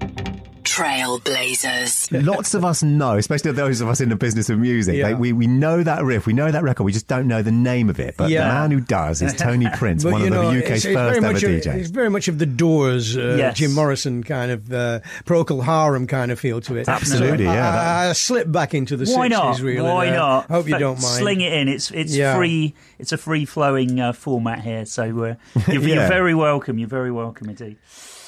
Trailblazers. 0.75 2.25
Lots 2.27 2.55
of 2.55 2.65
us 2.65 2.83
know, 2.83 3.17
especially 3.17 3.53
those 3.53 3.81
of 3.81 3.89
us 3.89 4.01
in 4.01 4.09
the 4.09 4.17
business 4.17 4.51
of 4.51 4.59
music, 4.59 4.97
Yeah. 4.97 5.09
they- 5.09 5.15
we, 5.15 5.33
we 5.33 5.47
know 5.47 5.83
that 5.83 6.03
riff, 6.05 6.27
we 6.27 6.33
know 6.33 6.51
that 6.51 6.63
record, 6.63 6.85
we 6.85 6.93
just 6.93 7.07
don't 7.07 7.27
know 7.29 7.43
the 7.43 7.53
name 7.53 7.89
of 7.91 8.01
it. 8.01 8.17
But 8.17 8.31
Yeah. 8.31 8.49
the 8.49 8.55
man 8.55 8.71
who 8.71 8.81
does 8.81 9.23
is 9.23 9.35
Tony 9.35 9.69
Prince, 9.77 10.05
one 10.05 10.23
of 10.23 10.31
know, 10.31 10.51
the 10.53 10.59
UK's 10.65 10.85
it's 10.85 10.95
very 10.95 11.21
first 11.21 11.45
ever 11.45 11.53
DJs. 11.61 11.77
It's 11.77 11.91
very 11.91 12.11
much 12.11 12.29
of 12.29 12.39
the 12.39 12.47
Doors, 12.47 13.17
uh, 13.17 13.37
Yes. 13.39 13.57
Jim 13.57 13.73
Morrison 13.73 14.23
kind 14.23 14.51
of 14.51 14.73
uh, 14.73 15.01
Procol 15.25 15.65
Harum 15.65 16.07
kind 16.07 16.31
of 16.31 16.39
feel 16.41 16.61
to 16.63 16.77
it. 16.77 16.89
Absolutely, 16.89 17.45
So 17.47 17.53
yeah, 17.53 17.71
that- 17.71 18.07
I, 18.07 18.11
I 18.11 18.13
slipped 18.13 18.51
back 18.53 18.75
into 18.75 18.97
the 18.97 19.05
Why 19.11 19.29
60s, 19.29 19.31
not? 19.31 19.61
really. 19.61 19.81
Why 19.83 20.07
there. 20.07 20.15
not? 20.17 20.47
Hope 20.51 20.69
you 20.69 20.75
F- 20.75 20.81
don't 20.81 21.01
mind. 21.03 21.19
Sling 21.19 21.41
it 21.41 21.53
in. 21.53 21.69
It's 21.69 21.91
it's 21.91 22.15
Yeah. 22.15 22.37
free. 22.37 22.75
It's 22.99 23.13
a 23.13 23.17
free 23.19 23.45
flowing 23.45 24.01
uh, 24.01 24.13
format 24.13 24.61
here, 24.63 24.85
so 24.87 25.03
uh, 25.05 25.35
you're, 25.73 25.83
you're 25.83 26.09
very 26.09 26.35
welcome. 26.35 26.79
You're 26.79 26.89
very 26.89 27.11
welcome 27.13 27.49
indeed. 27.49 27.77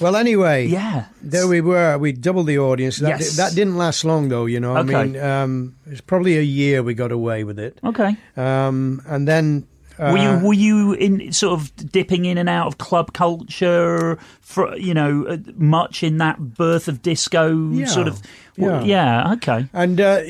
Well, 0.01 0.17
anyway, 0.17 0.67
Yeah. 0.67 1.05
there 1.23 1.47
we 1.49 1.61
were. 1.61 1.97
We 1.99 2.13
doubled 2.13 2.47
the 2.47 2.59
audience. 2.59 2.99
That, 2.99 3.21
Yes. 3.21 3.37
that 3.37 3.55
didn't 3.55 3.77
last 3.77 4.05
long, 4.05 4.29
though. 4.29 4.47
You 4.47 4.61
know, 4.61 4.77
Okay. 4.77 4.95
I 4.95 5.05
mean, 5.07 5.21
um, 5.21 5.75
it's 5.91 6.01
probably 6.03 6.37
a 6.39 6.43
year 6.43 6.83
we 6.83 6.95
got 6.95 7.13
away 7.13 7.45
with 7.45 7.59
it, 7.59 7.79
Okay. 7.85 8.17
um, 8.37 9.01
and 9.07 9.27
then. 9.27 9.65
Uh, 9.99 10.11
Were 10.13 10.19
you 10.19 10.47
were 10.47 10.53
you 10.53 10.93
in 10.93 11.33
sort 11.33 11.59
of 11.59 11.73
dipping 11.91 12.27
in 12.27 12.37
and 12.37 12.51
out 12.51 12.67
of 12.67 12.77
club 12.77 13.15
culture, 13.15 14.19
for, 14.43 14.77
you 14.77 14.93
know, 14.93 15.25
uh, 15.27 15.39
much 15.57 16.03
in 16.03 16.19
that 16.19 16.39
birth 16.55 16.87
of 16.87 17.01
disco 17.01 17.71
Yeah. 17.73 17.87
sort 17.87 18.07
of? 18.07 18.21
Yeah. 18.59 18.83
yeah. 18.83 19.33
Okay. 19.33 19.65
And 19.73 19.99
uh, 19.99 20.21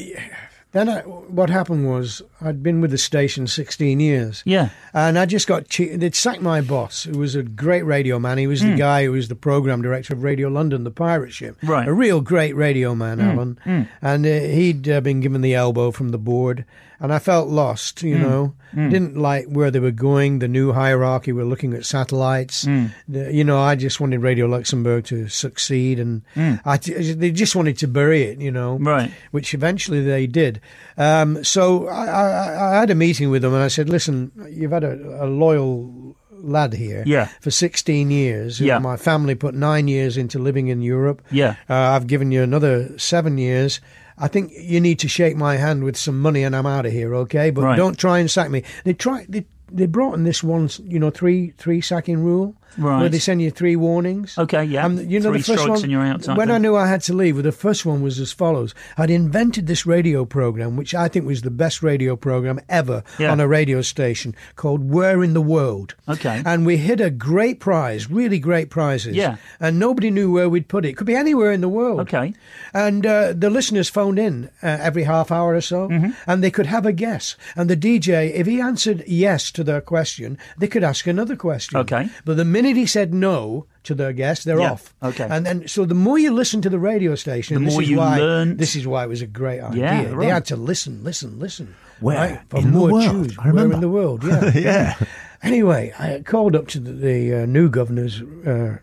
then 0.76 0.88
I, 0.88 1.00
what 1.00 1.48
happened 1.50 1.88
was 1.88 2.22
I'd 2.40 2.62
been 2.62 2.80
with 2.80 2.90
the 2.90 2.98
station 2.98 3.46
16 3.46 3.98
years. 4.00 4.42
Yeah. 4.44 4.68
And 4.92 5.18
I 5.18 5.26
just 5.26 5.46
got 5.46 5.68
che- 5.68 5.96
they'd 5.96 6.14
sacked 6.14 6.42
my 6.42 6.60
boss, 6.60 7.04
who 7.04 7.18
was 7.18 7.34
a 7.34 7.42
great 7.42 7.82
radio 7.84 8.18
man. 8.18 8.38
He 8.38 8.46
was 8.46 8.60
the 8.60 8.76
guy 8.76 9.04
who 9.04 9.12
was 9.12 9.28
the 9.28 9.34
program 9.34 9.82
director 9.82 10.14
of 10.14 10.22
Radio 10.22 10.48
London, 10.48 10.84
the 10.84 10.90
pirate 10.90 11.32
ship. 11.32 11.56
Hmm. 11.60 11.70
Right. 11.70 11.84
Hmm. 11.84 11.90
A 11.90 11.94
real 11.94 12.20
great 12.20 12.54
radio 12.54 12.94
man, 12.94 13.20
Alan. 13.20 13.88
And 14.02 14.26
uh, 14.26 14.28
he'd 14.28 14.88
uh, 14.88 15.00
been 15.00 15.20
given 15.20 15.40
the 15.40 15.54
elbow 15.54 15.90
from 15.90 16.10
the 16.10 16.18
board. 16.18 16.64
And 16.98 17.12
I 17.12 17.18
felt 17.18 17.48
lost, 17.48 18.00
Hmm. 18.00 18.06
you 18.06 18.18
know. 18.18 18.54
Didn't 18.74 19.16
like 19.16 19.46
where 19.46 19.70
they 19.70 19.80
were 19.80 19.90
going, 19.90 20.38
the 20.40 20.48
new 20.48 20.72
hierarchy. 20.72 21.32
We're 21.32 21.44
looking 21.46 21.72
at 21.72 21.86
satellites. 21.86 22.64
Hmm. 22.64 22.86
The- 23.08 23.32
you 23.32 23.42
know, 23.44 23.58
I 23.58 23.74
just 23.74 24.00
wanted 24.00 24.20
Radio 24.20 24.46
Luxembourg 24.46 25.04
to 25.06 25.28
succeed. 25.28 25.98
And 25.98 26.22
I 26.64 26.76
t- 26.76 26.92
they 27.14 27.30
just 27.30 27.56
wanted 27.56 27.78
to 27.78 27.88
bury 27.88 28.22
it, 28.24 28.38
you 28.40 28.50
know 28.50 28.76
Hmm. 28.76 28.86
Right. 28.88 29.10
which 29.30 29.54
eventually 29.54 30.02
they 30.02 30.26
did. 30.26 30.60
Um, 30.98 31.42
so 31.44 31.88
I, 31.88 32.04
I, 32.06 32.76
I 32.76 32.80
had 32.80 32.90
a 32.90 32.94
meeting 32.94 33.30
with 33.30 33.42
them 33.42 33.54
and 33.54 33.62
I 33.62 33.68
said, 33.68 33.88
listen, 33.88 34.30
you've 34.50 34.72
had 34.72 34.84
a, 34.84 35.24
a 35.24 35.26
loyal 35.26 36.14
lad 36.38 36.74
here 36.74 37.02
Yeah. 37.06 37.28
for 37.40 37.50
16 37.50 38.10
years. 38.10 38.60
Yeah. 38.60 38.78
My 38.78 38.96
family 38.98 39.34
put 39.34 39.54
nine 39.54 39.88
years 39.88 40.16
into 40.18 40.38
living 40.38 40.68
in 40.68 40.82
Europe. 40.82 41.22
Yeah. 41.30 41.56
Uh, 41.68 41.74
I've 41.74 42.06
given 42.06 42.30
you 42.30 42.42
another 42.42 42.90
seven 42.98 43.38
years. 43.38 43.80
I 44.18 44.28
think 44.28 44.52
you 44.56 44.80
need 44.80 44.98
to 45.00 45.08
shake 45.08 45.36
my 45.36 45.56
hand 45.56 45.84
with 45.84 45.96
some 45.96 46.20
money 46.20 46.42
and 46.42 46.56
I'm 46.56 46.66
out 46.66 46.86
of 46.86 46.92
here, 46.92 47.14
okay? 47.14 47.50
But 47.50 47.64
Right. 47.64 47.76
don't 47.76 47.98
try 47.98 48.18
and 48.18 48.30
sack 48.30 48.50
me. 48.50 48.62
They 48.84 48.94
try. 48.94 49.26
They, 49.28 49.44
they 49.70 49.86
brought 49.86 50.14
in 50.14 50.24
this 50.24 50.42
one, 50.42 50.70
you 50.84 50.98
know, 50.98 51.10
three 51.10 51.52
three 51.58 51.80
sacking 51.80 52.22
rule. 52.24 52.54
Right. 52.78 53.00
where 53.00 53.08
they 53.08 53.18
send 53.18 53.40
you 53.40 53.50
three 53.50 53.74
warnings. 53.76 54.36
Okay, 54.36 54.62
yeah. 54.64 54.84
And 54.84 55.10
you 55.10 55.18
know 55.20 55.30
Three 55.30 55.38
the 55.38 55.44
first 55.44 55.62
strikes 55.62 55.68
one, 55.80 55.82
and 55.84 55.92
you're 55.92 56.02
out 56.04 56.26
when 56.36 56.50
I 56.50 56.58
knew 56.58 56.76
I 56.76 56.86
had 56.86 57.00
to 57.02 57.14
leave, 57.14 57.36
well, 57.36 57.42
the 57.42 57.52
first 57.52 57.86
one 57.86 58.02
was 58.02 58.18
as 58.20 58.32
follows: 58.32 58.74
I'd 58.98 59.10
invented 59.10 59.66
this 59.66 59.86
radio 59.86 60.24
program, 60.24 60.76
which 60.76 60.94
I 60.94 61.08
think 61.08 61.24
was 61.26 61.42
the 61.42 61.50
best 61.50 61.82
radio 61.82 62.16
program 62.16 62.60
ever 62.68 63.02
Yeah. 63.18 63.32
on 63.32 63.40
a 63.40 63.48
radio 63.48 63.80
station, 63.82 64.34
called 64.56 64.90
"Where 64.90 65.22
in 65.24 65.32
the 65.32 65.40
World." 65.40 65.94
Okay. 66.08 66.42
and 66.44 66.66
we 66.66 66.76
hit 66.76 67.00
a 67.00 67.10
great 67.10 67.60
prize, 67.60 68.10
really 68.10 68.38
great 68.38 68.68
prizes. 68.70 69.16
Yeah. 69.16 69.36
and 69.58 69.78
nobody 69.78 70.10
knew 70.10 70.30
where 70.32 70.48
we'd 70.48 70.68
put 70.68 70.84
it. 70.84 70.90
It 70.90 70.96
could 70.98 71.06
be 71.06 71.14
anywhere 71.16 71.52
in 71.52 71.60
the 71.62 71.68
world. 71.68 72.00
Okay. 72.00 72.34
And 72.74 73.06
uh, 73.06 73.32
the 73.32 73.48
listeners 73.50 73.88
phoned 73.88 74.18
in 74.18 74.50
uh, 74.62 74.66
every 74.80 75.04
half 75.04 75.30
hour 75.30 75.54
or 75.54 75.60
so, 75.60 75.88
Mm-hmm. 75.88 76.10
and 76.26 76.42
they 76.44 76.50
could 76.50 76.66
have 76.66 76.84
a 76.86 76.92
guess. 76.92 77.36
And 77.56 77.70
the 77.70 77.76
DJ, 77.76 78.32
if 78.34 78.46
he 78.46 78.60
answered 78.60 79.02
yes 79.06 79.50
to 79.52 79.64
their 79.64 79.80
question, 79.80 80.36
they 80.58 80.66
could 80.68 80.84
ask 80.84 81.06
another 81.06 81.36
question. 81.36 81.78
Okay. 81.78 82.08
But 82.24 82.36
the 82.36 82.44
minute 82.56 82.76
he 82.76 82.86
said 82.86 83.12
no 83.14 83.66
to 83.84 83.94
their 83.94 84.12
guest, 84.12 84.44
they're 84.44 84.58
Yeah, 84.60 84.72
off. 84.72 84.94
okay. 85.02 85.26
And 85.30 85.44
then, 85.46 85.68
so 85.68 85.84
the 85.84 85.94
more 85.94 86.18
you 86.18 86.32
listen 86.32 86.60
to 86.62 86.70
the 86.70 86.78
radio 86.78 87.14
station, 87.14 87.54
The 87.58 87.64
this 87.64 87.72
more 87.74 87.82
is 87.82 87.88
you 87.90 87.98
why 87.98 88.18
learn. 88.18 88.56
this 88.56 88.74
is 88.76 88.84
why 88.86 89.04
it 89.04 89.08
was 89.08 89.22
a 89.22 89.26
great 89.26 89.60
idea. 89.60 89.84
Yeah, 89.84 90.14
They 90.18 90.26
had 90.28 90.44
to 90.46 90.56
listen, 90.56 91.04
listen, 91.04 91.38
listen. 91.38 91.74
Where 92.00 92.16
right? 92.18 92.40
For 92.50 92.58
in 92.58 92.64
the 92.72 92.78
more 92.78 92.90
world? 92.92 93.10
tunes. 93.10 93.38
I 93.38 93.44
Where 93.44 93.52
remember. 93.52 93.74
in 93.74 93.80
the 93.80 93.88
world? 93.88 94.24
Yeah. 94.24 94.50
yeah. 94.68 94.94
Anyway, 95.42 95.92
I 95.98 96.22
called 96.24 96.56
up 96.56 96.66
to 96.68 96.80
the, 96.80 96.92
the 96.92 97.42
uh, 97.42 97.46
new 97.46 97.68
governor's 97.68 98.20
uh, 98.22 98.78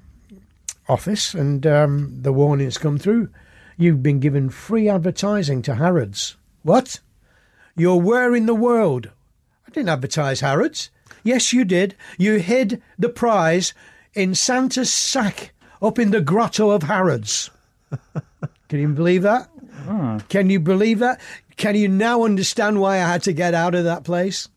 office, 0.88 1.34
and 1.34 1.65
um, 1.67 2.21
the 2.21 2.34
warnings 2.34 2.78
come 2.78 2.97
through. 2.97 3.30
You've 3.78 4.03
been 4.03 4.19
given 4.19 4.49
free 4.49 4.88
advertising 4.89 5.61
to 5.63 5.76
Harrods. 5.76 6.38
What? 6.61 6.99
You're 7.76 7.99
where 7.99 8.36
in 8.36 8.45
the 8.45 8.55
world? 8.55 9.09
I 9.67 9.71
didn't 9.71 9.89
advertise 9.89 10.41
Harrods. 10.41 10.89
Yes, 11.24 11.53
you 11.53 11.63
did. 11.65 11.95
You 12.17 12.36
hid 12.39 12.82
the 12.99 13.09
prize 13.09 13.74
in 14.13 14.36
Santa's 14.36 14.93
sack 14.93 15.53
up 15.82 15.97
in 15.99 16.11
the 16.11 16.21
grotto 16.21 16.69
of 16.71 16.84
Harrods. 16.84 17.49
Can 18.69 18.80
you 18.80 18.88
believe 18.89 19.21
that? 19.24 19.49
Can 20.30 20.49
you 20.49 20.59
believe 20.59 20.99
that? 20.99 21.19
Can 21.57 21.76
you 21.76 21.88
now 21.88 22.24
understand 22.24 22.80
why 22.80 22.95
I 22.95 22.99
had 23.11 23.24
to 23.24 23.34
get 23.34 23.53
out 23.53 23.76
of 23.76 23.84
that 23.84 24.03
place? 24.03 24.47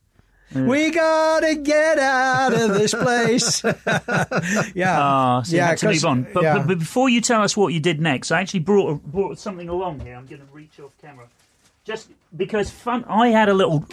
We 0.55 0.91
gotta 0.93 1.57
get 1.57 1.99
out 1.99 2.55
of 2.55 2.75
this 2.75 2.95
place. 3.05 3.65
yeah, 4.75 4.97
Ah, 5.01 5.43
so 5.43 5.51
you 5.53 5.59
yeah, 5.59 5.75
to 5.75 5.89
move 5.89 6.05
on. 6.05 6.27
But, 6.33 6.43
yeah. 6.45 6.59
but, 6.59 6.69
but 6.69 6.79
before 6.79 7.09
you 7.09 7.21
tell 7.21 7.43
us 7.43 7.57
what 7.57 7.75
you 7.75 7.81
did 7.81 8.01
next, 8.01 8.31
I 8.31 8.41
actually 8.41 8.61
brought 8.61 9.03
brought 9.03 9.39
something 9.39 9.69
along 9.69 10.01
here. 10.01 10.15
I'm 10.15 10.27
going 10.27 10.41
to 10.41 10.47
reach 10.53 10.79
off 10.79 10.93
camera. 11.03 11.27
Just 11.85 12.11
because 12.35 12.71
fun, 12.71 13.05
I 13.09 13.29
had 13.29 13.49
a 13.49 13.55
little 13.55 13.85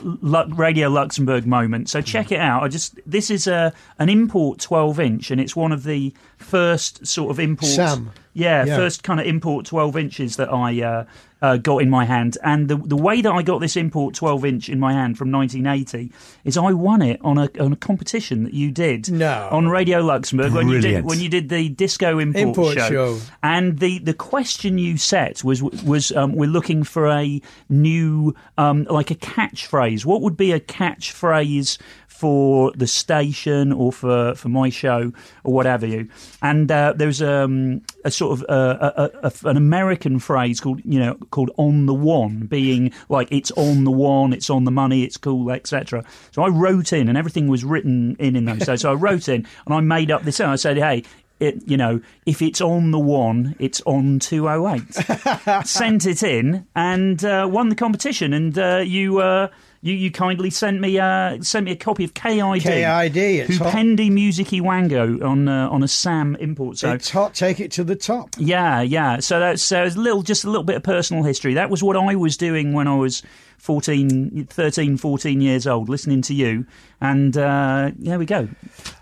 Radio 0.58 0.90
Luxembourg 0.90 1.46
moment, 1.46 1.90
so 1.90 2.02
check 2.02 2.32
it 2.32 2.40
out. 2.40 2.64
I 2.64 2.68
just 2.68 3.00
this 3.06 3.30
is 3.30 3.48
a 3.48 3.74
an 4.00 4.10
import 4.10 4.60
12 4.60 5.00
inch, 5.00 5.32
and 5.32 5.40
it's 5.42 5.56
one 5.56 5.72
of 5.72 5.84
the 5.84 6.14
first 6.38 7.06
sort 7.06 7.32
of 7.32 7.40
import. 7.40 7.72
Sam. 7.72 8.12
Yeah, 8.34 8.66
Yeah. 8.66 8.76
first 8.78 9.04
kind 9.04 9.20
of 9.20 9.28
import 9.28 9.66
12 9.66 9.96
inches 9.98 10.36
that 10.38 10.52
I 10.52 10.82
uh, 10.82 11.06
uh, 11.44 11.58
got 11.58 11.84
in 11.84 11.90
my 11.92 12.06
hand. 12.06 12.38
And 12.44 12.68
the 12.70 12.78
the 12.78 12.96
way 12.96 13.22
that 13.22 13.32
I 13.32 13.44
got 13.44 13.60
this 13.60 13.76
import 13.78 14.16
12 14.16 14.46
inch 14.46 14.70
in 14.70 14.80
my 14.80 14.94
hand 14.94 15.18
from 15.18 15.32
1980 15.32 16.12
is 16.46 16.58
I 16.58 16.72
won 16.72 17.02
it 17.04 17.20
on 17.22 17.38
a 17.38 17.50
on 17.60 17.74
a 17.74 17.76
competition 17.76 18.46
that 18.46 18.54
you 18.54 18.72
did 18.72 19.12
No. 19.12 19.50
on 19.52 19.68
Radio 19.70 20.00
Luxembourg 20.02 20.54
when 20.54 20.70
you 20.70 20.82
did 20.82 21.04
when 21.06 21.20
you 21.20 21.30
did 21.30 21.50
the 21.50 21.70
disco 21.70 22.18
import, 22.18 22.48
Import 22.48 22.78
show. 22.78 23.20
And 23.44 23.78
the, 23.80 24.00
the 24.00 24.14
question 24.14 24.78
you 24.78 24.98
set 24.98 25.44
was 25.44 25.62
was 25.62 26.12
um, 26.14 26.34
we're 26.34 26.50
looking 26.50 26.84
for 26.84 27.08
a 27.10 27.42
new 27.70 28.34
um, 28.58 28.86
like 28.90 29.12
a 29.12 29.16
catchphrase. 29.16 30.06
What 30.06 30.22
would 30.22 30.38
be 30.38 30.54
a 30.54 30.60
catchphrase 30.62 31.78
for 32.08 32.72
the 32.78 32.88
station 32.88 33.74
or 33.74 33.92
for, 33.92 34.34
for 34.36 34.48
my 34.48 34.70
show 34.70 35.12
or 35.44 35.54
whatever 35.54 35.86
you? 35.86 36.08
And 36.42 36.72
uh, 36.72 36.94
there's 36.96 37.22
um, 37.22 37.82
a 38.04 38.12
sort 38.12 38.40
of 38.40 38.46
uh, 38.50 38.92
a, 38.96 39.28
a, 39.28 39.50
an 39.50 39.58
American 39.58 40.20
phrase 40.20 40.60
called 40.60 40.82
you 40.86 41.00
know 41.00 41.16
called 41.32 41.52
on 41.58 41.86
the 41.86 41.94
one, 41.94 42.42
being 42.48 42.92
like 43.10 43.28
it's 43.32 43.52
on 43.52 43.84
the 43.84 43.92
one, 43.92 44.34
it's 44.34 44.50
on 44.50 44.66
the 44.66 44.72
money, 44.72 45.04
it's 45.04 45.18
cool, 45.18 45.52
etc. 45.52 46.04
So 46.32 46.44
I 46.44 46.50
wrote 46.50 46.94
in, 46.94 47.10
and 47.10 47.18
everything 47.18 47.48
was 47.48 47.64
written 47.64 48.16
in 48.20 48.36
in 48.36 48.46
those 48.46 48.66
days. 48.66 48.82
So 48.82 48.92
I 48.92 48.96
wrote 48.96 49.28
in, 49.28 49.48
and 49.66 49.76
I 49.76 49.80
made 49.80 50.12
up 50.12 50.24
this. 50.24 50.40
I 50.40 50.56
said, 50.56 50.78
hey. 50.78 51.04
It, 51.40 51.68
you 51.68 51.76
know, 51.76 52.00
if 52.26 52.42
it's 52.42 52.62
on 52.62 52.92
the 52.92 53.00
one, 53.00 53.56
it's 53.60 53.82
on 53.82 54.20
208. 54.20 55.66
Sent 55.68 56.06
it 56.06 56.24
in 56.24 56.66
and 56.74 57.26
uh, 57.26 57.50
won 57.52 57.68
the 57.68 57.76
competition. 57.76 58.32
And 58.32 58.58
uh, 58.58 58.84
you, 58.86 59.18
uh, 59.18 59.50
you, 59.84 59.94
you 59.96 60.12
kindly 60.12 60.50
sent 60.50 60.80
me, 60.80 60.98
uh, 60.98 61.42
sent 61.42 61.66
me 61.66 61.74
a 61.74 61.76
copy 61.76 62.06
of 62.06 62.14
KID. 62.14 62.62
KID, 62.62 63.18
it's. 63.18 63.58
Hupendi 63.58 64.10
Muziki 64.10 64.62
Wangu 64.62 65.22
on 65.22 65.50
uh, 65.50 65.68
on 65.70 65.84
a 65.84 65.90
Sam 65.90 66.38
import. 66.38 66.78
So 66.78 66.94
it's 66.94 67.10
hot. 67.10 67.34
Take 67.34 67.60
it 67.60 67.70
to 67.74 67.84
the 67.84 67.98
top. 67.98 68.30
yeah, 68.38 68.82
yeah. 68.82 69.20
So 69.20 69.42
that's 69.42 69.70
uh, 69.74 69.90
a 69.94 70.00
little, 70.00 70.24
just 70.24 70.46
a 70.46 70.48
little 70.48 70.64
bit 70.64 70.78
of 70.78 70.84
personal 70.84 71.24
history. 71.24 71.56
That 71.56 71.70
was 71.70 71.84
what 71.84 71.98
I 71.98 72.16
was 72.16 72.38
doing 72.38 72.72
when 72.72 72.88
I 72.88 72.96
was 72.96 73.24
14, 73.64 74.46
13, 74.50 74.98
14 74.98 75.40
years 75.42 75.66
old, 75.66 75.88
listening 75.88 76.22
to 76.24 76.34
you. 76.34 76.66
And 77.00 77.36
uh, 77.38 77.92
there 77.96 78.20
we 78.20 78.26
go. 78.26 78.48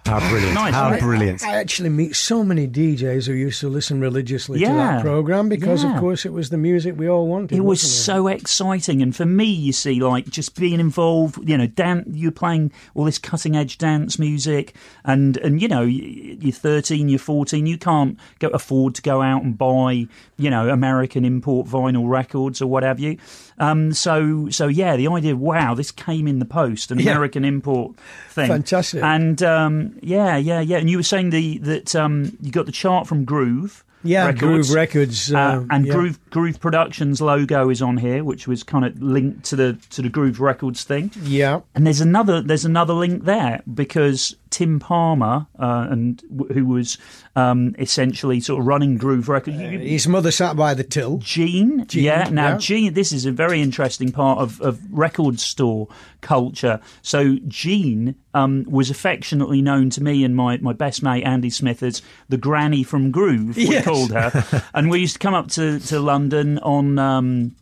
How 0.05 0.19
brilliant. 0.29 0.53
Nice, 0.55 0.73
How 0.73 0.91
right? 0.91 0.99
brilliant. 1.01 1.43
I 1.43 1.55
actually 1.55 1.89
meet 1.89 2.15
so 2.15 2.43
many 2.43 2.67
DJs 2.67 3.25
who 3.27 3.33
used 3.33 3.59
to 3.61 3.69
listen 3.69 3.99
religiously 4.01 4.59
to 4.59 4.65
that 4.65 5.01
program 5.01 5.49
because, 5.49 5.83
Yeah. 5.83 5.93
of 5.95 5.99
course, 5.99 6.25
it 6.25 6.33
was 6.33 6.49
the 6.51 6.57
music 6.57 6.95
we 6.97 7.07
all 7.09 7.27
wanted. 7.27 7.55
It 7.55 7.61
was 7.61 7.81
wasn't 7.83 7.91
so 7.91 8.27
exciting, 8.27 9.01
and 9.01 9.15
for 9.15 9.25
me, 9.25 9.45
you 9.45 9.71
see, 9.71 9.99
like 9.99 10.25
just 10.25 10.55
being 10.59 10.79
involved. 10.79 11.37
You 11.47 11.57
know, 11.57 11.67
dan- 11.67 12.05
you're 12.07 12.31
playing 12.31 12.71
all 12.95 13.05
this 13.05 13.17
cutting 13.19 13.55
edge 13.55 13.77
dance 13.79 14.17
music, 14.19 14.75
and 15.05 15.37
and 15.37 15.61
you 15.61 15.67
know, 15.67 15.81
you're 15.83 16.51
13, 16.51 17.07
you're 17.09 17.19
14, 17.19 17.65
you 17.65 17.77
can't 17.77 18.17
go 18.39 18.47
afford 18.49 18.95
to 18.95 19.01
go 19.03 19.21
out 19.21 19.43
and 19.43 19.57
buy, 19.57 20.07
you 20.37 20.49
know, 20.49 20.69
American 20.69 21.23
import 21.25 21.67
vinyl 21.67 22.07
records 22.09 22.61
or 22.61 22.67
what 22.67 22.83
have 22.83 22.99
you. 22.99 23.17
Um, 23.61 23.93
so 23.93 24.49
so 24.49 24.67
yeah, 24.67 24.95
the 24.97 25.07
idea, 25.07 25.35
wow, 25.35 25.75
this 25.75 25.91
came 25.91 26.27
in 26.27 26.39
the 26.39 26.45
post, 26.45 26.89
an 26.91 26.99
Yeah. 26.99 27.11
American 27.11 27.45
import 27.45 27.95
thing, 28.29 28.47
Fantastic. 28.47 29.03
and 29.03 29.41
um, 29.43 29.99
yeah, 30.01 30.35
yeah, 30.35 30.61
yeah. 30.61 30.77
And 30.77 30.89
you 30.89 30.97
were 30.97 31.03
saying 31.03 31.29
the 31.29 31.59
that 31.59 31.95
um, 31.95 32.35
you 32.41 32.51
got 32.51 32.65
the 32.65 32.71
chart 32.71 33.07
from 33.07 33.23
Groove. 33.23 33.83
Yeah, 34.03 34.25
Records. 34.25 34.41
Groove 34.41 34.71
Records, 34.71 35.31
uh, 35.31 35.37
uh, 35.37 35.63
and 35.69 35.85
yeah. 35.85 35.93
Groove 35.93 36.19
Groove 36.31 36.59
Productions 36.59 37.21
logo 37.21 37.69
is 37.69 37.83
on 37.83 37.97
here, 37.97 38.23
which 38.23 38.47
was 38.47 38.63
kind 38.63 38.83
of 38.83 38.99
linked 38.99 39.43
to 39.45 39.55
the 39.55 39.77
to 39.91 40.01
the 40.01 40.09
Groove 40.09 40.39
Records 40.39 40.83
thing. 40.83 41.11
Yeah. 41.21 41.61
And 41.75 41.85
there's 41.85 42.01
another 42.01 42.41
there's 42.41 42.65
another 42.65 42.93
link 42.95 43.25
there 43.25 43.61
because 43.71 44.35
Tim 44.51 44.79
Palmer 44.79 45.47
uh, 45.57 45.87
and 45.89 46.21
who 46.53 46.65
was 46.65 46.97
um, 47.35 47.75
essentially 47.79 48.39
sort 48.39 48.59
of 48.59 48.67
running 48.67 48.97
Groove 48.97 49.27
Records. 49.29 49.57
you- 49.59 49.79
His 49.79 50.07
mother 50.07 50.29
sat 50.29 50.55
by 50.55 50.73
the 50.75 50.83
till. 50.83 51.17
Gene, 51.17 51.85
Gene, 51.87 52.03
yeah. 52.03 52.29
Now, 52.29 52.49
yeah. 52.49 52.57
Gene, 52.57 52.93
this 52.93 53.11
is 53.11 53.25
a 53.25 53.31
very 53.31 53.61
interesting 53.61 54.11
part 54.11 54.39
of, 54.39 54.61
of 54.61 54.79
record 54.91 55.39
store 55.39 55.87
culture. 56.21 56.79
So, 57.01 57.37
Gene 57.47 58.15
um, 58.33 58.65
was 58.69 58.89
affectionately 58.89 59.61
known 59.61 59.89
to 59.91 60.03
me 60.03 60.23
and 60.23 60.35
my, 60.35 60.57
my 60.57 60.73
best 60.73 61.01
mate 61.01 61.23
Andy 61.23 61.49
Smith 61.49 61.81
as 61.81 62.01
the 62.29 62.37
granny 62.37 62.83
from 62.83 63.09
Groove. 63.11 63.55
We 63.57 63.69
Yes. 63.71 63.85
called 63.85 64.11
her, 64.11 64.63
and 64.73 64.89
we 64.91 64.99
used 64.99 65.13
to 65.13 65.19
come 65.19 65.33
up 65.33 65.47
to 65.51 65.79
to 65.79 65.99
London 65.99 66.59
on. 66.59 66.99
Um, 66.99 67.55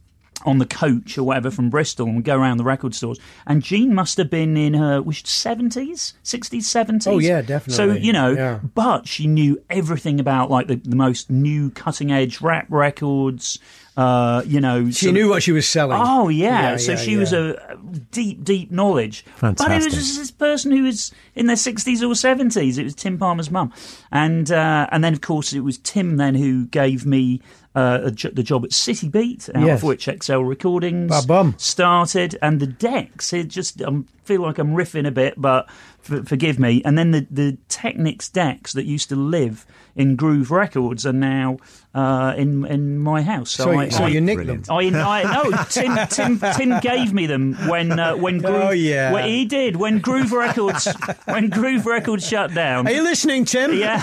on 0.46 0.58
the 0.58 0.66
coach 0.66 1.18
or 1.18 1.24
whatever 1.24 1.52
from 1.52 1.70
Bristol 1.70 2.08
and 2.08 2.24
go 2.24 2.38
around 2.38 2.58
the 2.58 2.64
record 2.64 2.96
stores. 2.96 3.20
And 3.46 3.62
Jean 3.62 3.94
must 3.94 4.18
have 4.18 4.30
been 4.30 4.56
in 4.58 4.74
her 4.74 5.02
which 5.02 5.26
seventies, 5.26 6.14
sixties, 6.24 6.70
seventies. 6.70 7.08
Oh, 7.08 7.18
yeah, 7.20 7.42
definitely. 7.42 7.74
So 7.74 7.92
you 7.94 8.14
know, 8.14 8.32
Yeah. 8.32 8.60
but 8.74 9.08
she 9.08 9.28
knew 9.28 9.62
everything 9.70 10.20
about 10.20 10.50
like 10.50 10.68
the, 10.68 10.76
the 10.76 10.96
most 10.96 11.30
new 11.30 11.72
cutting 11.72 12.12
edge 12.12 12.42
rap 12.42 12.68
records. 12.70 13.60
Uh, 13.98 14.42
you 14.46 14.62
know, 14.62 14.86
She 14.86 14.94
sort 14.94 15.10
of- 15.10 15.14
knew 15.16 15.28
what 15.30 15.44
she 15.44 15.52
was 15.52 15.68
selling. 15.68 16.00
Oh 16.02 16.30
yeah, 16.30 16.72
Yeah, 16.72 16.78
so 16.78 16.92
yeah, 16.94 16.98
she 16.98 17.18
was 17.18 17.34
a 17.34 17.78
deep, 18.12 18.46
deep 18.46 18.72
knowledge. 18.72 19.26
Fantastic. 19.36 19.68
But 19.68 19.72
it 19.82 19.84
was 19.86 19.94
just 19.94 20.18
this 20.18 20.32
person 20.32 20.72
who 20.72 20.84
was 20.84 21.12
in 21.36 21.48
their 21.48 21.58
sixties 21.58 22.02
or 22.02 22.16
seventies. 22.16 22.78
It 22.78 22.84
was 22.86 22.96
Tim 22.96 23.18
Palmer's 23.18 23.52
mum, 23.52 23.74
and 24.10 24.50
uh, 24.52 24.88
and 24.92 25.04
then 25.04 25.12
of 25.14 25.20
course 25.20 25.52
it 25.52 25.60
was 25.62 25.80
Tim 25.80 26.16
then 26.16 26.36
who 26.36 26.66
gave 26.68 27.06
me 27.06 27.42
uh, 27.76 28.00
a 28.04 28.12
jo- 28.12 28.32
the 28.32 28.44
job 28.44 28.66
at 28.66 28.74
City 28.74 29.08
Beat, 29.08 29.50
out 29.54 29.66
Yes. 29.66 29.80
of 29.80 29.84
which 29.84 30.06
XL 30.22 30.40
Recordings 30.42 31.12
started, 31.58 32.38
and 32.42 32.60
the 32.60 32.68
decks. 32.68 33.32
It 33.34 33.48
just 33.50 33.82
I 33.82 33.92
feel 34.30 34.42
like 34.42 34.60
I'm 34.60 34.76
riffing 34.76 35.08
a 35.08 35.12
bit, 35.12 35.34
but 35.36 35.68
f- 36.10 36.28
forgive 36.28 36.60
me. 36.60 36.82
And 36.86 36.98
then 36.98 37.12
the 37.12 37.28
the 37.32 37.58
Technics 37.68 38.30
decks 38.30 38.74
that 38.74 38.86
used 38.86 39.10
to 39.10 39.16
live 39.16 39.66
in 39.96 40.16
Groove 40.16 40.52
Records 40.52 41.06
are 41.06 41.14
now 41.14 41.58
uh, 41.96 42.34
in 42.38 42.64
in 42.66 43.00
my 43.00 43.22
house. 43.24 43.50
So, 43.52 43.64
so, 43.66 43.80
I, 43.80 43.90
so 43.90 44.04
I- 44.04 44.08
you 44.10 44.22
nicked 44.22 44.38
Brilliant. 44.38 44.66
them. 44.68 44.76
I, 44.78 45.24
I 45.24 45.24
no, 45.44 45.52
Tim, 45.70 46.08
Tim, 46.08 46.40
Tim 46.56 46.80
gave 46.80 47.12
me 47.14 47.26
them 47.26 47.56
when 47.68 48.00
uh, 48.00 48.16
when 48.16 48.38
Groove. 48.38 48.56
Oh, 48.56 48.70
yeah. 48.72 49.12
when- 49.12 49.26
he 49.28 49.46
did 49.46 49.76
when 49.76 50.00
Groove 50.00 50.32
Records 50.32 50.88
when 51.26 51.50
Groove 51.50 51.86
Records 51.86 52.28
shut 52.28 52.54
down. 52.54 52.88
Are 52.88 52.92
you 52.92 53.04
listening, 53.04 53.46
Tim? 53.46 53.74
Yeah, 53.74 54.00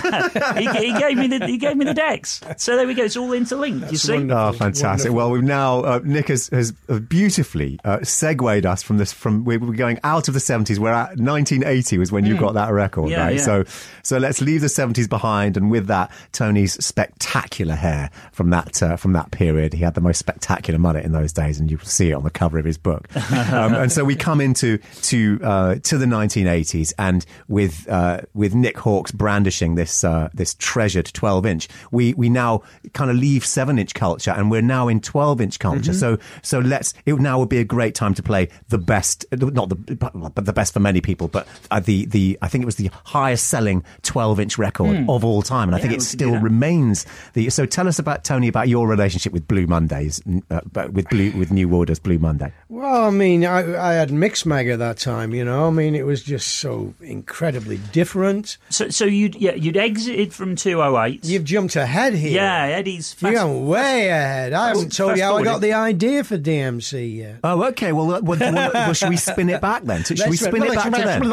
he, 0.59 0.67
he 0.87 0.99
gave 0.99 1.17
me 1.17 1.29
the 1.29 1.47
he 1.47 1.57
gave 1.59 1.77
me 1.77 1.85
the 1.85 1.95
decks. 1.95 2.41
So 2.57 2.77
there 2.77 2.87
we 2.87 2.95
go. 2.95 3.05
It's 3.05 3.17
all 3.17 3.33
interlinked. 3.33 3.91
you 3.93 3.99
see. 3.99 4.13
wonderful. 4.15 4.43
Oh, 4.45 4.53
fantastic! 4.53 5.13
Wonderful. 5.13 5.15
Well, 5.17 5.31
we've 5.31 5.43
now 5.45 5.81
uh, 5.83 6.01
Nick 6.05 6.29
has, 6.29 6.49
has 6.49 6.73
beautifully 7.09 7.79
uh, 7.85 8.03
segued 8.03 8.67
us 8.67 8.83
from 8.83 8.99
this. 8.99 9.13
From 9.13 9.45
we're 9.45 9.59
we're 9.61 9.75
going 9.75 9.99
out 10.03 10.16
out 10.17 10.29
of 10.29 10.35
the 10.35 10.41
70s. 10.41 10.79
We're 10.79 10.93
at 10.93 11.19
1980 11.19 11.99
was 11.99 12.11
when 12.11 12.25
you 12.25 12.37
got 12.39 12.55
that 12.55 12.73
record, 12.73 13.07
Mm. 13.07 13.11
Yeah, 13.11 13.25
right? 13.25 13.37
yeah. 13.37 13.43
So, 13.43 13.65
so 14.03 14.19
let's 14.19 14.41
leave 14.41 14.63
the 14.63 14.67
70s 14.69 15.09
behind. 15.09 15.57
And 15.57 15.71
with 15.71 15.87
that, 15.89 16.11
Tony's 16.33 16.83
spectacular 16.85 17.75
hair 17.75 18.11
from 18.33 18.51
that, 18.51 18.83
uh, 18.83 18.97
from 18.97 19.13
that 19.13 19.31
period. 19.31 19.75
He 19.75 19.81
had 19.85 19.95
the 19.95 20.01
most 20.01 20.19
spectacular 20.19 20.79
mullet 20.79 21.05
in 21.05 21.13
those 21.13 21.33
days, 21.33 21.61
and 21.61 21.71
you 21.71 21.79
see 21.83 22.11
it 22.11 22.15
on 22.15 22.25
the 22.25 22.31
cover 22.31 22.59
of 22.59 22.65
his 22.65 22.79
book. 22.79 23.09
um, 23.33 23.75
and 23.75 23.93
so 23.93 24.05
we 24.05 24.17
come 24.17 24.41
into, 24.41 24.79
to, 25.03 25.39
uh, 25.43 25.75
to 25.83 25.99
the 25.99 26.07
1980s 26.07 26.93
and 26.99 27.27
with, 27.49 27.87
uh, 27.89 28.21
with 28.35 28.55
Nick 28.55 28.77
Halkes 28.77 29.13
brandishing 29.15 29.75
this, 29.75 30.03
uh, 30.03 30.29
this 30.33 30.55
treasured 30.59 31.07
12 31.13 31.47
inch, 31.47 31.69
we, 31.91 32.15
we 32.15 32.29
now 32.29 32.63
kind 32.95 33.11
of 33.11 33.17
leave 33.17 33.45
7 33.45 33.79
inch 33.79 33.95
culture 33.95 34.31
and 34.31 34.51
we're 34.51 34.63
now 34.63 34.89
in 34.89 35.01
12 35.01 35.41
inch 35.41 35.59
culture. 35.59 35.93
So, 35.93 36.19
so 36.43 36.59
let's, 36.61 36.95
it 37.05 37.15
now 37.21 37.39
would 37.39 37.49
be 37.51 37.59
a 37.59 37.65
great 37.65 37.95
time 37.95 38.15
to 38.15 38.23
play 38.23 38.49
the 38.69 38.79
best, 38.79 39.25
not 39.33 39.69
the, 39.69 40.06
but 40.15 40.45
the 40.45 40.53
best 40.53 40.73
for 40.73 40.81
many 40.81 41.01
people, 41.01 41.29
but 41.29 41.47
uh, 41.71 41.81
the, 41.81 42.07
the, 42.07 42.39
I 42.43 42.49
think 42.49 42.63
it 42.63 42.67
was 42.67 42.77
the 42.77 42.91
highest 43.05 43.49
selling 43.49 43.85
12 44.03 44.41
inch 44.41 44.59
record 44.59 45.05
of 45.09 45.25
all 45.25 45.43
time. 45.43 45.69
And 45.69 45.77
I 45.77 45.79
think 45.79 45.93
it 45.93 46.01
we 46.01 46.05
could 46.05 46.19
do 46.19 46.27
still 46.27 46.41
remains 46.41 47.07
the, 47.35 47.51
so 47.51 47.67
tell 47.67 47.89
us 47.89 47.99
about 47.99 48.25
Tony, 48.25 48.49
about 48.49 48.69
your 48.69 48.89
relationship 48.89 49.33
with 49.33 49.47
Blue 49.49 49.67
Mondays, 49.67 50.21
uh, 50.51 50.61
but 50.71 50.93
with 50.93 51.09
Blue, 51.09 51.33
with 51.33 51.51
New 51.51 51.73
Order's 51.75 51.99
Blue 51.99 52.19
Monday. 52.19 52.53
Well, 52.69 53.05
I 53.05 53.11
mean, 53.11 53.45
I, 53.45 53.91
I 53.91 53.95
had 53.95 54.11
Mixmag 54.11 54.73
at 54.73 54.79
that 54.79 54.99
time, 54.99 55.35
you 55.35 55.45
know. 55.45 55.67
I 55.67 55.71
mean, 55.71 55.95
it 55.95 56.07
was 56.07 56.23
just 56.23 56.57
so 56.57 56.95
incredibly 57.01 57.79
different. 57.93 58.59
So, 58.71 58.89
so 58.89 59.05
you'd 59.05 59.37
yeah, 59.37 59.55
you'd 59.55 59.77
exited 59.77 60.33
from 60.33 60.57
208. 60.57 61.25
You've 61.25 61.45
jumped 61.45 61.77
ahead 61.77 62.15
here. 62.15 62.33
yeah, 62.33 62.65
Eddy's. 62.65 63.15
You're 63.21 63.33
Fast, 63.33 63.45
going 63.45 63.67
way 63.67 64.09
ahead. 64.09 64.53
I 64.53 64.69
haven't 64.69 64.95
told 64.95 65.17
you 65.17 65.23
how 65.23 65.37
I 65.37 65.45
got 65.45 65.61
the 65.61 65.73
idea 65.73 66.25
for 66.25 66.39
DMC 66.39 67.17
yet. 67.17 67.41
Oh, 67.45 67.65
okay. 67.65 67.93
Well, 67.93 68.15
uh, 68.15 68.21
well, 68.21 68.39
well, 68.39 68.71
well, 68.73 68.93
should 68.93 69.11
we 69.11 69.17
spin 69.17 69.49
it 69.49 69.61
back 69.61 69.83
then? 69.85 69.96
Should 70.05 70.19
we 70.31 70.37
spin 70.37 70.63
it 70.63 70.75
back 70.75 70.93
to 70.93 71.03
then? 71.03 71.33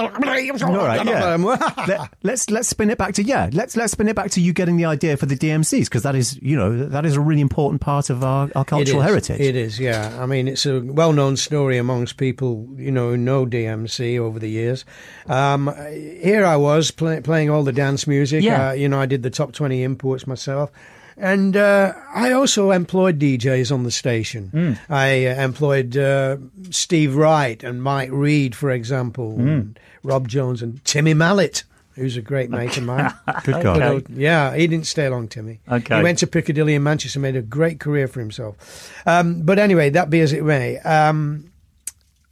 All 0.64 0.86
right, 0.86 1.06
yeah. 1.06 1.36
Let, 1.88 2.14
let's 2.24 2.50
let's 2.50 2.68
spin 2.68 2.90
it 2.90 2.98
back 2.98 3.14
to 3.16 3.24
yeah. 3.24 3.50
Let's 3.52 3.76
let's 3.76 3.92
spin 3.94 4.08
it 4.08 4.16
back 4.16 4.32
to 4.32 4.42
you 4.42 4.54
getting 4.54 4.78
the 4.78 4.86
idea 4.86 5.18
for 5.18 5.26
the 5.26 5.36
DMCs 5.36 5.86
because 5.86 6.04
that 6.04 6.16
is 6.16 6.40
you 6.42 6.56
know 6.56 6.86
that 6.88 7.06
is 7.06 7.16
a 7.16 7.22
really 7.22 7.42
important 7.42 7.82
part 7.82 8.10
of 8.10 8.24
our, 8.24 8.50
our 8.56 8.66
cultural 8.66 9.02
is. 9.02 9.08
heritage. 9.08 9.40
It 9.40 9.56
is, 9.56 9.80
yeah. 9.80 10.18
I 10.22 10.26
mean, 10.26 10.48
it's 10.48 10.66
a 10.66 10.80
well-known 10.82 11.38
story 11.38 11.78
amongst 11.78 12.18
people, 12.18 12.68
you 12.78 12.92
know, 12.92 13.12
who 13.12 13.18
know 13.18 13.46
DMC 13.46 14.20
over 14.20 14.40
the 14.40 14.50
years. 14.50 14.86
Um, 15.28 15.74
here 16.22 16.46
I 16.46 16.56
was 16.56 16.92
play, 16.92 17.22
playing 17.22 17.50
all 17.50 17.64
the 17.64 17.74
dance 17.74 18.08
music. 18.08 18.44
Yeah. 18.44 18.70
Uh, 18.70 18.72
you 18.74 18.88
know, 18.90 19.00
I 19.00 19.06
did 19.06 19.24
the 19.24 19.30
top 19.30 19.54
twenty 19.54 19.84
imports 19.84 20.28
myself. 20.28 20.72
And 21.18 21.56
uh, 21.56 21.94
I 22.14 22.32
also 22.32 22.72
employed 22.72 23.20
DJs 23.20 23.72
on 23.72 23.84
the 23.84 23.92
station. 23.92 24.48
Hmm. 24.50 24.74
I 24.94 25.26
uh, 25.28 25.36
employed 25.44 25.96
uh, 25.98 26.38
Steve 26.72 27.16
Wright 27.16 27.64
and 27.64 27.84
Mike 27.84 28.10
Read, 28.12 28.56
for 28.56 28.72
example, 28.72 29.36
Hmm. 29.36 29.48
and 29.48 29.80
Rob 30.04 30.28
Jones 30.28 30.62
and 30.62 30.84
Timmy 30.86 31.14
Mallett, 31.14 31.64
who's 31.96 32.18
a 32.18 32.22
great 32.22 32.50
mate 32.50 32.76
of 32.78 32.84
mine. 32.84 33.14
Good 33.44 33.64
God. 33.64 33.74
Good 33.76 33.82
old- 33.84 34.10
yeah, 34.10 34.56
he 34.56 34.66
didn't 34.68 34.88
stay 34.88 35.08
long, 35.08 35.28
Timmy. 35.28 35.60
Okay. 35.72 35.98
He 35.98 36.04
went 36.04 36.18
to 36.20 36.28
Piccadilly 36.28 36.74
in 36.76 36.84
Manchester, 36.84 37.18
and 37.20 37.22
made 37.24 37.36
a 37.36 37.42
great 37.42 37.80
career 37.80 38.08
for 38.08 38.20
himself. 38.20 38.92
Um, 39.06 39.44
but 39.44 39.60
anyway, 39.60 39.90
that 39.92 40.10
be 40.10 40.20
as 40.22 40.34
it 40.34 40.44
may. 40.44 40.78
Um, 40.80 41.52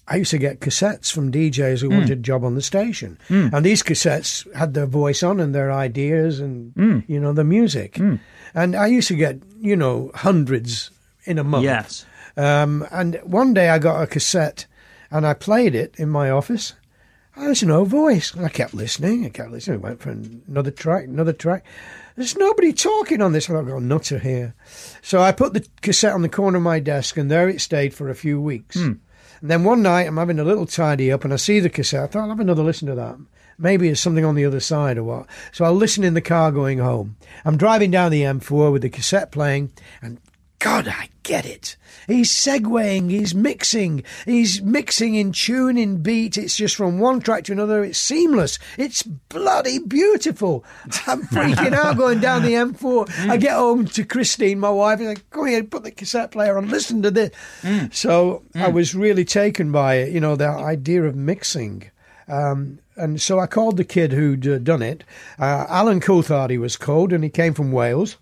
I 0.07 0.15
used 0.17 0.31
to 0.31 0.37
get 0.39 0.59
cassettes 0.59 1.09
from 1.13 1.31
DJs 1.31 1.79
who 1.81 1.89
wanted 1.91 2.09
a 2.11 2.15
job 2.17 2.43
on 2.43 2.55
the 2.55 2.61
station, 2.61 3.17
and 3.29 3.63
these 3.65 3.81
cassettes 3.83 4.51
had 4.53 4.73
their 4.73 4.87
voice 4.87 5.23
on 5.23 5.39
and 5.39 5.55
their 5.55 5.71
ideas 5.71 6.41
and 6.41 7.03
you 7.07 7.19
know 7.19 7.31
the 7.31 7.45
music. 7.45 7.97
And 8.53 8.75
I 8.75 8.87
used 8.87 9.07
to 9.09 9.15
get 9.15 9.39
you 9.59 9.75
know 9.75 10.11
hundreds 10.15 10.91
in 11.25 11.37
a 11.37 11.43
month. 11.43 11.63
Yes. 11.63 12.05
Um, 12.37 12.85
and 12.91 13.19
one 13.23 13.53
day 13.53 13.69
I 13.69 13.79
got 13.79 14.01
a 14.01 14.07
cassette 14.07 14.65
and 15.09 15.27
I 15.27 15.33
played 15.33 15.75
it 15.75 15.95
in 15.97 16.09
my 16.09 16.29
office. 16.29 16.73
And 17.35 17.47
There's 17.47 17.63
no 17.63 17.85
voice. 17.85 18.33
And 18.33 18.45
I 18.45 18.49
kept 18.49 18.73
listening. 18.73 19.25
I 19.25 19.29
kept 19.29 19.51
listening. 19.51 19.79
I 19.79 19.83
went 19.83 20.01
for 20.01 20.09
another 20.09 20.71
track, 20.71 21.05
another 21.05 21.33
track. 21.33 21.65
There's 22.15 22.37
nobody 22.37 22.73
talking 22.73 23.21
on 23.21 23.31
this. 23.31 23.49
I've 23.49 23.67
got 23.67 23.77
a 23.77 23.81
nutter 23.83 24.19
here. 24.19 24.53
So 25.01 25.21
I 25.21 25.31
put 25.31 25.53
the 25.53 25.65
cassette 25.81 26.13
on 26.13 26.21
the 26.23 26.29
corner 26.29 26.57
of 26.57 26.63
my 26.63 26.79
desk 26.79 27.17
and 27.17 27.31
there 27.31 27.47
it 27.47 27.61
stayed 27.61 27.93
for 27.93 28.09
a 28.09 28.15
few 28.15 28.41
weeks. 28.41 28.75
And 29.41 29.49
then 29.49 29.63
one 29.63 29.81
night 29.81 30.07
I'm 30.07 30.17
having 30.17 30.39
a 30.39 30.43
little 30.43 30.65
tidy 30.65 31.11
up 31.11 31.23
and 31.23 31.33
I 31.33 31.37
see 31.37 31.59
the 31.59 31.69
cassette. 31.69 32.03
I 32.03 32.07
thought 32.07 32.23
I'll 32.23 32.29
have 32.29 32.39
another 32.39 32.63
listen 32.63 32.87
to 32.89 32.95
that. 32.95 33.17
Maybe 33.61 33.89
it's 33.89 34.01
something 34.01 34.25
on 34.25 34.35
the 34.35 34.45
other 34.45 34.59
side 34.59 34.97
or 34.97 35.03
what. 35.03 35.27
So 35.51 35.65
I'll 35.65 35.73
listen 35.73 36.03
in 36.03 36.15
the 36.15 36.21
car 36.21 36.51
going 36.51 36.79
home. 36.79 37.15
I'm 37.45 37.57
driving 37.57 37.91
down 37.91 38.11
the 38.11 38.23
M4 38.23 38.71
with 38.71 38.81
the 38.81 38.89
cassette 38.89 39.31
playing 39.31 39.71
and 40.01 40.19
God, 40.61 40.87
I 40.87 41.09
get 41.23 41.47
it. 41.47 41.75
He's 42.05 42.31
segueing, 42.31 43.09
he's 43.09 43.33
mixing, 43.33 44.03
he's 44.25 44.61
mixing 44.61 45.15
in 45.15 45.31
tune, 45.31 45.75
in 45.75 46.03
beat. 46.03 46.37
It's 46.37 46.55
just 46.55 46.75
from 46.75 46.99
one 46.99 47.19
track 47.19 47.45
to 47.45 47.51
another. 47.51 47.83
It's 47.83 47.97
seamless. 47.97 48.59
It's 48.77 49.01
bloody 49.01 49.79
beautiful. 49.79 50.63
I'm 51.07 51.23
freaking 51.27 51.73
out 51.73 51.97
going 51.97 52.19
down 52.19 52.43
the 52.43 52.53
M4. 52.53 53.27
I 53.27 53.37
get 53.37 53.53
home 53.53 53.85
to 53.87 54.05
Christine, 54.05 54.59
my 54.59 54.69
wife, 54.69 54.99
and 54.99 55.09
like, 55.09 55.27
go 55.31 55.45
ahead, 55.45 55.71
put 55.71 55.81
the 55.81 55.89
cassette 55.89 56.29
player 56.29 56.59
on, 56.59 56.69
listen 56.69 57.01
to 57.01 57.11
this. 57.11 57.31
So 57.91 58.43
I 58.53 58.67
was 58.67 58.93
really 58.93 59.25
taken 59.25 59.71
by 59.71 59.95
it, 59.95 60.13
you 60.13 60.19
know, 60.19 60.35
the 60.35 60.47
idea 60.47 61.05
of 61.05 61.15
mixing. 61.15 61.89
Um, 62.27 62.79
and 63.01 63.19
so 63.21 63.39
I 63.39 63.47
called 63.47 63.77
the 63.77 63.83
kid 63.83 64.13
who'd 64.13 64.47
uh, 64.47 64.57
done 64.59 64.81
it. 64.81 65.03
Uh, 65.39 65.65
Alan 65.69 65.99
Coulthard, 65.99 66.49
he 66.49 66.57
was 66.57 66.77
called, 66.77 67.11
and 67.13 67.23
he 67.23 67.29
came 67.29 67.53
from 67.53 67.71
Wales. 67.71 68.17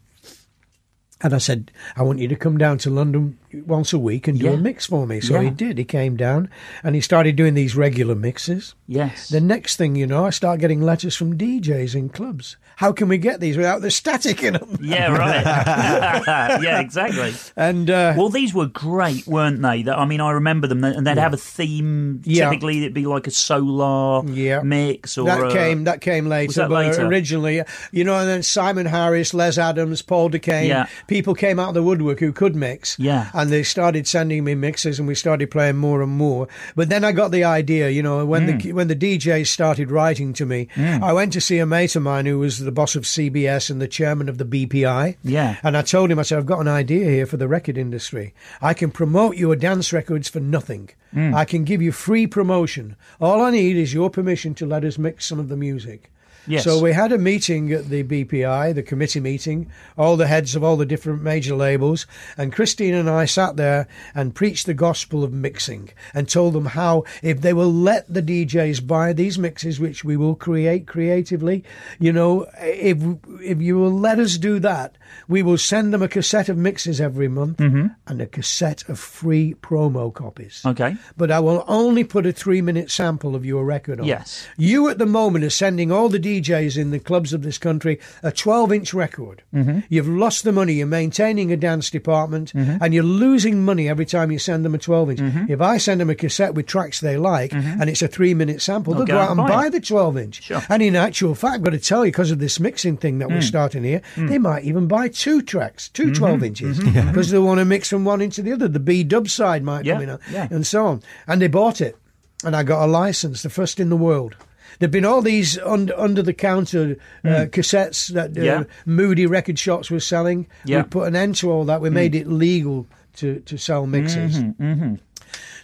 And 1.22 1.34
I 1.34 1.38
said, 1.38 1.72
I 1.98 2.04
want 2.04 2.20
you 2.20 2.30
to 2.30 2.36
come 2.38 2.58
down 2.58 2.78
to 2.78 2.90
London 2.90 3.38
once 3.66 3.92
a 3.92 4.00
week 4.00 4.26
and 4.30 4.40
do 4.40 4.46
Yeah. 4.46 4.52
a 4.52 4.58
mix 4.58 4.86
for 4.86 5.06
me. 5.06 5.20
So 5.20 5.42
he 5.42 5.50
did. 5.50 5.78
He 5.78 5.84
came 5.84 6.16
down 6.16 6.50
and 6.82 6.96
he 6.96 7.02
started 7.02 7.36
doing 7.36 7.56
these 7.56 7.76
regular 7.76 8.16
mixes. 8.16 8.74
Yes. 8.88 9.28
The 9.28 9.42
next 9.42 9.76
thing 9.76 9.98
you 9.98 10.08
know, 10.08 10.24
I 10.26 10.30
start 10.30 10.62
getting 10.62 10.82
letters 10.82 11.18
from 11.18 11.38
DJs 11.38 11.94
in 11.94 12.08
clubs. 12.08 12.56
How 12.80 12.94
can 12.94 13.10
we 13.10 13.18
get 13.18 13.42
these 13.42 13.58
without 13.58 13.82
the 13.82 13.92
static 13.92 14.42
in 14.42 14.54
them? 14.54 14.78
yeah, 14.82 15.12
right. 15.12 15.44
yeah, 16.64 16.80
exactly. 16.80 17.34
And 17.58 17.90
uh, 17.90 18.14
Well, 18.16 18.30
these 18.30 18.54
were 18.54 18.68
great, 18.68 19.28
weren't 19.28 19.62
they? 19.62 19.84
That 19.84 19.98
I 19.98 20.06
mean, 20.06 20.22
I 20.22 20.32
remember 20.32 20.66
them, 20.66 20.86
and 20.86 21.06
they'd 21.06 21.18
have 21.18 21.34
a 21.34 21.38
theme. 21.38 22.22
Yeah. 22.24 22.46
Typically, 22.50 22.78
it'd 22.80 22.94
be 22.94 23.06
like 23.06 23.28
a 23.28 23.32
solar 23.32 24.26
Yeah. 24.32 24.62
mix, 24.62 25.18
or 25.18 25.26
that 25.26 25.44
a- 25.44 25.52
came 25.52 25.84
that 25.84 26.00
came 26.00 26.28
later, 26.28 26.54
that 26.62 26.70
but 26.70 26.86
later? 26.88 27.06
originally, 27.06 27.64
you 27.92 28.06
know, 28.06 28.16
and 28.16 28.30
then 28.30 28.44
Simon 28.44 28.86
Harris, 28.86 29.34
Les 29.34 29.58
Adams, 29.58 30.02
Paul 30.02 30.30
Dakeyne, 30.30 30.68
Yeah. 30.70 30.86
people 31.08 31.34
came 31.36 31.60
out 31.60 31.70
of 31.70 31.74
the 31.74 31.84
woodwork 31.84 32.22
who 32.22 32.32
could 32.32 32.56
mix, 32.56 32.96
Yeah. 32.98 33.28
and 33.34 33.50
they 33.52 33.64
started 33.64 34.08
sending 34.08 34.46
me 34.46 34.56
mixes, 34.56 35.00
and 35.00 35.08
we 35.08 35.16
started 35.16 35.52
playing 35.52 35.76
more 35.76 36.02
and 36.02 36.14
more. 36.14 36.48
But 36.78 36.88
then 36.88 37.04
I 37.04 37.12
got 37.12 37.32
the 37.32 37.44
idea, 37.44 37.90
you 37.90 38.02
know, 38.04 38.26
when 38.26 38.48
Mm. 38.48 38.62
the 38.64 38.72
when 38.72 38.88
the 38.88 38.96
DJs 38.96 39.48
started 39.48 39.92
writing 39.92 40.32
to 40.34 40.46
me, 40.46 40.70
I 40.78 41.12
went 41.12 41.34
to 41.34 41.42
see 41.42 41.58
a 41.60 41.66
mate 41.66 41.96
of 41.98 42.04
mine 42.04 42.26
who 42.26 42.40
was 42.40 42.60
the 42.60 42.69
boss 42.72 42.96
of 42.96 43.04
CBS 43.04 43.70
and 43.70 43.82
the 43.82 43.88
chairman 43.88 44.30
of 44.30 44.38
the 44.38 44.46
BPI, 44.46 45.16
Yeah. 45.24 45.58
and 45.64 45.76
I 45.78 45.82
told 45.82 46.12
him, 46.12 46.20
I 46.20 46.24
said, 46.24 46.38
I've 46.38 46.46
got 46.46 46.60
an 46.62 46.68
idea 46.68 47.06
here 47.10 47.26
for 47.26 47.38
the 47.38 47.48
record 47.48 47.78
industry. 47.78 48.34
I 48.62 48.74
can 48.74 48.92
promote 48.92 49.38
your 49.38 49.56
dance 49.56 49.92
records 49.94 50.30
for 50.30 50.40
nothing. 50.40 50.90
Mm. 51.14 51.34
I 51.34 51.46
can 51.46 51.64
give 51.64 51.82
you 51.82 51.92
free 51.92 52.28
promotion. 52.28 52.96
All 53.20 53.42
I 53.42 53.52
need 53.52 53.76
is 53.78 53.94
your 53.94 54.10
permission 54.10 54.54
to 54.56 54.66
let 54.66 54.84
us 54.86 54.98
mix 54.98 55.26
some 55.26 55.40
of 55.40 55.50
the 55.50 55.58
music. 55.58 56.12
Yes. 56.50 56.64
So 56.64 56.82
we 56.82 56.94
had 56.94 57.12
a 57.12 57.18
meeting 57.20 57.72
at 57.72 57.90
the 57.90 58.04
BPI, 58.04 58.74
the 58.74 58.84
committee 58.84 59.20
meeting, 59.20 59.72
all 59.98 60.18
the 60.18 60.28
heads 60.28 60.56
of 60.56 60.64
all 60.64 60.78
the 60.78 60.86
different 60.86 61.22
major 61.22 61.56
labels, 61.56 62.08
and 62.38 62.52
Christine 62.52 62.96
and 62.96 63.10
I 63.10 63.26
sat 63.26 63.56
there 63.56 63.88
and 64.16 64.34
preached 64.34 64.66
the 64.66 64.74
gospel 64.74 65.24
of 65.24 65.32
mixing 65.32 65.92
and 66.14 66.28
told 66.28 66.54
them 66.54 66.66
how 66.66 67.04
if 67.22 67.42
they 67.42 67.54
will 67.54 67.72
let 67.72 68.12
the 68.12 68.24
DJs 68.24 68.86
buy 68.88 69.14
these 69.14 69.38
mixes, 69.38 69.80
which 69.80 70.04
we 70.04 70.18
will 70.18 70.36
create 70.36 70.88
creatively, 70.88 71.64
you 72.00 72.12
know, 72.12 72.48
if 72.58 72.98
if 73.42 73.62
you 73.62 73.78
will 73.78 73.92
let 73.92 74.20
us 74.20 74.38
do 74.38 74.58
that, 74.60 74.98
we 75.28 75.44
will 75.44 75.58
send 75.58 75.94
them 75.94 76.02
a 76.02 76.08
cassette 76.08 76.50
of 76.50 76.58
mixes 76.58 77.00
every 77.00 77.28
month 77.28 77.58
mm-hmm. 77.58 77.88
and 78.08 78.22
a 78.22 78.26
cassette 78.26 78.88
of 78.90 78.98
free 78.98 79.54
promo 79.62 80.12
copies. 80.12 80.64
Okay. 80.66 80.96
But 81.16 81.30
I 81.30 81.40
will 81.40 81.64
only 81.68 82.04
put 82.04 82.26
a 82.26 82.32
three 82.32 82.62
minute 82.62 82.90
sample 82.90 83.36
of 83.36 83.46
your 83.46 83.64
record 83.66 84.00
on. 84.00 84.08
Yes. 84.08 84.48
You 84.58 84.90
at 84.90 84.98
the 84.98 85.06
moment 85.06 85.46
are 85.46 85.50
sending 85.50 85.92
all 85.92 86.10
the 86.10 86.20
DJs 86.20 86.39
in 86.48 86.92
the 86.92 87.00
clubs 87.00 87.34
of 87.34 87.42
this 87.44 87.58
country 87.58 88.00
a 88.24 88.32
12 88.32 88.72
inch 88.72 88.94
record. 88.94 89.44
Mm-hmm. 89.54 89.80
You've 89.90 90.08
lost 90.08 90.44
the 90.44 90.52
money. 90.52 90.74
You're 90.74 90.88
maintaining 90.88 91.52
a 91.52 91.58
dance 91.58 91.90
department 91.90 92.54
Mm-hmm. 92.54 92.82
and 92.84 92.94
you're 92.94 93.04
losing 93.04 93.64
money 93.66 93.90
every 93.90 94.06
time 94.06 94.32
you 94.32 94.40
send 94.40 94.64
them 94.64 94.74
a 94.76 94.78
12 94.78 95.12
inch. 95.12 95.50
If 95.50 95.62
I 95.62 95.78
send 95.78 96.00
them 96.02 96.10
a 96.10 96.16
cassette 96.16 96.54
with 96.54 96.66
tracks 96.68 97.00
they 97.00 97.18
like 97.18 97.52
and 97.54 97.90
it's 97.90 98.02
a 98.02 98.08
three 98.08 98.34
minute 98.34 98.62
sample, 98.62 98.94
they'll 98.94 99.04
Mm-hmm. 99.06 99.12
go 99.14 99.20
out 99.20 99.38
and 99.38 99.48
buy 99.48 99.70
the 99.70 99.80
12 99.82 100.18
inch. 100.18 100.44
Sure. 100.44 100.62
And 100.70 100.82
in 100.82 100.96
actual 100.96 101.36
fact, 101.36 101.56
I've 101.56 101.64
got 101.64 101.72
to 101.72 101.80
tell 101.80 102.06
you, 102.06 102.12
because 102.12 102.32
of 102.32 102.40
this 102.40 102.60
mixing 102.60 102.98
thing 102.98 103.20
that 103.20 103.30
Mm. 103.30 103.34
we're 103.34 103.42
starting 103.42 103.84
here, 103.84 104.02
they 104.18 104.38
might 104.38 104.64
even 104.64 104.88
buy 104.88 105.08
two 105.10 105.42
tracks, 105.42 105.90
2 105.90 106.04
Mm-hmm. 106.04 106.14
12 106.14 106.44
inches, 106.44 106.80
because 106.80 107.30
they 107.32 107.40
want 107.40 107.60
to 107.60 107.66
mix 107.66 107.90
from 107.90 108.06
one 108.06 108.22
into 108.22 108.42
the 108.42 108.52
other. 108.54 108.68
The 108.68 108.80
B 108.80 109.04
dub 109.04 109.28
side 109.30 109.64
might 109.64 109.86
Yeah, 109.86 109.94
come 109.96 110.04
in, 110.04 110.20
yeah. 110.32 110.48
and 110.52 110.66
so 110.66 110.86
on. 110.86 111.04
And 111.28 111.42
they 111.42 111.48
bought 111.48 111.82
it 111.82 111.98
and 112.44 112.56
I 112.56 112.64
got 112.64 112.86
a 112.86 112.88
license, 112.88 113.44
the 113.44 113.50
first 113.50 113.80
in 113.80 113.90
the 113.90 113.98
world. 113.98 114.36
There've 114.80 114.92
been 114.92 115.06
all 115.06 115.22
these 115.22 115.58
under 115.60 115.94
under 116.00 116.22
the 116.24 116.34
counter 116.34 116.96
uh, 117.26 117.46
cassettes 117.52 118.08
that 118.14 118.32
uh, 118.32 118.40
Hmm. 118.40 118.44
Yeah. 118.44 118.64
Moody 118.86 119.26
record 119.26 119.60
shops 119.60 119.92
were 119.92 120.00
selling. 120.00 120.48
Yeah. 120.66 120.78
Hmm. 120.78 120.84
We 120.84 120.90
put 120.90 121.08
an 121.10 121.16
end 121.16 121.36
to 121.38 121.52
all 121.52 121.66
that. 121.66 121.82
We 121.82 121.90
made 121.90 122.16
it 122.16 122.28
legal 122.28 122.88
to, 123.18 123.40
to 123.42 123.58
sell 123.58 123.86
mixes. 123.86 124.38
Mm-hmm, 124.42 124.96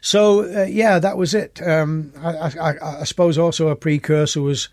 So 0.02 0.42
uh, 0.44 0.66
yeah, 0.66 1.00
that 1.00 1.18
was 1.18 1.34
it. 1.34 1.62
Um, 1.66 2.12
I, 2.22 2.30
I, 2.60 3.00
I, 3.00 3.04
suppose 3.06 3.38
also 3.38 3.70
a 3.70 3.76
precursor 3.76 4.42
was 4.42 4.68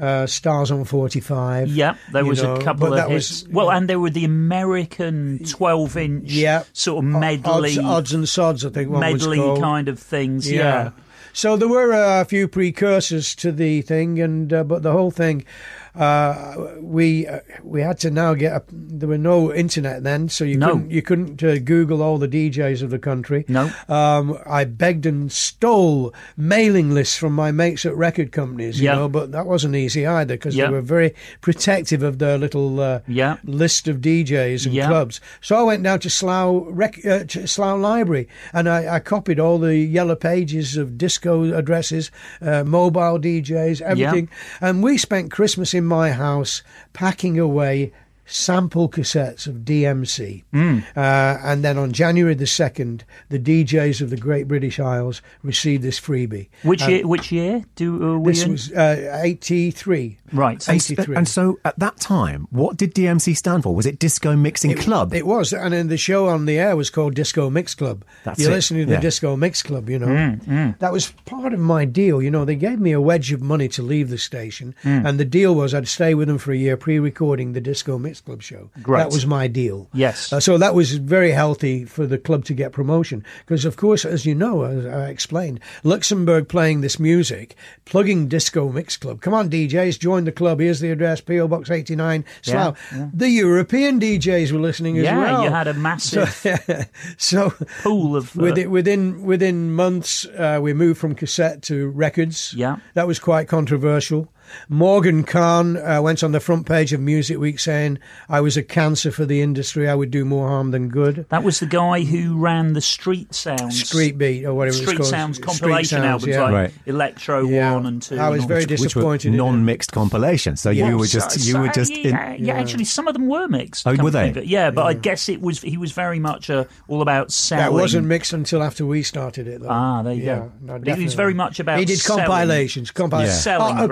uh, 0.00 0.26
Stars 0.26 0.70
on 0.70 0.84
Forty 0.84 1.20
Five. 1.20 1.68
Yeah, 1.68 1.96
there 2.12 2.24
was 2.24 2.42
know, 2.42 2.54
a 2.56 2.62
couple 2.62 2.94
of 2.94 3.10
hits. 3.10 3.42
was- 3.42 3.48
well, 3.52 3.70
and 3.70 3.88
there 3.88 4.00
were 4.00 4.10
the 4.10 4.24
American 4.24 5.44
twelve-inch 5.44 6.30
Yeah. 6.32 6.64
sort 6.72 7.04
of 7.04 7.10
medley, 7.10 7.76
odds, 7.78 7.78
odds 7.78 8.12
and 8.14 8.28
sods. 8.28 8.64
I 8.64 8.70
think 8.70 8.90
one 8.90 9.00
medley 9.00 9.38
kind 9.60 9.88
of 9.88 9.98
things. 9.98 10.50
Yeah. 10.50 10.90
So 11.34 11.56
there 11.56 11.68
were 11.68 11.92
a 11.92 12.24
few 12.26 12.46
precursors 12.46 13.34
to 13.36 13.52
the 13.52 13.80
thing, 13.82 14.20
and 14.20 14.52
uh, 14.52 14.64
but 14.64 14.82
the 14.82 14.92
whole 14.92 15.10
thing, 15.10 15.44
uh, 15.94 16.76
we 16.80 17.26
uh, 17.26 17.40
we 17.62 17.82
had 17.82 17.98
to 18.00 18.10
now 18.10 18.34
get. 18.34 18.52
A, 18.56 18.62
there 18.70 19.08
were 19.08 19.18
no 19.18 19.52
internet 19.52 20.02
then, 20.02 20.28
so 20.28 20.44
you 20.44 20.56
No. 20.56 20.68
couldn't 20.72 20.90
you 20.90 21.02
couldn't 21.02 21.42
uh, 21.42 21.58
Google 21.58 22.02
all 22.02 22.18
the 22.18 22.28
DJs 22.28 22.82
of 22.82 22.90
the 22.90 22.98
country. 22.98 23.44
No. 23.48 23.70
Um, 23.88 24.38
I 24.46 24.64
begged 24.64 25.06
and 25.06 25.30
stole 25.30 26.14
mailing 26.36 26.90
lists 26.92 27.16
from 27.16 27.34
my 27.34 27.50
mates 27.52 27.84
at 27.84 27.94
record 27.96 28.32
companies, 28.32 28.80
you 28.80 28.86
Yeah. 28.86 28.94
know, 28.94 29.08
but 29.08 29.32
that 29.32 29.46
wasn't 29.46 29.74
easy 29.76 30.06
either 30.06 30.34
because 30.34 30.56
Yeah. 30.56 30.66
they 30.66 30.72
were 30.72 30.80
very 30.80 31.14
protective 31.40 32.02
of 32.02 32.18
their 32.18 32.38
little 32.38 32.80
uh, 32.80 33.00
Yeah. 33.06 33.36
list 33.44 33.88
of 33.88 34.00
DJs 34.00 34.66
and 34.66 34.74
clubs. 34.88 35.20
So 35.40 35.56
I 35.56 35.62
went 35.62 35.82
down 35.82 36.00
to 36.00 36.10
Slough, 36.10 36.64
rec- 36.68 37.04
uh, 37.04 37.24
to 37.28 37.46
Slough 37.46 37.78
Library 37.80 38.28
and 38.52 38.68
I, 38.68 38.96
I 38.96 38.98
copied 39.00 39.38
all 39.38 39.58
the 39.58 39.76
yellow 39.76 40.14
pages 40.16 40.76
of 40.76 40.96
disco 40.98 41.52
addresses, 41.54 42.10
uh, 42.40 42.64
mobile 42.64 43.18
DJs, 43.18 43.80
everything. 43.82 44.28
And 44.60 44.82
we 44.82 44.96
spent 44.98 45.30
Christmas 45.30 45.74
in 45.74 45.81
my 45.84 46.12
house 46.12 46.62
packing 46.92 47.38
away 47.38 47.92
sample 48.24 48.88
cassettes 48.88 49.46
of 49.46 49.56
DMC. 49.56 50.44
Hmm. 50.52 50.80
Uh, 50.96 51.38
and 51.42 51.64
then 51.64 51.78
on 51.78 51.92
January 51.92 52.34
the 52.34 52.44
2nd, 52.44 53.02
the 53.28 53.38
DJs 53.38 54.00
of 54.00 54.10
the 54.10 54.16
Great 54.16 54.48
British 54.48 54.80
Isles 54.80 55.22
received 55.42 55.82
this 55.82 56.00
freebie. 56.00 56.48
Which 56.62 56.82
And 56.82 56.92
year? 56.92 57.06
Which 57.06 57.32
year 57.32 57.64
do 57.74 58.14
uh, 58.14 58.18
we? 58.18 58.32
This 58.32 58.44
in? 58.44 58.52
was 58.52 58.72
uh, 58.72 59.20
83. 59.22 60.18
Right. 60.32 60.66
And, 60.68 60.76
83. 60.76 61.16
and 61.16 61.28
so 61.28 61.58
at 61.64 61.78
that 61.78 61.98
time, 61.98 62.46
what 62.50 62.76
did 62.76 62.94
DMC 62.94 63.36
stand 63.36 63.62
for? 63.62 63.74
Was 63.74 63.86
it 63.86 63.98
Disco 63.98 64.36
Mixing 64.36 64.74
Club? 64.76 65.12
It 65.14 65.26
was, 65.26 65.52
and 65.52 65.72
then 65.72 65.88
the 65.88 65.96
show 65.96 66.28
on 66.28 66.46
the 66.46 66.58
air 66.58 66.76
was 66.76 66.90
called 66.90 67.14
Disco 67.14 67.50
Mix 67.50 67.74
Club. 67.74 68.04
That's 68.24 68.40
You're 68.40 68.50
it, 68.50 68.54
listening 68.54 68.86
to 68.88 68.94
the. 68.94 69.00
Disco 69.00 69.36
Mix 69.36 69.62
Club, 69.62 69.88
you 69.90 69.98
know. 69.98 70.06
Mm, 70.06 70.78
That 70.78 70.92
was 70.92 71.10
part 71.24 71.52
of 71.52 71.60
my 71.60 71.84
deal. 71.84 72.22
You 72.22 72.30
know, 72.30 72.44
they 72.44 72.54
gave 72.56 72.78
me 72.80 72.92
a 72.92 73.00
wedge 73.00 73.32
of 73.32 73.42
money 73.42 73.68
to 73.68 73.82
leave 73.82 74.08
the 74.10 74.18
station, 74.18 74.74
Mm. 74.84 75.08
and 75.08 75.20
the 75.20 75.24
deal 75.24 75.54
was 75.54 75.74
I'd 75.74 75.88
stay 75.88 76.14
with 76.14 76.28
them 76.28 76.38
for 76.38 76.52
a 76.52 76.56
year, 76.56 76.76
pre-recording 76.76 77.52
the 77.52 77.60
Disco 77.60 77.98
Mix 77.98 78.20
Club 78.20 78.42
show. 78.42 78.70
Great. 78.82 78.98
That 78.98 79.10
was 79.12 79.26
my 79.26 79.46
deal. 79.48 79.88
Yes. 79.92 80.32
Uh, 80.32 80.40
so 80.40 80.56
that 80.58 80.74
was 80.74 80.92
very 80.94 81.32
healthy 81.32 81.84
for 81.84 82.06
the 82.06 82.18
club 82.18 82.44
to 82.46 82.54
get 82.54 82.72
promotion, 82.72 83.24
because 83.46 83.64
of 83.64 83.76
course, 83.76 84.04
as 84.04 84.24
you 84.26 84.34
know, 84.34 84.62
as 84.62 84.86
I 84.86 85.08
explained, 85.08 85.60
Luxembourg 85.84 86.48
playing 86.48 86.80
this 86.80 86.98
music, 86.98 87.56
plugging 87.84 88.28
Disco 88.28 88.70
Mix 88.70 88.96
Club. 88.96 89.20
Come 89.20 89.34
on, 89.34 89.50
DJs, 89.50 89.98
join 89.98 90.21
the 90.24 90.32
club. 90.32 90.60
Here's 90.60 90.80
the 90.80 90.90
address: 90.90 91.20
PO 91.20 91.48
Box 91.48 91.70
89, 91.70 92.24
Slough. 92.42 92.78
The 93.12 93.28
European 93.28 94.00
DJs 94.00 94.52
were 94.52 94.60
listening 94.60 94.98
as 94.98 95.04
yeah, 95.04 95.18
well. 95.18 95.44
you 95.44 95.50
had 95.50 95.68
a 95.68 95.74
massive 95.74 96.28
so 97.16 97.50
pool 97.82 98.16
of. 98.16 98.36
Uh, 98.38 98.42
within 98.42 98.70
within 98.70 99.22
within 99.22 99.72
months, 99.72 100.26
uh, 100.26 100.58
we 100.62 100.72
moved 100.72 101.00
from 101.00 101.14
cassette 101.14 101.62
to 101.62 101.88
records. 101.90 102.54
Yeah. 102.54 102.76
that 102.94 103.06
was 103.06 103.18
quite 103.18 103.48
controversial. 103.48 104.28
Morgan 104.68 105.24
Khan 105.24 105.76
uh, 105.76 106.00
went 106.02 106.22
on 106.22 106.32
the 106.32 106.40
front 106.40 106.66
page 106.66 106.92
of 106.92 107.00
Music 107.00 107.38
Week 107.38 107.58
saying, 107.58 107.98
"I 108.28 108.40
was 108.40 108.56
a 108.56 108.62
cancer 108.62 109.10
for 109.10 109.24
the 109.24 109.40
industry. 109.42 109.88
I 109.88 109.94
would 109.94 110.10
do 110.10 110.24
more 110.24 110.48
harm 110.48 110.70
than 110.70 110.88
good." 110.88 111.26
that 111.28 111.42
was 111.44 111.60
the 111.60 111.66
guy 111.66 112.00
who 112.02 112.36
ran 112.38 112.72
the 112.72 112.80
Street 112.80 113.34
Sounds. 113.34 113.84
Street 113.88 114.18
Beat 114.18 114.44
or 114.44 114.54
whatever 114.54 114.76
Street 114.76 114.88
it's 114.90 114.98
called. 114.98 115.10
Sounds 115.10 115.36
Street 115.36 115.46
compilation 115.46 115.98
Sounds, 116.02 116.06
albums 116.06 116.26
yeah. 116.34 116.42
like 116.42 116.52
Right. 116.52 116.74
Electro 116.86 117.46
Yeah. 117.48 117.74
One 117.74 117.86
and 117.86 118.02
Two. 118.02 118.18
I 118.18 118.28
was 118.30 118.44
very 118.44 118.64
that. 118.64 118.70
which 118.70 118.80
disappointed 118.80 119.28
in 119.28 119.36
non-mixed 119.36 119.92
compilation. 119.92 120.56
So 120.56 120.70
you 120.70 120.96
were 120.98 121.06
just 121.06 121.46
you 121.46 121.58
were 121.58 121.68
just 121.68 121.90
in, 121.92 122.10
yeah, 122.10 122.34
yeah, 122.34 122.54
Actually, 122.54 122.84
some 122.84 123.08
of 123.08 123.14
them 123.14 123.28
were 123.28 123.48
mixed. 123.48 123.86
Oh, 123.86 123.94
were 124.02 124.10
they? 124.10 124.24
think 124.24 124.36
of. 124.38 124.44
Yeah, 124.46 124.70
but 124.70 124.84
I 124.86 124.94
guess 124.94 125.28
it 125.28 125.40
was. 125.40 125.60
He 125.60 125.76
was 125.76 125.92
very 125.92 126.18
much 126.18 126.50
uh, 126.50 126.64
all 126.88 127.02
about 127.02 127.32
selling. 127.32 127.64
That 127.64 127.72
wasn't 127.72 128.06
mixed 128.06 128.32
until 128.32 128.62
after 128.62 128.86
we 128.86 129.02
started 129.02 129.46
it, 129.48 129.60
though. 129.62 129.68
Ah, 129.70 130.02
there 130.02 130.14
you 130.14 130.22
yeah, 130.24 130.38
go. 130.38 130.78
No, 130.80 130.94
he 130.94 131.04
was 131.04 131.14
very 131.14 131.34
much 131.34 131.58
about 131.60 131.78
He 131.78 131.84
did 131.84 131.98
selling. 131.98 132.24
compilations, 132.26 132.90
compi- 132.92 133.24
Yeah. 133.24 133.30
Selling 133.32 133.78
Oh, 133.78 133.84
uh, 133.84 133.88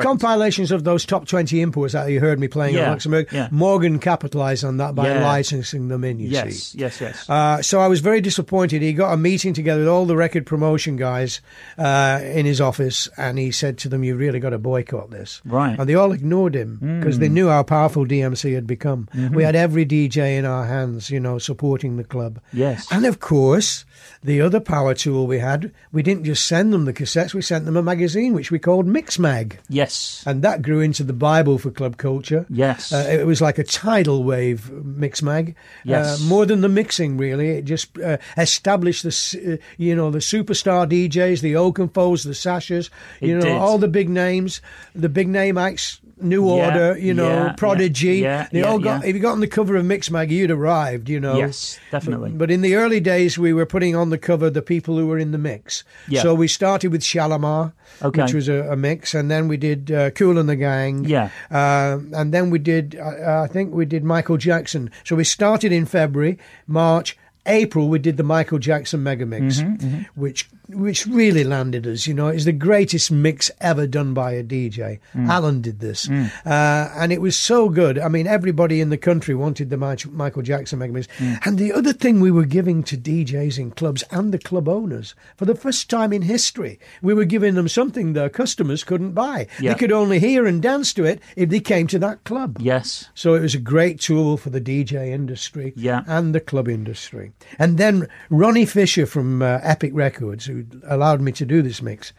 of 0.58 0.84
those 0.84 1.04
top 1.06 1.26
twenty 1.26 1.60
imports 1.60 1.92
that 1.92 2.10
you 2.10 2.18
heard 2.20 2.40
me 2.40 2.48
playing 2.48 2.74
Yeah, 2.74 2.90
Luxembourg. 2.90 3.28
yeah. 3.30 3.48
Morgan 3.50 3.98
capitalised 3.98 4.64
on 4.64 4.78
that 4.78 4.94
by 4.94 5.08
Yeah. 5.08 5.22
licensing 5.24 5.88
them 5.88 6.02
in. 6.04 6.18
You 6.18 6.28
Yes, 6.28 6.54
see. 6.56 6.78
yes, 6.78 7.00
yes. 7.00 7.28
Uh, 7.28 7.62
so 7.62 7.80
I 7.80 7.86
was 7.86 8.00
very 8.00 8.20
disappointed. 8.20 8.82
He 8.82 8.92
got 8.92 9.12
a 9.12 9.16
meeting 9.16 9.52
together 9.54 9.80
with 9.80 9.88
all 9.88 10.06
the 10.06 10.16
record 10.16 10.46
promotion 10.46 10.96
guys 10.96 11.40
uh, 11.78 12.20
in 12.22 12.46
his 12.46 12.60
office, 12.60 13.08
and 13.16 13.38
he 13.38 13.50
said 13.50 13.78
to 13.78 13.88
them, 13.88 14.02
"You 14.04 14.16
really 14.16 14.40
got 14.40 14.50
to 14.50 14.58
boycott 14.58 15.10
this." 15.10 15.40
Right. 15.44 15.74
Hmm. 15.74 15.80
And 15.82 15.90
they 15.90 15.94
all 15.94 16.12
ignored 16.12 16.54
him 16.54 16.98
because 17.00 17.18
they 17.18 17.28
knew 17.28 17.48
how 17.48 17.62
powerful 17.62 18.04
DMC 18.04 18.54
had 18.54 18.66
become. 18.66 19.08
Mm-hmm. 19.14 19.34
We 19.34 19.42
had 19.44 19.54
every 19.56 19.84
DJ 19.86 20.36
in 20.38 20.44
our 20.44 20.66
hands, 20.66 21.10
you 21.10 21.20
know, 21.20 21.38
supporting 21.38 21.96
the 21.96 22.04
club. 22.04 22.40
Yes. 22.52 22.86
And 22.90 23.06
of 23.06 23.20
course, 23.20 23.84
the 24.22 24.40
other 24.40 24.60
power 24.60 24.94
tool 24.94 25.26
we 25.26 25.38
had, 25.38 25.72
we 25.92 26.02
didn't 26.02 26.24
just 26.24 26.46
send 26.46 26.72
them 26.72 26.84
the 26.84 26.92
cassettes; 26.92 27.32
we 27.32 27.42
sent 27.42 27.64
them 27.64 27.76
a 27.76 27.82
magazine 27.82 28.34
which 28.34 28.50
we 28.50 28.58
called 28.58 28.86
Mixmag, 28.86 29.54
yes. 29.68 30.22
and 30.26 30.42
that 30.42 30.62
grew 30.62 30.80
into 30.80 31.02
the 31.02 31.12
Bible 31.12 31.56
for 31.58 31.70
club 31.70 31.96
culture. 31.96 32.44
Yes. 32.50 32.92
Uh, 32.92 33.06
it 33.10 33.26
was 33.26 33.40
like 33.40 33.58
a 33.58 33.64
tidal 33.64 34.22
wave 34.22 34.70
Mixmag. 34.72 35.54
Yes. 35.84 36.20
Uh, 36.20 36.24
more 36.24 36.44
than 36.44 36.60
the 36.60 36.68
mixing, 36.68 37.16
really. 37.16 37.48
It 37.50 37.64
just 37.64 37.98
uh, 37.98 38.18
established 38.36 39.02
the, 39.04 39.52
uh, 39.54 39.64
you 39.78 39.94
know, 39.96 40.10
the 40.10 40.18
superstar 40.18 40.86
DJs, 40.88 41.40
the 41.40 41.54
Oakenfolds, 41.54 42.24
the 42.24 42.30
Sashas, 42.30 42.90
you 43.20 43.36
It 43.36 43.40
know, 43.40 43.46
did. 43.46 43.56
all 43.56 43.78
the 43.78 43.88
big 43.88 44.08
names, 44.08 44.60
the 44.94 45.08
big 45.08 45.28
name 45.28 45.56
acts. 45.56 46.00
New 46.22 46.46
Yeah, 46.56 46.64
Order, 46.66 46.98
you 46.98 47.14
know, 47.14 47.28
yeah, 47.28 47.52
Prodigy. 47.52 48.16
yeah, 48.18 48.48
they 48.52 48.62
all 48.62 48.78
got. 48.78 49.04
If 49.04 49.14
you 49.14 49.20
got 49.20 49.32
on 49.32 49.40
the 49.40 49.46
cover 49.48 49.76
of 49.76 49.84
Mixmag, 49.84 50.30
you'd 50.30 50.50
arrived. 50.50 51.08
You 51.08 51.20
know. 51.20 51.36
Yes, 51.36 51.78
definitely. 51.90 52.30
But, 52.30 52.38
but 52.38 52.50
in 52.50 52.60
the 52.60 52.74
early 52.76 53.00
days, 53.00 53.38
we 53.38 53.52
were 53.52 53.66
putting 53.66 53.94
on 53.96 54.10
the 54.10 54.18
cover 54.18 54.50
the 54.50 54.62
people 54.62 54.96
who 54.96 55.06
were 55.06 55.18
in 55.18 55.32
the 55.32 55.38
mix. 55.38 55.84
Yeah. 56.08 56.22
So 56.22 56.34
we 56.34 56.48
started 56.48 56.92
with 56.92 57.02
Shalimar, 57.02 57.72
Okay. 58.02 58.22
which 58.22 58.34
was 58.34 58.48
a, 58.48 58.72
a 58.72 58.76
mix, 58.76 59.14
and 59.14 59.30
then 59.30 59.48
we 59.48 59.56
did 59.56 59.90
uh, 59.90 60.10
Cool 60.10 60.38
and 60.38 60.48
the 60.48 60.56
Gang. 60.56 61.04
Yeah. 61.04 61.30
Uh, 61.50 61.98
and 62.12 62.32
then 62.34 62.50
we 62.50 62.58
did, 62.58 62.96
uh, 62.96 63.42
I 63.42 63.46
think 63.46 63.72
we 63.74 63.84
did 63.84 64.04
Michael 64.04 64.36
Jackson. 64.36 64.90
So 65.04 65.16
we 65.16 65.24
started 65.24 65.72
in 65.72 65.86
February, 65.86 66.38
March, 66.66 67.16
April, 67.46 67.88
we 67.88 67.98
did 67.98 68.16
the 68.16 68.22
Michael 68.22 68.58
Jackson 68.58 69.02
Mega 69.02 69.26
Mix, 69.26 69.60
Mm-hmm, 69.60 70.02
which 70.14 70.48
which 70.68 71.04
really 71.06 71.42
landed 71.42 71.84
us. 71.86 72.06
You 72.06 72.14
know, 72.14 72.28
it's 72.28 72.44
the 72.44 72.52
greatest 72.52 73.10
mix 73.10 73.50
ever 73.60 73.86
done 73.88 74.14
by 74.14 74.32
a 74.32 74.44
DJ. 74.44 75.00
Mm. 75.14 75.28
Alan 75.28 75.60
did 75.60 75.80
this, 75.80 76.08
uh, 76.08 76.92
and 76.96 77.12
it 77.12 77.20
was 77.20 77.36
so 77.36 77.68
good. 77.68 77.98
I 77.98 78.08
mean, 78.08 78.26
everybody 78.28 78.80
in 78.80 78.90
the 78.90 78.96
country 78.98 79.34
wanted 79.34 79.70
the 79.70 79.76
Michael 79.76 80.42
Jackson 80.42 80.78
Mega 80.78 80.92
Mix. 80.92 81.08
Mm. 81.18 81.46
And 81.46 81.58
the 81.58 81.72
other 81.72 81.92
thing 81.92 82.20
we 82.20 82.30
were 82.30 82.44
giving 82.44 82.82
to 82.84 82.96
DJs 82.96 83.58
in 83.58 83.70
clubs 83.72 84.04
and 84.10 84.32
the 84.32 84.38
club 84.38 84.68
owners, 84.68 85.14
for 85.36 85.44
the 85.44 85.54
first 85.56 85.90
time 85.90 86.12
in 86.12 86.22
history, 86.22 86.78
we 87.02 87.14
were 87.14 87.24
giving 87.24 87.54
them 87.54 87.68
something 87.68 88.12
their 88.12 88.28
customers 88.28 88.84
couldn't 88.84 89.12
buy. 89.12 89.48
Yeah. 89.60 89.72
They 89.72 89.78
could 89.78 89.92
only 89.92 90.20
hear 90.20 90.46
and 90.46 90.62
dance 90.62 90.92
to 90.94 91.04
it 91.04 91.20
if 91.36 91.48
they 91.48 91.60
came 91.60 91.86
to 91.88 91.98
that 92.00 92.22
club. 92.24 92.58
yes. 92.60 93.08
So 93.14 93.34
it 93.34 93.40
was 93.40 93.54
a 93.54 93.58
great 93.58 93.98
tool 94.00 94.36
for 94.36 94.50
the 94.50 94.60
DJ 94.60 95.08
industry 95.08 95.72
Yeah. 95.76 96.02
and 96.06 96.34
the 96.34 96.40
club 96.40 96.68
industry. 96.68 97.29
And 97.58 97.78
then 97.78 98.08
Ronnie 98.28 98.66
Fisher 98.66 99.06
from 99.06 99.42
uh, 99.42 99.60
Epic 99.62 99.92
Records, 99.94 100.46
who 100.46 100.64
allowed 100.86 101.20
me 101.20 101.32
to 101.32 101.46
do 101.46 101.62
this 101.62 101.82
mix, 101.82 102.12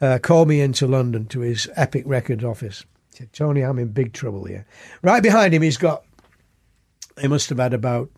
uh, 0.00 0.18
called 0.20 0.48
me 0.48 0.60
into 0.60 0.86
London 0.86 1.26
to 1.26 1.40
his 1.40 1.68
Epic 1.76 2.04
Records 2.06 2.44
office. 2.44 2.84
He 3.12 3.18
said, 3.18 3.32
Tony, 3.32 3.62
I'm 3.62 3.78
in 3.78 3.88
big 3.88 4.12
trouble 4.12 4.44
here. 4.44 4.66
Right 5.02 5.22
behind 5.22 5.54
him, 5.54 5.62
he's 5.62 5.76
got, 5.76 6.04
he 7.20 7.28
must 7.28 7.48
have 7.50 7.58
had 7.58 7.74
about 7.74 8.10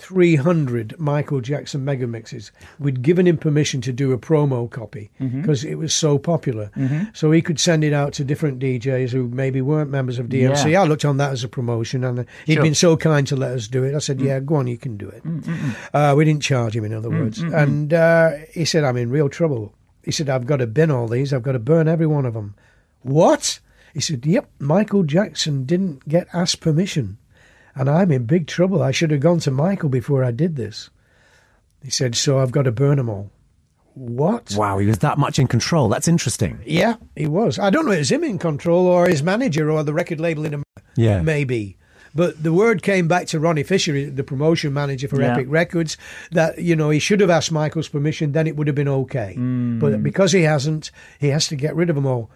300 0.00 0.98
Michael 0.98 1.40
Jackson 1.40 1.84
mega 1.84 2.06
mixes. 2.06 2.50
We'd 2.78 3.02
given 3.02 3.26
him 3.26 3.36
permission 3.36 3.80
to 3.82 3.92
do 3.92 4.12
a 4.12 4.18
promo 4.18 4.68
copy 4.70 5.10
mm-hmm. 5.20 5.42
because 5.42 5.62
it 5.62 5.76
was 5.76 5.94
so 5.94 6.18
popular. 6.18 6.70
Mm-hmm. 6.76 7.04
So 7.12 7.30
he 7.30 7.42
could 7.42 7.60
send 7.60 7.84
it 7.84 7.92
out 7.92 8.14
to 8.14 8.24
different 8.24 8.58
DJs 8.58 9.10
who 9.10 9.28
maybe 9.28 9.60
weren't 9.60 9.90
members 9.90 10.18
of 10.18 10.26
DMC. 10.26 10.72
Yeah. 10.72 10.82
I 10.82 10.86
looked 10.86 11.04
on 11.04 11.18
that 11.18 11.32
as 11.32 11.44
a 11.44 11.48
promotion 11.48 12.02
and 12.02 12.20
uh, 12.20 12.24
he'd 12.46 12.54
Sure. 12.54 12.62
been 12.62 12.74
so 12.74 12.96
kind 12.96 13.26
to 13.26 13.36
let 13.36 13.52
us 13.52 13.68
do 13.68 13.84
it. 13.84 13.94
I 13.94 13.98
said, 13.98 14.18
mm. 14.18 14.24
Yeah, 14.24 14.40
go 14.40 14.56
on, 14.56 14.66
you 14.66 14.78
can 14.78 14.96
do 14.96 15.08
it. 15.08 15.22
Mm, 15.22 15.42
mm, 15.42 15.76
uh, 15.92 16.14
we 16.16 16.24
didn't 16.24 16.42
charge 16.42 16.74
him, 16.74 16.84
in 16.84 16.94
other 16.94 17.10
words. 17.10 17.40
And 17.40 17.92
uh, 17.92 18.32
he 18.52 18.64
said, 18.64 18.84
I'm 18.84 18.96
in 18.96 19.10
real 19.10 19.28
trouble. 19.28 19.74
He 20.02 20.10
said, 20.10 20.30
I've 20.30 20.46
got 20.46 20.56
to 20.56 20.66
bin 20.66 20.90
all 20.90 21.08
these, 21.08 21.32
I've 21.32 21.42
got 21.42 21.52
to 21.52 21.58
burn 21.58 21.88
every 21.88 22.06
one 22.06 22.24
of 22.24 22.34
them. 22.34 22.54
What? 23.02 23.60
He 23.92 24.00
said, 24.00 24.24
Yep, 24.24 24.48
Michael 24.58 25.02
Jackson 25.02 25.64
didn't 25.64 26.08
get 26.08 26.28
asked 26.32 26.60
permission 26.60 27.18
and 27.74 27.88
I'm 27.88 28.10
in 28.10 28.24
big 28.24 28.46
trouble. 28.46 28.82
I 28.82 28.90
should 28.90 29.10
have 29.10 29.20
gone 29.20 29.40
to 29.40 29.50
Michael 29.50 29.88
before 29.88 30.24
I 30.24 30.30
did 30.30 30.56
this. 30.56 30.90
He 31.82 31.90
said, 31.90 32.14
So 32.14 32.38
I've 32.38 32.52
got 32.52 32.62
to 32.62 32.72
burn 32.72 32.96
them 32.98 33.08
all. 33.08 33.30
What? 33.94 34.54
wow, 34.56 34.78
he 34.78 34.86
was 34.86 34.98
that 34.98 35.18
much 35.18 35.38
in 35.38 35.46
control. 35.46 35.88
That's 35.88 36.08
interesting. 36.08 36.60
Yeah, 36.64 36.94
he 37.16 37.26
was. 37.26 37.58
I 37.58 37.70
don't 37.70 37.84
know 37.86 37.90
if 37.92 37.96
it 37.96 38.00
was 38.00 38.12
him 38.12 38.24
in 38.24 38.38
control 38.38 38.86
or 38.86 39.08
his 39.08 39.22
manager 39.22 39.70
or 39.70 39.82
the 39.82 39.92
record 39.92 40.20
label 40.20 40.44
in 40.44 40.54
America. 40.54 40.82
Yeah. 40.96 41.22
Maybe. 41.22 41.76
But 42.14 42.42
the 42.42 42.52
word 42.52 42.82
came 42.82 43.06
back 43.08 43.26
to 43.28 43.38
Ronnie 43.38 43.62
Fisher, 43.62 44.10
the 44.10 44.24
promotion 44.24 44.72
manager 44.72 45.06
for 45.08 45.20
Yeah. 45.20 45.32
Epic 45.32 45.46
Records, 45.48 45.96
that 46.32 46.58
you 46.58 46.74
know 46.74 46.90
he 46.90 46.98
should 46.98 47.20
have 47.20 47.30
asked 47.30 47.52
Michael's 47.52 47.88
permission. 47.88 48.32
Then 48.32 48.46
it 48.46 48.56
would 48.56 48.66
have 48.66 48.74
been 48.76 48.88
okay. 48.88 49.34
Hmm. 49.34 49.78
But 49.78 50.02
because 50.02 50.32
he 50.32 50.42
hasn't, 50.42 50.90
he 51.18 51.28
has 51.28 51.46
to 51.48 51.56
get 51.56 51.74
rid 51.76 51.88
of 51.90 51.96
them 51.96 52.06
all. 52.06 52.30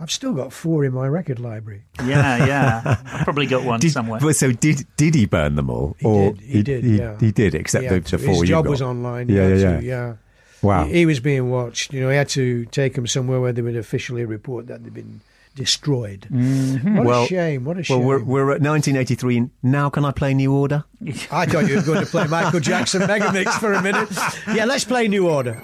I've 0.00 0.10
still 0.10 0.32
got 0.32 0.52
four 0.52 0.84
in 0.84 0.92
my 0.92 1.06
record 1.06 1.38
library. 1.38 1.82
Yeah, 2.04 2.44
yeah. 2.46 2.96
I've 3.12 3.24
probably 3.24 3.46
got 3.46 3.64
one 3.64 3.80
Did, 3.80 3.92
somewhere. 3.92 4.20
well, 4.22 4.34
so 4.34 4.52
did 4.52 4.86
did 4.96 5.14
he 5.14 5.26
burn 5.26 5.54
them 5.56 5.70
all? 5.70 5.96
He 5.98 6.06
or 6.06 6.32
did, 6.32 6.40
he 6.42 6.62
did, 6.62 6.84
He, 6.84 6.98
yeah. 6.98 7.16
he 7.20 7.30
did, 7.32 7.54
except 7.54 7.82
He 7.82 7.88
the, 7.88 7.94
had 7.94 8.04
the 8.04 8.18
four 8.18 8.28
His 8.34 8.40
you 8.40 8.46
job 8.46 8.64
got. 8.64 8.70
was 8.70 8.82
online. 8.82 9.28
He 9.28 9.36
Yeah, 9.36 9.48
yeah, 9.48 9.54
to, 9.54 9.60
yeah. 9.62 9.80
yeah. 9.80 10.14
Wow. 10.62 10.84
He, 10.84 10.92
he 10.94 11.06
was 11.06 11.20
being 11.20 11.50
watched. 11.50 11.92
You 11.94 12.00
know, 12.02 12.10
he 12.10 12.16
had 12.16 12.28
to 12.30 12.64
take 12.66 12.94
them 12.94 13.06
somewhere 13.06 13.40
where 13.40 13.52
they 13.52 13.62
would 13.62 13.76
officially 13.76 14.24
report 14.24 14.66
that 14.66 14.82
they'd 14.84 14.92
been 14.92 15.20
destroyed. 15.60 16.26
What 16.30 16.40
Mm-hmm. 16.40 17.04
Well- 17.04 17.24
a 17.24 17.26
shame! 17.28 17.64
What 17.64 17.78
a 17.78 17.82
shame! 17.84 17.98
well, 17.98 18.06
we're, 18.08 18.24
we're 18.24 18.50
at 18.52 18.60
1983. 18.62 19.50
Now, 19.62 19.90
can 19.90 20.04
I 20.04 20.10
play 20.10 20.34
New 20.34 20.52
Order? 20.54 20.84
I 21.30 21.46
thought 21.46 21.68
you 21.68 21.76
were 21.76 21.82
going 21.82 22.00
to 22.00 22.06
play 22.10 22.26
Michael 22.26 22.60
Jackson 22.60 23.02
Megamix 23.02 23.58
for 23.60 23.72
a 23.74 23.82
minute. 23.82 24.08
Yeah, 24.54 24.64
let's 24.64 24.84
play 24.84 25.06
New 25.08 25.28
Order. 25.28 25.62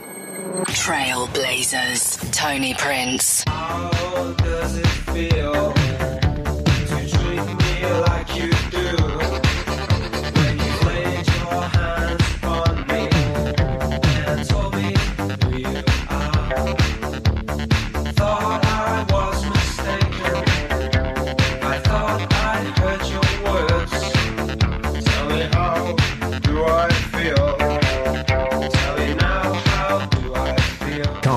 Trailblazers. 0.68 2.32
Tony 2.32 2.74
Prince. 2.74 3.44
How 3.46 4.32
does 4.38 4.76
it 4.78 4.86
feel 4.86 5.72
to 5.72 7.08
treat 7.08 7.46
me 7.46 7.86
like 8.06 8.36
you 8.36 8.50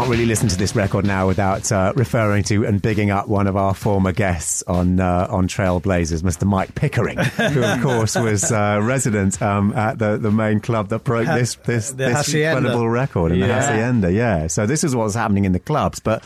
really 0.09 0.25
listen 0.25 0.49
to 0.49 0.57
this 0.57 0.75
record 0.75 1.05
now 1.05 1.27
without 1.27 1.71
uh, 1.71 1.93
referring 1.95 2.43
to 2.43 2.65
and 2.65 2.81
bigging 2.81 3.11
up 3.11 3.27
one 3.27 3.45
of 3.45 3.55
our 3.55 3.75
former 3.75 4.11
guests 4.11 4.63
on 4.67 4.99
uh, 4.99 5.27
on 5.29 5.47
Trailblazers, 5.47 6.23
Mr. 6.23 6.45
Mike 6.45 6.73
Pickering, 6.73 7.17
who 7.19 7.63
of 7.63 7.81
course 7.81 8.15
was 8.15 8.51
uh, 8.51 8.79
resident 8.81 9.39
um, 9.41 9.71
at 9.73 9.99
the, 9.99 10.17
the 10.17 10.31
main 10.31 10.59
club 10.61 10.89
that 10.89 11.03
broke 11.03 11.27
this 11.27 11.55
this, 11.63 11.91
this 11.91 12.33
incredible 12.33 12.89
record 12.89 13.31
in 13.33 13.39
the 13.39 13.47
Yeah. 13.47 13.61
Hacienda. 13.61 14.11
Yeah, 14.11 14.47
so 14.47 14.65
this 14.65 14.83
is 14.83 14.95
what's 14.95 15.13
happening 15.15 15.45
in 15.45 15.51
the 15.51 15.59
clubs, 15.59 15.99
but. 15.99 16.23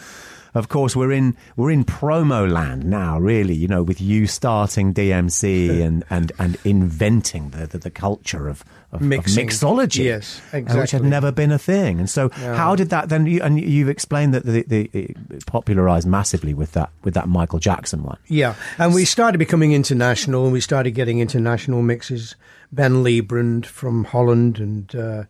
Of 0.53 0.69
course, 0.69 0.95
we're 0.95 1.11
in 1.11 1.35
we're 1.55 1.71
in 1.71 1.83
promo 1.83 2.49
land 2.49 2.85
now. 2.85 3.19
Really, 3.19 3.55
you 3.55 3.67
know, 3.67 3.81
with 3.81 3.99
you 3.99 4.27
starting 4.27 4.93
DMC 4.93 5.81
and, 5.81 6.03
and, 6.09 6.31
and 6.37 6.57
inventing 6.63 7.49
the, 7.49 7.65
the, 7.65 7.79
the 7.79 7.89
culture 7.89 8.47
of, 8.47 8.63
of, 8.91 9.01
of 9.01 9.07
mixology, 9.07 10.05
Yes, 10.05 10.41
uh, 10.53 10.59
which 10.59 10.91
had 10.91 11.03
never 11.03 11.31
been 11.31 11.51
a 11.51 11.57
thing. 11.57 11.99
And 11.99 12.09
so, 12.09 12.29
how 12.29 12.75
did 12.75 12.89
that 12.89 13.09
then? 13.09 13.25
You, 13.25 13.41
and 13.41 13.59
you've 13.59 13.89
explained 13.89 14.33
that 14.35 14.45
the, 14.45 14.63
the, 14.63 14.89
it 14.93 15.45
popularized 15.45 16.07
massively 16.07 16.53
with 16.53 16.73
that 16.73 16.91
with 17.03 17.15
that 17.15 17.27
Michael 17.27 17.59
Jackson 17.59 18.03
one. 18.03 18.17
Yeah, 18.27 18.55
and 18.77 18.93
we 18.93 19.05
started 19.05 19.39
becoming 19.39 19.73
international, 19.73 20.43
and 20.43 20.53
we 20.53 20.61
started 20.61 20.91
getting 20.91 21.19
international 21.19 21.81
mixes. 21.81 22.35
Ben 22.71 23.03
Liebrand 23.03 23.65
from 23.67 24.03
Holland, 24.03 24.57
and 24.59 24.95
uh, 24.95 25.23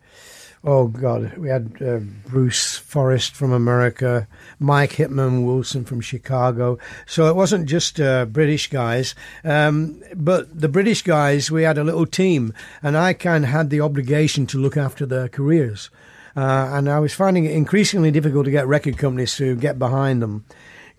oh 0.64 0.88
god, 0.88 1.38
we 1.38 1.50
had 1.50 1.76
uh, 1.82 2.00
Bruce 2.28 2.78
Forest 2.78 3.36
from 3.36 3.52
America, 3.52 4.28
Mike 4.60 4.94
Hitman 4.94 5.46
Wilson 5.46 5.86
from 5.86 6.02
Chicago. 6.02 6.78
So 7.06 7.28
it 7.28 7.36
wasn't 7.36 7.68
just 7.68 8.00
uh, 8.00 8.26
British 8.26 8.70
guys, 8.70 9.16
um, 9.44 10.02
but 10.16 10.60
the 10.60 10.70
British 10.70 11.02
guys, 11.02 11.52
we 11.52 11.64
had 11.64 11.78
a 11.78 11.84
little 11.84 12.06
team, 12.06 12.54
and 12.82 12.98
I 12.98 13.14
kind 13.14 13.44
of 13.44 13.50
had 13.50 13.70
the 13.70 13.82
obligation 13.82 14.48
to 14.48 14.58
look 14.58 14.78
after 14.78 15.06
their 15.06 15.28
careers. 15.28 15.90
Uh, 16.36 16.70
and 16.74 16.90
I 16.90 17.00
was 17.00 17.14
finding 17.14 17.46
it 17.46 17.52
increasingly 17.52 18.10
difficult 18.10 18.46
to 18.46 18.52
get 18.52 18.68
record 18.68 18.98
companies 18.98 19.36
to 19.38 19.56
get 19.56 19.78
behind 19.78 20.22
them 20.22 20.46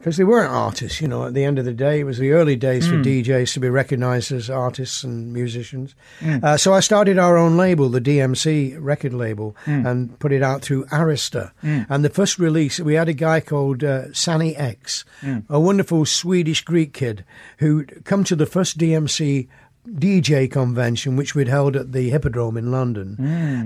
because 0.04 0.18
they 0.18 0.24
weren't 0.24 0.52
artists. 0.52 1.00
You 1.00 1.08
know, 1.08 1.24
at 1.24 1.32
the 1.32 1.44
end 1.44 1.58
of 1.58 1.64
the 1.64 1.72
day, 1.72 2.00
it 2.00 2.04
was 2.04 2.18
the 2.18 2.32
early 2.32 2.56
days 2.56 2.86
for 2.86 2.96
hmm. 2.96 3.02
DJs 3.02 3.54
to 3.54 3.60
be 3.60 3.70
recognized 3.70 4.32
as 4.32 4.50
artists 4.50 5.02
and 5.02 5.32
musicians. 5.32 5.94
Hmm. 6.20 6.40
Uh, 6.42 6.58
so 6.58 6.74
I 6.74 6.80
started 6.80 7.18
our 7.18 7.38
own 7.38 7.56
label, 7.56 7.88
the 7.88 8.02
DMC 8.02 8.76
record 8.78 9.14
label, 9.14 9.56
hmm. 9.64 9.86
and 9.86 10.18
put 10.18 10.30
it 10.30 10.42
out 10.42 10.60
through 10.60 10.84
Arista. 10.86 11.52
And 11.62 12.04
the 12.04 12.10
first 12.10 12.38
release, 12.38 12.78
we 12.78 12.94
had 12.94 13.08
a 13.08 13.14
guy 13.14 13.40
called 13.40 13.82
uh, 13.82 14.12
Sanny 14.12 14.54
X, 14.54 15.06
a 15.48 15.58
wonderful 15.58 16.04
Swedish 16.04 16.62
Greek 16.62 16.92
kid 16.92 17.24
who'd 17.56 18.04
come 18.04 18.24
to 18.24 18.36
the 18.36 18.46
first 18.46 18.76
DMC. 18.76 19.48
DJ 19.86 20.50
convention, 20.50 21.14
which 21.14 21.34
we'd 21.34 21.46
held 21.46 21.76
at 21.76 21.92
the 21.92 22.08
Hippodrome 22.08 22.56
in 22.56 22.70
London, 22.70 23.16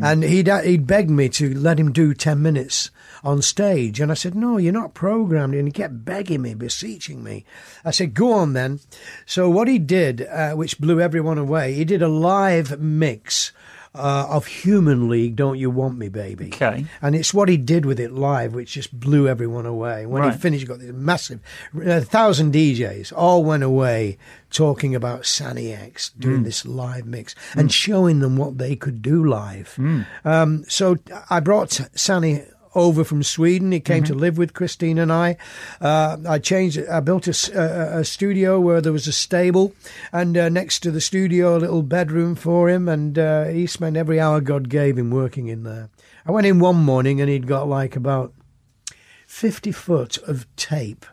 and 0.02 0.24
he'd 0.24 0.48
uh, 0.48 0.62
he'd 0.62 0.84
begged 0.84 1.10
me 1.10 1.28
to 1.28 1.54
let 1.54 1.78
him 1.78 1.92
do 1.92 2.12
ten 2.12 2.42
minutes 2.42 2.90
on 3.24 3.42
stage, 3.42 4.00
and 4.00 4.10
I 4.10 4.14
said, 4.14 4.34
"No, 4.34 4.56
you're 4.58 4.72
not 4.72 4.94
programmed." 4.94 5.54
And 5.54 5.66
he 5.68 5.72
kept 5.72 6.04
begging 6.04 6.42
me, 6.42 6.54
beseeching 6.54 7.22
me. 7.24 7.44
I 7.84 7.90
said, 7.90 8.14
"Go 8.14 8.32
on 8.32 8.52
then." 8.52 8.80
So 9.26 9.48
what 9.50 9.68
he 9.68 9.78
did, 9.78 10.22
uh, 10.22 10.52
which 10.52 10.78
blew 10.80 11.00
everyone 11.00 11.38
away, 11.38 11.74
he 11.74 11.84
did 11.84 12.02
a 12.02 12.08
live 12.08 12.80
mix. 12.80 13.52
Uh, 13.94 14.26
of 14.28 14.46
Human 14.46 15.08
League, 15.08 15.34
Don't 15.34 15.58
You 15.58 15.70
Want 15.70 15.96
Me, 15.98 16.08
Baby? 16.08 16.50
Okay. 16.52 16.84
And 17.00 17.16
it's 17.16 17.32
what 17.32 17.48
he 17.48 17.56
did 17.56 17.86
with 17.86 17.98
it 17.98 18.12
live, 18.12 18.52
which 18.54 18.72
just 18.74 18.92
blew 19.00 19.26
everyone 19.26 19.64
away. 19.66 20.04
When 20.06 20.22
Right. 20.22 20.34
he 20.34 20.38
finished, 20.38 20.60
he 20.60 20.66
got 20.68 20.78
this 20.78 20.92
massive, 20.92 21.40
a 21.82 22.02
thousand 22.02 22.52
DJs 22.52 23.12
all 23.16 23.42
went 23.42 23.62
away 23.64 24.18
talking 24.50 24.94
about 24.94 25.24
Sanny 25.26 25.72
X 25.72 26.10
doing 26.18 26.42
this 26.42 26.66
live 26.66 27.06
mix 27.06 27.34
and 27.56 27.72
showing 27.72 28.20
them 28.20 28.36
what 28.36 28.58
they 28.58 28.76
could 28.76 29.00
do 29.02 29.24
live. 29.24 29.76
Um, 30.24 30.64
so 30.68 30.98
I 31.30 31.40
brought 31.40 31.80
Sanny 31.94 32.42
over 32.74 33.04
from 33.04 33.22
Sweden. 33.22 33.72
He 33.72 33.80
came 33.80 34.04
to 34.04 34.14
live 34.14 34.38
with 34.38 34.54
Christine 34.54 34.98
and 34.98 35.12
I. 35.12 35.36
Uh, 35.80 36.16
I 36.28 36.38
changed. 36.38 36.78
I 36.88 37.00
built 37.00 37.26
a 37.26 38.04
studio 38.04 38.60
where 38.60 38.80
there 38.80 38.92
was 38.92 39.06
a 39.06 39.12
stable, 39.12 39.74
and 40.12 40.36
uh, 40.36 40.48
next 40.48 40.80
to 40.80 40.90
the 40.90 41.00
studio, 41.00 41.56
a 41.56 41.58
little 41.58 41.82
bedroom 41.82 42.34
for 42.34 42.68
him. 42.68 42.88
And 42.88 43.18
uh, 43.18 43.44
he 43.46 43.66
spent 43.66 43.96
every 43.96 44.20
hour 44.20 44.40
God 44.40 44.68
gave 44.68 44.98
him 44.98 45.10
working 45.10 45.48
in 45.48 45.62
there. 45.62 45.90
I 46.26 46.32
went 46.32 46.46
in 46.46 46.58
one 46.58 46.76
morning, 46.76 47.20
and 47.20 47.30
he'd 47.30 47.46
got 47.46 47.68
like 47.68 47.96
about 47.96 48.32
50 49.26 49.72
foot 49.72 50.18
of 50.18 50.46
tape 50.56 51.06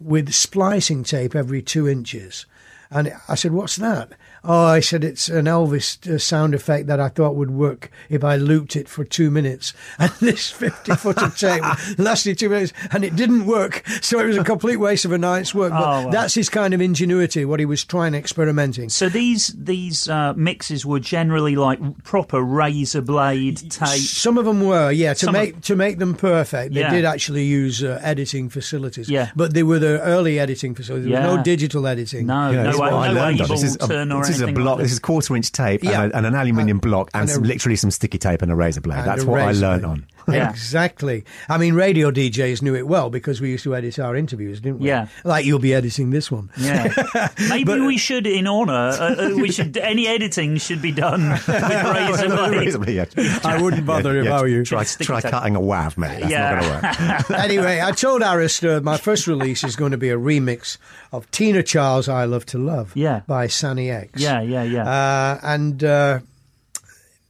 with 0.00 0.32
splicing 0.32 1.04
tape 1.04 1.34
every 1.34 1.62
two 1.62 1.88
inches. 1.88 2.46
And 2.90 3.14
I 3.28 3.34
said, 3.34 3.52
What's 3.52 3.76
that? 3.76 4.12
Oh, 4.44 4.64
I 4.66 4.80
said, 4.80 5.04
It's 5.04 5.28
an 5.28 5.44
Elvis 5.46 6.04
uh, 6.12 6.18
sound 6.18 6.54
effect 6.54 6.88
that 6.88 6.98
I 6.98 7.08
thought 7.08 7.36
would 7.36 7.50
work 7.52 7.90
if 8.08 8.24
I 8.24 8.34
looped 8.36 8.74
it 8.76 8.88
for 8.88 9.04
two 9.04 9.30
minutes. 9.30 9.72
And 9.98 10.10
this 10.20 10.50
50 10.50 10.94
foot 10.96 11.22
of 11.22 11.36
tape 11.38 11.62
lasted 11.98 12.38
two 12.38 12.48
minutes 12.48 12.72
and 12.90 13.04
it 13.04 13.14
didn't 13.14 13.46
work. 13.46 13.84
So 14.00 14.18
it 14.18 14.26
was 14.26 14.36
a 14.36 14.42
complete 14.44 14.78
waste 14.78 15.04
of 15.04 15.12
a 15.12 15.18
night's 15.18 15.54
work. 15.54 15.70
But 15.72 15.78
Oh, 15.82 16.04
wow. 16.06 16.10
that's 16.10 16.34
his 16.34 16.48
kind 16.48 16.74
of 16.74 16.80
ingenuity, 16.80 17.44
what 17.44 17.60
he 17.60 17.66
was 17.66 17.84
trying 17.84 18.14
experimenting. 18.14 18.88
So 18.88 19.08
these 19.08 19.48
these 19.56 20.08
uh, 20.08 20.32
mixes 20.36 20.84
were 20.84 20.98
generally 21.00 21.54
like 21.54 21.78
proper 22.02 22.40
razor 22.42 23.00
blade 23.02 23.58
tape. 23.70 23.86
Some 23.88 24.38
of 24.38 24.44
them 24.44 24.66
were, 24.66 24.90
yeah. 24.90 25.14
To 25.14 25.26
Some 25.26 25.34
of- 25.36 25.40
make 25.40 25.60
to 25.62 25.76
make 25.76 25.98
them 25.98 26.14
perfect, 26.14 26.74
they 26.74 26.80
Yeah. 26.80 26.90
did 26.90 27.04
actually 27.04 27.44
use 27.44 27.82
uh, 27.84 28.00
editing 28.02 28.48
facilities. 28.48 29.08
Yeah. 29.08 29.30
but 29.36 29.54
they 29.54 29.62
were 29.62 29.78
the 29.78 30.00
early 30.02 30.40
editing 30.40 30.74
facilities. 30.74 31.08
There 31.10 31.20
was 31.20 31.28
Yeah. 31.30 31.36
no 31.36 31.42
digital 31.42 31.86
editing. 31.86 32.26
No, 32.26 32.50
Yeah, 32.50 32.56
no, 32.56 32.64
this 32.64 32.74
is 32.74 32.80
way- 32.80 32.92
what 32.92 33.08
I 33.08 33.12
no 33.12 33.20
learned 33.20 33.40
on. 33.42 33.48
This 33.48 34.31
is 34.36 34.42
a, 34.42 34.46
this 34.46 34.50
is 34.52 34.58
a 34.58 34.60
block. 34.60 34.76
like 34.78 34.82
this 34.84 34.92
is 34.92 34.98
quarter 34.98 35.36
inch 35.36 35.52
tape 35.52 35.82
Yeah. 35.82 36.02
and, 36.02 36.12
a, 36.12 36.16
and 36.16 36.26
an 36.26 36.34
aluminium 36.34 36.78
uh, 36.78 36.80
block 36.80 37.10
and, 37.14 37.22
and 37.22 37.30
a- 37.30 37.34
some, 37.34 37.42
literally 37.42 37.76
some 37.76 37.90
sticky 37.90 38.18
tape 38.18 38.42
and 38.42 38.50
a 38.50 38.54
razor 38.54 38.80
blade. 38.80 39.04
That's 39.04 39.24
what 39.24 39.40
I 39.40 39.46
razor 39.48 39.60
learned 39.66 39.84
on. 39.86 40.06
Yeah. 40.32 40.50
Exactly. 40.50 41.24
I 41.48 41.58
mean, 41.58 41.74
radio 41.74 42.10
DJs 42.10 42.62
knew 42.62 42.74
it 42.74 42.86
well 42.86 43.10
because 43.10 43.40
we 43.40 43.50
used 43.50 43.64
to 43.64 43.74
edit 43.74 43.98
our 43.98 44.14
interviews, 44.16 44.60
didn't 44.60 44.78
we? 44.80 44.88
Yeah. 44.88 45.08
Like 45.24 45.44
you'll 45.44 45.58
be 45.58 45.74
editing 45.74 46.10
this 46.10 46.30
one. 46.30 46.50
Yeah, 46.56 46.92
maybe 47.48 47.78
we 47.80 47.98
should, 47.98 48.26
in 48.26 48.46
honour, 48.46 48.72
uh, 48.72 49.14
uh, 49.30 49.30
we 49.36 49.50
should 49.50 49.76
any 49.76 50.06
editing 50.06 50.56
should 50.58 50.80
be 50.80 50.92
done 50.92 51.30
with 51.30 51.48
razor 51.48 52.28
blade. 52.28 52.50
Razor 52.58 52.78
blade, 52.78 53.08
yeah. 53.16 53.38
I 53.44 53.60
wouldn't 53.60 53.84
bother 53.86 54.16
if 54.20 54.28
I 54.28 54.40
were 54.40 54.48
you. 54.48 54.64
Try, 54.64 54.84
try 54.84 55.20
cutting 55.20 55.56
a 55.56 55.60
wav, 55.60 55.98
mate. 55.98 56.20
That's 56.20 56.30
Yeah. 56.32 56.54
not 56.54 56.62
going 56.62 56.94
to 57.18 57.24
work. 57.32 57.40
anyway, 57.40 57.80
I 57.82 57.90
told 57.92 58.22
Arista 58.22 58.82
my 58.82 58.96
first 58.96 59.26
release 59.26 59.64
is 59.64 59.76
going 59.76 59.90
to 59.92 59.98
be 59.98 60.10
a 60.10 60.16
remix 60.16 60.78
of 61.12 61.30
Tina 61.30 61.62
Charles' 61.62 62.08
"I 62.08 62.24
Love 62.24 62.46
to 62.46 62.58
Love" 62.58 62.92
Yeah. 62.96 63.20
by 63.26 63.48
Sanny 63.48 63.90
X. 63.90 64.20
Yeah, 64.20 64.40
yeah, 64.40 64.62
yeah. 64.62 64.88
Uh, 64.88 65.40
and 65.42 65.82
uh, 65.84 66.20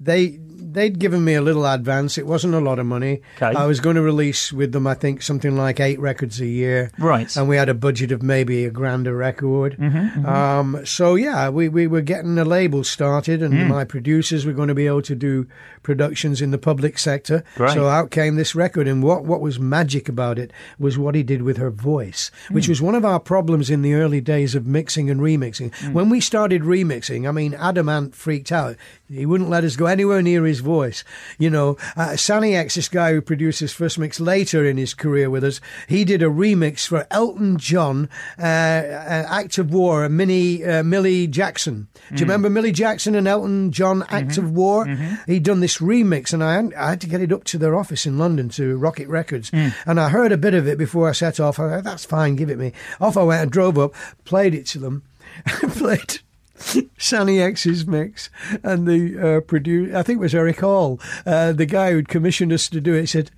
they 0.01 0.39
they'd 0.73 0.99
given 0.99 1.25
me 1.25 1.35
a 1.35 1.43
little 1.43 1.67
advance. 1.67 2.19
It 2.19 2.27
wasn't 2.27 2.55
a 2.55 2.61
lot 2.61 2.79
of 2.79 2.87
money. 2.87 3.23
Okay. 3.37 3.59
I 3.59 3.67
was 3.67 3.81
going 3.81 3.97
to 3.97 4.03
release 4.03 4.53
with 4.53 4.73
them, 4.73 4.87
I 4.87 4.95
think, 4.95 5.23
something 5.23 5.57
like 5.57 5.81
eight 5.81 6.01
records 6.01 6.41
a 6.41 6.47
year. 6.47 6.91
Right. 6.99 7.35
And 7.37 7.49
we 7.49 7.57
had 7.57 7.69
a 7.69 7.75
budget 7.75 8.13
of 8.13 8.23
maybe 8.23 8.65
a 8.65 8.71
grand 8.71 9.07
a 9.07 9.15
record. 9.15 9.77
Mm-hmm, 9.79 9.99
mm-hmm. 9.99 10.27
Um, 10.27 10.87
so, 10.87 11.15
yeah, 11.15 11.49
we, 11.49 11.69
we 11.69 11.87
were 11.87 12.01
getting 12.01 12.39
a 12.39 12.45
label 12.45 12.85
started, 12.85 13.43
and 13.43 13.55
mm. 13.55 13.69
my 13.69 13.85
producers 13.85 14.47
were 14.47 14.53
going 14.53 14.69
to 14.69 14.75
be 14.75 14.87
able 14.87 15.03
to 15.03 15.15
do 15.15 15.47
productions 15.83 16.41
in 16.41 16.51
the 16.51 16.59
public 16.59 16.99
sector. 16.99 17.45
Great. 17.57 17.75
So 17.75 17.89
out 17.89 18.11
came 18.11 18.37
this 18.37 18.55
record. 18.55 18.89
And 18.89 19.03
what, 19.03 19.25
what 19.25 19.41
was 19.41 19.59
magic 19.59 20.09
about 20.09 20.39
it 20.39 20.53
was 20.79 20.99
what 20.99 21.15
he 21.15 21.23
did 21.23 21.43
with 21.43 21.57
her 21.57 21.71
voice, 21.71 22.31
which 22.51 22.67
mm. 22.67 22.71
was 22.71 22.83
one 22.83 22.95
of 22.95 23.05
our 23.05 23.21
problems 23.21 23.71
in 23.71 23.83
the 23.83 23.95
early 23.95 24.21
days 24.21 24.55
of 24.55 24.67
mixing 24.67 25.11
and 25.11 25.21
remixing. 25.21 25.71
Mm. 25.73 25.93
When 25.93 26.09
we 26.09 26.21
started 26.21 26.63
remixing, 26.63 27.29
I 27.29 27.33
mean, 27.33 27.55
Adam 27.55 27.89
Ant 27.89 28.15
freaked 28.15 28.53
out. 28.53 28.77
He 29.13 29.27
wouldn't 29.27 29.51
let 29.51 29.65
us 29.65 29.77
go 29.77 29.87
anywhere 29.87 30.23
near 30.23 30.45
his 30.47 30.61
voice. 30.61 31.05
You 31.39 31.51
know, 31.51 31.77
uh, 31.97 32.17
X, 32.31 32.75
this 32.75 32.89
guy 32.89 33.13
who 33.13 33.21
produced 33.21 33.61
his 33.61 33.73
first 33.73 33.99
mix 33.99 34.19
later 34.21 34.65
in 34.65 34.77
his 34.79 34.95
career 34.95 35.29
with 35.29 35.45
us, 35.45 35.61
he 35.89 36.05
did 36.05 36.23
a 36.23 36.27
remix 36.27 36.87
for 36.87 37.07
Elton 37.11 37.59
John, 37.59 38.09
uh, 38.39 38.43
uh, 38.43 39.27
Act 39.29 39.59
of 39.59 39.73
War, 39.73 40.05
a 40.05 40.09
mini 40.09 40.65
uh, 40.65 40.83
Millie 40.83 41.27
Jackson. 41.27 41.89
Do 42.09 42.17
you 42.17 42.21
remember 42.23 42.49
Millie 42.51 42.73
Jackson 42.73 43.15
and 43.15 43.29
Elton 43.29 43.71
John, 43.73 44.05
Act 44.09 44.39
of 44.39 44.53
War? 44.53 44.87
He'd 45.27 45.43
done 45.45 45.61
this 45.61 45.79
remix, 45.79 46.33
and 46.33 46.43
I, 46.43 46.55
had- 46.55 46.75
I 46.75 46.91
had 46.91 47.01
to 47.03 47.07
get 47.09 47.21
it 47.21 47.33
up 47.33 47.45
to 47.45 47.59
their 47.59 47.77
office 47.77 48.07
in 48.07 48.19
London 48.19 48.49
to 48.51 48.77
Rocket 48.77 49.09
Records. 49.09 49.51
And 49.53 50.01
I 50.01 50.09
heard 50.09 50.33
a 50.33 50.37
bit 50.39 50.55
of 50.55 50.67
it 50.67 50.79
before 50.79 51.09
I 51.09 51.13
set 51.13 51.39
off. 51.39 51.59
I 51.59 51.69
thought, 51.69 51.85
that's 51.85 52.05
fine, 52.05 52.37
give 52.37 52.51
it 52.51 52.59
me. 52.59 52.73
Off 53.01 53.17
I 53.17 53.23
went 53.23 53.43
and 53.43 53.51
drove 53.51 53.79
up, 53.79 53.95
played 54.25 54.55
it 54.55 54.67
to 54.69 54.79
them, 54.79 55.03
played. 55.47 56.21
Sanny 56.99 57.41
X's 57.41 57.87
mix 57.87 58.31
and 58.63 58.87
the 58.87 59.37
uh, 59.37 59.41
producer, 59.41 59.97
I 59.97 60.03
think 60.03 60.19
it 60.19 60.21
was 60.21 60.35
Eric 60.35 60.61
Hall, 60.61 61.01
uh, 61.27 61.53
the 61.53 61.67
guy 61.67 61.93
who'd 61.93 62.09
commissioned 62.09 62.53
us 62.53 62.69
to 62.69 62.81
do 62.81 62.95
it, 62.95 63.09
said, 63.09 63.31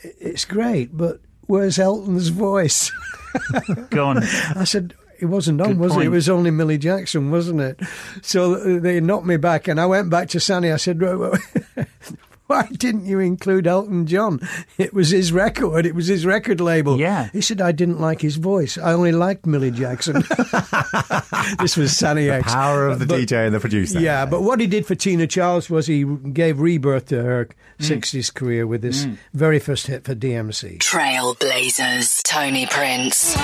It's 0.00 0.44
great, 0.44 0.96
but 0.96 1.20
where's 1.46 1.78
Elton's 1.78 2.28
voice? 2.28 2.90
Go 3.90 4.06
on. 4.06 4.18
I 4.54 4.64
said, 4.64 4.94
it 5.18 5.26
wasn't 5.26 5.60
on, 5.60 5.68
Good 5.68 5.78
was 5.78 5.96
it? 5.96 6.02
It 6.04 6.08
was 6.10 6.28
only 6.28 6.50
Millie 6.50 6.78
Jackson, 6.78 7.30
wasn't 7.30 7.60
it? 7.60 7.80
So 8.22 8.54
uh, 8.54 8.80
they 8.80 9.00
knocked 9.00 9.26
me 9.26 9.36
back, 9.36 9.66
and 9.68 9.80
I 9.80 9.86
went 9.86 10.10
back 10.10 10.28
to 10.30 10.40
Sunny. 10.40 10.70
I 10.70 10.76
said, 10.76 11.00
"Wha- 11.00 11.16
wha- 11.16 11.84
Why 12.56 12.68
didn't 12.72 13.06
you 13.06 13.18
include 13.18 13.66
Elton 13.66 14.06
John? 14.06 14.40
It 14.78 14.94
was 14.94 15.10
his 15.10 15.32
record. 15.32 15.84
It 15.86 15.94
was 15.94 16.06
his 16.06 16.24
record 16.24 16.60
label. 16.60 16.98
Yeah. 16.98 17.28
He 17.32 17.40
said, 17.40 17.60
I 17.60 17.72
didn't 17.72 18.00
like 18.00 18.20
his 18.20 18.36
voice. 18.36 18.78
I 18.78 18.92
only 18.92 19.12
liked 19.12 19.46
Millie 19.46 19.70
Jackson. 19.72 20.14
this 21.60 21.76
was 21.76 21.96
Sanny 21.96 22.30
X. 22.30 22.52
Power 22.52 22.86
of 22.88 22.98
the 23.00 23.06
But- 23.06 23.20
DJ 23.20 23.46
and 23.46 23.54
the 23.54 23.60
producer. 23.60 23.98
Yeah, 23.98 24.26
but 24.26 24.42
what 24.42 24.60
he 24.60 24.66
did 24.66 24.86
for 24.86 24.94
Tina 24.94 25.26
Charles 25.26 25.68
was 25.68 25.86
he 25.86 26.04
gave 26.04 26.60
rebirth 26.60 27.06
to 27.06 27.22
her 27.22 27.48
Mm. 27.78 27.98
60s 28.00 28.32
career 28.32 28.66
with 28.66 28.80
this 28.80 29.06
very 29.34 29.58
first 29.58 29.86
hit 29.86 30.04
for 30.04 30.14
DMC. 30.14 30.78
Trailblazers. 30.78 32.22
Tony 32.22 32.64
Prince. 32.66 33.36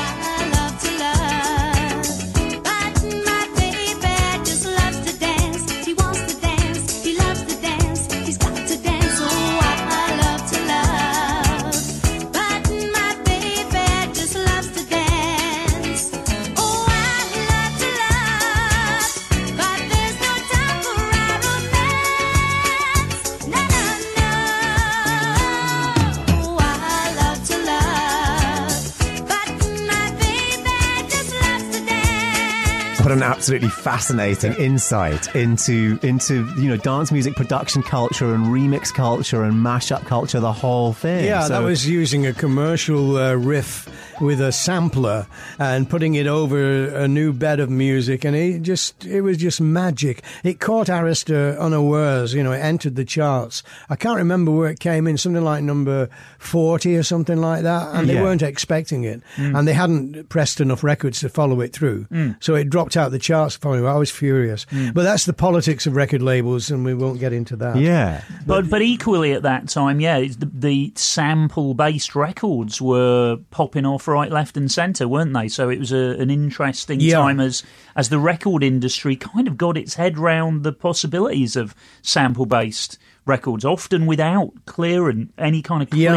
What 33.03 33.11
an 33.11 33.24
absolutely 33.24 33.69
fascinating 33.69 34.53
insight 34.55 35.35
into 35.35 35.99
into 36.05 36.47
you 36.57 36.69
know 36.69 36.77
dance 36.77 37.11
music 37.11 37.35
production 37.35 37.83
culture 37.83 38.33
and 38.33 38.45
remix 38.47 38.95
culture 38.95 39.43
and 39.43 39.55
mashup 39.55 40.07
culture, 40.07 40.39
the 40.39 40.53
whole 40.53 40.93
thing. 40.93 41.24
Yeah, 41.24 41.43
So- 41.43 41.49
that 41.49 41.62
was 41.65 41.89
using 41.89 42.27
a 42.27 42.33
commercial 42.33 43.16
uh, 43.16 43.35
riff 43.35 43.89
with 44.20 44.41
a 44.41 44.53
sampler 44.53 45.27
and 45.59 45.91
putting 45.91 46.15
it 46.15 46.29
over 46.29 46.85
a 46.95 47.09
new 47.09 47.33
bed 47.33 47.59
of 47.59 47.69
music, 47.70 48.24
and 48.24 48.37
it 48.37 48.62
just 48.62 49.05
it 49.05 49.23
was 49.23 49.37
just 49.37 49.61
magic. 49.61 50.23
It 50.45 50.61
caught 50.61 50.87
Arista 50.87 51.59
unawares. 51.59 52.33
You 52.35 52.45
know, 52.45 52.53
it 52.53 52.61
entered 52.61 52.95
the 52.95 53.05
charts. 53.05 53.65
I 53.91 53.97
can't 53.97 54.19
remember 54.19 54.53
where 54.53 54.70
it 54.70 54.79
came 54.79 55.09
in, 55.09 55.19
something 55.19 55.43
like 55.43 55.65
number 55.65 56.09
forty 56.39 56.97
or 56.97 57.03
something 57.03 57.39
like 57.39 57.65
that, 57.65 57.95
and 57.97 58.09
they 58.09 58.15
weren't 58.23 58.43
expecting 58.43 59.03
it, 59.03 59.23
and 59.37 59.66
they 59.66 59.73
hadn't 59.74 60.29
pressed 60.29 60.61
enough 60.61 60.85
records 60.85 61.19
to 61.20 61.29
follow 61.29 61.61
it 61.61 61.73
through. 61.73 62.07
So 62.39 62.55
it 62.55 62.70
dropped 62.70 62.91
out 62.97 63.10
the 63.10 63.19
charts. 63.19 63.56
For 63.56 63.78
me. 63.81 63.86
I 63.86 63.94
was 63.94 64.10
furious, 64.10 64.64
hmm. 64.70 64.90
but 64.90 65.02
that's 65.02 65.24
the 65.24 65.32
politics 65.32 65.86
of 65.86 65.94
record 65.94 66.23
labels, 66.23 66.70
and 66.70 66.85
we 66.85 66.94
won't 66.94 67.20
get 67.20 67.32
into 67.32 67.56
that. 67.56 67.77
yeah. 67.77 68.23
But 68.47 68.69
but 68.69 68.82
equally 68.82 69.32
at 69.32 69.43
that 69.43 69.69
time, 69.69 70.01
yeah, 70.01 70.20
the, 70.20 70.51
the 70.52 70.93
sample 70.97 71.74
based 71.74 72.14
records 72.14 72.81
were 72.81 73.39
popping 73.51 73.86
off 73.86 74.09
right, 74.09 74.31
left, 74.31 74.56
and 74.56 74.70
centre, 74.70 75.09
weren't 75.09 75.32
they? 75.32 75.48
So 75.48 75.69
it 75.69 75.78
was 75.78 75.93
a, 75.93 76.16
an 76.19 76.31
interesting 76.31 77.01
Yeah. 77.01 77.19
time 77.19 77.40
as 77.40 77.62
as 77.97 78.09
the 78.09 78.19
record 78.19 78.62
industry 78.62 79.16
kind 79.16 79.47
of 79.47 79.56
got 79.56 79.77
its 79.77 79.94
head 79.94 80.19
round 80.19 80.62
the 80.62 80.73
possibilities 80.73 81.56
of 81.56 81.74
sample 82.02 82.47
based 82.47 82.98
records, 83.24 83.64
often 83.64 84.06
without 84.06 84.51
clearance, 84.66 85.31
any 85.39 85.62
kind 85.62 85.82
of 85.82 85.94
Yeah. 85.94 86.12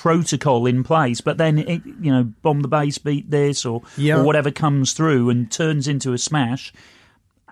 Protocol 0.00 0.64
in 0.64 0.82
place, 0.82 1.20
but 1.20 1.36
then 1.36 1.58
it, 1.58 1.82
you 2.00 2.10
know, 2.10 2.24
bomb 2.40 2.62
the 2.62 2.68
bass, 2.68 2.96
Beat 2.96 3.28
Dis, 3.28 3.66
or 3.66 3.82
or 4.20 4.24
whatever 4.24 4.50
comes 4.50 4.94
through 4.94 5.28
and 5.28 5.52
turns 5.52 5.86
into 5.86 6.14
a 6.14 6.18
smash. 6.18 6.72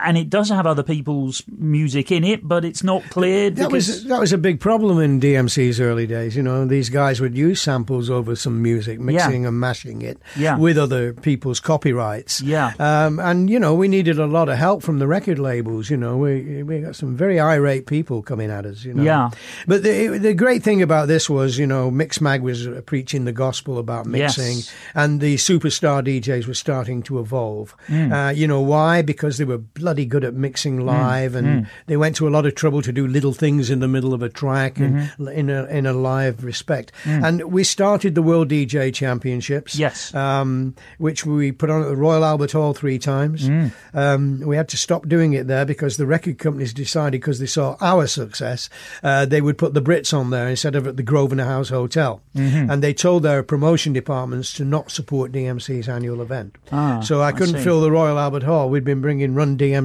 And 0.00 0.16
it 0.16 0.30
does 0.30 0.48
have 0.50 0.66
other 0.66 0.82
people's 0.82 1.42
music 1.58 2.12
in 2.12 2.22
it, 2.24 2.46
but 2.46 2.64
it's 2.64 2.82
not 2.84 3.02
cleared. 3.10 3.56
That 3.56 3.72
was 3.72 4.04
that 4.04 4.20
was 4.20 4.32
a 4.32 4.38
big 4.38 4.60
problem 4.60 5.00
in 5.00 5.20
DMC's 5.20 5.80
early 5.80 6.06
days. 6.06 6.36
You 6.36 6.42
know, 6.42 6.64
these 6.66 6.88
guys 6.88 7.20
would 7.20 7.36
use 7.36 7.60
samples 7.60 8.08
over 8.08 8.36
some 8.36 8.62
music, 8.62 9.00
mixing 9.00 9.44
and 9.46 9.58
mashing 9.58 10.02
it 10.02 10.18
Yeah. 10.36 10.56
with 10.56 10.78
other 10.78 11.12
people's 11.12 11.60
copyrights. 11.60 12.40
Yeah. 12.42 12.72
um, 12.78 13.18
and 13.18 13.50
you 13.50 13.58
know, 13.58 13.74
we 13.74 13.88
needed 13.88 14.18
a 14.18 14.26
lot 14.26 14.48
of 14.48 14.56
help 14.58 14.82
from 14.82 14.98
the 15.00 15.06
record 15.06 15.38
labels. 15.38 15.90
You 15.90 15.96
know, 15.96 16.16
we 16.16 16.62
we 16.62 16.80
got 16.80 16.94
some 16.96 17.16
very 17.16 17.40
irate 17.40 17.86
people 17.86 18.22
coming 18.22 18.50
at 18.50 18.66
us. 18.66 18.84
You 18.84 18.94
know, 18.94 19.02
Yeah. 19.02 19.30
But 19.66 19.82
the 19.82 20.18
the 20.18 20.34
great 20.34 20.62
thing 20.62 20.80
about 20.82 21.08
this 21.08 21.28
was, 21.28 21.58
you 21.58 21.66
know, 21.66 21.90
Mixmag 21.90 22.40
was 22.42 22.68
preaching 22.86 23.24
the 23.24 23.32
gospel 23.32 23.78
about 23.78 24.06
mixing, 24.06 24.56
Yes. 24.58 24.72
and 24.94 25.20
the 25.20 25.36
superstar 25.36 26.02
DJs 26.04 26.46
were 26.46 26.54
starting 26.54 27.02
to 27.04 27.18
evolve. 27.18 27.74
Mm. 27.88 28.12
Uh, 28.12 28.30
you 28.30 28.46
know 28.46 28.60
why? 28.60 29.02
Because 29.02 29.38
they 29.38 29.44
were 29.44 29.58
bloody 29.88 30.04
good 30.04 30.22
at 30.24 30.34
mixing 30.34 30.84
live, 30.84 31.34
and 31.34 31.46
Mm. 31.48 31.66
they 31.86 31.96
went 31.96 32.14
to 32.16 32.28
a 32.28 32.30
lot 32.36 32.44
of 32.44 32.54
trouble 32.54 32.82
to 32.82 32.92
do 32.92 33.06
little 33.06 33.32
things 33.32 33.70
in 33.70 33.80
the 33.80 33.88
middle 33.88 34.12
of 34.12 34.20
a 34.22 34.28
track 34.28 34.74
Mm-hmm. 34.74 35.28
in 35.28 35.48
a 35.48 35.64
in 35.64 35.86
a 35.86 35.94
live 35.94 36.44
respect. 36.44 36.92
And 37.06 37.42
we 37.50 37.64
started 37.64 38.14
the 38.14 38.20
World 38.22 38.48
DJ 38.50 38.92
Championships. 38.92 39.76
Mm. 39.76 39.78
Yes. 39.78 40.14
um, 40.14 40.74
which 40.98 41.24
we 41.24 41.52
put 41.52 41.70
on 41.70 41.82
at 41.82 41.88
the 41.88 41.96
Royal 41.96 42.22
Albert 42.24 42.52
Hall 42.52 42.74
three 42.74 42.98
times. 42.98 43.48
Mm. 43.48 43.70
Um, 43.94 44.40
we 44.44 44.56
had 44.56 44.68
to 44.68 44.76
stop 44.76 45.08
doing 45.08 45.32
it 45.32 45.46
there 45.46 45.64
because 45.64 45.96
the 45.96 46.06
record 46.06 46.36
companies 46.38 46.74
decided 46.74 47.20
because 47.20 47.38
they 47.38 47.46
saw 47.46 47.76
our 47.80 48.06
success, 48.06 48.68
uh, 49.02 49.24
they 49.24 49.40
would 49.40 49.56
put 49.56 49.72
the 49.72 49.80
Brits 49.82 50.12
on 50.12 50.28
there 50.30 50.48
instead 50.48 50.74
of 50.76 50.86
at 50.86 50.96
the 50.98 51.02
Grosvenor 51.02 51.44
House 51.46 51.70
Hotel. 51.70 52.20
Mm-hmm. 52.36 52.70
And 52.70 52.82
they 52.82 52.92
told 52.92 53.22
their 53.22 53.42
promotion 53.42 53.94
departments 53.94 54.52
to 54.54 54.64
not 54.64 54.90
support 54.90 55.32
DMC's 55.32 55.88
annual 55.88 56.20
event. 56.20 56.56
Ah, 56.72 57.00
so 57.00 57.22
I 57.22 57.28
I 57.28 57.32
couldn't 57.32 57.58
see. 57.58 57.64
fill 57.64 57.80
the 57.80 57.90
Royal 57.92 58.18
Albert 58.18 58.42
Hall. 58.42 58.68
We'd 58.70 58.84
been 58.84 59.00
bringing 59.00 59.34
Run 59.34 59.56
DMC, 59.56 59.77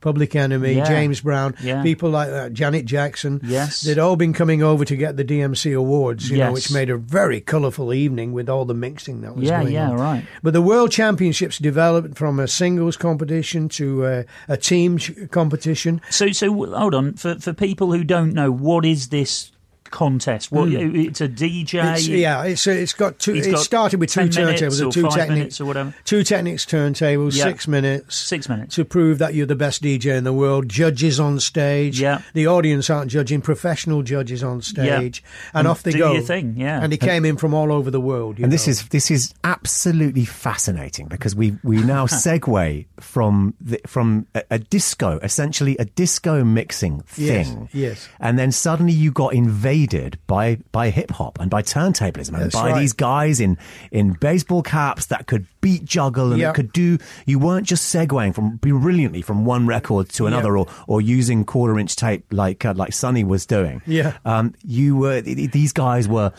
Public 0.00 0.36
Enemy, 0.36 0.74
Yeah. 0.74 0.84
James 0.84 1.20
Brown, 1.20 1.54
Yeah. 1.62 1.82
people 1.82 2.10
like 2.10 2.28
that, 2.30 2.52
Janet 2.52 2.84
Jackson. 2.84 3.40
Yes. 3.44 3.80
They'd 3.82 3.98
all 3.98 4.16
been 4.16 4.32
coming 4.32 4.62
over 4.62 4.84
to 4.84 4.96
get 4.96 5.16
the 5.16 5.24
DMC 5.24 5.72
awards, 5.72 6.28
you 6.30 6.38
know, 6.38 6.52
which 6.52 6.70
made 6.72 6.90
a 6.90 6.96
very 6.96 7.40
colourful 7.40 7.94
evening 7.94 8.32
with 8.32 8.48
all 8.48 8.64
the 8.64 8.74
mixing 8.74 9.20
that 9.22 9.36
was 9.36 9.44
Yeah, 9.48 9.60
going 9.62 9.72
yeah, 9.74 9.90
on. 9.90 9.96
right. 9.96 10.24
But 10.42 10.52
the 10.52 10.62
World 10.62 10.90
Championships 10.90 11.58
developed 11.58 12.16
from 12.18 12.38
a 12.38 12.48
singles 12.48 12.96
competition 12.96 13.68
to 13.70 14.04
a, 14.06 14.24
a 14.48 14.56
team 14.56 14.98
competition. 15.30 16.00
So, 16.10 16.32
so 16.32 16.52
hold 16.52 16.94
on 16.94 17.14
for 17.14 17.36
for 17.36 17.52
people 17.52 17.92
who 17.92 18.04
don't 18.04 18.32
know, 18.34 18.50
what 18.50 18.84
is 18.84 19.08
this 19.08 19.50
contest? 19.92 20.50
What 20.50 20.68
hmm. 20.68 20.96
it's 20.96 21.20
a 21.20 21.28
DJ? 21.28 21.94
It's, 21.94 22.08
yeah, 22.08 22.42
it's 22.44 22.66
it's 22.66 22.92
got 22.92 23.18
two. 23.18 23.34
He's 23.34 23.46
It 23.46 23.52
got 23.52 23.60
started 23.60 24.00
with 24.00 24.10
two 24.10 24.22
turntables 24.22 24.84
or 24.84 24.90
two 24.90 25.08
Technics, 25.08 25.60
or 25.60 25.66
whatever. 25.66 25.94
Two 26.04 26.24
Technics 26.24 26.66
turntables, 26.66 27.36
Yeah. 27.36 27.44
six 27.44 27.68
minutes. 27.68 28.16
Six 28.16 28.48
minutes. 28.48 28.74
to 28.74 28.84
prove 28.84 29.18
that 29.18 29.34
you're 29.34 29.46
the 29.46 29.54
best 29.54 29.82
DJ 29.82 30.16
in 30.16 30.24
the 30.24 30.32
world. 30.32 30.68
Judges 30.68 31.20
on 31.20 31.38
stage. 31.38 32.00
Yeah. 32.00 32.22
The 32.34 32.46
audience 32.46 32.90
aren't 32.90 33.10
judging. 33.10 33.40
Professional 33.42 34.02
judges 34.02 34.42
on 34.42 34.62
stage, 34.62 35.22
and, 35.52 35.60
And 35.60 35.68
off 35.68 35.82
they 35.82 35.92
do 35.92 35.98
go. 35.98 36.12
your 36.14 36.22
thing, 36.22 36.54
yeah. 36.56 36.80
And 36.82 36.92
he 36.92 36.98
came 36.98 37.24
in 37.24 37.36
from 37.36 37.54
all 37.54 37.70
over 37.72 37.90
the 37.90 38.00
world. 38.00 38.38
you 38.38 38.44
And 38.44 38.52
this 38.52 38.66
is 38.66 38.88
this 38.88 39.10
is 39.10 39.34
absolutely 39.44 40.24
fascinating 40.24 41.08
because 41.08 41.36
we 41.36 41.56
we 41.62 41.82
now 41.82 42.06
segue 42.24 42.86
from 43.00 43.54
the, 43.60 43.80
from 43.86 44.26
a, 44.34 44.42
a 44.52 44.58
disco, 44.58 45.18
essentially 45.22 45.76
a 45.78 45.84
disco 45.84 46.44
mixing 46.44 47.02
Yes, 47.16 47.48
thing. 47.48 47.68
yes. 47.72 48.08
And 48.20 48.38
then 48.38 48.52
suddenly 48.52 48.92
you 48.92 49.10
got 49.12 49.34
invaded 49.34 49.81
by 50.26 50.58
by 50.72 50.90
hip 50.90 51.10
hop 51.10 51.38
and 51.40 51.50
by 51.50 51.62
turntablism 51.62 52.34
and 52.34 52.42
That's 52.44 52.54
by 52.54 52.70
right. 52.72 52.80
these 52.80 52.92
guys 52.92 53.40
in 53.40 53.58
in 53.90 54.12
baseball 54.12 54.62
caps 54.62 55.06
that 55.06 55.26
could 55.26 55.46
beat 55.60 55.84
juggle 55.84 56.32
and 56.32 56.40
Yeah. 56.40 56.48
that 56.48 56.54
could 56.56 56.72
do. 56.72 56.98
You 57.26 57.38
weren't 57.38 57.66
just 57.66 57.94
segueing 57.94 58.34
from 58.34 58.56
brilliantly 58.56 59.22
from 59.22 59.44
one 59.44 59.66
record 59.66 60.08
to 60.10 60.26
another 60.26 60.56
or 60.56 60.66
or 60.86 61.00
using 61.00 61.44
quarter 61.44 61.78
inch 61.78 61.96
tape 61.96 62.24
like 62.30 62.64
uh, 62.64 62.74
like 62.76 62.92
Sonny 62.92 63.24
was 63.24 63.46
doing. 63.46 63.82
Yeah. 63.86 64.16
Um, 64.24 64.54
you 64.64 64.96
were 64.96 65.20
th- 65.22 65.50
these 65.52 65.72
guys 65.72 66.08
were 66.08 66.32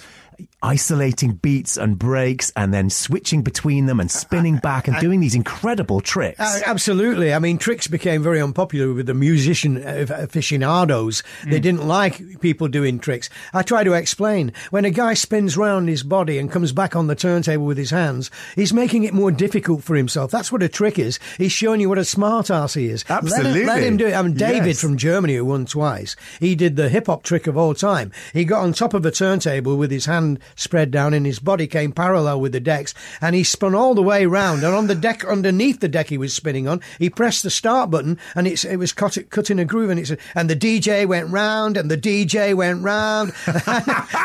isolating 0.63 1.33
beats 1.33 1.77
and 1.77 1.99
breaks 1.99 2.51
and 2.55 2.73
then 2.73 2.89
switching 2.89 3.41
between 3.43 3.85
them 3.85 3.99
and 3.99 4.09
spinning 4.09 4.57
back 4.57 4.87
and 4.87 4.97
doing 4.99 5.19
these 5.19 5.35
incredible 5.35 5.99
tricks. 6.01 6.39
Uh, 6.39 6.61
absolutely. 6.65 7.33
I 7.33 7.39
mean, 7.39 7.57
tricks 7.57 7.87
became 7.87 8.23
very 8.23 8.41
unpopular 8.41 8.93
with 8.93 9.05
the 9.05 9.13
musician 9.13 9.77
uh, 9.85 10.05
aficionados. 10.09 11.23
They 11.45 11.59
didn't 11.59 11.85
like 11.87 12.39
people 12.39 12.67
doing 12.67 12.99
tricks. 12.99 13.29
I 13.53 13.63
try 13.63 13.83
to 13.83 13.93
explain. 13.93 14.53
When 14.71 14.85
a 14.85 14.89
guy 14.89 15.13
spins 15.13 15.57
round 15.57 15.89
his 15.89 16.03
body 16.03 16.37
and 16.39 16.51
comes 16.51 16.71
back 16.71 16.95
on 16.95 17.07
the 17.07 17.15
turntable 17.15 17.65
with 17.65 17.77
his 17.77 17.91
hands, 17.91 18.31
he's 18.55 18.73
making 18.73 19.03
it 19.03 19.13
more 19.13 19.31
difficult 19.31 19.83
for 19.83 19.95
himself. 19.95 20.31
That's 20.31 20.51
what 20.51 20.63
a 20.63 20.69
trick 20.69 20.97
is. 20.97 21.19
He's 21.37 21.51
showing 21.51 21.81
you 21.81 21.89
what 21.89 21.97
a 21.97 22.05
smart 22.05 22.49
ass 22.49 22.73
he 22.75 22.87
is. 22.87 23.03
Let 23.09 23.23
him- 23.45 23.65
Let 23.65 23.83
him, 23.83 23.97
do 23.97 24.07
it. 24.07 24.13
I 24.13 24.21
mean, 24.21 24.33
David 24.35 24.67
Yes. 24.67 24.81
from 24.81 24.97
Germany, 24.97 25.35
who 25.35 25.45
won 25.45 25.65
twice, 25.65 26.15
he 26.39 26.55
did 26.55 26.75
the 26.75 26.89
hip 26.89 27.07
hop 27.07 27.23
trick 27.23 27.47
of 27.47 27.57
all 27.57 27.73
time. 27.73 28.11
He 28.33 28.45
got 28.45 28.61
on 28.63 28.73
top 28.73 28.93
of 28.93 29.05
a 29.05 29.11
turntable 29.11 29.75
with 29.77 29.91
his 29.91 30.05
hand 30.05 30.39
spread 30.55 30.91
down 30.91 31.13
and 31.13 31.25
his 31.25 31.39
body 31.39 31.67
came 31.67 31.91
parallel 31.91 32.39
with 32.41 32.51
the 32.51 32.59
decks 32.59 32.93
and 33.21 33.35
he 33.35 33.43
spun 33.43 33.75
all 33.75 33.93
the 33.95 34.01
way 34.01 34.25
round 34.25 34.63
and 34.63 34.73
on 34.73 34.87
the 34.87 34.95
deck 34.95 35.23
underneath 35.25 35.79
the 35.79 35.87
deck 35.87 36.07
he 36.09 36.17
was 36.17 36.33
spinning 36.33 36.67
on, 36.67 36.81
he 36.99 37.09
pressed 37.09 37.43
the 37.43 37.49
start 37.49 37.89
button 37.89 38.17
and 38.35 38.47
it's, 38.47 38.63
it 38.65 38.77
was 38.77 38.93
cut, 38.93 39.17
cut 39.29 39.49
in 39.49 39.59
a 39.59 39.65
groove 39.65 39.89
and 39.89 39.99
it's, 39.99 40.11
and 40.35 40.49
the 40.49 40.55
DJ 40.55 41.05
went 41.07 41.29
round 41.29 41.77
and 41.77 41.89
the 41.89 41.97
DJ 41.97 42.53
went 42.55 42.81
round 42.83 43.33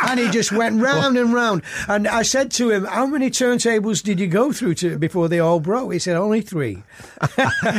and 0.09 0.21
he 0.21 0.29
just 0.31 0.53
went 0.53 0.81
round 0.81 1.17
and 1.17 1.33
round. 1.33 1.63
And 1.89 2.07
I 2.09 2.23
said 2.23 2.51
to 2.53 2.71
him, 2.71 2.85
how 2.85 3.07
many 3.07 3.31
turntables 3.31 4.03
did 4.03 4.21
you 4.21 4.27
go 4.27 4.53
through 4.53 4.75
to 4.77 4.99
before 4.99 5.29
they 5.29 5.41
all 5.41 5.61
broke? 5.61 5.93
He 5.93 5.99
said, 5.99 6.17
only 6.17 6.41
three. 6.41 6.83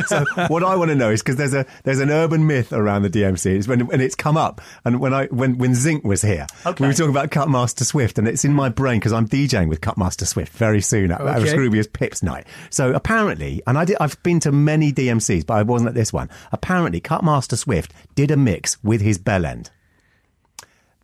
so 0.08 0.26
what 0.48 0.64
I 0.64 0.76
want 0.76 0.90
to 0.90 0.96
know 0.96 1.10
is 1.10 1.22
because 1.22 1.36
there's 1.38 1.54
a 1.54 1.66
there's 1.84 2.00
an 2.00 2.10
urban 2.10 2.46
myth 2.48 2.74
around 2.74 3.04
the 3.04 3.10
DMC 3.10 3.46
is 3.58 3.68
when 3.68 3.86
when 3.88 4.02
it's 4.02 4.16
come 4.16 4.38
up 4.38 4.62
and 4.86 5.00
when 5.00 5.14
I 5.14 5.26
when 5.28 5.58
when 5.58 5.76
Zinc 5.76 6.04
was 6.04 6.22
here 6.22 6.46
Okay. 6.66 6.84
we 6.84 6.88
were 6.88 6.94
talking 6.94 7.10
about 7.12 7.32
Cutmaster 7.32 7.86
Swift 7.86 8.18
and 8.18 8.28
it's 8.28 8.39
in 8.46 8.54
my 8.54 8.70
brain 8.70 9.00
because 9.00 9.14
I'm 9.14 9.28
DJing 9.28 9.70
with 9.70 9.82
Cutmaster 9.82 10.26
Swift 10.26 10.54
very 10.54 10.82
soon 10.82 11.12
at, 11.12 11.22
at 11.22 11.38
Okay. 11.42 11.54
Scroobius 11.54 11.92
Pips 11.92 12.24
night. 12.24 12.46
So 12.70 12.94
apparently, 12.94 13.62
and 13.68 13.78
I 13.78 13.86
did 13.86 13.98
I've 14.00 14.22
been 14.24 14.40
to 14.42 14.52
many 14.52 14.92
DMCs 14.92 15.46
but 15.46 15.56
I 15.56 15.64
wasn't 15.64 15.90
at 15.90 15.96
this 15.96 16.12
one. 16.14 16.30
Apparently, 16.52 17.00
Cutmaster 17.00 17.56
Swift 17.58 17.94
did 18.16 18.32
a 18.32 18.38
mix 18.38 18.82
with 18.84 19.02
his 19.02 19.18
bell 19.18 19.46
end. 19.46 19.70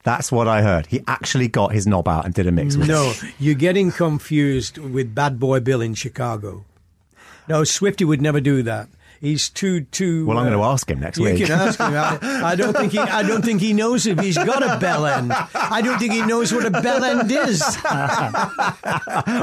That's 0.03 0.31
what 0.31 0.47
I 0.47 0.61
heard. 0.61 0.85
He 0.85 1.01
actually 1.07 1.47
got 1.47 1.71
his 1.71 1.87
knob 1.87 2.07
out 2.07 2.25
and 2.25 2.33
did 2.33 2.45
a 2.45 2.51
mix 2.51 2.77
with 2.77 2.87
No, 2.87 3.13
you're 3.39 3.55
getting 3.55 3.91
confused 3.91 4.77
with 4.77 5.15
Bad 5.15 5.39
Boy 5.39 5.59
Bill 5.59 5.81
in 5.81 5.95
Chicago. 5.95 6.63
No, 7.47 7.63
Swifty 7.63 8.05
would 8.05 8.21
never 8.21 8.39
do 8.39 8.61
that. 8.63 8.87
He's 9.25 9.49
too 9.49 9.81
too. 9.81 10.25
Well, 10.27 10.37
I'm 10.37 10.45
uh, 10.45 10.49
going 10.49 10.61
to 10.61 10.65
ask 10.65 10.89
him 10.89 10.99
next 10.99 11.17
You 11.17 11.25
week. 11.25 11.45
can 11.45 11.51
ask 11.51 11.79
him. 11.79 11.93
I, 11.93 12.51
I 12.51 12.55
don't 12.55 12.75
think 12.75 12.91
he. 12.91 12.99
I 12.99 13.23
don't 13.23 13.43
think 13.43 13.59
he 13.59 13.73
knows 13.73 14.05
if 14.05 14.19
he's 14.19 14.37
got 14.37 14.61
a 14.61 14.77
bell 14.79 15.05
end. 15.05 15.31
I 15.55 15.81
don't 15.81 15.97
think 15.97 16.13
he 16.13 16.21
knows 16.25 16.53
what 16.53 16.65
a 16.65 16.69
bell 16.69 17.03
end 17.03 17.31
is. 17.31 17.61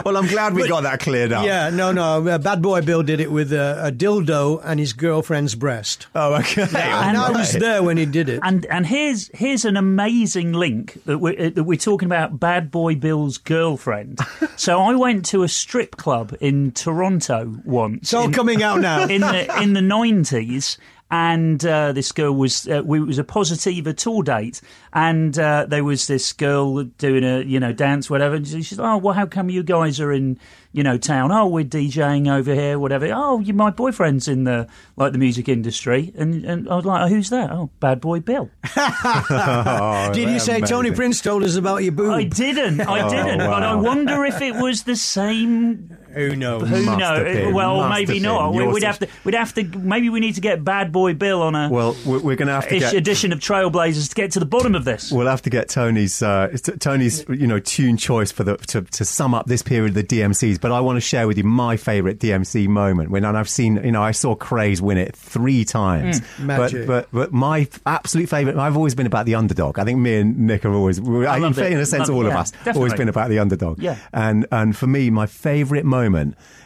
well, 0.04 0.16
I'm 0.16 0.26
glad 0.28 0.54
we 0.54 0.68
got 0.68 0.82
that 0.82 1.00
cleared 1.00 1.32
up. 1.32 1.44
Yeah, 1.44 1.70
no, 1.70 1.92
no. 1.92 2.26
Uh, 2.26 2.38
Bad 2.38 2.62
Boy 2.62 2.80
Bill 2.80 3.02
did 3.02 3.20
it 3.20 3.32
with 3.32 3.52
a, 3.52 3.86
a 3.86 3.92
dildo 3.92 4.60
and 4.64 4.78
his 4.78 4.92
girlfriend's 4.92 5.54
breast. 5.54 6.06
Oh, 6.14 6.34
okay. 6.34 6.62
And 6.62 7.16
I 7.16 7.30
was 7.30 7.52
there 7.52 7.82
when 7.82 7.96
he 7.96 8.06
did 8.06 8.28
it. 8.28 8.40
And 8.42 8.64
and 8.66 8.86
here's 8.86 9.28
here's 9.34 9.64
an 9.64 9.76
amazing 9.76 10.52
link 10.52 11.02
that 11.04 11.18
we're, 11.18 11.38
uh, 11.38 11.50
that 11.50 11.64
we're 11.64 11.76
talking 11.76 12.06
about. 12.06 12.38
Bad 12.38 12.70
Boy 12.70 12.94
Bill's 12.94 13.38
girlfriend. 13.38 14.20
so 14.56 14.80
I 14.80 14.94
went 14.94 15.24
to 15.26 15.42
a 15.42 15.48
strip 15.48 15.96
club 15.96 16.36
in 16.40 16.72
Toronto 16.72 17.60
once. 17.64 18.02
It's 18.02 18.14
all 18.14 18.26
in- 18.26 18.32
coming 18.32 18.62
out 18.62 18.80
now. 18.80 19.06
in 19.08 19.20
the 19.20 19.62
in 19.62 19.71
the 19.74 19.82
nineties. 19.82 20.78
And 21.14 21.62
uh, 21.66 21.92
this 21.92 22.10
girl 22.10 22.32
was 22.32 22.66
uh, 22.66 22.80
we 22.82 22.98
it 22.98 23.02
was 23.02 23.18
a 23.18 23.24
positive 23.24 23.84
Positiva 23.84 23.94
tour 23.94 24.22
date, 24.22 24.62
and 24.94 25.38
uh, 25.38 25.66
there 25.68 25.84
was 25.84 26.06
this 26.06 26.32
girl 26.32 26.84
doing 26.84 27.22
a 27.22 27.42
you 27.42 27.60
know 27.60 27.70
dance 27.70 28.08
whatever. 28.08 28.36
And 28.36 28.48
she- 28.48 28.62
she's 28.62 28.78
oh 28.80 28.96
well, 28.96 29.12
how 29.12 29.26
come 29.26 29.50
you 29.50 29.62
guys 29.62 30.00
are 30.00 30.10
in 30.10 30.38
you 30.72 30.82
know 30.82 30.96
town? 30.96 31.30
Oh, 31.30 31.48
we're 31.48 31.66
DJing 31.66 32.32
over 32.34 32.54
here, 32.54 32.78
whatever. 32.78 33.12
Oh, 33.12 33.40
you, 33.40 33.52
my 33.52 33.68
boyfriend's 33.68 34.26
in 34.26 34.44
the 34.44 34.66
like 34.96 35.12
the 35.12 35.18
music 35.18 35.50
industry, 35.50 36.14
and 36.16 36.46
and 36.46 36.66
I 36.66 36.76
was 36.76 36.86
like, 36.86 37.02
oh, 37.02 37.08
who's 37.14 37.28
that? 37.28 37.50
Oh, 37.50 37.68
Bad 37.78 38.00
Boy 38.00 38.20
Bill. 38.20 38.48
did 40.14 40.30
you 40.30 40.38
say 40.38 40.62
Tony. 40.62 40.92
Prince 40.92 41.20
told 41.20 41.42
us 41.42 41.56
about 41.56 41.82
your 41.82 41.92
boob? 41.92 42.10
I 42.12 42.24
didn't, 42.24 42.80
I 42.80 43.06
didn't, 43.10 43.38
but 43.38 43.62
I 43.62 43.74
wonder 43.74 44.24
if 44.24 44.40
it 44.40 44.54
was 44.54 44.84
the 44.84 44.96
same 44.96 45.94
Who 46.14 46.36
knows? 46.36 46.68
Who 46.68 46.82
Must 46.82 46.98
knows? 46.98 47.18
have 47.18 47.24
been, 47.26 47.54
Well, 47.54 47.76
must 47.78 47.90
maybe 47.90 48.14
have 48.14 48.22
not. 48.22 48.48
been. 48.50 48.56
We, 48.58 48.64
You're 48.64 48.72
we'd 48.74 48.82
have 48.84 48.96
such- 48.96 49.08
to. 49.08 49.14
We'd 49.24 49.34
have 49.34 49.54
to. 49.54 49.64
Maybe 49.78 50.08
we 50.10 50.20
need 50.20 50.34
to 50.34 50.40
get 50.40 50.62
Bad 50.64 50.92
Boy 50.92 51.14
Bill 51.14 51.42
on 51.42 51.54
a 51.54 51.68
Well, 51.70 51.96
we're, 52.04 52.18
we're 52.20 52.36
going 52.36 52.48
to 52.48 52.54
have 52.54 52.68
to 52.68 52.76
ish 52.76 52.82
get. 52.82 52.94
edition 52.94 53.32
of 53.32 53.38
Trailblazers 53.40 54.08
to 54.08 54.14
get 54.14 54.30
to 54.32 54.38
the 54.40 54.46
bottom 54.46 54.74
of 54.74 54.84
this. 54.84 55.10
We'll 55.10 55.26
have 55.26 55.42
to 55.42 55.50
get 55.50 55.68
Tony's 55.68 56.22
uh, 56.22 56.48
t- 56.62 56.72
Tony's 56.72 57.24
you 57.28 57.46
know 57.46 57.58
tune 57.58 57.96
choice 57.96 58.30
for 58.32 58.44
the 58.44 58.56
to, 58.58 58.82
to 58.82 59.04
sum 59.04 59.34
up 59.34 59.46
this 59.46 59.62
period 59.62 59.90
of 59.90 59.94
the 59.94 60.04
DMCs. 60.04 60.60
But 60.60 60.72
I 60.72 60.80
want 60.80 60.96
to 60.96 61.00
share 61.00 61.26
with 61.26 61.38
you 61.38 61.44
my 61.44 61.76
favourite 61.76 62.18
DMC 62.18 62.68
moment 62.68 63.10
when 63.10 63.24
and 63.24 63.36
I've 63.36 63.48
seen 63.48 63.82
you 63.84 63.92
know 63.92 64.02
I 64.02 64.10
saw 64.12 64.34
Craze 64.34 64.80
win 64.82 64.98
it 64.98 65.14
three 65.16 65.64
times. 65.64 66.20
Mm. 66.20 66.44
Magic. 66.44 66.86
But, 66.86 67.08
but 67.12 67.18
but 67.22 67.32
my 67.32 67.60
f- 67.60 67.80
absolute 67.86 68.28
favourite. 68.28 68.58
I've 68.58 68.76
always 68.76 68.94
been 68.94 69.06
about 69.06 69.26
the 69.26 69.34
underdog. 69.36 69.78
I 69.78 69.84
think 69.84 69.98
me 69.98 70.16
and 70.16 70.38
Nick 70.46 70.64
have 70.64 70.72
always, 70.74 71.00
we- 71.00 71.26
I 71.26 71.36
in, 71.36 71.42
love 71.42 71.58
it. 71.58 71.72
in 71.72 71.78
a 71.78 71.86
sense, 71.86 72.08
Love 72.08 72.10
it. 72.10 72.12
all 72.12 72.26
of 72.26 72.32
Yeah, 72.32 72.40
us 72.40 72.50
definitely. 72.50 72.78
always 72.80 72.94
been 72.94 73.08
about 73.08 73.28
the 73.30 73.38
underdog. 73.38 73.80
Yeah. 73.82 73.96
And 74.12 74.46
and 74.52 74.76
for 74.76 74.86
me, 74.86 75.10
my 75.10 75.26
favourite 75.26 75.84
moment. 75.84 76.01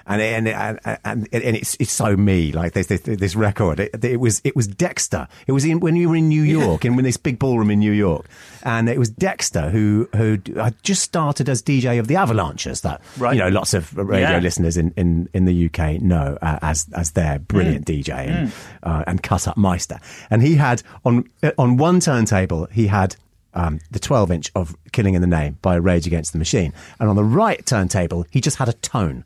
And 0.09 0.23
and 0.23 0.47
and, 0.49 0.79
and, 1.05 1.29
and 1.33 1.57
it's 1.57 1.77
it's 1.81 1.91
so 1.91 2.17
me 2.17 2.53
like 2.53 2.75
this 2.75 2.87
this, 2.87 3.01
this 3.01 3.35
record 3.35 3.81
it, 3.81 4.05
it 4.05 4.21
was 4.21 4.41
it 4.45 4.55
was 4.55 4.69
Dexter 4.69 5.27
it 5.49 5.53
was 5.53 5.65
in 5.65 5.81
when 5.81 5.97
you 5.97 6.09
were 6.09 6.15
in 6.15 6.29
New 6.29 6.43
York 6.45 6.85
in 6.85 6.95
this 7.03 7.17
big 7.17 7.41
ballroom 7.41 7.71
in 7.73 7.81
New 7.81 7.91
York 7.91 8.25
and 8.63 8.89
it 8.89 9.01
was 9.01 9.11
Dexter 9.11 9.69
who 9.71 10.09
who 10.15 10.39
had 10.55 10.81
just 10.85 11.03
started 11.03 11.49
as 11.49 11.61
DJ 11.61 11.99
of 11.99 12.07
the 12.07 12.15
Avalanches 12.15 12.83
that 12.83 13.01
Right. 13.19 13.35
you 13.35 13.43
know 13.43 13.49
lots 13.49 13.75
of 13.75 13.97
radio 13.97 14.31
Yeah. 14.31 14.39
listeners 14.39 14.77
in, 14.77 14.93
in, 14.97 15.29
in 15.35 15.45
the 15.45 15.67
UK 15.67 16.01
know 16.01 16.39
uh, 16.41 16.61
as 16.63 16.87
as 16.95 17.11
their 17.13 17.41
brilliant 17.41 17.85
Mm. 17.87 18.03
DJ 18.05 18.11
and 18.29 18.53
uh, 18.85 19.03
and 19.09 19.21
cut 19.25 19.49
up 19.49 19.57
Meister 19.57 19.99
and 20.31 20.41
he 20.41 20.55
had 20.55 20.85
on 21.05 21.29
uh, 21.43 21.51
on 21.59 21.79
one 21.79 21.99
turntable 21.99 22.69
he 22.71 22.87
had 22.87 23.17
um, 23.57 23.81
the 23.91 23.99
12 23.99 24.31
inch 24.31 24.53
of 24.55 24.77
Killing 24.93 25.15
in 25.15 25.21
the 25.21 25.27
Name 25.27 25.59
by 25.63 25.75
Rage 25.75 26.07
Against 26.07 26.33
the 26.33 26.39
Machine. 26.39 26.73
And 27.01 27.09
on 27.09 27.17
the 27.17 27.25
right 27.25 27.65
turntable 27.67 28.25
he 28.31 28.41
just 28.41 28.59
had 28.59 28.69
a 28.69 28.75
tone 28.75 29.25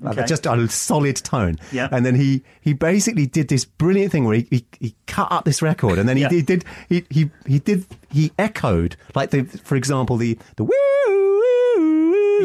like 0.00 0.18
Okay. 0.18 0.26
just 0.26 0.46
a 0.46 0.68
solid 0.68 1.16
tone. 1.16 1.56
Yeah. 1.72 1.88
And 1.90 2.04
then 2.06 2.14
he 2.14 2.42
he 2.60 2.72
basically 2.72 3.26
did 3.26 3.48
this 3.48 3.64
brilliant 3.64 4.12
thing 4.12 4.24
where 4.24 4.36
he, 4.36 4.46
he, 4.50 4.66
he 4.80 4.94
cut 5.06 5.30
up 5.32 5.44
this 5.44 5.62
record 5.62 5.98
and 5.98 6.08
then 6.08 6.16
he, 6.16 6.22
Yeah. 6.22 6.28
he 6.30 6.42
did 6.42 6.64
he, 6.88 7.04
he 7.10 7.30
he 7.46 7.58
did 7.58 7.84
he 8.10 8.32
echoed 8.38 8.96
like 9.14 9.30
the 9.30 9.44
for 9.44 9.76
example 9.76 10.16
the 10.16 10.38
the 10.56 10.64
woo, 10.64 10.72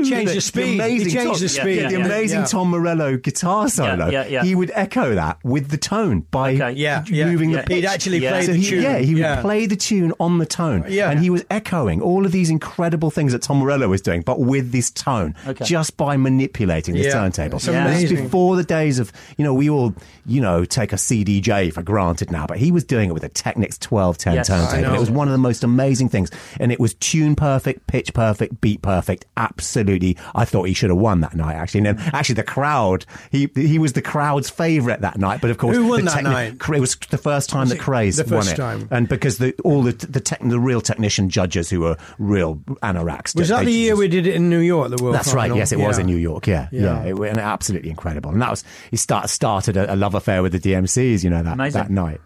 He 0.03 0.09
changed 0.09 0.33
the 0.35 0.41
speed. 0.41 0.75
amazing 0.79 1.07
He 1.09 1.13
changed 1.13 1.33
Tom- 1.33 1.39
the 1.41 1.49
speed. 1.49 1.81
Yeah, 1.81 1.87
the 1.89 1.99
yeah, 1.99 2.05
amazing 2.05 2.39
yeah. 2.41 2.45
Tom 2.45 2.69
Morello 2.69 3.17
guitar 3.17 3.69
solo. 3.69 4.09
yeah, 4.09 4.25
yeah. 4.25 4.43
He 4.43 4.55
would 4.55 4.71
echo 4.73 5.13
that 5.15 5.37
with 5.43 5.69
the 5.69 5.77
tone 5.77 6.21
by 6.31 6.55
Okay. 6.55 7.03
Moving 7.25 7.51
the 7.51 7.59
pitch. 7.63 7.75
He'd 7.77 7.85
actually 7.85 8.17
Yeah. 8.19 8.31
play 8.31 8.41
So 8.45 8.51
the 8.53 8.57
he, 8.57 8.69
tune. 8.69 8.81
yeah, 8.81 8.97
he 8.97 9.13
would 9.15 9.37
play 9.41 9.65
the 9.67 9.75
tune 9.75 10.11
on 10.19 10.39
the 10.39 10.45
tone, 10.47 10.83
Yeah. 10.89 11.11
and 11.11 11.19
he 11.19 11.29
was 11.29 11.45
echoing 11.51 12.01
all 12.01 12.25
of 12.25 12.31
these 12.31 12.49
incredible 12.49 13.11
things 13.11 13.31
that 13.33 13.41
Tom 13.43 13.57
Morello 13.59 13.87
was 13.87 14.01
doing, 14.01 14.21
but 14.21 14.39
with 14.39 14.71
this 14.71 14.89
tone, 14.91 15.35
Okay. 15.47 15.63
just 15.63 15.95
by 15.97 16.17
manipulating 16.17 16.95
this 16.95 17.07
Yeah. 17.07 17.13
Turntable. 17.49 17.91
It's 17.91 18.01
This 18.01 18.11
is 18.11 18.21
before 18.21 18.55
the 18.55 18.63
days 18.63 18.99
of 18.99 19.11
you 19.37 19.43
know 19.43 19.53
we 19.53 19.69
all 19.69 19.93
you 20.25 20.41
know 20.41 20.65
take 20.65 20.93
a 20.93 20.97
CDJ 20.97 21.73
for 21.73 21.81
granted 21.83 22.31
now, 22.31 22.45
but 22.47 22.57
he 22.57 22.71
was 22.71 22.83
doing 22.83 23.09
it 23.09 23.13
with 23.13 23.23
a 23.23 23.29
Technics 23.29 23.77
1210 23.77 24.33
Yes, 24.35 24.47
turntable. 24.47 24.89
know. 24.89 24.95
It 24.95 24.99
was 24.99 25.11
one 25.11 25.27
of 25.27 25.31
the 25.31 25.37
most 25.37 25.63
amazing 25.63 26.09
things, 26.09 26.29
and 26.59 26.71
it 26.71 26.79
was 26.79 26.93
tune 26.95 27.35
perfect, 27.35 27.87
pitch 27.87 28.13
perfect, 28.13 28.61
beat 28.61 28.81
perfect, 28.81 29.25
absolutely 29.37 30.17
I 30.35 30.45
thought 30.45 30.63
he 30.63 30.73
should 30.73 30.89
have 30.89 30.99
won 30.99 31.21
that 31.21 31.35
night. 31.35 31.55
Actually, 31.55 31.87
and 31.87 31.97
then, 31.99 32.09
actually, 32.13 32.35
the 32.35 32.43
crowd, 32.43 33.05
he 33.31 33.49
he 33.55 33.79
was 33.79 33.93
the 33.93 34.01
crowd's 34.01 34.49
favourite 34.49 35.01
that 35.01 35.17
night. 35.17 35.41
But 35.41 35.51
of 35.51 35.57
course, 35.57 35.75
Who 35.75 35.87
won 35.87 36.05
the 36.05 36.11
that 36.11 36.23
night? 36.23 36.53
It 36.59 36.79
was 36.79 36.95
the 37.09 37.17
first 37.17 37.49
time 37.49 37.67
that 37.69 37.79
Craze 37.79 38.17
the 38.17 38.35
won 38.35 38.47
it, 38.47 38.55
time? 38.55 38.87
and 38.91 39.07
because 39.07 39.37
the 39.37 39.53
all 39.63 39.83
the 39.83 39.91
the, 39.91 40.19
tech, 40.19 40.39
the 40.41 40.59
real 40.59 40.81
technician 40.81 41.29
judges 41.29 41.69
who 41.69 41.81
were 41.81 41.97
real 42.17 42.55
anoraks. 42.81 43.35
Was 43.35 43.49
that 43.49 43.65
the 43.65 43.71
year 43.71 43.95
we 43.95 44.07
did 44.07 44.27
it 44.27 44.35
in 44.35 44.49
New 44.49 44.59
York? 44.59 44.89
The 44.95 45.03
World 45.03 45.15
that's 45.15 45.33
right. 45.33 45.53
Yes, 45.53 45.71
it 45.71 45.79
was 45.79 45.97
in 45.97 46.05
New 46.05 46.17
York. 46.17 46.47
Yeah, 46.47 46.67
yeah, 46.71 47.03
Yeah. 47.05 47.29
It, 47.29 47.32
and 47.37 47.41
absolutely 47.41 47.89
incredible. 47.89 48.31
And 48.31 48.41
that 48.41 48.49
was 48.49 48.63
he 48.91 48.97
start, 48.97 49.29
started 49.29 49.77
a, 49.77 49.93
a 49.93 49.95
love 49.95 50.15
affair 50.15 50.41
with 50.41 50.51
the 50.51 50.59
DMCs. 50.59 51.23
You 51.23 51.29
know 51.29 51.43
that 51.43 51.53
Amazing. 51.53 51.81
that 51.81 51.89
night. 51.89 52.21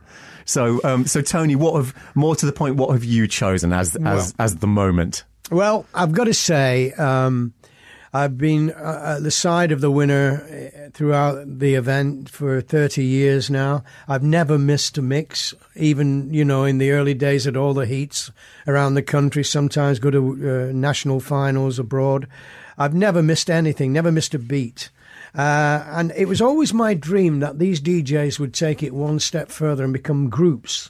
So, 0.45 0.79
um, 0.83 1.05
so 1.05 1.21
Tony, 1.21 1.55
what 1.55 1.75
have 1.75 1.93
more 2.15 2.35
to 2.35 2.45
the 2.45 2.53
point? 2.53 2.77
What 2.77 2.91
have 2.91 3.03
you 3.03 3.27
chosen 3.27 3.73
as 3.73 3.95
as 3.97 4.33
as 4.39 4.57
the 4.57 4.67
moment? 4.67 5.23
Well, 5.51 5.85
I've 5.93 6.11
got 6.11 6.25
to 6.25 6.33
say, 6.33 6.91
um, 6.93 7.53
I've 8.13 8.37
been 8.37 8.71
uh, 8.71 9.15
at 9.17 9.23
the 9.23 9.31
side 9.31 9.71
of 9.71 9.81
the 9.81 9.91
winner 9.91 10.41
uh, 10.41 10.89
throughout 10.93 11.59
the 11.59 11.75
event 11.75 12.29
for 12.29 12.61
30 12.61 13.03
years 13.03 13.49
now. 13.49 13.83
I've 14.07 14.23
never 14.23 14.57
missed 14.57 14.97
a 14.97 15.01
mix, 15.01 15.53
even, 15.75 16.33
you 16.33 16.43
know, 16.43 16.63
in 16.63 16.79
the 16.79 16.91
early 16.91 17.13
days 17.13 17.47
at 17.47 17.55
all 17.57 17.73
the 17.73 17.85
heats 17.85 18.31
around 18.65 18.95
the 18.95 19.03
country, 19.03 19.43
sometimes 19.43 19.99
go 19.99 20.09
to 20.09 20.19
uh, 20.69 20.71
national 20.73 21.19
finals 21.19 21.79
abroad. 21.79 22.27
I've 22.77 22.93
never 22.93 23.21
missed 23.21 23.49
anything, 23.49 23.93
never 23.93 24.11
missed 24.11 24.33
a 24.33 24.39
beat. 24.39 24.89
Uh, 25.37 25.85
and 25.89 26.11
it 26.17 26.27
was 26.27 26.41
always 26.41 26.73
my 26.73 26.95
dream 26.95 27.39
that 27.41 27.59
these 27.59 27.79
DJs 27.79 28.39
would 28.39 28.55
take 28.55 28.81
it 28.81 28.93
one 28.93 29.19
step 29.19 29.49
further 29.49 29.83
and 29.83 29.93
become 29.93 30.29
groups. 30.29 30.89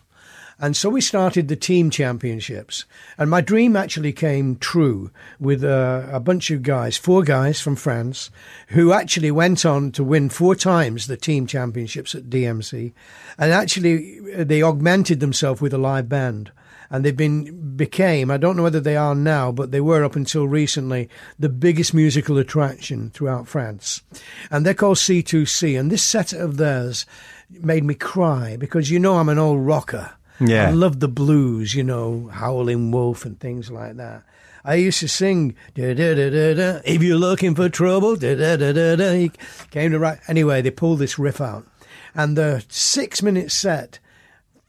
And 0.59 0.75
so 0.75 0.89
we 0.89 1.01
started 1.01 1.47
the 1.47 1.55
team 1.55 1.91
championships. 1.91 2.85
And 3.17 3.29
my 3.29 3.41
dream 3.41 3.75
actually 3.75 4.13
came 4.13 4.55
true 4.55 5.11
with 5.39 5.63
uh, 5.63 6.07
a 6.11 6.19
bunch 6.19 6.49
of 6.49 6.63
guys, 6.63 6.97
four 6.97 7.23
guys 7.23 7.61
from 7.61 7.75
France, 7.75 8.31
who 8.69 8.91
actually 8.91 9.29
went 9.29 9.65
on 9.65 9.91
to 9.91 10.03
win 10.03 10.29
four 10.29 10.55
times 10.55 11.05
the 11.05 11.17
team 11.17 11.45
championships 11.45 12.15
at 12.15 12.29
DMC. 12.29 12.93
And 13.37 13.51
actually, 13.51 14.19
uh, 14.33 14.45
they 14.45 14.63
augmented 14.63 15.19
themselves 15.19 15.61
with 15.61 15.73
a 15.73 15.77
live 15.77 16.09
band. 16.09 16.51
And 16.89 17.03
they've 17.03 17.15
been, 17.15 17.75
became, 17.75 18.31
I 18.31 18.37
don't 18.37 18.55
know 18.55 18.63
whether 18.63 18.79
they 18.79 18.95
are 18.95 19.15
now, 19.15 19.51
but 19.51 19.71
they 19.71 19.81
were 19.81 20.03
up 20.03 20.15
until 20.15 20.47
recently, 20.47 21.09
the 21.37 21.49
biggest 21.49 21.93
musical 21.93 22.37
attraction 22.37 23.09
throughout 23.09 23.47
France. 23.47 24.01
And 24.49 24.65
they're 24.65 24.73
called 24.73 24.97
C2C. 24.97 25.79
And 25.79 25.91
this 25.91 26.03
set 26.03 26.33
of 26.33 26.57
theirs 26.57 27.05
made 27.49 27.83
me 27.83 27.93
cry 27.93 28.57
because 28.57 28.89
you 28.89 28.99
know 28.99 29.17
I'm 29.17 29.29
an 29.29 29.37
old 29.37 29.65
rocker. 29.65 30.11
Yeah. 30.39 30.67
I 30.67 30.71
love 30.71 30.99
the 30.99 31.07
blues, 31.07 31.73
you 31.73 31.83
know, 31.83 32.29
Howling 32.31 32.91
Wolf 32.91 33.25
and 33.25 33.39
things 33.39 33.71
like 33.71 33.97
that. 33.97 34.23
I 34.63 34.75
used 34.75 34.99
to 34.99 35.07
sing, 35.07 35.55
da, 35.75 35.93
da, 35.93 36.13
da, 36.13 36.29
da, 36.29 36.53
da, 36.53 36.79
if 36.83 37.01
you're 37.01 37.17
looking 37.17 37.55
for 37.55 37.69
trouble, 37.69 38.17
da, 38.17 38.35
da, 38.35 38.57
da, 38.57 38.73
da, 38.73 38.95
da. 38.97 39.13
He 39.13 39.31
came 39.71 39.91
to 39.91 39.99
right. 39.99 40.19
Anyway, 40.27 40.61
they 40.61 40.71
pulled 40.71 40.99
this 40.99 41.17
riff 41.17 41.39
out. 41.39 41.65
And 42.13 42.37
the 42.37 42.65
six 42.67 43.23
minute 43.23 43.51
set, 43.51 43.99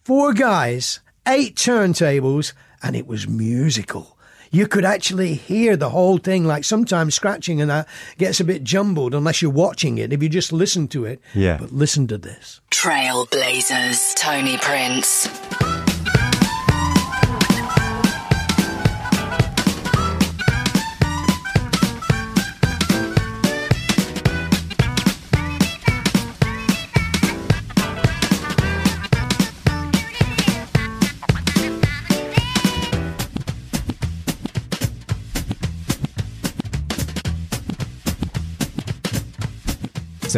four 0.04 0.32
guys, 0.32 1.00
eight 1.28 1.54
turntables, 1.54 2.54
and 2.82 2.96
it 2.96 3.06
was 3.06 3.28
musical. 3.28 4.16
You 4.50 4.66
could 4.66 4.84
actually 4.84 5.34
hear 5.34 5.76
the 5.76 5.90
whole 5.90 6.16
thing, 6.16 6.46
like 6.46 6.64
sometimes 6.64 7.14
scratching 7.14 7.60
and 7.60 7.70
that 7.70 7.86
gets 8.16 8.40
a 8.40 8.44
bit 8.44 8.64
jumbled 8.64 9.14
unless 9.14 9.42
you're 9.42 9.50
watching 9.50 9.98
it. 9.98 10.10
If 10.12 10.22
you 10.22 10.30
just 10.30 10.52
listen 10.52 10.88
to 10.88 11.04
it. 11.04 11.20
Yeah. 11.34 11.58
But 11.58 11.72
listen 11.72 12.06
to 12.06 12.16
this. 12.16 12.60
Trailblazers, 12.70 14.14
Tony 14.16 14.56
Prince. 14.56 15.28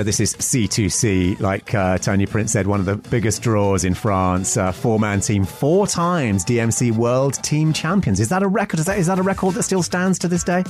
So 0.01 0.05
this 0.05 0.19
is 0.19 0.35
C2C, 0.37 1.41
like 1.41 1.75
uh, 1.75 1.99
Tony 1.99 2.25
Prince 2.25 2.53
said, 2.53 2.67
one 2.67 2.81
of 2.81 2.87
the 2.87 2.97
biggest 3.11 3.43
draws 3.43 3.85
in 3.85 3.93
France. 3.93 4.57
Uh, 4.57 4.73
four-man 4.73 5.21
team, 5.21 5.45
four 5.45 5.87
times 5.87 6.43
DMC 6.43 6.93
World 6.93 7.35
Team 7.43 7.75
Champions. 7.75 8.19
Is 8.19 8.31
that 8.31 8.43
a 8.43 8.49
record? 8.49 8.81
Is 8.81 8.87
that 8.87 8.97
is 8.97 9.09
that 9.09 9.19
a 9.19 9.23
record 9.23 9.57
that 9.57 9.65
still 9.65 9.83
stands 9.83 10.19
to 10.21 10.29
this 10.29 10.43
day? 10.43 10.65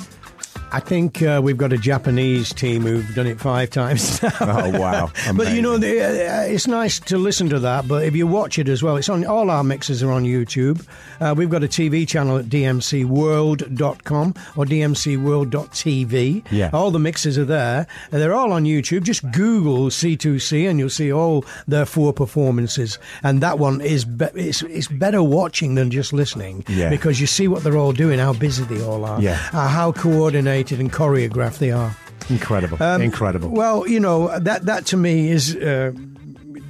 I 0.73 0.81
think 0.81 1.21
uh, 1.23 1.41
we've 1.43 1.57
got 1.57 1.73
a 1.73 1.79
Japanese 1.79 2.53
team 2.55 2.83
who've 2.83 3.15
done 3.15 3.27
it 3.27 3.41
five 3.41 3.71
times 3.71 4.23
now. 4.23 4.31
Oh 4.41 4.79
wow! 4.81 5.11
But 5.35 5.53
you 5.55 5.63
know, 5.63 5.79
the, 5.79 6.01
uh, 6.01 6.43
it's 6.43 6.67
nice 6.67 7.01
to 7.01 7.19
listen 7.19 7.49
to 7.51 7.59
that. 7.61 7.89
But 7.89 8.05
if 8.05 8.15
you 8.15 8.27
watch 8.27 8.59
it 8.59 8.69
as 8.69 8.83
well, 8.83 8.97
it's 8.97 9.09
on 9.09 9.25
all 9.27 9.51
our 9.51 9.65
mixes 9.65 10.03
are 10.03 10.11
on 10.13 10.25
YouTube. 10.25 10.87
Uh, 11.21 11.35
we've 11.37 11.51
got 11.51 11.65
a 11.65 11.69
TV 11.69 12.07
channel 12.07 12.39
at 12.39 12.47
dmcworld.com 12.47 14.35
or 14.57 14.65
dmcworld.tv. 14.65 16.45
Yeah. 16.51 16.71
all 16.73 16.91
the 16.91 16.99
mixes 16.99 17.37
are 17.39 17.45
there. 17.45 17.87
They're 18.11 18.35
all 18.35 18.53
on 18.53 18.65
YouTube. 18.65 19.03
Just 19.03 19.29
Google 19.33 19.87
C2C 19.89 20.69
and 20.69 20.79
you'll 20.79 20.91
see 20.91 21.13
all 21.13 21.45
their 21.67 21.87
four 21.87 22.13
performances. 22.13 22.99
And 23.23 23.41
that 23.43 23.59
one 23.59 23.81
is 23.81 24.05
be- 24.05 24.27
it's, 24.35 24.63
it's 24.63 24.89
better 24.89 25.23
watching 25.23 25.75
than 25.75 25.91
just 25.91 26.13
listening 26.13 26.65
Yeah. 26.69 26.91
because 26.91 27.21
you 27.21 27.27
see 27.27 27.49
what 27.49 27.63
they're 27.65 27.77
all 27.79 27.93
doing, 27.93 28.19
how 28.19 28.33
busy 28.33 28.65
they 28.65 28.83
all 28.83 29.05
are, 29.05 29.21
Yeah. 29.21 29.39
uh, 29.53 29.69
how 29.69 29.93
coordinated 29.93 30.60
and 30.69 30.93
choreographed 30.93 31.59
they 31.59 31.71
are. 31.71 31.95
incredible, 32.29 32.77
Um, 32.83 33.03
incredible. 33.03 33.49
Well, 33.51 33.89
you 33.89 33.99
know 34.01 34.39
that 34.39 34.67
that 34.67 34.87
to 34.87 34.97
me 34.97 35.31
is 35.31 35.57
uh, 35.57 35.93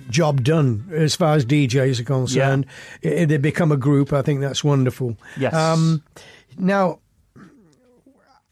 job 0.09 0.43
done 0.43 0.85
as 0.93 1.15
far 1.17 1.35
as 1.37 1.45
DJs 1.45 2.01
are 2.01 2.05
concerned. 2.05 2.67
I- 3.05 3.25
They 3.27 3.37
become 3.39 3.73
a 3.73 3.77
group. 3.77 4.12
I 4.12 4.23
think 4.23 4.41
that's 4.41 4.62
wonderful. 4.65 5.17
Yes. 5.39 5.55
Um, 5.55 6.03
now. 6.59 6.99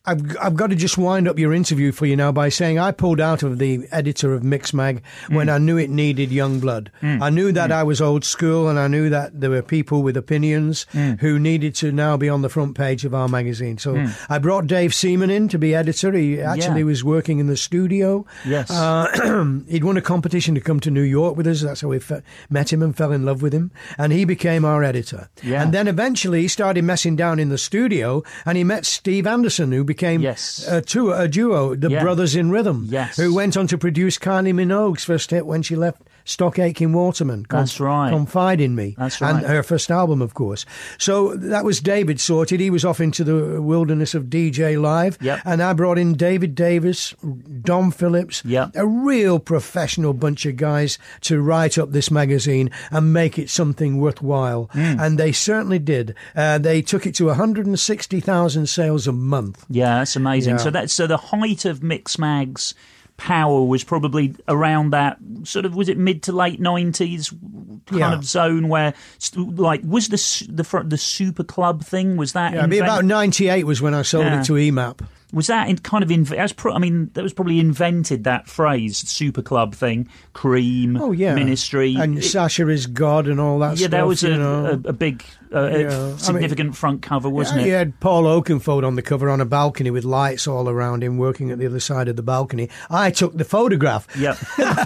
I've, 0.09 0.37
I've 0.41 0.57
got 0.57 0.71
to 0.71 0.77
just 0.77 0.99
wind 0.99 1.29
up 1.29 1.39
your 1.39 1.53
interview 1.53 1.93
for 1.93 2.07
you 2.07 2.17
now 2.17 2.33
by 2.33 2.49
saying 2.49 2.79
I 2.79 2.93
pulled 2.93 3.21
out 3.21 3.43
of 3.43 3.59
the 3.59 3.87
editor 3.91 4.33
of 4.35 4.45
Mix 4.45 4.69
Mixmag 4.69 5.03
when 5.29 5.49
hmm. 5.49 5.55
I 5.55 5.59
knew 5.59 5.77
it 5.77 5.91
needed 5.91 6.31
young 6.31 6.61
blood. 6.61 6.91
Hmm. 7.01 7.23
I 7.23 7.31
knew 7.31 7.53
that 7.53 7.71
hmm. 7.71 7.75
I 7.75 7.83
was 7.83 8.01
old 8.01 8.25
school 8.25 8.69
and 8.69 8.79
I 8.79 8.89
knew 8.89 9.09
that 9.11 9.41
there 9.41 9.51
were 9.51 9.63
people 9.63 10.03
with 10.03 10.17
opinions 10.17 10.87
who 11.21 11.39
needed 11.39 11.75
to 11.77 11.93
now 11.93 12.17
be 12.17 12.29
on 12.29 12.43
the 12.43 12.49
front 12.49 12.77
page 12.77 13.05
of 13.05 13.15
our 13.15 13.29
magazine. 13.29 13.79
So 13.79 14.07
I 14.29 14.39
brought 14.39 14.67
Dave 14.67 14.95
Seaman 14.95 15.31
in 15.31 15.49
to 15.49 15.59
be 15.59 15.75
editor. 15.75 16.13
He 16.13 16.41
actually 16.41 16.81
Yeah. 16.81 16.87
was 16.87 17.05
working 17.05 17.39
in 17.39 17.47
the 17.47 17.57
studio. 17.57 18.27
Yes. 18.47 18.71
Uh, 18.71 19.61
he'd 19.69 19.85
won 19.85 19.97
a 19.97 20.03
competition 20.03 20.55
to 20.55 20.61
come 20.61 20.81
to 20.81 20.91
New 20.91 21.03
York 21.03 21.37
with 21.37 21.47
us. 21.47 21.61
That's 21.61 21.81
how 21.81 21.89
we 21.89 21.99
fe- 21.99 22.23
met 22.51 22.73
him 22.73 22.83
and 22.83 22.97
fell 22.97 23.13
in 23.13 23.25
love 23.25 23.43
with 23.43 23.53
him. 23.53 23.71
And 23.97 24.13
he 24.13 24.25
became 24.25 24.65
our 24.65 24.83
editor. 24.83 25.29
Yeah. 25.43 25.63
And 25.63 25.73
then 25.73 25.89
eventually 25.89 26.43
he 26.43 26.49
started 26.49 26.85
messing 26.85 27.17
down 27.17 27.39
in 27.39 27.49
the 27.49 27.59
studio 27.59 28.23
and 28.45 28.57
he 28.57 28.65
met 28.65 28.87
Steve 28.87 29.27
Anderson, 29.27 29.73
who 29.73 29.85
became 29.85 29.98
Yes. 30.03 30.67
a, 30.69 30.81
two, 30.81 31.13
a 31.13 31.29
duo, 31.29 31.75
the 31.75 31.91
Yeah. 31.91 32.03
Brothers 32.03 32.35
in 32.37 32.51
Rhythm. 32.51 32.87
Yes. 32.89 33.17
Who 33.17 33.35
went 33.35 33.57
on 33.57 33.67
to 33.69 33.79
produce 33.79 34.19
Kylie 34.19 34.55
Minogue's 34.55 35.05
first 35.05 35.31
hit 35.31 35.47
when 35.47 35.63
she 35.63 35.77
left 35.77 36.03
Stock 36.29 36.59
Aitken 36.59 36.93
Waterman. 36.93 37.47
That's 37.49 37.81
right. 37.81 38.11
Confide 38.11 38.61
in 38.61 38.75
Me. 38.75 38.95
That's 38.99 39.19
right. 39.23 39.35
And 39.37 39.47
her 39.47 39.63
first 39.63 39.91
album, 39.91 40.21
of 40.21 40.35
course. 40.35 40.67
So 40.99 41.35
that 41.37 41.65
was 41.65 41.81
David 41.81 42.21
sorted. 42.21 42.61
He 42.61 42.69
was 42.69 42.85
off 42.85 43.01
into 43.01 43.25
the 43.25 43.63
wilderness 43.63 44.15
of 44.15 44.25
DJ 44.25 44.79
Live. 44.79 45.17
Yep. 45.23 45.41
And 45.47 45.63
I 45.63 45.73
brought 45.73 45.97
in 45.97 46.13
David 46.19 46.55
Davis, 46.55 47.15
Dom 47.63 47.91
Phillips, 47.91 48.43
Yep. 48.45 48.73
a 48.77 48.87
real 48.87 49.39
professional 49.39 50.13
bunch 50.13 50.45
of 50.45 50.57
guys 50.57 50.99
to 51.23 51.41
write 51.41 51.79
up 51.79 51.93
this 51.93 52.11
magazine 52.11 52.71
and 52.91 53.11
make 53.11 53.39
it 53.39 53.49
something 53.49 53.99
worthwhile. 53.99 54.69
Hmm. 54.73 55.01
And 55.01 55.19
they 55.19 55.33
certainly 55.33 55.79
did. 55.79 56.15
Uh, 56.37 56.59
they 56.59 56.83
took 56.83 57.07
it 57.07 57.15
to 57.15 57.27
160,000 57.29 58.67
sales 58.69 59.07
a 59.07 59.13
month. 59.13 59.65
Yeah, 59.71 60.01
that's 60.01 60.15
amazing. 60.15 60.57
Yeah. 60.57 60.59
So 60.59 60.71
that's 60.71 60.93
so 60.93 61.07
the 61.07 61.17
height 61.17 61.65
of 61.65 61.81
Mixmag's 61.81 62.75
power 63.19 63.63
was 63.65 63.85
probably 63.85 64.35
around 64.47 64.91
that 64.91 65.19
sort 65.43 65.67
of 65.67 65.75
was 65.75 65.89
it 65.89 65.99
mid 65.99 66.23
to 66.23 66.33
late 66.33 66.61
nineties 66.61 67.29
kind 67.87 67.99
Yeah. 68.01 68.15
of 68.15 68.25
zone 68.25 68.69
where 68.69 68.95
like 69.37 69.81
was 69.85 70.09
the 70.09 70.17
the 70.51 70.85
the 70.87 70.97
super 70.97 71.45
club 71.45 71.85
thing 71.85 72.17
was 72.17 72.33
that 72.33 72.55
Yeah, 72.55 72.63
I 72.63 72.67
mean, 72.67 72.81
about 72.83 73.05
98 73.05 73.65
was 73.65 73.83
when 73.83 73.93
I 73.93 74.03
sold 74.03 74.25
Yeah. 74.25 74.41
it 74.41 74.45
to 74.47 74.53
EMAP. 74.53 75.01
Was 75.33 75.49
that 75.49 75.69
in 75.69 75.77
kind 75.79 76.03
of 76.03 76.29
that's 76.29 76.53
pro- 76.53 76.73
I 76.73 76.79
mean 76.79 77.11
that 77.15 77.23
was 77.23 77.33
probably 77.35 77.59
invented 77.61 78.25
that 78.25 78.49
phrase 78.49 78.97
super 78.97 79.43
club 79.43 79.75
thing 79.75 80.09
cream 80.33 80.97
Oh, 80.97 81.13
yeah. 81.13 81.35
ministry 81.35 81.97
And 81.97 82.19
It- 82.19 82.23
Sasha 82.23 82.69
is 82.69 82.87
God 82.87 83.27
and 83.27 83.39
all 83.41 83.59
that 83.59 83.73
yeah 83.73 83.89
stuff. 83.89 83.91
that 83.91 84.07
was 84.07 84.25
a, 84.25 84.33
a, 84.41 84.73
a 84.89 84.93
big 84.93 85.23
uh, 85.55 85.67
Yeah. 85.69 85.89
I 85.99 86.07
mean- 86.09 86.19
significant 86.19 86.77
front 86.77 87.03
cover 87.03 87.29
wasn't 87.29 87.61
Yeah, 87.61 87.65
it 87.65 87.69
You 87.69 87.75
had 87.75 88.01
Paul 88.01 88.25
Oakenfold 88.25 88.87
on 88.87 88.95
the 88.95 89.03
cover 89.03 89.29
on 89.29 89.41
a 89.41 89.45
balcony 89.45 89.91
with 89.91 90.05
lights 90.05 90.47
all 90.47 90.69
around 90.69 91.03
him 91.05 91.19
working 91.19 91.51
at 91.51 91.59
the 91.59 91.67
other 91.67 91.81
side 91.81 92.09
of 92.09 92.17
the 92.17 92.23
balcony. 92.23 92.71
I 92.89 93.11
took 93.11 93.37
the 93.37 93.45
photograph. 93.45 94.07
yeah 94.19 94.35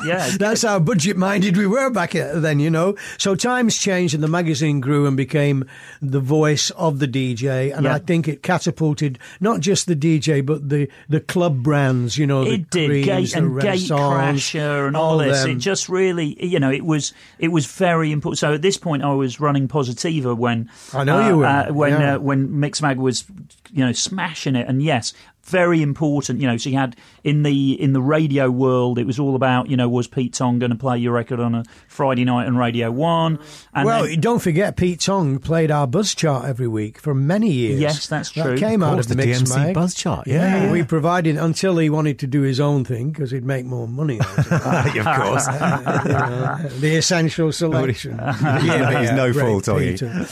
yeah 0.04 0.30
That's 0.38 0.62
how 0.62 0.78
budget 0.80 1.16
minded 1.16 1.56
we 1.56 1.66
were 1.66 1.90
back 1.90 2.12
then, 2.12 2.58
you 2.58 2.70
know. 2.70 2.96
So 3.18 3.34
times 3.36 3.76
changed 3.76 4.14
and 4.14 4.22
the 4.22 4.28
magazine 4.28 4.80
grew 4.80 5.06
and 5.06 5.16
became 5.16 5.66
the 6.00 6.20
voice 6.20 6.70
of 6.70 6.98
the 6.98 7.06
DJ. 7.08 7.72
And 7.76 7.84
Yeah. 7.84 7.94
I 7.94 7.98
think 7.98 8.26
it 8.28 8.42
catapulted 8.42 9.18
not 9.40 9.60
just 9.60 9.86
the 9.86 9.94
DJ 9.96 10.31
But 10.40 10.68
the, 10.68 10.88
the 11.08 11.20
club 11.20 11.62
brands, 11.62 12.16
you 12.16 12.26
know, 12.26 12.44
the 12.44 12.52
it 12.52 12.70
did 12.70 12.88
Creams, 12.88 13.06
gate 13.06 13.36
and 13.36 13.50
gatecrasher 13.60 14.86
and 14.86 14.96
all, 14.96 15.18
this. 15.18 15.42
them. 15.42 15.50
It 15.50 15.54
just 15.56 15.88
really, 15.88 16.44
you 16.44 16.58
know, 16.58 16.70
it 16.70 16.84
was 16.84 17.12
it 17.38 17.48
was 17.48 17.66
very 17.66 18.12
important. 18.12 18.38
So 18.38 18.54
at 18.54 18.62
this 18.62 18.76
point, 18.76 19.02
I 19.02 19.12
was 19.12 19.40
running 19.40 19.68
Positiva 19.68 20.36
when 20.36 20.70
I 20.94 21.04
know 21.04 21.22
uh, 21.22 21.28
you 21.28 21.38
were, 21.38 21.46
uh, 21.46 21.72
when 21.72 21.92
yeah. 21.92 22.14
uh, 22.14 22.18
when 22.18 22.48
Mixmag 22.48 22.96
was, 22.96 23.24
you 23.72 23.84
know, 23.84 23.92
smashing 23.92 24.56
it. 24.56 24.68
And 24.68 24.82
yes, 24.82 25.12
very 25.44 25.82
important. 25.82 26.40
You 26.40 26.46
know, 26.46 26.56
so 26.56 26.70
you 26.70 26.76
had 26.76 26.96
in 27.24 27.42
the 27.42 27.80
in 27.80 27.92
the 27.92 28.00
radio 28.00 28.50
world, 28.50 28.98
it 28.98 29.06
was 29.06 29.18
all 29.18 29.34
about 29.36 29.68
you 29.70 29.76
know, 29.76 29.88
was 29.88 30.06
Pete 30.06 30.34
Tong 30.34 30.58
going 30.58 30.70
to 30.70 30.76
play 30.78 30.98
your 30.98 31.12
record 31.12 31.40
on 31.40 31.54
a 31.54 31.64
Friday 31.88 32.24
night 32.24 32.46
on 32.46 32.56
Radio 32.56 32.90
One? 32.90 33.38
And 33.74 33.86
well, 33.86 34.04
then- 34.04 34.20
don't 34.20 34.38
forget, 34.40 34.76
Pete 34.76 35.00
Tong 35.00 35.38
played 35.38 35.70
our 35.70 35.86
buzz 35.86 36.14
chart 36.14 36.44
every 36.46 36.68
week 36.68 36.98
for 36.98 37.14
many 37.14 37.50
years. 37.50 37.80
Yes, 37.80 38.06
that's 38.06 38.30
true. 38.30 38.42
That 38.42 38.58
came 38.58 38.82
Of 38.82 38.88
out 38.88 38.94
course, 38.94 39.06
of 39.10 39.16
the, 39.16 39.22
the 39.22 39.26
mix 39.26 39.42
DMC 39.42 39.56
mag. 39.56 39.74
buzz 39.74 39.94
chart. 39.94 40.26
Yeah, 40.26 40.64
yeah. 40.64 40.72
we 40.72 40.82
provided 40.82 41.36
until 41.36 41.76
he 41.78 41.90
wanted 41.90 42.18
to 42.20 42.26
do 42.26 42.42
his 42.42 42.60
own 42.60 42.84
thing 42.84 43.10
because 43.10 43.30
he'd 43.30 43.44
make 43.44 43.64
more 43.66 43.88
money. 43.88 44.20
Out 44.20 44.38
of 44.38 44.96
it. 44.96 45.06
of 45.06 45.16
course. 45.20 45.46
You 46.72 46.80
the 46.80 46.96
essential 46.96 47.52
selection. 47.52 48.18
Yeah, 48.42 49.00
he's 49.00 49.12
no 49.12 49.32
great 49.32 49.42
fault, 49.44 49.68
are 49.68 49.82
you? 49.82 49.92
Peter. 49.92 50.26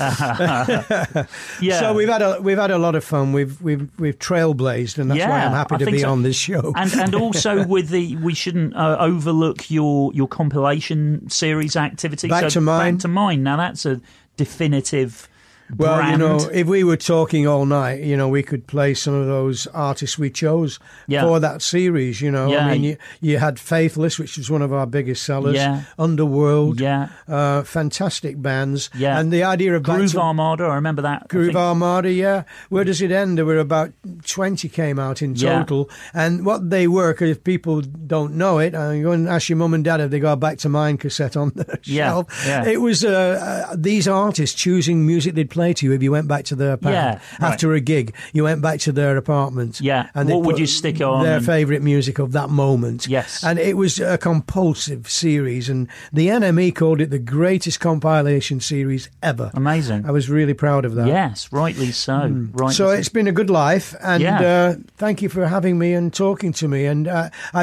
yeah. 1.61 1.81
So 1.81 1.93
we've 1.95 2.09
had 2.09 2.23
a 2.23 2.41
we've 2.41 2.59
had 2.59 2.71
a 2.71 2.79
lot 2.79 2.95
of 2.95 3.05
fun. 3.05 3.33
We've 3.33 3.61
we've 3.61 3.89
we've 3.99 4.19
trailblazed, 4.19 4.99
and 5.01 5.11
that's 5.11 5.21
why 5.21 5.39
Yeah, 5.39 5.47
I'm 5.47 5.53
happy 5.53 5.79
to 5.79 5.87
be 5.91 6.01
so. 6.01 6.11
on 6.11 6.23
this 6.23 6.37
show. 6.37 6.73
and 6.77 6.93
and 6.95 7.15
also 7.15 7.67
with 7.75 7.89
the 7.89 8.17
we 8.17 8.35
shouldn't 8.35 8.75
uh, 8.77 8.97
overlook 9.01 9.71
your 9.71 10.13
your 10.13 10.29
compilation 10.29 11.29
series 11.31 11.77
activity. 11.77 12.29
Back 12.29 12.43
so 12.45 12.49
to 12.51 12.61
Mine. 12.61 12.95
Back 12.95 13.03
to 13.03 13.09
mine. 13.09 13.43
Now 13.43 13.57
that's 13.57 13.87
a 13.87 14.01
definitive. 14.37 15.29
Well, 15.77 15.97
brand. 15.97 16.13
you 16.13 16.29
know, 16.29 16.51
if 16.53 16.67
we 16.67 16.85
were 16.85 16.97
talking 16.97 17.47
all 17.47 17.65
night, 17.67 18.03
you 18.03 18.17
know, 18.17 18.29
we 18.29 18.43
could 18.43 18.67
play 18.67 18.95
some 18.95 19.15
of 19.15 19.27
those 19.27 19.67
artists 19.69 20.19
we 20.19 20.31
chose 20.31 20.79
Yeah. 21.07 21.23
for 21.23 21.41
that 21.41 21.63
series. 21.63 22.21
You 22.21 22.31
know, 22.31 22.51
Yeah. 22.51 22.67
I 22.67 22.73
mean, 22.73 22.85
you, 22.85 22.97
you 23.21 23.39
had 23.39 23.59
Faithless, 23.61 24.19
which 24.19 24.37
was 24.37 24.51
one 24.51 24.63
of 24.63 24.73
our 24.73 24.87
biggest 24.87 25.23
sellers. 25.25 25.55
Yeah. 25.57 25.83
Underworld. 25.99 26.81
Yeah. 26.81 27.09
Uh, 27.29 27.63
fantastic 27.63 28.41
bands. 28.41 28.91
Yeah. 28.97 29.19
And 29.19 29.33
the 29.33 29.45
idea 29.45 29.77
of 29.77 29.83
Groove 29.83 30.13
to- 30.13 30.21
Armada. 30.21 30.65
I 30.65 30.75
remember 30.75 31.03
that. 31.03 31.29
Groove 31.29 31.55
Armada, 31.57 32.11
yeah. 32.11 32.45
Where 32.69 32.85
does 32.85 33.01
it 33.03 33.11
end? 33.13 33.39
There 33.39 33.45
were 33.47 33.59
about 33.59 33.93
20 34.27 34.69
came 34.69 34.99
out 34.99 35.23
in 35.23 35.35
total. 35.35 35.89
And 36.15 36.45
what 36.45 36.71
they 36.71 36.89
were, 36.89 37.13
'cause 37.15 37.29
if 37.29 37.45
people 37.45 37.81
don't 37.83 38.35
know 38.35 38.59
it, 38.59 38.75
uh, 38.75 38.91
you 38.91 39.03
go 39.05 39.13
and 39.13 39.29
ask 39.29 39.49
your 39.49 39.57
mum 39.59 39.75
and 39.75 39.85
dad 39.85 40.01
if 40.01 40.11
they 40.11 40.19
got 40.21 40.41
back 40.41 40.59
to 40.59 40.69
mine 40.69 40.97
cassette 40.99 41.37
on 41.37 41.53
the 41.55 41.79
shelf. 41.83 42.27
yeah. 42.47 42.65
It 42.67 42.81
was 42.81 43.05
uh, 43.05 43.67
uh, 43.71 43.77
these 43.79 44.09
artists 44.09 44.59
choosing 44.59 45.07
music 45.07 45.35
they'd 45.35 45.51
play 45.51 45.60
to 45.61 45.87
you 45.87 45.93
if 45.93 46.03
you 46.03 46.11
went 46.11 46.29
back 46.29 46.45
to 46.47 46.55
their 46.57 46.73
apartment. 46.73 47.21
Yeah, 47.41 47.45
right. 47.47 47.53
After 47.53 47.73
a 47.75 47.81
gig, 47.81 48.15
you 48.33 48.45
went 48.45 48.63
back 48.63 48.81
to 48.81 48.93
their 48.93 49.17
apartment. 49.17 49.81
Yeah. 49.81 50.09
And 50.15 50.29
What 50.29 50.43
would 50.43 50.59
you 50.59 50.67
stick 50.67 51.01
on 51.01 51.25
Their 51.25 51.37
and- 51.37 51.47
favourite 51.47 51.83
music 51.83 52.19
of 52.19 52.33
that 52.33 52.51
moment. 52.51 53.07
Yes. 53.07 53.45
And 53.45 53.59
it 53.59 53.77
was 53.77 53.99
a 54.01 54.19
compulsive 54.19 55.09
series. 55.09 55.69
And 55.69 55.89
the 56.13 56.29
NME 56.29 56.75
called 56.75 57.01
it 57.01 57.11
the 57.11 57.19
greatest 57.19 57.81
compilation 57.81 58.61
series 58.61 59.09
ever. 59.23 59.51
Amazing. 59.55 60.07
I 60.07 60.11
was 60.11 60.29
really 60.29 60.55
proud 60.55 60.85
of 60.85 60.95
that. 60.97 61.07
Yes, 61.07 61.49
rightly 61.53 61.93
so. 61.93 62.29
Rightly 62.53 62.75
So 62.75 62.91
it's 62.91 63.09
been 63.09 63.29
a 63.29 63.33
good 63.33 63.51
life, 63.51 63.95
and 64.03 64.23
Yeah. 64.23 64.41
uh, 64.41 64.75
thank 64.97 65.23
you 65.23 65.29
for 65.29 65.47
having 65.47 65.79
me 65.79 65.93
and 65.95 66.13
talking 66.13 66.53
to 66.55 66.69
me. 66.69 66.87
And 66.87 67.07
uh, 67.09 67.31
I, 67.55 67.63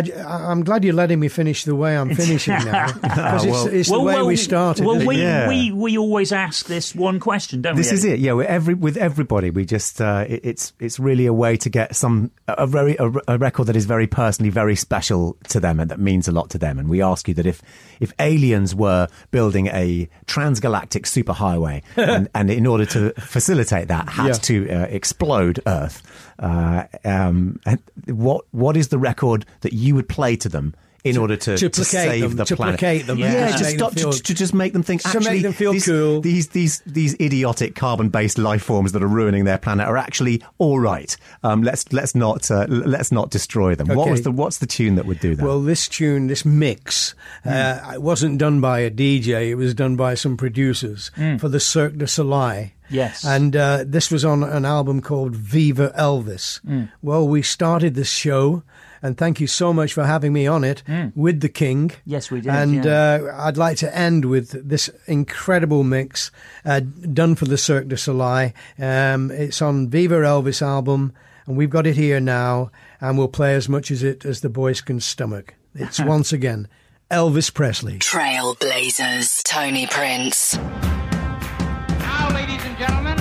am 0.51 0.63
glad 0.63 0.83
you're 0.83 0.93
letting 0.93 1.19
me 1.19 1.27
finish 1.27 1.63
the 1.63 1.75
way 1.75 1.97
I'm 1.97 2.13
finishing 2.15 2.53
now, 2.53 2.91
because 3.01 3.43
it's, 3.45 3.51
well- 3.51 3.67
it's 3.67 3.89
the 3.91 3.99
way 4.01 4.21
we 4.21 4.35
started. 4.35 4.85
Well, 4.85 5.05
we. 5.05 5.17
Yeah. 5.17 5.47
we 5.49 5.71
we 5.71 5.97
always 5.97 6.31
ask 6.31 6.67
this 6.67 6.93
one 6.95 7.19
question, 7.19 7.61
don't 7.61 7.75
This 7.75 7.86
we? 7.91 7.95
is 7.97 8.05
it, 8.05 8.19
yeah. 8.19 8.33
With 8.33 8.47
every 8.47 8.73
with 8.73 8.97
everybody, 8.97 9.49
we 9.49 9.65
just 9.65 10.01
uh, 10.01 10.25
it, 10.27 10.41
it's 10.43 10.73
it's 10.79 10.99
really 10.99 11.25
a 11.25 11.33
way 11.33 11.57
to 11.57 11.69
get 11.69 11.95
some 11.95 12.31
a 12.47 12.65
very 12.67 12.95
a, 12.97 13.11
a 13.27 13.37
record 13.37 13.65
that 13.67 13.75
is 13.75 13.85
very 13.85 14.07
personally 14.07 14.49
very 14.49 14.75
special 14.75 15.37
to 15.49 15.59
them 15.59 15.79
and 15.79 15.89
that 15.91 15.99
means 15.99 16.27
a 16.27 16.31
lot 16.31 16.49
to 16.51 16.57
them. 16.57 16.79
And 16.79 16.89
we 16.89 17.01
ask 17.01 17.27
you 17.27 17.33
that 17.35 17.45
if 17.45 17.61
if 17.99 18.13
aliens 18.19 18.73
were 18.75 19.07
building 19.31 19.67
a 19.67 20.07
transgalactic 20.25 21.03
superhighway 21.03 21.81
and, 21.95 22.29
and 22.33 22.49
in 22.49 22.65
order 22.67 22.85
to 22.85 23.11
facilitate 23.19 23.87
that 23.87 24.09
had 24.09 24.27
Yeah. 24.27 24.33
to 24.33 24.69
uh, 24.69 24.85
explode 24.89 25.59
Earth, 25.65 26.01
uh, 26.39 26.83
um, 27.03 27.59
and 27.65 27.79
what 28.05 28.45
what 28.51 28.77
is 28.77 28.89
the 28.89 28.97
record 28.97 29.45
that 29.61 29.73
you 29.73 29.95
would 29.95 30.07
play 30.09 30.35
to 30.37 30.49
them? 30.49 30.75
In 31.15 31.17
order 31.17 31.35
to, 31.37 31.57
to 31.57 31.69
to 31.69 31.83
save 31.83 32.21
them, 32.21 32.35
the 32.35 32.45
to 32.45 32.55
planet, 32.55 32.79
placate 32.79 33.07
them, 33.07 33.17
yeah, 33.17 33.33
Yeah. 33.33 33.51
just 33.51 33.63
Make 33.63 33.77
stop 33.77 33.93
to, 33.93 33.99
feel- 33.99 34.11
to 34.11 34.33
just 34.33 34.53
make 34.53 34.73
them 34.73 34.83
think. 34.83 35.01
To 35.03 35.19
make 35.21 35.41
them 35.43 35.53
feel 35.53 35.71
these, 35.73 35.85
cool. 35.85 36.21
these 36.21 36.47
these 36.49 36.81
these 36.85 37.13
idiotic 37.19 37.75
carbon-based 37.75 38.37
life 38.37 38.63
forms 38.63 38.91
that 38.91 39.03
are 39.03 39.07
ruining 39.07 39.45
their 39.45 39.57
planet 39.57 39.87
are 39.87 39.97
actually 39.97 40.41
all 40.57 40.79
right. 40.79 41.15
Um, 41.43 41.63
let's 41.63 41.91
let's 41.93 42.15
not 42.15 42.49
uh, 42.51 42.65
let's 42.69 43.11
not 43.11 43.29
destroy 43.31 43.75
them. 43.75 43.87
What 43.87 44.09
was 44.09 44.21
the 44.23 44.31
what's 44.31 44.57
the 44.59 44.67
tune 44.67 44.95
that 44.95 45.05
would 45.05 45.19
do 45.19 45.35
that? 45.35 45.43
Well, 45.43 45.61
this 45.61 45.87
tune, 45.87 46.27
this 46.27 46.45
mix, 46.45 47.15
uh, 47.45 47.91
it 47.93 48.01
wasn't 48.01 48.37
done 48.37 48.61
by 48.61 48.79
a 48.79 48.91
DJ. 48.91 49.49
It 49.49 49.55
was 49.55 49.73
done 49.73 49.95
by 49.95 50.15
some 50.15 50.37
producers 50.37 51.11
for 51.39 51.49
the 51.49 51.59
Cirque 51.59 51.97
du 51.97 52.07
Soleil. 52.07 52.69
Yes. 52.89 53.25
And 53.25 53.53
uh, 53.53 53.83
this 53.85 54.09
was 54.09 54.23
on 54.23 54.43
an 54.43 54.63
album 54.63 55.01
called 55.01 55.35
Viva 55.35 55.93
Elvis. 55.99 56.61
Well, 57.01 57.27
we 57.27 57.41
started 57.41 57.95
this 57.95 58.09
show, 58.09 58.63
and 59.01 59.17
thank 59.17 59.39
you 59.39 59.47
so 59.47 59.73
much 59.73 59.93
for 59.93 60.05
having 60.05 60.33
me 60.33 60.47
on 60.47 60.63
it 60.63 60.83
with 61.15 61.41
the 61.41 61.49
King. 61.49 61.91
Yes, 62.05 62.31
we 62.31 62.41
did, 62.41 62.51
And 62.51 62.85
yeah. 62.85 63.19
uh, 63.23 63.35
I'd 63.45 63.57
like 63.57 63.77
to 63.77 63.95
end 63.97 64.25
with 64.25 64.67
this 64.67 64.89
incredible 65.05 65.83
mix 65.83 66.31
uh, 66.65 66.79
done 66.79 67.35
for 67.35 67.45
the 67.45 67.57
Cirque 67.57 67.87
du 67.87 67.97
Soleil. 67.97 68.51
Um, 68.79 69.31
it's 69.31 69.61
on 69.61 69.89
Viva 69.89 70.15
Elvis 70.15 70.61
album, 70.61 71.13
and 71.45 71.57
we've 71.57 71.69
got 71.69 71.87
it 71.87 71.95
here 71.95 72.19
now, 72.19 72.71
and 72.99 73.17
we'll 73.17 73.27
play 73.27 73.55
as 73.55 73.69
much 73.69 73.91
as 73.91 74.03
it 74.03 74.25
as 74.25 74.41
the 74.41 74.49
boys 74.49 74.81
can 74.81 74.99
stomach. 74.99 75.55
It's 75.75 75.99
once 76.03 76.33
again 76.33 76.67
Elvis 77.11 77.53
Presley. 77.53 77.99
Trailblazers, 77.99 79.43
Tony 79.43 79.87
Prince. 79.87 80.55
Now, 80.57 82.29
ladies 82.33 82.63
and 82.65 82.77
gentlemen, 82.77 83.17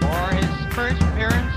for 0.00 0.34
his 0.34 0.74
first 0.74 1.00
appearance 1.02 1.53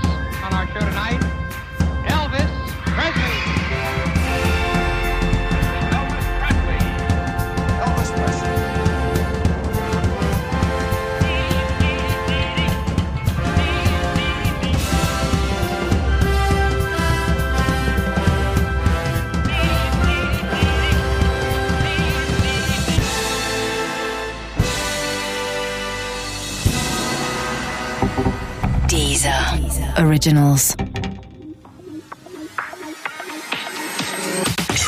Originals. 29.98 30.76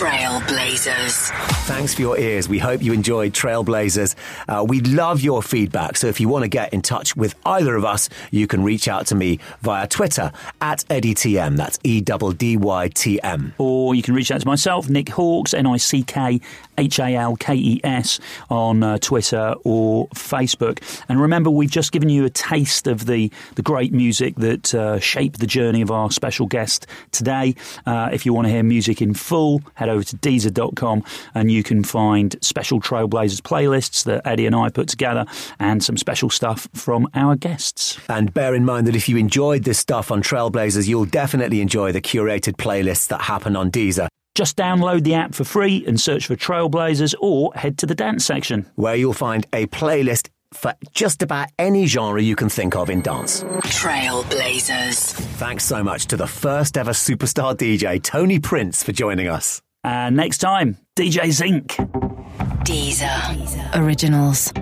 Trailblazers. 0.00 1.30
Thanks 1.66 1.94
for 1.94 2.00
your 2.00 2.18
ears. 2.18 2.48
We 2.48 2.58
hope 2.58 2.82
you 2.82 2.92
enjoyed 2.92 3.32
Trailblazers. 3.32 4.14
Uh, 4.48 4.64
we 4.66 4.80
love 4.80 5.20
your 5.20 5.42
feedback. 5.42 5.96
So 5.96 6.06
if 6.06 6.20
you 6.20 6.28
want 6.28 6.44
to 6.44 6.48
get 6.48 6.72
in 6.72 6.80
touch 6.80 7.16
with 7.16 7.34
either 7.44 7.74
of 7.74 7.84
us, 7.84 8.08
you 8.30 8.46
can 8.46 8.62
reach 8.62 8.88
out 8.88 9.06
to 9.08 9.14
me 9.14 9.40
via 9.60 9.86
Twitter 9.86 10.32
at 10.60 10.84
EddyTM. 10.88 11.56
That's 11.56 11.78
E 11.82 12.00
D 12.00 12.14
D 12.38 12.56
Y 12.56 12.88
T 12.88 13.20
M. 13.22 13.52
or 13.58 13.94
you 13.94 14.02
can 14.02 14.14
reach 14.14 14.30
out 14.30 14.40
to 14.40 14.46
myself, 14.46 14.88
Nick 14.88 15.06
Halkes, 15.06 15.52
N 15.52 15.66
I 15.66 15.76
C 15.76 16.02
K 16.02 16.40
H 16.80 16.98
A 16.98 17.14
L 17.14 17.36
K 17.36 17.54
E 17.54 17.80
S, 17.84 18.18
on 18.48 18.82
uh, 18.82 18.98
Twitter 18.98 19.54
or 19.64 20.08
Facebook. 20.08 20.82
And 21.08 21.20
remember, 21.20 21.50
we've 21.50 21.70
just 21.70 21.92
given 21.92 22.08
you 22.08 22.24
a 22.24 22.30
taste 22.30 22.86
of 22.86 23.06
the, 23.06 23.30
the 23.54 23.62
great 23.62 23.92
music 23.92 24.36
that 24.36 24.74
uh, 24.74 24.98
shaped 24.98 25.40
the 25.40 25.46
journey 25.46 25.82
of 25.82 25.90
our 25.90 26.10
special 26.10 26.46
guest 26.46 26.86
today. 27.12 27.54
Uh, 27.86 28.10
if 28.12 28.24
you 28.24 28.32
want 28.32 28.46
to 28.46 28.52
hear 28.52 28.62
music 28.62 29.02
in 29.02 29.14
full, 29.14 29.62
head 29.74 29.88
over 29.88 30.04
to 30.04 30.16
Deezer.com 30.16 31.04
and 31.34 31.50
you 31.50 31.62
can 31.62 31.84
find 31.84 32.36
special 32.40 32.80
Trailblazers 32.80 33.40
playlists 33.40 34.04
that 34.04 34.26
Eddy 34.26 34.46
and 34.46 34.56
I 34.56 34.70
put 34.70 34.88
together 34.88 35.26
and 35.58 35.82
some 35.84 35.96
special 35.96 36.30
stuff 36.30 36.68
from 36.74 37.08
our 37.14 37.36
guests. 37.36 37.98
And 38.08 38.32
bear 38.32 38.54
in 38.54 38.64
mind 38.64 38.86
that 38.86 38.96
if 38.96 39.08
you 39.08 39.16
enjoyed 39.16 39.64
this 39.64 39.78
stuff 39.78 40.10
on 40.10 40.22
Trailblazers, 40.22 40.88
you'll 40.88 41.04
definitely 41.04 41.60
enjoy 41.60 41.92
the 41.92 42.00
curated 42.00 42.56
playlists 42.56 43.08
that 43.08 43.22
happen 43.22 43.56
on 43.56 43.70
Deezer, 43.70 44.08
Just 44.40 44.56
download 44.56 45.02
the 45.02 45.12
app 45.12 45.34
for 45.34 45.44
free 45.44 45.84
and 45.86 46.00
search 46.00 46.26
for 46.26 46.34
Trailblazers 46.34 47.14
or 47.20 47.52
head 47.54 47.76
to 47.76 47.84
the 47.84 47.94
dance 47.94 48.24
section. 48.24 48.64
where 48.74 48.94
you'll 48.94 49.12
find 49.12 49.46
a 49.52 49.66
playlist 49.66 50.30
for 50.54 50.72
just 50.92 51.20
about 51.20 51.50
any 51.58 51.84
genre 51.84 52.22
you 52.22 52.36
can 52.36 52.48
think 52.48 52.74
of 52.74 52.88
in 52.88 53.02
dance. 53.02 53.42
Trailblazers. 53.42 55.12
Thanks 55.36 55.64
so 55.64 55.84
much 55.84 56.06
to 56.06 56.16
the 56.16 56.26
first 56.26 56.78
ever 56.78 56.92
superstar 56.92 57.54
DJ, 57.54 58.02
Tony 58.02 58.38
Prince, 58.38 58.82
for 58.82 58.92
joining 58.92 59.28
us. 59.28 59.60
And 59.84 60.16
next 60.16 60.38
time, 60.38 60.78
DJ 60.96 61.32
Zinc. 61.32 61.76
Deezer. 62.64 63.76
Originals. 63.78 64.54